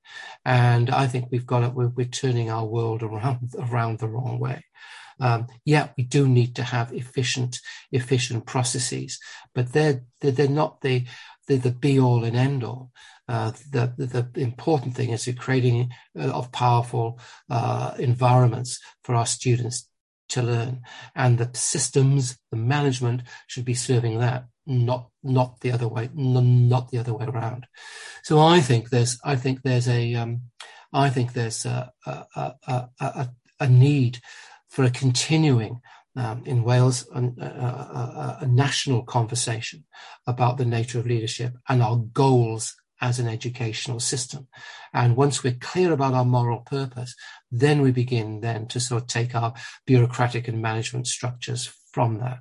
And 0.45 0.91
I 0.91 1.07
think 1.07 1.29
we've 1.31 1.47
got 1.47 1.63
it, 1.63 1.75
we're, 1.75 1.89
we're 1.89 2.07
turning 2.07 2.51
our 2.51 2.65
world 2.65 3.03
around, 3.03 3.53
around 3.59 3.99
the 3.99 4.09
wrong 4.09 4.39
way. 4.39 4.65
Um, 5.21 5.49
yeah, 5.65 5.89
we 5.97 6.05
do 6.05 6.27
need 6.27 6.57
to 6.57 6.63
have 6.63 6.93
efficient, 6.95 7.61
efficient 7.93 8.47
processes, 8.47 9.19
but 9.55 9.73
they're, 9.73 10.03
they're, 10.21 10.33
they're 10.33 10.49
not 10.49 10.81
the, 10.81 11.07
the, 11.47 11.57
the 11.57 11.71
be 11.71 12.01
all 12.01 12.25
and 12.25 12.37
end 12.37 12.65
all. 12.65 12.91
Uh, 13.29 13.53
the, 13.71 13.93
the, 13.97 14.41
important 14.41 14.97
thing 14.97 15.11
is 15.11 15.25
the 15.25 15.33
creating 15.33 15.91
uh, 16.19 16.31
of 16.31 16.51
powerful 16.51 17.21
uh, 17.49 17.95
environments 17.99 18.81
for 19.05 19.15
our 19.15 19.27
students 19.27 19.90
to 20.31 20.43
learn. 20.43 20.83
And 21.15 21.39
the 21.39 21.51
systems, 21.55 22.39
the 22.51 22.57
management 22.57 23.23
should 23.47 23.65
be 23.65 23.75
serving 23.75 24.19
that, 24.19 24.47
not 24.67 25.09
not 25.23 25.61
the 25.61 25.73
other 25.73 25.89
way, 25.89 26.09
not 26.15 26.91
the 26.91 26.99
other 26.99 27.15
way 27.15 27.27
around. 27.27 27.67
So 28.23 28.41
I 28.41 28.61
think 28.61 28.91
there's 28.91 29.19
I 29.25 29.37
think 29.37 29.63
there's 29.63 29.89
a 29.89 30.15
um, 30.15 30.43
I 30.93 31.11
think 31.11 31.33
there's 31.33 31.65
a, 31.67 31.93
a, 32.07 32.55
a, 32.67 33.29
a, 33.61 33.69
need 33.69 34.19
for 34.69 34.85
a 34.85 34.91
continuing 34.91 35.81
um, 36.17 36.43
in 36.45 36.65
Wales 36.65 37.07
a, 37.15 38.47
national 38.47 39.05
conversation 39.05 39.85
about 40.27 40.59
the 40.59 40.65
nature 40.65 40.99
of 40.99 41.07
leadership 41.07 41.55
and 41.69 41.83
our 41.83 41.97
goals 41.97 42.75
as 43.01 43.19
an 43.19 43.29
educational 43.29 44.01
system. 44.01 44.49
And 44.93 45.17
once 45.17 45.43
we're 45.43 45.57
clear 45.61 45.93
about 45.93 46.15
our 46.15 46.25
moral 46.25 46.61
purpose, 46.61 47.15
then 47.51 47.81
we 47.81 47.93
begin 47.93 48.41
then 48.41 48.67
to 48.69 48.81
sort 48.81 49.03
of 49.03 49.09
take 49.09 49.35
our 49.35 49.55
bureaucratic 49.87 50.49
and 50.49 50.61
management 50.61 51.07
structures 51.07 51.73
from 51.93 52.19
that. 52.19 52.41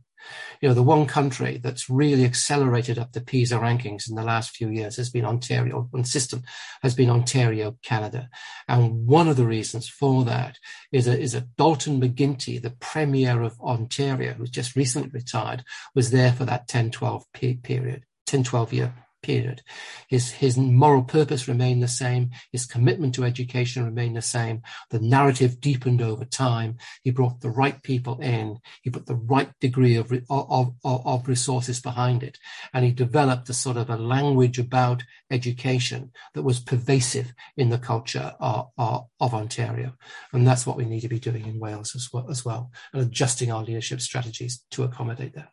You 0.61 0.67
know, 0.67 0.75
the 0.75 0.83
one 0.83 1.05
country 1.05 1.59
that's 1.63 1.89
really 1.89 2.25
accelerated 2.25 2.99
up 2.99 3.13
the 3.13 3.21
PISA 3.21 3.55
rankings 3.55 4.09
in 4.09 4.15
the 4.15 4.23
last 4.23 4.51
few 4.51 4.69
years 4.69 4.97
has 4.97 5.09
been 5.09 5.25
Ontario. 5.25 5.87
One 5.91 6.03
system 6.03 6.43
has 6.81 6.93
been 6.93 7.09
Ontario, 7.09 7.77
Canada. 7.81 8.29
And 8.67 9.07
one 9.07 9.29
of 9.29 9.37
the 9.37 9.45
reasons 9.45 9.87
for 9.87 10.25
that 10.25 10.57
is 10.91 11.07
a, 11.07 11.17
is 11.17 11.33
a 11.33 11.47
Dalton 11.57 12.01
McGuinty, 12.01 12.61
the 12.61 12.71
Premier 12.71 13.41
of 13.41 13.59
Ontario, 13.61 14.33
who's 14.33 14.49
just 14.49 14.75
recently 14.75 15.09
retired, 15.13 15.63
was 15.95 16.11
there 16.11 16.33
for 16.33 16.43
that 16.45 16.67
10-12 16.67 17.23
period, 17.63 18.03
10-12 18.27 18.71
year 18.73 18.93
period. 19.21 19.61
His, 20.07 20.31
his 20.31 20.57
moral 20.57 21.03
purpose 21.03 21.47
remained 21.47 21.83
the 21.83 21.87
same. 21.87 22.31
His 22.51 22.65
commitment 22.65 23.15
to 23.15 23.23
education 23.23 23.85
remained 23.85 24.15
the 24.15 24.21
same. 24.21 24.61
The 24.89 24.99
narrative 24.99 25.59
deepened 25.59 26.01
over 26.01 26.25
time. 26.25 26.77
He 27.03 27.11
brought 27.11 27.41
the 27.41 27.49
right 27.49 27.81
people 27.83 28.19
in. 28.19 28.59
He 28.81 28.89
put 28.89 29.05
the 29.05 29.15
right 29.15 29.51
degree 29.59 29.95
of, 29.95 30.11
of, 30.29 30.73
of, 30.83 31.05
of 31.05 31.27
resources 31.27 31.79
behind 31.79 32.23
it. 32.23 32.37
And 32.73 32.85
he 32.85 32.91
developed 32.91 33.49
a 33.49 33.53
sort 33.53 33.77
of 33.77 33.89
a 33.89 33.97
language 33.97 34.59
about 34.59 35.03
education 35.31 36.11
that 36.33 36.43
was 36.43 36.59
pervasive 36.59 37.33
in 37.57 37.69
the 37.69 37.77
culture 37.77 38.33
of, 38.39 38.69
of, 38.77 39.05
of 39.19 39.33
Ontario. 39.33 39.93
And 40.33 40.47
that's 40.47 40.65
what 40.65 40.77
we 40.77 40.85
need 40.85 41.01
to 41.01 41.09
be 41.09 41.19
doing 41.19 41.45
in 41.45 41.59
Wales 41.59 41.95
as 41.95 42.09
well, 42.11 42.29
as 42.29 42.45
well 42.45 42.71
and 42.93 43.01
adjusting 43.01 43.51
our 43.51 43.63
leadership 43.63 44.01
strategies 44.01 44.63
to 44.71 44.83
accommodate 44.83 45.35
that. 45.35 45.51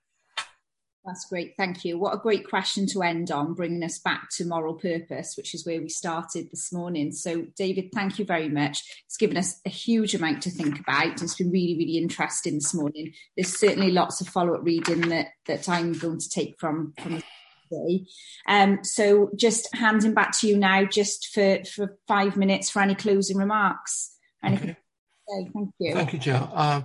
That's 1.06 1.26
great. 1.26 1.54
Thank 1.56 1.84
you. 1.84 1.98
What 1.98 2.14
a 2.14 2.18
great 2.18 2.48
question 2.48 2.86
to 2.88 3.02
end 3.02 3.30
on, 3.30 3.54
bringing 3.54 3.84
us 3.84 4.00
back 4.00 4.28
to 4.30 4.44
moral 4.44 4.74
purpose, 4.74 5.34
which 5.36 5.54
is 5.54 5.64
where 5.64 5.80
we 5.80 5.88
started 5.88 6.50
this 6.50 6.72
morning. 6.72 7.12
So, 7.12 7.46
David, 7.56 7.90
thank 7.94 8.18
you 8.18 8.24
very 8.24 8.48
much. 8.48 8.82
It's 9.06 9.16
given 9.16 9.36
us 9.36 9.60
a 9.64 9.68
huge 9.68 10.16
amount 10.16 10.42
to 10.42 10.50
think 10.50 10.80
about. 10.80 11.22
It's 11.22 11.36
been 11.36 11.52
really, 11.52 11.76
really 11.78 11.96
interesting 11.96 12.54
this 12.54 12.74
morning. 12.74 13.12
There's 13.36 13.56
certainly 13.56 13.92
lots 13.92 14.20
of 14.20 14.26
follow 14.26 14.54
up 14.54 14.64
reading 14.64 15.02
that, 15.10 15.28
that 15.46 15.68
I'm 15.68 15.92
going 15.92 16.18
to 16.18 16.28
take 16.28 16.58
from, 16.58 16.92
from 17.00 17.22
today. 17.70 18.06
Um, 18.48 18.82
so, 18.82 19.30
just 19.36 19.72
handing 19.76 20.12
back 20.12 20.36
to 20.40 20.48
you 20.48 20.58
now, 20.58 20.86
just 20.86 21.28
for, 21.28 21.60
for 21.64 21.96
five 22.08 22.36
minutes 22.36 22.68
for 22.68 22.82
any 22.82 22.96
closing 22.96 23.36
remarks. 23.36 24.16
Anything 24.42 24.70
okay. 24.70 25.50
Thank 25.54 25.70
you. 25.78 25.94
Thank 25.94 26.12
you, 26.14 26.18
Jo. 26.18 26.48
Um, 26.52 26.84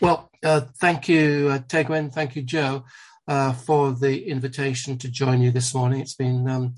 well, 0.00 0.28
uh, 0.42 0.62
thank 0.80 1.08
you, 1.08 1.50
uh, 1.52 1.58
Tegwen. 1.60 2.12
Thank 2.12 2.34
you, 2.34 2.42
Jo 2.42 2.84
uh, 3.28 3.52
for 3.52 3.92
the 3.92 4.28
invitation 4.28 4.98
to 4.98 5.08
join 5.10 5.40
you 5.40 5.50
this 5.50 5.74
morning. 5.74 6.00
It's 6.00 6.14
been 6.14 6.48
um, 6.48 6.74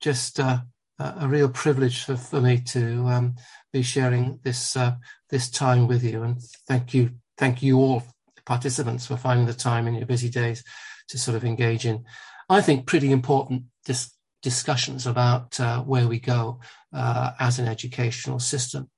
just 0.00 0.40
uh, 0.40 0.58
a 0.98 1.28
real 1.28 1.48
privilege 1.48 2.04
for, 2.04 2.16
for 2.16 2.40
me 2.40 2.60
to 2.60 3.06
um, 3.06 3.36
be 3.72 3.82
sharing 3.82 4.40
this 4.42 4.76
uh, 4.76 4.94
this 5.30 5.50
time 5.50 5.86
with 5.86 6.04
you. 6.04 6.22
And 6.22 6.40
thank 6.68 6.94
you, 6.94 7.10
thank 7.38 7.62
you 7.62 7.78
all 7.78 8.02
participants 8.44 9.06
for 9.06 9.16
finding 9.16 9.46
the 9.46 9.54
time 9.54 9.86
in 9.86 9.94
your 9.94 10.06
busy 10.06 10.28
days 10.28 10.62
to 11.08 11.18
sort 11.18 11.36
of 11.36 11.44
engage 11.44 11.86
in, 11.86 12.04
I 12.48 12.60
think, 12.60 12.86
pretty 12.86 13.10
important 13.10 13.64
dis- 13.84 14.12
discussions 14.42 15.06
about 15.06 15.58
uh, 15.60 15.80
where 15.80 16.06
we 16.06 16.20
go 16.20 16.60
uh, 16.92 17.32
as 17.38 17.58
an 17.58 17.66
educational 17.66 18.38
system. 18.38 18.90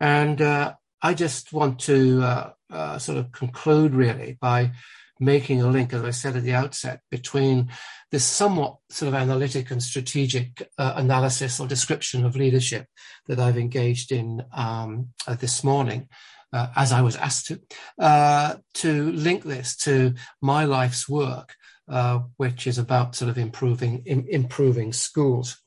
And 0.00 0.40
I 0.40 1.14
just 1.14 1.52
want 1.52 1.80
to 1.80 2.52
sort 2.98 3.18
of 3.18 3.30
conclude 3.30 3.94
really 3.94 4.36
by 4.40 4.72
making 5.20 5.62
a 5.62 5.68
link, 5.68 5.92
as 5.92 6.02
I 6.02 6.10
said 6.10 6.36
at 6.36 6.42
the 6.42 6.54
outset, 6.54 7.00
between 7.10 7.70
this 8.10 8.24
somewhat 8.24 8.76
sort 8.90 9.08
of 9.08 9.14
analytic 9.14 9.70
and 9.70 9.82
strategic 9.82 10.70
uh, 10.78 10.94
analysis 10.96 11.60
or 11.60 11.66
description 11.66 12.24
of 12.24 12.36
leadership 12.36 12.86
that 13.26 13.38
I've 13.38 13.58
engaged 13.58 14.12
in 14.12 14.42
um, 14.52 15.08
uh, 15.26 15.34
this 15.34 15.64
morning, 15.64 16.08
uh, 16.52 16.68
as 16.76 16.92
I 16.92 17.02
was 17.02 17.16
asked 17.16 17.46
to, 17.46 17.60
uh, 17.98 18.56
to 18.74 19.12
link 19.12 19.44
this 19.44 19.76
to 19.78 20.14
my 20.40 20.64
life's 20.64 21.08
work, 21.08 21.54
uh, 21.88 22.20
which 22.36 22.66
is 22.66 22.78
about 22.78 23.14
sort 23.14 23.30
of 23.30 23.38
improving 23.38 24.02
in, 24.06 24.26
improving 24.28 24.92
schools. 24.92 25.60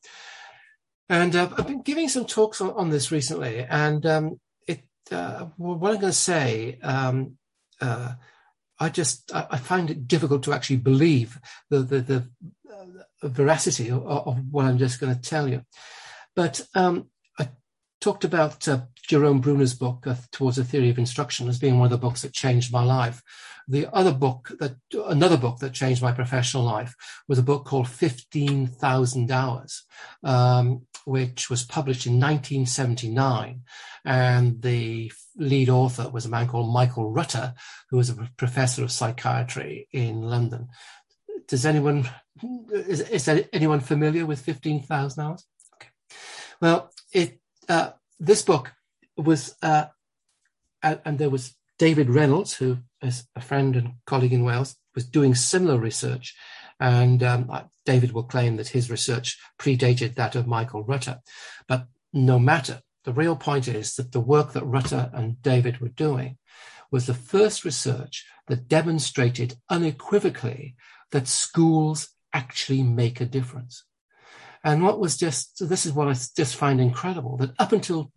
And 1.10 1.36
uh, 1.36 1.50
I've 1.58 1.68
been 1.68 1.84
giving 1.84 2.10
some 2.10 2.26
talks 2.26 2.60
on, 2.60 2.72
on 2.72 2.90
this 2.90 3.12
recently, 3.12 3.60
and 3.60 4.06
um, 4.06 4.40
it 4.68 4.84
what 5.10 5.92
I'm 5.92 6.00
going 6.00 6.02
to 6.02 6.12
say. 6.14 6.80
Um, 6.84 7.38
I 8.80 8.90
just 8.90 9.32
I 9.34 9.58
find 9.58 9.90
it 9.90 10.08
difficult 10.08 10.44
to 10.44 10.54
actually 10.54 10.78
believe 10.78 11.40
the 11.70 11.80
the, 11.80 12.02
the 12.02 12.30
uh, 13.24 13.28
veracity 13.28 13.90
of, 13.90 14.06
of, 14.06 14.38
what 14.52 14.66
I'm 14.66 14.78
just 14.78 15.00
going 15.00 15.14
to 15.14 15.22
tell 15.22 15.48
you. 15.48 15.64
But 16.36 16.62
um, 16.76 17.10
I 17.40 17.50
talked 18.00 18.24
about 18.24 18.68
uh, 18.68 18.82
Jerome 19.08 19.42
Bruner's 19.42 19.74
book 19.74 20.06
uh, 20.06 20.16
Towards 20.32 20.60
a 20.60 20.64
Theory 20.64 20.90
of 20.90 21.00
Instruction 21.00 21.48
as 21.48 21.58
being 21.58 21.80
one 21.80 21.86
of 21.86 21.92
the 21.92 21.98
books 21.98 22.22
that 22.22 22.34
changed 22.34 22.72
my 22.72 22.84
life. 22.84 23.24
The 23.68 23.88
other 23.94 24.14
book 24.14 24.52
that 24.60 24.76
another 25.08 25.38
book 25.38 25.58
that 25.60 25.74
changed 25.74 26.02
my 26.02 26.12
professional 26.12 26.64
life 26.64 26.96
was 27.28 27.40
a 27.40 27.44
book 27.44 27.66
called 27.66 27.90
Fifteen 27.90 28.68
Thousand 28.68 29.32
Hours, 29.32 29.84
um, 30.24 30.86
which 31.08 31.50
was 31.50 31.64
published 31.64 32.06
in 32.06 32.20
1979, 32.20 33.62
and 34.04 34.62
the 34.62 35.10
lead 35.38 35.70
author 35.70 36.10
was 36.10 36.26
a 36.26 36.30
man 36.30 36.48
called 36.48 36.74
Michael 36.74 37.12
Rutter, 37.12 37.54
who 37.90 37.96
was 37.96 38.10
a 38.10 38.30
professor 38.36 38.84
of 38.84 38.92
psychiatry 38.92 39.88
in 39.94 40.22
London. 40.22 40.68
Does 41.48 41.66
anyone 41.66 42.10
is, 42.70 43.00
is 43.00 43.30
anyone 43.54 43.80
familiar 43.80 44.26
with 44.26 44.42
fifteen 44.42 44.84
thousand 44.84 45.24
hours? 45.24 45.46
Okay. 45.76 45.90
Well, 46.62 46.92
it 47.14 47.40
uh, 47.70 47.92
this 48.20 48.42
book 48.42 48.74
was 49.16 49.56
uh, 49.62 49.86
and 50.84 51.18
there 51.18 51.30
was 51.30 51.56
David 51.80 52.10
Reynolds, 52.10 52.56
who 52.56 52.80
is 53.02 53.28
a 53.34 53.40
friend 53.40 53.78
and 53.78 53.94
colleague 54.06 54.34
in 54.34 54.44
Wales, 54.44 54.76
was 54.94 55.06
doing 55.06 55.36
similar 55.36 55.78
research. 55.78 56.36
And 56.80 57.24
um, 57.24 57.52
David 57.86 58.12
will 58.12 58.24
claim 58.24 58.58
that 58.58 58.70
his 58.70 58.92
research 58.92 59.40
predated 59.58 60.16
that 60.16 60.36
of 60.36 60.48
Michael 60.48 60.84
Rutter. 60.84 61.22
But 61.68 61.88
no 62.14 62.38
matter, 62.38 62.82
the 63.04 63.14
real 63.14 63.36
point 63.36 63.68
is 63.68 63.96
that 63.96 64.12
the 64.12 64.20
work 64.20 64.54
that 64.54 64.66
Rutter 64.66 65.10
and 65.14 65.42
David 65.42 65.80
were 65.80 65.90
doing 65.90 66.38
was 66.92 67.06
the 67.06 67.14
first 67.14 67.66
research 67.66 68.26
that 68.48 68.68
demonstrated 68.68 69.56
unequivocally 69.70 70.76
that 71.12 71.28
schools 71.28 72.10
actually 72.34 72.84
make 72.84 73.20
a 73.20 73.26
difference. 73.26 73.84
And 74.64 74.84
what 74.84 75.00
was 75.00 75.18
just, 75.18 75.68
this 75.68 75.86
is 75.86 75.94
what 75.94 76.08
I 76.08 76.14
just 76.14 76.56
find 76.56 76.82
incredible, 76.82 77.38
that 77.38 77.52
up 77.60 77.72
until 77.72 78.12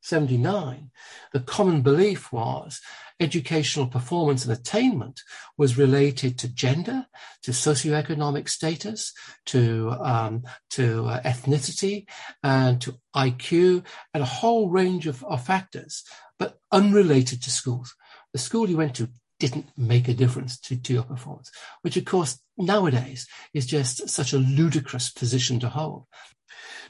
79, 0.00 0.90
the 1.32 1.40
common 1.40 1.82
belief 1.82 2.32
was 2.32 2.80
educational 3.20 3.86
performance 3.86 4.44
and 4.44 4.52
attainment 4.52 5.22
was 5.56 5.78
related 5.78 6.38
to 6.38 6.54
gender, 6.54 7.06
to 7.42 7.50
socioeconomic 7.50 8.48
status, 8.48 9.12
to 9.46 9.94
um, 10.00 10.44
to 10.70 11.06
uh, 11.06 11.20
ethnicity, 11.22 12.06
and 12.42 12.80
to 12.80 12.94
IQ, 13.14 13.84
and 14.14 14.22
a 14.22 14.26
whole 14.26 14.70
range 14.70 15.06
of, 15.06 15.24
of 15.24 15.44
factors, 15.44 16.04
but 16.38 16.58
unrelated 16.70 17.42
to 17.42 17.50
schools. 17.50 17.94
The 18.32 18.38
school 18.38 18.68
you 18.68 18.76
went 18.76 18.94
to 18.96 19.10
didn't 19.40 19.66
make 19.76 20.08
a 20.08 20.14
difference 20.14 20.58
to, 20.58 20.76
to 20.76 20.92
your 20.92 21.04
performance, 21.04 21.50
which 21.82 21.96
of 21.96 22.04
course 22.04 22.40
nowadays 22.56 23.26
is 23.54 23.66
just 23.66 24.08
such 24.08 24.32
a 24.32 24.38
ludicrous 24.38 25.10
position 25.10 25.60
to 25.60 25.68
hold. 25.68 26.06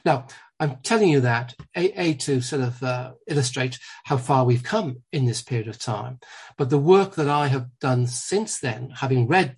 Now, 0.03 0.27
I'm 0.59 0.77
telling 0.83 1.09
you 1.09 1.21
that 1.21 1.55
a, 1.75 1.99
a 1.99 2.13
to 2.15 2.41
sort 2.41 2.61
of 2.61 2.83
uh, 2.83 3.11
illustrate 3.27 3.79
how 4.03 4.17
far 4.17 4.45
we've 4.45 4.63
come 4.63 5.03
in 5.11 5.25
this 5.25 5.41
period 5.41 5.67
of 5.67 5.79
time. 5.79 6.19
But 6.57 6.69
the 6.69 6.77
work 6.77 7.15
that 7.15 7.29
I 7.29 7.47
have 7.47 7.67
done 7.79 8.07
since 8.07 8.59
then, 8.59 8.91
having 8.97 9.27
read 9.27 9.55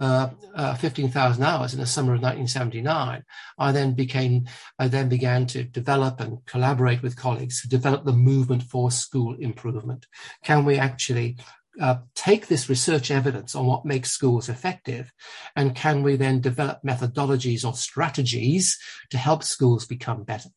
uh, 0.00 0.30
uh, 0.54 0.74
15,000 0.74 1.44
hours 1.44 1.74
in 1.74 1.80
the 1.80 1.86
summer 1.86 2.14
of 2.14 2.22
1979, 2.22 3.22
I 3.58 3.72
then 3.72 3.92
became, 3.92 4.46
I 4.78 4.88
then 4.88 5.08
began 5.08 5.46
to 5.48 5.62
develop 5.62 6.20
and 6.20 6.44
collaborate 6.46 7.02
with 7.02 7.16
colleagues 7.16 7.60
to 7.62 7.68
develop 7.68 8.04
the 8.04 8.12
movement 8.12 8.62
for 8.62 8.90
school 8.90 9.36
improvement. 9.38 10.06
Can 10.42 10.64
we 10.64 10.76
actually 10.76 11.36
uh, 11.80 11.96
take 12.14 12.46
this 12.46 12.68
research 12.68 13.10
evidence 13.10 13.54
on 13.54 13.66
what 13.66 13.84
makes 13.84 14.10
schools 14.10 14.48
effective 14.48 15.12
and 15.56 15.74
can 15.74 16.02
we 16.02 16.16
then 16.16 16.40
develop 16.40 16.80
methodologies 16.86 17.64
or 17.64 17.74
strategies 17.74 18.78
to 19.10 19.18
help 19.18 19.42
schools 19.42 19.86
become 19.86 20.22
better? 20.22 20.50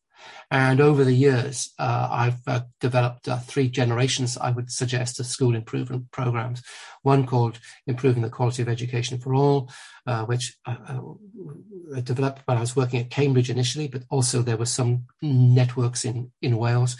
And 0.50 0.80
over 0.80 1.04
the 1.04 1.12
years 1.12 1.72
uh, 1.78 2.08
i've 2.10 2.40
uh, 2.46 2.60
developed 2.80 3.28
uh, 3.28 3.38
three 3.38 3.68
generations 3.68 4.36
i 4.36 4.50
would 4.50 4.70
suggest 4.70 5.20
of 5.20 5.26
school 5.26 5.54
improvement 5.54 6.10
programs. 6.10 6.62
One 7.02 7.26
called 7.26 7.58
improving 7.86 8.22
the 8.22 8.30
quality 8.30 8.62
of 8.62 8.68
education 8.68 9.18
for 9.18 9.34
all 9.34 9.70
uh, 10.06 10.24
which 10.24 10.56
I 10.66 10.72
uh, 10.72 12.00
developed 12.02 12.42
when 12.46 12.56
i 12.56 12.60
was 12.60 12.76
working 12.76 13.00
at 13.00 13.10
cambridge 13.10 13.50
initially 13.50 13.88
but 13.88 14.02
also 14.10 14.42
there 14.42 14.56
were 14.56 14.66
some 14.66 15.04
networks 15.22 16.04
in 16.04 16.32
in 16.42 16.56
wales. 16.56 16.96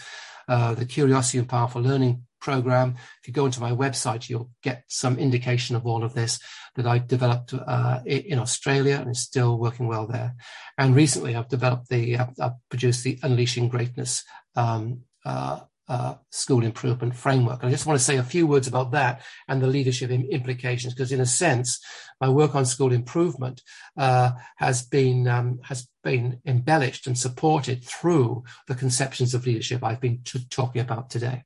The 0.47 0.87
Curiosity 0.87 1.39
and 1.39 1.49
Powerful 1.49 1.81
Learning 1.81 2.26
program. 2.39 2.95
If 3.21 3.27
you 3.27 3.33
go 3.33 3.45
onto 3.45 3.61
my 3.61 3.71
website, 3.71 4.29
you'll 4.29 4.51
get 4.63 4.83
some 4.87 5.17
indication 5.17 5.75
of 5.75 5.85
all 5.85 6.03
of 6.03 6.13
this 6.13 6.39
that 6.75 6.87
I've 6.87 7.07
developed 7.07 7.53
uh, 7.53 7.99
in 8.05 8.39
Australia 8.39 8.97
and 9.01 9.11
is 9.11 9.21
still 9.21 9.57
working 9.57 9.87
well 9.87 10.07
there. 10.07 10.35
And 10.77 10.95
recently, 10.95 11.35
I've 11.35 11.49
developed 11.49 11.89
the, 11.89 12.17
uh, 12.17 12.27
I've 12.41 12.69
produced 12.69 13.03
the 13.03 13.19
Unleashing 13.23 13.69
Greatness 13.69 14.23
um, 14.55 15.01
uh, 15.25 15.61
uh, 15.89 16.15
school 16.31 16.63
improvement 16.63 17.15
framework. 17.15 17.61
And 17.61 17.69
I 17.69 17.71
just 17.71 17.85
want 17.85 17.97
to 17.97 18.03
say 18.03 18.17
a 18.17 18.23
few 18.23 18.45
words 18.45 18.67
about 18.67 18.91
that 18.91 19.21
and 19.47 19.61
the 19.61 19.67
leadership 19.67 20.11
implications, 20.11 20.93
because 20.93 21.11
in 21.11 21.21
a 21.21 21.25
sense, 21.25 21.79
my 22.19 22.29
work 22.29 22.55
on 22.55 22.65
school 22.65 22.91
improvement 22.91 23.61
uh, 23.95 24.31
has 24.57 24.83
been 24.83 25.27
um, 25.27 25.59
has 25.63 25.87
been 26.03 26.41
embellished 26.45 27.07
and 27.07 27.17
supported 27.17 27.83
through 27.83 28.43
the 28.67 28.75
conceptions 28.75 29.33
of 29.33 29.45
leadership 29.45 29.83
I've 29.83 30.01
been 30.01 30.21
t- 30.23 30.45
talking 30.49 30.81
about 30.81 31.09
today. 31.09 31.43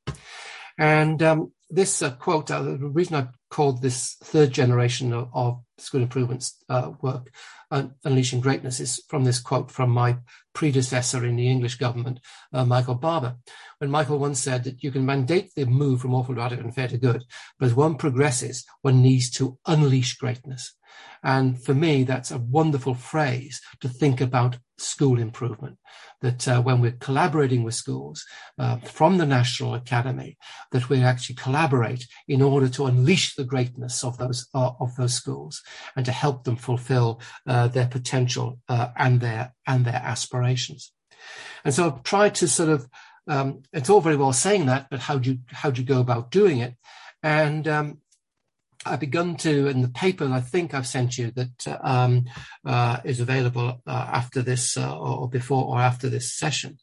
And 0.77 1.22
um, 1.22 1.52
this 1.69 2.02
uh, 2.02 2.11
quote, 2.11 2.52
uh, 2.52 2.61
the 2.61 2.77
reason 2.77 3.15
I 3.15 3.27
called 3.49 3.81
this 3.81 4.15
third 4.23 4.52
generation 4.52 5.14
of, 5.14 5.30
of 5.34 5.61
school 5.77 6.02
improvements 6.02 6.57
uh, 6.69 6.91
work, 7.02 7.31
uh, 7.72 7.88
Unleashing 8.03 8.41
Greatness, 8.41 8.80
is 8.80 9.03
from 9.07 9.23
this 9.23 9.39
quote 9.39 9.72
from 9.72 9.89
my 9.89 10.18
predecessor 10.53 11.26
in 11.26 11.38
the 11.38 11.49
English 11.49 11.76
government, 11.76 12.19
uh, 12.53 12.65
Michael 12.65 12.95
Barber, 12.95 13.38
when 13.80 13.89
Michael 13.89 14.19
once 14.19 14.39
said 14.39 14.64
that 14.65 14.84
you 14.84 14.91
can 14.91 15.06
mandate 15.06 15.52
the 15.56 15.65
move 15.65 16.02
from 16.02 16.14
awful 16.14 16.35
to 16.35 16.41
adequate 16.41 16.65
and 16.65 16.76
fair 16.76 16.89
to 16.89 16.98
good, 16.98 17.23
but 17.57 17.68
as 17.68 17.73
one 17.73 17.95
progresses, 17.95 18.65
one 18.81 19.02
needs 19.02 19.30
to 19.31 19.57
unleash 19.65 20.18
greatness. 20.18 20.76
And 21.23 21.64
for 21.64 21.73
me, 21.73 22.03
that's 22.03 22.31
a 22.31 22.38
wonderful 22.38 22.95
phrase 22.95 23.61
to 23.80 23.88
think 23.88 24.19
about 24.19 24.57
school 24.82 25.20
improvement. 25.20 25.78
That 26.22 26.48
uh, 26.48 26.62
when 26.62 26.82
we're 26.82 26.91
collaborating 26.91 27.64
with 27.64 27.74
schools 27.74 28.26
uh, 28.60 28.78
from 28.78 29.18
the 29.18 29.26
National 29.26 29.74
Academy, 29.74 30.38
that 30.72 30.90
we 30.90 31.02
actually 31.02 31.36
collaborate 31.36 32.08
in 32.28 32.41
order 32.41 32.70
to 32.70 32.86
unleash 32.86 33.36
the 33.36 33.44
greatness 33.44 34.03
of 34.03 34.18
those 34.18 34.48
uh, 34.53 34.72
of 34.80 34.95
those 34.95 35.14
schools 35.14 35.62
and 35.95 36.06
to 36.06 36.12
help 36.12 36.44
them 36.44 36.56
fulfil 36.56 37.22
uh, 37.48 37.68
their 37.68 37.88
potential 37.88 38.60
uh, 38.70 38.90
and 38.98 39.20
their 39.22 39.53
and 39.66 39.86
their 39.86 40.02
aspirations. 40.03 40.91
And 41.64 41.74
so 41.74 41.88
I've 41.88 42.03
tried 42.03 42.36
to 42.36 42.48
sort 42.48 42.70
of 42.70 42.88
um, 43.28 43.64
it's 43.72 43.90
all 43.90 44.02
very 44.02 44.16
well 44.16 44.34
saying 44.34 44.66
that, 44.66 44.88
but 44.90 44.99
how 44.99 45.18
do 45.18 45.32
you 45.32 45.40
how 45.48 45.72
do 45.72 45.82
you 45.82 45.88
go 45.88 45.99
about 45.99 46.32
doing 46.32 46.60
it? 46.60 46.76
And 47.24 47.68
um, 47.68 48.02
I've 48.86 48.99
begun 48.99 49.36
to, 49.38 49.68
in 49.68 49.82
the 49.82 49.90
paper 49.90 50.26
I 50.26 50.41
think 50.41 50.74
I've 50.74 50.88
sent 50.88 51.18
you 51.18 51.32
that 51.32 51.80
um, 51.84 52.26
uh, 52.66 52.98
is 53.03 53.20
available 53.20 53.82
uh, 53.86 54.10
after 54.12 54.41
this 54.41 54.76
uh, 54.76 54.98
or 54.98 55.30
before 55.30 55.66
or 55.66 55.80
after 55.80 56.10
this 56.10 56.34
session, 56.34 56.78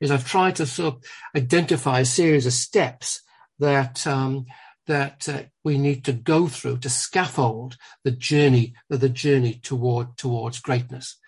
is 0.00 0.10
I've 0.10 0.28
tried 0.28 0.56
to 0.56 0.66
sort 0.66 0.94
of 0.94 1.04
identify 1.36 2.00
a 2.00 2.04
series 2.04 2.46
of 2.46 2.52
steps 2.52 3.22
that 3.58 4.06
um, 4.06 4.46
that 4.86 5.28
uh, 5.28 5.42
we 5.62 5.78
need 5.78 6.04
to 6.04 6.12
go 6.12 6.46
through 6.46 6.78
to 6.78 6.90
scaffold 6.90 7.76
the 8.02 8.10
journey, 8.10 8.74
the 8.90 9.08
journey 9.08 9.60
toward 9.62 10.16
towards 10.16 10.60
greatness, 10.60 11.18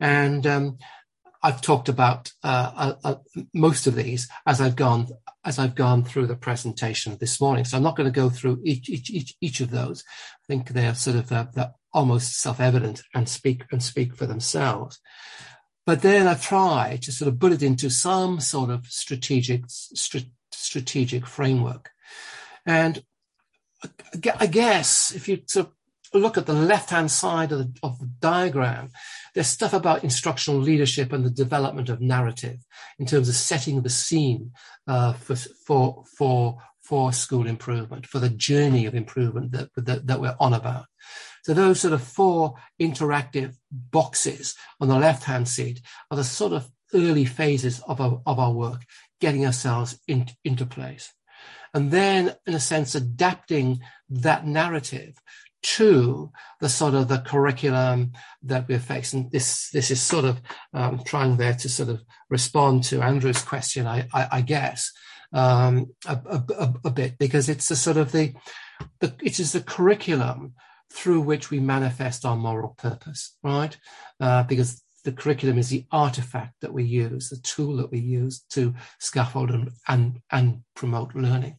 and 0.00 0.46
um, 0.46 0.78
I've 1.44 1.60
talked 1.60 1.90
about 1.90 2.32
uh, 2.42 2.72
uh, 2.74 2.94
uh, 3.04 3.14
most 3.52 3.86
of 3.86 3.94
these 3.94 4.28
as 4.46 4.62
I've 4.62 4.76
gone 4.76 5.08
as 5.44 5.58
I've 5.58 5.74
gone 5.74 6.02
through 6.02 6.26
the 6.26 6.36
presentation 6.36 7.18
this 7.20 7.38
morning. 7.38 7.66
So 7.66 7.76
I'm 7.76 7.82
not 7.82 7.96
going 7.96 8.10
to 8.10 8.20
go 8.20 8.30
through 8.30 8.62
each 8.64 8.88
each 8.88 9.10
each, 9.10 9.36
each 9.42 9.60
of 9.60 9.70
those. 9.70 10.02
I 10.08 10.44
think 10.48 10.70
they're 10.70 10.94
sort 10.94 11.16
of 11.16 11.30
uh, 11.30 11.46
they're 11.52 11.74
almost 11.92 12.40
self-evident 12.40 13.02
and 13.14 13.28
speak 13.28 13.64
and 13.70 13.82
speak 13.82 14.16
for 14.16 14.24
themselves. 14.24 14.98
But 15.84 16.00
then 16.00 16.26
I 16.26 16.34
try 16.34 16.98
to 17.02 17.12
sort 17.12 17.28
of 17.28 17.38
put 17.38 17.52
it 17.52 17.62
into 17.62 17.90
some 17.90 18.40
sort 18.40 18.70
of 18.70 18.86
strategic 18.86 19.64
st- 19.68 20.32
strategic 20.50 21.26
framework, 21.26 21.90
and 22.64 23.04
I 24.40 24.46
guess 24.46 25.12
if 25.14 25.28
you 25.28 25.42
sort 25.46 25.66
of 25.66 25.72
look 26.18 26.38
at 26.38 26.46
the 26.46 26.52
left-hand 26.52 27.10
side 27.10 27.52
of 27.52 27.58
the, 27.58 27.78
of 27.82 27.98
the 27.98 28.10
diagram, 28.20 28.90
there's 29.34 29.48
stuff 29.48 29.72
about 29.72 30.04
instructional 30.04 30.60
leadership 30.60 31.12
and 31.12 31.24
the 31.24 31.30
development 31.30 31.88
of 31.88 32.00
narrative 32.00 32.58
in 32.98 33.06
terms 33.06 33.28
of 33.28 33.34
setting 33.34 33.82
the 33.82 33.90
scene 33.90 34.52
uh, 34.86 35.12
for, 35.14 35.36
for, 35.36 36.04
for, 36.16 36.58
for 36.82 37.12
school 37.12 37.46
improvement, 37.46 38.06
for 38.06 38.18
the 38.18 38.28
journey 38.28 38.86
of 38.86 38.94
improvement 38.94 39.52
that, 39.52 39.68
that, 39.76 40.06
that 40.06 40.20
we're 40.20 40.36
on 40.38 40.52
about. 40.52 40.86
So 41.42 41.52
those 41.52 41.80
sort 41.80 41.92
of 41.92 42.02
four 42.02 42.54
interactive 42.80 43.54
boxes 43.70 44.54
on 44.80 44.88
the 44.88 44.98
left-hand 44.98 45.48
side 45.48 45.80
are 46.10 46.16
the 46.16 46.24
sort 46.24 46.52
of 46.52 46.68
early 46.94 47.24
phases 47.24 47.80
of 47.86 48.00
our, 48.00 48.22
of 48.24 48.38
our 48.38 48.52
work, 48.52 48.82
getting 49.20 49.44
ourselves 49.44 49.98
in, 50.06 50.28
into 50.44 50.64
place. 50.64 51.12
And 51.74 51.90
then, 51.90 52.34
in 52.46 52.54
a 52.54 52.60
sense, 52.60 52.94
adapting 52.94 53.80
that 54.08 54.46
narrative 54.46 55.16
to 55.64 56.30
the 56.60 56.68
sort 56.68 56.94
of 56.94 57.08
the 57.08 57.18
curriculum 57.18 58.12
that 58.42 58.68
we're 58.68 58.78
facing. 58.78 59.30
This 59.30 59.70
this 59.70 59.90
is 59.90 60.00
sort 60.00 60.26
of 60.26 60.40
um, 60.74 61.02
trying 61.04 61.36
there 61.36 61.54
to 61.54 61.68
sort 61.68 61.88
of 61.88 62.02
respond 62.28 62.84
to 62.84 63.02
Andrew's 63.02 63.42
question, 63.42 63.86
I, 63.86 64.06
I, 64.12 64.28
I 64.32 64.40
guess, 64.42 64.92
um, 65.32 65.86
a, 66.06 66.20
a, 66.26 66.74
a, 66.84 66.90
bit 66.90 67.18
because 67.18 67.48
it's 67.48 67.68
the 67.68 67.76
sort 67.76 67.96
of 67.96 68.12
the, 68.12 68.34
the 69.00 69.14
it 69.22 69.40
is 69.40 69.52
the 69.52 69.62
curriculum 69.62 70.52
through 70.92 71.22
which 71.22 71.50
we 71.50 71.60
manifest 71.60 72.24
our 72.24 72.36
moral 72.36 72.74
purpose, 72.78 73.36
right? 73.42 73.76
Uh, 74.20 74.42
because 74.42 74.82
the 75.04 75.12
curriculum 75.12 75.58
is 75.58 75.70
the 75.70 75.86
artifact 75.90 76.54
that 76.60 76.72
we 76.72 76.84
use, 76.84 77.30
the 77.30 77.36
tool 77.38 77.76
that 77.76 77.90
we 77.90 77.98
use 77.98 78.44
to 78.50 78.74
scaffold 79.00 79.50
and, 79.50 79.70
and, 79.88 80.20
and 80.30 80.62
promote 80.76 81.14
learning. 81.14 81.58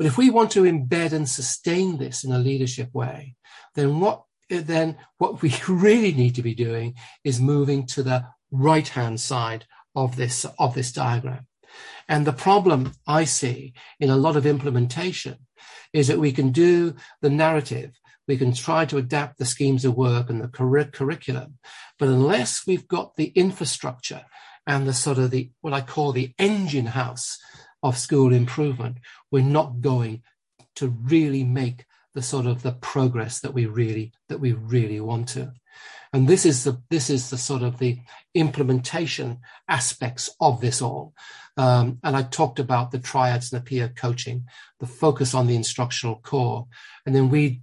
But 0.00 0.06
if 0.06 0.16
we 0.16 0.30
want 0.30 0.50
to 0.52 0.62
embed 0.62 1.12
and 1.12 1.28
sustain 1.28 1.98
this 1.98 2.24
in 2.24 2.32
a 2.32 2.38
leadership 2.38 2.88
way, 2.94 3.36
then 3.74 4.00
what 4.00 4.22
then 4.48 4.96
what 5.18 5.42
we 5.42 5.54
really 5.68 6.12
need 6.12 6.34
to 6.36 6.42
be 6.42 6.54
doing 6.54 6.94
is 7.22 7.38
moving 7.38 7.84
to 7.88 8.02
the 8.02 8.24
right 8.50 8.88
hand 8.88 9.20
side 9.20 9.66
of 9.94 10.16
this 10.16 10.46
of 10.58 10.72
this 10.72 10.90
diagram. 10.90 11.46
And 12.08 12.26
the 12.26 12.32
problem 12.32 12.94
I 13.06 13.24
see 13.24 13.74
in 14.00 14.08
a 14.08 14.16
lot 14.16 14.36
of 14.36 14.46
implementation 14.46 15.36
is 15.92 16.08
that 16.08 16.18
we 16.18 16.32
can 16.32 16.50
do 16.50 16.94
the 17.20 17.28
narrative, 17.28 17.90
we 18.26 18.38
can 18.38 18.54
try 18.54 18.86
to 18.86 18.96
adapt 18.96 19.36
the 19.36 19.44
schemes 19.44 19.84
of 19.84 19.98
work 19.98 20.30
and 20.30 20.40
the 20.40 20.48
cur- 20.48 20.84
curriculum, 20.84 21.58
but 21.98 22.08
unless 22.08 22.66
we've 22.66 22.88
got 22.88 23.16
the 23.16 23.26
infrastructure 23.34 24.24
and 24.66 24.88
the 24.88 24.94
sort 24.94 25.18
of 25.18 25.30
the 25.30 25.50
what 25.60 25.74
I 25.74 25.82
call 25.82 26.12
the 26.12 26.32
engine 26.38 26.86
house 26.86 27.38
of 27.82 27.98
school 27.98 28.32
improvement, 28.32 28.98
we're 29.30 29.42
not 29.42 29.80
going 29.80 30.22
to 30.76 30.88
really 30.88 31.44
make 31.44 31.84
the 32.14 32.22
sort 32.22 32.46
of 32.46 32.62
the 32.62 32.72
progress 32.72 33.40
that 33.40 33.54
we 33.54 33.66
really 33.66 34.12
that 34.28 34.40
we 34.40 34.52
really 34.52 35.00
want 35.00 35.28
to. 35.28 35.52
And 36.12 36.26
this 36.26 36.44
is 36.44 36.64
the 36.64 36.82
this 36.90 37.08
is 37.08 37.30
the 37.30 37.38
sort 37.38 37.62
of 37.62 37.78
the 37.78 37.98
implementation 38.34 39.38
aspects 39.68 40.30
of 40.40 40.60
this 40.60 40.82
all. 40.82 41.14
Um, 41.56 41.98
and 42.02 42.16
I 42.16 42.22
talked 42.22 42.58
about 42.58 42.90
the 42.90 42.98
triads 42.98 43.52
and 43.52 43.60
the 43.60 43.64
peer 43.64 43.88
coaching, 43.88 44.46
the 44.80 44.86
focus 44.86 45.34
on 45.34 45.46
the 45.46 45.56
instructional 45.56 46.16
core, 46.16 46.66
and 47.06 47.14
then 47.14 47.28
we 47.28 47.60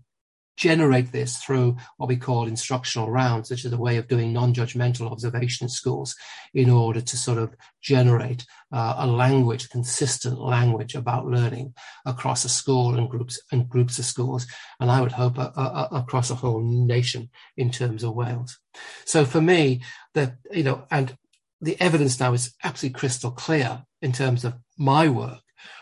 generate 0.58 1.12
this 1.12 1.38
through 1.38 1.78
what 1.98 2.10
we 2.10 2.18
call 2.18 2.48
instructional 2.48 3.10
rounds, 3.10 3.50
which 3.50 3.64
is 3.64 3.72
a 3.72 3.78
way 3.78 3.98
of 3.98 4.08
doing 4.08 4.34
non-judgmental 4.34 5.10
observation 5.10 5.66
in 5.66 5.70
schools 5.70 6.16
in 6.54 6.70
order 6.70 7.00
to 7.00 7.16
sort 7.16 7.38
of 7.38 7.56
generate 7.82 8.46
uh, 8.72 8.96
a 8.98 9.08
language, 9.08 9.70
consistent 9.70 10.40
language 10.40 10.96
about 10.96 11.28
learning 11.28 11.74
across 12.06 12.44
a 12.44 12.50
school 12.50 12.96
and 12.96 13.10
groups 13.10 13.40
and 13.52 13.70
groups 13.70 14.00
of 14.00 14.06
schools, 14.06 14.48
and 14.80 14.92
I 14.92 15.00
would 15.00 15.14
hope 15.14 15.38
uh, 15.38 15.52
uh, 15.56 15.88
across 15.92 16.32
a 16.32 16.36
whole 16.36 16.62
nation 16.62 17.30
in 17.56 17.72
terms 17.72 18.04
of 18.04 18.16
Wales. 18.16 18.58
So 19.06 19.24
for 19.24 19.42
me, 19.42 19.82
that 20.16 20.36
you 20.52 20.64
know, 20.64 20.86
and 20.92 21.16
the 21.62 21.80
evidence 21.80 22.20
now 22.20 22.34
is 22.34 22.54
absolutely 22.64 23.00
crystal 23.00 23.32
clear 23.32 23.84
in 24.02 24.12
terms 24.12 24.44
of 24.44 24.56
my 24.78 25.08
work 25.08 25.40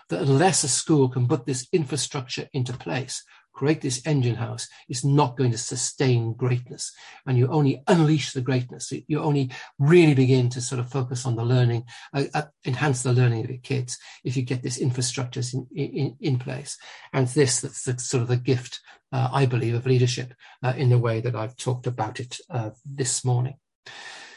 that 0.10 0.22
unless 0.22 0.64
a 0.64 0.68
school 0.68 1.10
can 1.10 1.28
put 1.28 1.46
this 1.46 1.68
infrastructure 1.72 2.48
into 2.54 2.74
place, 2.74 3.24
create 3.56 3.82
this 3.82 4.06
engine 4.06 4.36
house 4.36 4.68
is 4.90 5.04
not 5.04 5.38
going 5.38 5.52
to 5.52 5.58
sustain 5.58 6.34
greatness. 6.34 6.92
And 7.26 7.38
you 7.38 7.48
only 7.48 7.82
unleash 7.88 8.34
the 8.34 8.42
greatness. 8.42 8.92
You 9.08 9.22
only 9.22 9.50
really 9.80 10.14
begin 10.14 10.50
to 10.50 10.62
sort 10.62 10.80
of 10.80 10.92
focus 10.92 11.26
on 11.26 11.36
the 11.36 11.46
learning, 11.46 11.86
uh, 12.14 12.26
uh, 12.34 12.44
enhance 12.66 13.02
the 13.02 13.14
learning 13.14 13.46
of 13.46 13.50
your 13.50 13.60
kids 13.60 13.98
if 14.24 14.36
you 14.36 14.44
get 14.44 14.62
this 14.62 14.78
infrastructure 14.78 15.42
in, 15.54 15.68
in, 15.74 16.18
in 16.20 16.38
place. 16.38 16.78
And 17.14 17.28
this, 17.30 17.62
that's 17.62 17.84
the, 17.84 17.98
sort 17.98 18.24
of 18.24 18.28
the 18.28 18.38
gift, 18.38 18.82
uh, 19.14 19.30
I 19.32 19.46
believe, 19.46 19.74
of 19.74 19.86
leadership 19.86 20.34
uh, 20.62 20.74
in 20.76 20.90
the 20.90 21.00
way 21.00 21.22
that 21.22 21.36
I've 21.36 21.56
talked 21.56 21.88
about 21.88 22.20
it 22.20 22.38
uh, 22.50 22.72
this 22.86 23.24
morning. 23.24 23.56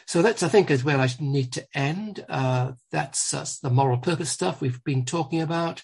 So 0.06 0.22
that's, 0.22 0.42
I 0.44 0.48
think, 0.48 0.70
is 0.70 0.84
where 0.84 0.98
I 0.98 1.08
need 1.18 1.52
to 1.54 1.66
end. 1.74 2.24
Uh, 2.28 2.72
that's, 2.92 3.32
that's 3.32 3.58
the 3.58 3.68
moral 3.68 3.98
purpose 3.98 4.30
stuff 4.30 4.60
we've 4.60 4.82
been 4.84 5.04
talking 5.04 5.42
about. 5.42 5.82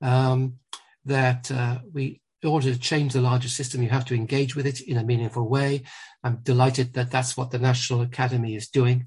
Um, 0.00 0.58
that 1.04 1.52
we 1.94 2.20
in 2.42 2.48
order 2.48 2.72
to 2.72 2.78
change 2.78 3.12
the 3.12 3.20
larger 3.20 3.48
system, 3.48 3.82
you 3.82 3.88
have 3.88 4.04
to 4.06 4.14
engage 4.14 4.54
with 4.54 4.66
it 4.66 4.80
in 4.80 4.96
a 4.98 5.04
meaningful 5.04 5.48
way. 5.48 5.82
I'm 6.22 6.38
delighted 6.42 6.92
that 6.94 7.10
that's 7.10 7.36
what 7.36 7.50
the 7.50 7.58
National 7.58 8.02
Academy 8.02 8.54
is 8.54 8.68
doing. 8.68 9.06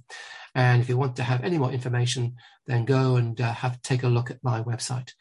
And 0.55 0.81
if 0.81 0.89
you 0.89 0.97
want 0.97 1.15
to 1.17 1.23
have 1.23 1.43
any 1.43 1.57
more 1.57 1.71
information, 1.71 2.35
then 2.65 2.85
go 2.85 3.15
and 3.17 3.39
uh, 3.39 3.53
have 3.53 3.81
take 3.81 4.03
a 4.03 4.07
look 4.07 4.31
at 4.31 4.43
my 4.43 4.61
website. 4.61 5.13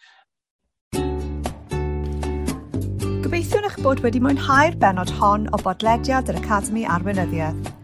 Gobeithio 3.28 3.60
eich 3.68 3.76
bod 3.84 4.00
wedi 4.00 4.22
mwynhau'r 4.24 4.78
benod 4.80 5.12
hon 5.18 5.44
o 5.52 5.60
bodlediad 5.60 6.32
yr 6.32 6.40
Academi 6.40 6.86
Arweinyddiaeth. 6.88 7.74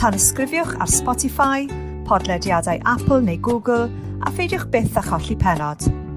Tan 0.00 0.18
ysgrifiwch 0.18 0.74
ar 0.82 0.90
Spotify, 0.90 1.70
podlediadau 2.08 2.82
Apple 2.84 3.22
neu 3.22 3.38
Google 3.38 3.86
a 4.26 4.34
pheidiwch 4.34 4.66
byth 4.74 4.98
â 4.98 5.06
cholli 5.06 5.38
penod. 5.38 6.07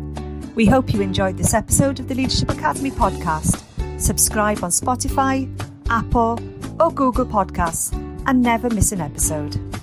We 0.56 0.66
hope 0.66 0.94
you 0.94 1.02
enjoyed 1.02 1.38
this 1.38 1.54
episode 1.54 2.00
of 2.00 2.10
the 2.10 2.16
Leadership 2.16 2.50
Academy 2.50 2.92
podcast. 2.92 3.64
Subscribe 4.00 4.64
on 4.64 4.70
Spotify, 4.70 5.50
Apple, 5.90 6.40
or 6.80 6.92
Google 6.92 7.26
Podcasts 7.26 7.94
and 8.26 8.42
never 8.42 8.70
miss 8.70 8.92
an 8.92 9.00
episode. 9.00 9.81